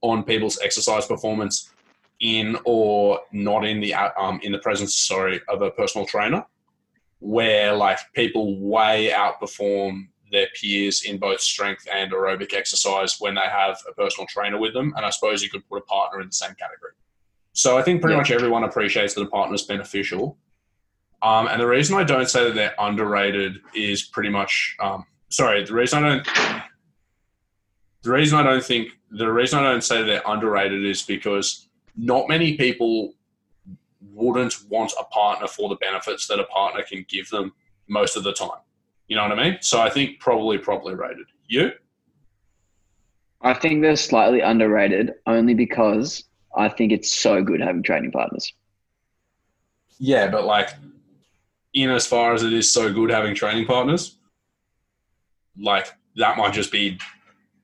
on 0.00 0.24
people's 0.24 0.58
exercise 0.60 1.06
performance 1.06 1.70
in 2.18 2.58
or 2.64 3.20
not 3.30 3.64
in 3.64 3.78
the 3.78 3.94
um, 3.94 4.40
in 4.42 4.50
the 4.50 4.58
presence 4.58 4.96
sorry 4.96 5.40
of 5.48 5.62
a 5.62 5.70
personal 5.70 6.04
trainer 6.04 6.44
where 7.20 7.74
like 7.74 7.98
people 8.14 8.58
way 8.60 9.10
outperform 9.14 10.08
their 10.30 10.48
peers 10.60 11.04
in 11.04 11.18
both 11.18 11.40
strength 11.40 11.86
and 11.92 12.12
aerobic 12.12 12.52
exercise 12.52 13.16
when 13.20 13.34
they 13.34 13.40
have 13.42 13.78
a 13.88 13.92
personal 13.94 14.26
trainer 14.26 14.58
with 14.58 14.74
them. 14.74 14.92
And 14.96 15.06
I 15.06 15.10
suppose 15.10 15.42
you 15.42 15.48
could 15.48 15.66
put 15.68 15.78
a 15.78 15.82
partner 15.82 16.20
in 16.20 16.26
the 16.26 16.32
same 16.32 16.54
category. 16.58 16.92
So 17.52 17.78
I 17.78 17.82
think 17.82 18.00
pretty 18.02 18.14
Yeah. 18.14 18.18
much 18.18 18.30
everyone 18.30 18.64
appreciates 18.64 19.14
that 19.14 19.22
a 19.22 19.26
partner 19.26 19.54
is 19.54 19.62
beneficial. 19.62 20.36
Um, 21.22 21.48
and 21.48 21.60
the 21.60 21.66
reason 21.66 21.96
I 21.96 22.04
don't 22.04 22.28
say 22.28 22.44
that 22.44 22.54
they're 22.54 22.74
underrated 22.78 23.60
is 23.74 24.02
pretty 24.02 24.28
much, 24.28 24.76
um, 24.80 25.06
sorry, 25.30 25.64
the 25.64 25.72
reason 25.72 26.04
I 26.04 26.08
don't, 26.08 26.28
the 28.02 28.10
reason 28.12 28.38
I 28.38 28.42
don't 28.42 28.62
think 28.64 28.90
the 29.10 29.32
reason 29.32 29.58
I 29.60 29.62
don't 29.62 29.82
say 29.84 30.02
they're 30.02 30.22
underrated 30.26 30.84
is 30.84 31.02
because 31.02 31.68
not 31.96 32.28
many 32.28 32.56
people 32.56 33.14
wouldn't 34.12 34.54
want 34.68 34.92
a 35.00 35.04
partner 35.04 35.46
for 35.46 35.68
the 35.68 35.76
benefits 35.76 36.26
that 36.28 36.40
a 36.40 36.44
partner 36.44 36.82
can 36.82 37.04
give 37.08 37.28
them 37.30 37.52
most 37.88 38.16
of 38.16 38.24
the 38.24 38.32
time. 38.32 38.60
You 39.08 39.16
know 39.16 39.22
what 39.22 39.38
I 39.38 39.50
mean? 39.50 39.58
So 39.60 39.80
I 39.80 39.90
think 39.90 40.20
probably 40.20 40.58
properly 40.58 40.94
rated. 40.94 41.26
You? 41.46 41.72
I 43.42 43.54
think 43.54 43.82
they're 43.82 43.96
slightly 43.96 44.40
underrated 44.40 45.14
only 45.26 45.54
because 45.54 46.24
I 46.56 46.68
think 46.68 46.92
it's 46.92 47.12
so 47.12 47.42
good 47.42 47.60
having 47.60 47.82
training 47.82 48.10
partners. 48.10 48.52
Yeah, 49.98 50.28
but 50.28 50.44
like 50.44 50.70
in 51.74 51.90
as 51.90 52.06
far 52.06 52.34
as 52.34 52.42
it 52.42 52.52
is 52.52 52.72
so 52.72 52.92
good 52.92 53.10
having 53.10 53.34
training 53.34 53.66
partners, 53.66 54.16
like 55.58 55.92
that 56.16 56.36
might 56.36 56.52
just 56.52 56.72
be 56.72 56.98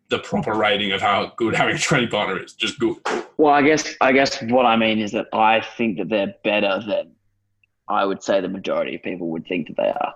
the 0.08 0.18
proper 0.18 0.52
rating 0.52 0.92
of 0.92 1.00
how 1.00 1.32
good 1.36 1.54
having 1.56 1.74
a 1.74 1.78
training 1.78 2.10
partner 2.10 2.42
is. 2.42 2.52
Just 2.52 2.78
good. 2.78 2.96
Well, 3.42 3.52
I 3.52 3.62
guess 3.62 3.96
I 4.00 4.12
guess 4.12 4.40
what 4.40 4.66
I 4.66 4.76
mean 4.76 5.00
is 5.00 5.10
that 5.10 5.26
I 5.32 5.62
think 5.76 5.98
that 5.98 6.08
they're 6.08 6.32
better 6.44 6.80
than 6.86 7.10
I 7.88 8.04
would 8.04 8.22
say 8.22 8.40
the 8.40 8.48
majority 8.48 8.94
of 8.94 9.02
people 9.02 9.30
would 9.30 9.48
think 9.48 9.66
that 9.66 9.76
they 9.76 9.88
are. 9.88 10.14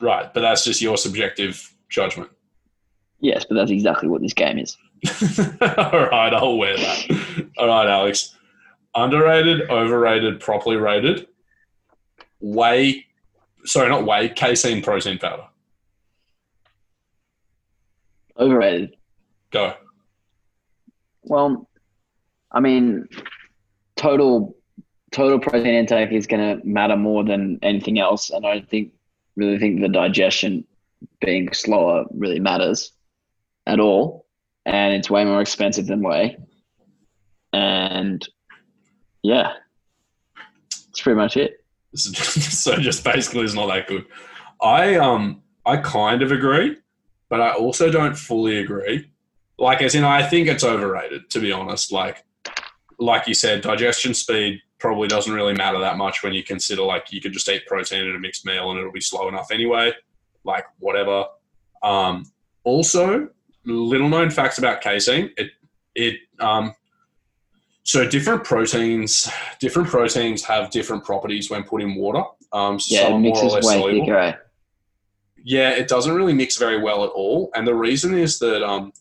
Right, 0.00 0.34
but 0.34 0.40
that's 0.40 0.64
just 0.64 0.82
your 0.82 0.96
subjective 0.96 1.72
judgment. 1.88 2.28
Yes, 3.20 3.44
but 3.44 3.54
that's 3.54 3.70
exactly 3.70 4.08
what 4.08 4.20
this 4.20 4.32
game 4.32 4.58
is. 4.58 4.76
All 5.60 6.08
right, 6.08 6.34
I'll 6.34 6.58
wear 6.58 6.76
that. 6.76 7.50
All 7.56 7.68
right, 7.68 7.86
Alex. 7.86 8.34
Underrated, 8.96 9.70
overrated, 9.70 10.40
properly 10.40 10.74
rated. 10.74 11.28
Whey, 12.40 13.06
sorry, 13.64 13.90
not 13.90 14.04
whey, 14.04 14.28
casein 14.30 14.82
protein 14.82 15.18
powder. 15.18 15.46
Overrated. 18.36 18.96
Go. 19.52 19.74
Well, 21.22 21.67
I 22.58 22.60
mean, 22.60 23.08
total 23.94 24.56
total 25.12 25.38
protein 25.38 25.74
intake 25.74 26.10
is 26.10 26.26
going 26.26 26.58
to 26.58 26.66
matter 26.66 26.96
more 26.96 27.22
than 27.22 27.60
anything 27.62 28.00
else, 28.00 28.30
and 28.30 28.44
I 28.44 28.62
think 28.62 28.92
really 29.36 29.60
think 29.60 29.80
the 29.80 29.88
digestion 29.88 30.66
being 31.20 31.52
slower 31.52 32.06
really 32.10 32.40
matters 32.40 32.90
at 33.68 33.78
all, 33.78 34.26
and 34.66 34.92
it's 34.92 35.08
way 35.08 35.24
more 35.24 35.40
expensive 35.40 35.86
than 35.86 36.02
whey. 36.02 36.36
And 37.52 38.28
yeah, 39.22 39.52
that's 40.72 41.00
pretty 41.00 41.16
much 41.16 41.36
it. 41.36 41.64
so 41.94 42.74
just 42.74 43.04
basically, 43.04 43.42
it's 43.42 43.54
not 43.54 43.68
that 43.68 43.86
good. 43.86 44.04
I 44.60 44.96
um 44.96 45.42
I 45.64 45.76
kind 45.76 46.22
of 46.22 46.32
agree, 46.32 46.76
but 47.28 47.40
I 47.40 47.52
also 47.52 47.88
don't 47.88 48.18
fully 48.18 48.58
agree. 48.58 49.12
Like, 49.60 49.80
as 49.80 49.94
in, 49.94 50.02
I 50.02 50.24
think 50.24 50.48
it's 50.48 50.64
overrated. 50.64 51.30
To 51.30 51.38
be 51.38 51.52
honest, 51.52 51.92
like 51.92 52.24
like 52.98 53.26
you 53.26 53.34
said, 53.34 53.60
digestion 53.62 54.14
speed 54.14 54.60
probably 54.78 55.08
doesn't 55.08 55.32
really 55.32 55.54
matter 55.54 55.78
that 55.78 55.96
much 55.96 56.22
when 56.22 56.32
you 56.32 56.42
consider 56.42 56.82
like 56.82 57.12
you 57.12 57.20
could 57.20 57.32
just 57.32 57.48
eat 57.48 57.66
protein 57.66 58.04
in 58.04 58.14
a 58.14 58.18
mixed 58.18 58.44
meal 58.44 58.70
and 58.70 58.78
it'll 58.78 58.92
be 58.92 59.00
slow 59.00 59.28
enough 59.28 59.50
anyway. 59.50 59.92
Like 60.44 60.64
whatever. 60.78 61.24
Um, 61.82 62.24
also, 62.64 63.28
little 63.64 64.08
known 64.08 64.30
facts 64.30 64.58
about 64.58 64.80
casein. 64.80 65.30
It 65.36 65.50
it 65.94 66.20
um, 66.40 66.74
so 67.82 68.06
different 68.08 68.44
proteins, 68.44 69.28
different 69.60 69.88
proteins 69.88 70.44
have 70.44 70.70
different 70.70 71.04
properties 71.04 71.50
when 71.50 71.64
put 71.64 71.82
in 71.82 71.94
water. 71.94 72.22
Um, 72.52 72.78
so 72.78 72.94
Yeah, 72.94 73.02
some 73.02 73.12
it 73.12 73.16
are 73.16 73.18
more 73.20 73.30
or 73.38 73.42
mixes 73.42 73.52
less 73.54 73.64
way 73.64 73.80
soluble. 73.80 74.00
thicker. 74.06 74.18
eh? 74.18 74.32
Yeah, 75.42 75.70
it 75.70 75.88
doesn't 75.88 76.14
really 76.14 76.34
mix 76.34 76.56
very 76.56 76.80
well 76.80 77.04
at 77.04 77.10
all, 77.10 77.50
and 77.54 77.66
the 77.66 77.74
reason 77.74 78.16
is 78.16 78.38
that 78.40 78.62
um, 78.62 78.92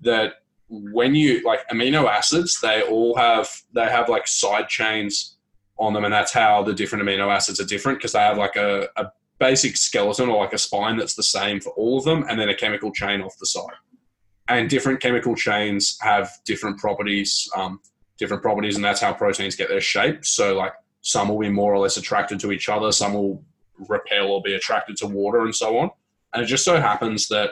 that 0.00 0.34
when 0.72 1.14
you 1.14 1.42
like 1.42 1.68
amino 1.68 2.08
acids, 2.08 2.58
they 2.62 2.82
all 2.82 3.14
have 3.16 3.48
they 3.74 3.84
have 3.84 4.08
like 4.08 4.26
side 4.26 4.68
chains 4.68 5.36
on 5.78 5.92
them, 5.92 6.04
and 6.04 6.12
that's 6.12 6.32
how 6.32 6.62
the 6.62 6.72
different 6.72 7.04
amino 7.04 7.30
acids 7.30 7.60
are 7.60 7.66
different 7.66 7.98
because 7.98 8.12
they 8.12 8.20
have 8.20 8.38
like 8.38 8.56
a, 8.56 8.88
a 8.96 9.06
basic 9.38 9.76
skeleton 9.76 10.30
or 10.30 10.42
like 10.42 10.54
a 10.54 10.58
spine 10.58 10.96
that's 10.96 11.14
the 11.14 11.22
same 11.22 11.60
for 11.60 11.70
all 11.74 11.98
of 11.98 12.04
them, 12.04 12.24
and 12.28 12.40
then 12.40 12.48
a 12.48 12.54
chemical 12.54 12.90
chain 12.90 13.20
off 13.20 13.36
the 13.38 13.46
side. 13.46 13.74
And 14.48 14.70
different 14.70 15.00
chemical 15.00 15.34
chains 15.34 15.98
have 16.00 16.30
different 16.46 16.78
properties, 16.78 17.48
um, 17.54 17.80
different 18.18 18.42
properties, 18.42 18.76
and 18.76 18.84
that's 18.84 19.00
how 19.00 19.12
proteins 19.12 19.56
get 19.56 19.68
their 19.68 19.80
shape. 19.80 20.24
So 20.24 20.56
like 20.56 20.72
some 21.02 21.28
will 21.28 21.38
be 21.38 21.50
more 21.50 21.74
or 21.74 21.80
less 21.80 21.98
attracted 21.98 22.40
to 22.40 22.52
each 22.52 22.70
other, 22.70 22.92
some 22.92 23.12
will 23.12 23.44
repel 23.88 24.28
or 24.28 24.40
be 24.40 24.54
attracted 24.54 24.96
to 24.98 25.06
water, 25.06 25.42
and 25.42 25.54
so 25.54 25.78
on. 25.78 25.90
And 26.32 26.42
it 26.42 26.46
just 26.46 26.64
so 26.64 26.80
happens 26.80 27.28
that 27.28 27.50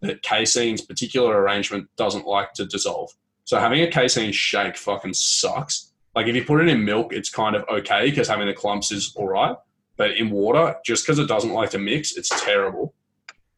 that 0.00 0.22
casein's 0.22 0.82
particular 0.82 1.40
arrangement 1.40 1.88
doesn't 1.96 2.26
like 2.26 2.52
to 2.54 2.66
dissolve. 2.66 3.10
So 3.44 3.58
having 3.58 3.80
a 3.80 3.90
casein 3.90 4.32
shake 4.32 4.76
fucking 4.76 5.14
sucks. 5.14 5.92
Like 6.14 6.26
if 6.26 6.36
you 6.36 6.44
put 6.44 6.60
it 6.60 6.68
in 6.68 6.84
milk, 6.84 7.12
it's 7.12 7.30
kind 7.30 7.56
of 7.56 7.64
okay 7.68 8.10
because 8.10 8.28
having 8.28 8.46
the 8.46 8.54
clumps 8.54 8.92
is 8.92 9.12
all 9.16 9.28
right. 9.28 9.56
But 9.96 10.12
in 10.12 10.30
water, 10.30 10.76
just 10.84 11.04
because 11.04 11.18
it 11.18 11.26
doesn't 11.26 11.52
like 11.52 11.70
to 11.70 11.78
mix, 11.78 12.16
it's 12.16 12.28
terrible. 12.44 12.94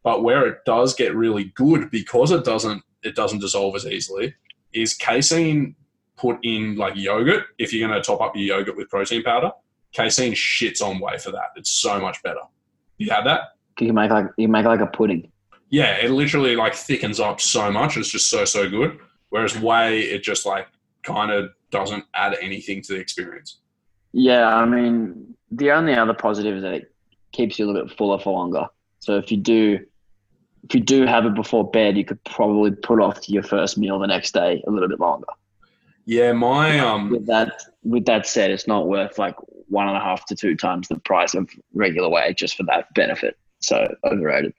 But 0.03 0.23
where 0.23 0.47
it 0.47 0.59
does 0.65 0.95
get 0.95 1.15
really 1.15 1.45
good 1.55 1.91
because 1.91 2.31
it 2.31 2.45
doesn't 2.45 2.83
it 3.03 3.15
doesn't 3.15 3.41
dissolve 3.41 3.77
as 3.77 3.87
easily 3.87 4.35
is 4.73 4.95
casein 4.95 5.75
put 6.17 6.39
in 6.43 6.77
like 6.77 6.95
yogurt. 6.97 7.47
If 7.59 7.73
you're 7.73 7.89
going 7.89 8.01
to 8.01 8.07
top 8.07 8.21
up 8.21 8.37
your 8.37 8.59
yogurt 8.59 8.77
with 8.77 8.89
protein 8.89 9.23
powder, 9.23 9.53
casein 9.93 10.33
shits 10.33 10.83
on 10.83 11.01
whey 11.01 11.19
for 11.19 11.31
that. 11.33 11.49
It's 11.57 11.71
so 11.71 12.01
much 12.01 12.23
better. 12.23 12.41
You 12.99 13.11
had 13.11 13.25
that? 13.25 13.41
You 13.79 13.87
can 13.87 13.95
make 13.95 14.11
like 14.11 14.27
you 14.37 14.49
make 14.49 14.67
like 14.67 14.81
a 14.81 14.87
pudding. 14.87 15.33
Yeah, 15.71 15.97
it 15.97 16.11
literally 16.11 16.57
like 16.57 16.75
thickens 16.75 17.21
up 17.21 17.41
so 17.41 17.71
much. 17.71 17.97
It's 17.97 18.11
just 18.11 18.29
so 18.29 18.45
so 18.45 18.69
good. 18.69 18.99
Whereas 19.31 19.59
whey, 19.59 20.01
it 20.01 20.23
just 20.23 20.45
like 20.45 20.67
kind 21.03 21.31
of 21.31 21.51
doesn't 21.71 22.05
add 22.15 22.37
anything 22.41 22.83
to 22.83 22.95
the 22.95 22.99
experience. 22.99 23.59
Yeah, 24.13 24.47
I 24.47 24.67
mean, 24.67 25.37
the 25.53 25.71
only 25.71 25.95
other 25.95 26.15
positive 26.15 26.57
is 26.57 26.63
that 26.63 26.75
it 26.75 26.93
keeps 27.33 27.59
you 27.59 27.65
a 27.65 27.69
little 27.71 27.87
bit 27.87 27.97
fuller 27.97 28.19
for 28.19 28.33
longer. 28.33 28.67
So 28.99 29.17
if 29.17 29.31
you 29.31 29.37
do, 29.37 29.79
if 30.65 30.75
you 30.75 30.81
do 30.81 31.07
have 31.07 31.25
it 31.27 31.35
before 31.35 31.71
bed, 31.71 31.97
you 31.97 32.05
could 32.05 32.23
probably 32.25 32.73
put 32.73 33.01
off 33.01 33.29
your 33.29 33.45
first 33.45 33.79
meal 33.79 34.01
the 34.01 34.07
next 34.07 34.33
day 34.35 34.63
a 34.67 34.71
little 34.71 34.89
bit 34.89 35.01
longer. 35.01 35.29
Yeah, 36.07 36.33
my 36.33 36.81
um, 36.81 37.11
With 37.11 37.27
that, 37.27 37.63
with 37.85 38.05
that 38.07 38.27
said, 38.27 38.51
it's 38.51 38.67
not 38.67 38.89
worth 38.89 39.17
like 39.19 39.37
one 39.69 39.87
and 39.87 39.97
a 39.97 40.01
half 40.01 40.27
to 40.27 40.35
two 40.35 40.57
times 40.57 40.89
the 40.89 40.99
price 40.99 41.35
of 41.35 41.49
regular 41.73 42.09
whey 42.09 42.35
just 42.35 42.57
for 42.57 42.65
that 42.65 42.93
benefit. 42.95 43.39
So 43.61 43.95
overrated. 44.05 44.53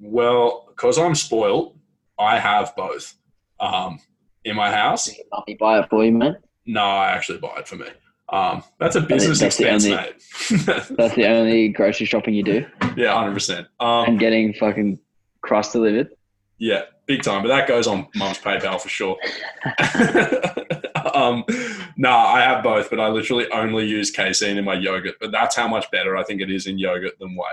Well, 0.00 0.66
because 0.68 0.98
I'm 0.98 1.14
spoiled, 1.14 1.78
I 2.18 2.38
have 2.38 2.74
both. 2.76 3.14
Um, 3.60 4.00
in 4.44 4.56
my 4.56 4.70
house, 4.72 5.08
Let 5.32 5.46
me 5.46 5.54
buy 5.60 5.80
it 5.80 5.90
for 5.90 6.02
you, 6.04 6.12
man. 6.12 6.38
no, 6.66 6.80
I 6.82 7.10
actually 7.10 7.38
buy 7.38 7.56
it 7.58 7.68
for 7.68 7.76
me. 7.76 7.86
Um, 8.30 8.62
that's 8.78 8.96
a 8.96 9.00
business 9.00 9.40
that's 9.40 9.58
expense, 9.58 9.84
only- 9.84 9.96
mate. 9.96 10.16
That's 10.96 11.14
the 11.16 11.26
only 11.26 11.68
grocery 11.68 12.06
shopping 12.06 12.32
you 12.34 12.44
do, 12.44 12.64
yeah, 12.96 13.12
hundred 13.12 13.34
percent. 13.34 13.66
Um, 13.80 14.04
and 14.06 14.18
getting 14.20 14.54
fucking 14.54 15.00
crust 15.42 15.72
delivered. 15.72 16.10
Yeah, 16.58 16.82
big 17.06 17.22
time. 17.22 17.42
But 17.42 17.48
that 17.48 17.66
goes 17.66 17.88
on 17.88 18.06
mum's 18.14 18.38
PayPal 18.38 18.80
for 18.80 18.88
sure. 18.88 19.16
um, 21.14 21.44
no, 21.96 22.10
I 22.10 22.40
have 22.42 22.62
both, 22.62 22.88
but 22.88 23.00
I 23.00 23.08
literally 23.08 23.50
only 23.50 23.86
use 23.86 24.10
casein 24.10 24.56
in 24.58 24.64
my 24.64 24.74
yogurt. 24.74 25.16
But 25.20 25.32
that's 25.32 25.56
how 25.56 25.66
much 25.66 25.90
better 25.90 26.16
I 26.16 26.22
think 26.22 26.40
it 26.40 26.50
is 26.50 26.66
in 26.68 26.78
yogurt 26.78 27.18
than 27.18 27.34
whey, 27.34 27.50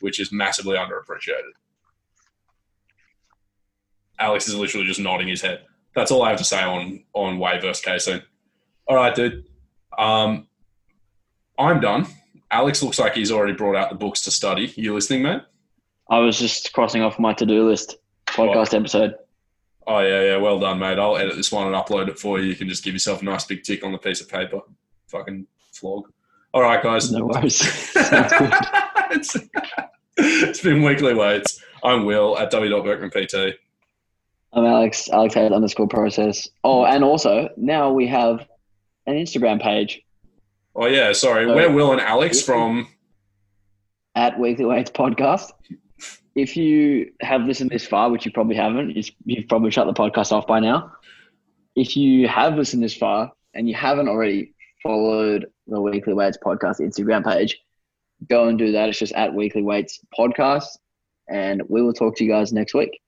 which 0.00 0.20
is 0.20 0.30
massively 0.32 0.76
underappreciated. 0.76 1.52
Alex 4.22 4.46
is 4.48 4.54
literally 4.54 4.86
just 4.86 5.00
nodding 5.00 5.28
his 5.28 5.42
head. 5.42 5.62
That's 5.94 6.10
all 6.10 6.22
I 6.22 6.30
have 6.30 6.38
to 6.38 6.44
say 6.44 6.62
on 6.62 7.02
on 7.12 7.38
whey 7.38 7.58
versus 7.58 7.82
casein. 7.82 8.22
All 8.86 8.96
right, 8.96 9.14
dude. 9.14 9.44
Um, 9.98 10.46
I'm 11.58 11.80
done. 11.80 12.06
Alex 12.50 12.82
looks 12.82 12.98
like 12.98 13.14
he's 13.14 13.32
already 13.32 13.52
brought 13.52 13.76
out 13.76 13.90
the 13.90 13.96
books 13.96 14.22
to 14.22 14.30
study. 14.30 14.72
You 14.76 14.94
listening, 14.94 15.22
man? 15.22 15.42
I 16.08 16.18
was 16.18 16.38
just 16.38 16.72
crossing 16.72 17.02
off 17.02 17.18
my 17.18 17.32
to-do 17.32 17.68
list 17.68 17.96
podcast 18.26 18.74
episode. 18.74 19.14
Oh 19.86 19.98
yeah, 19.98 20.22
yeah. 20.22 20.36
Well 20.36 20.60
done, 20.60 20.78
mate. 20.78 20.98
I'll 20.98 21.16
edit 21.16 21.36
this 21.36 21.50
one 21.50 21.66
and 21.66 21.74
upload 21.74 22.08
it 22.08 22.18
for 22.18 22.38
you. 22.38 22.46
You 22.46 22.56
can 22.56 22.68
just 22.68 22.84
give 22.84 22.94
yourself 22.94 23.22
a 23.22 23.24
nice 23.24 23.44
big 23.44 23.64
tick 23.64 23.84
on 23.84 23.92
the 23.92 23.98
piece 23.98 24.20
of 24.20 24.28
paper. 24.28 24.60
Fucking 25.08 25.46
flog. 25.72 26.04
All 26.54 26.62
right, 26.62 26.82
guys. 26.82 27.10
No 27.10 27.26
worries. 27.26 27.60
It's, 29.14 29.36
it's 30.16 30.62
been 30.62 30.82
weekly 30.82 31.12
weights. 31.12 31.62
I'm 31.84 32.06
Will 32.06 32.38
at 32.38 32.50
w.berkmanpt. 32.50 33.54
I'm 34.52 34.66
Alex, 34.66 35.08
Alex 35.10 35.34
Hayes 35.34 35.52
underscore 35.52 35.88
process. 35.88 36.48
Oh, 36.62 36.84
and 36.84 37.02
also 37.02 37.48
now 37.56 37.92
we 37.92 38.06
have 38.08 38.46
an 39.06 39.14
Instagram 39.14 39.60
page 39.60 40.02
Oh 40.74 40.86
yeah, 40.86 41.12
sorry. 41.12 41.50
Uh, 41.50 41.54
We're 41.54 41.70
Will 41.70 41.92
and 41.92 42.00
Alex 42.00 42.40
from. 42.40 42.88
at 44.14 44.38
Weekly 44.38 44.64
Weights 44.64 44.90
Podcast. 44.90 45.52
If 46.34 46.56
you 46.56 47.12
have 47.20 47.42
listened 47.42 47.70
this 47.70 47.86
far, 47.86 48.10
which 48.10 48.24
you 48.24 48.32
probably 48.32 48.56
haven't, 48.56 48.96
you've 49.26 49.48
probably 49.48 49.70
shut 49.70 49.86
the 49.86 49.92
podcast 49.92 50.32
off 50.32 50.46
by 50.46 50.60
now. 50.60 50.92
If 51.76 51.94
you 51.94 52.26
have 52.26 52.56
listened 52.56 52.82
this 52.82 52.96
far 52.96 53.32
and 53.52 53.68
you 53.68 53.74
haven't 53.74 54.08
already 54.08 54.54
followed 54.82 55.46
the 55.66 55.80
Weekly 55.80 56.14
Weights 56.14 56.38
Podcast 56.42 56.80
Instagram 56.80 57.22
page, 57.22 57.60
go 58.30 58.48
and 58.48 58.58
do 58.58 58.72
that. 58.72 58.88
It's 58.88 58.98
just 58.98 59.12
at 59.12 59.34
Weekly 59.34 59.62
Weights 59.62 60.00
Podcast. 60.18 60.68
And 61.28 61.62
we 61.68 61.82
will 61.82 61.92
talk 61.92 62.16
to 62.16 62.24
you 62.24 62.30
guys 62.30 62.50
next 62.52 62.72
week. 62.72 63.01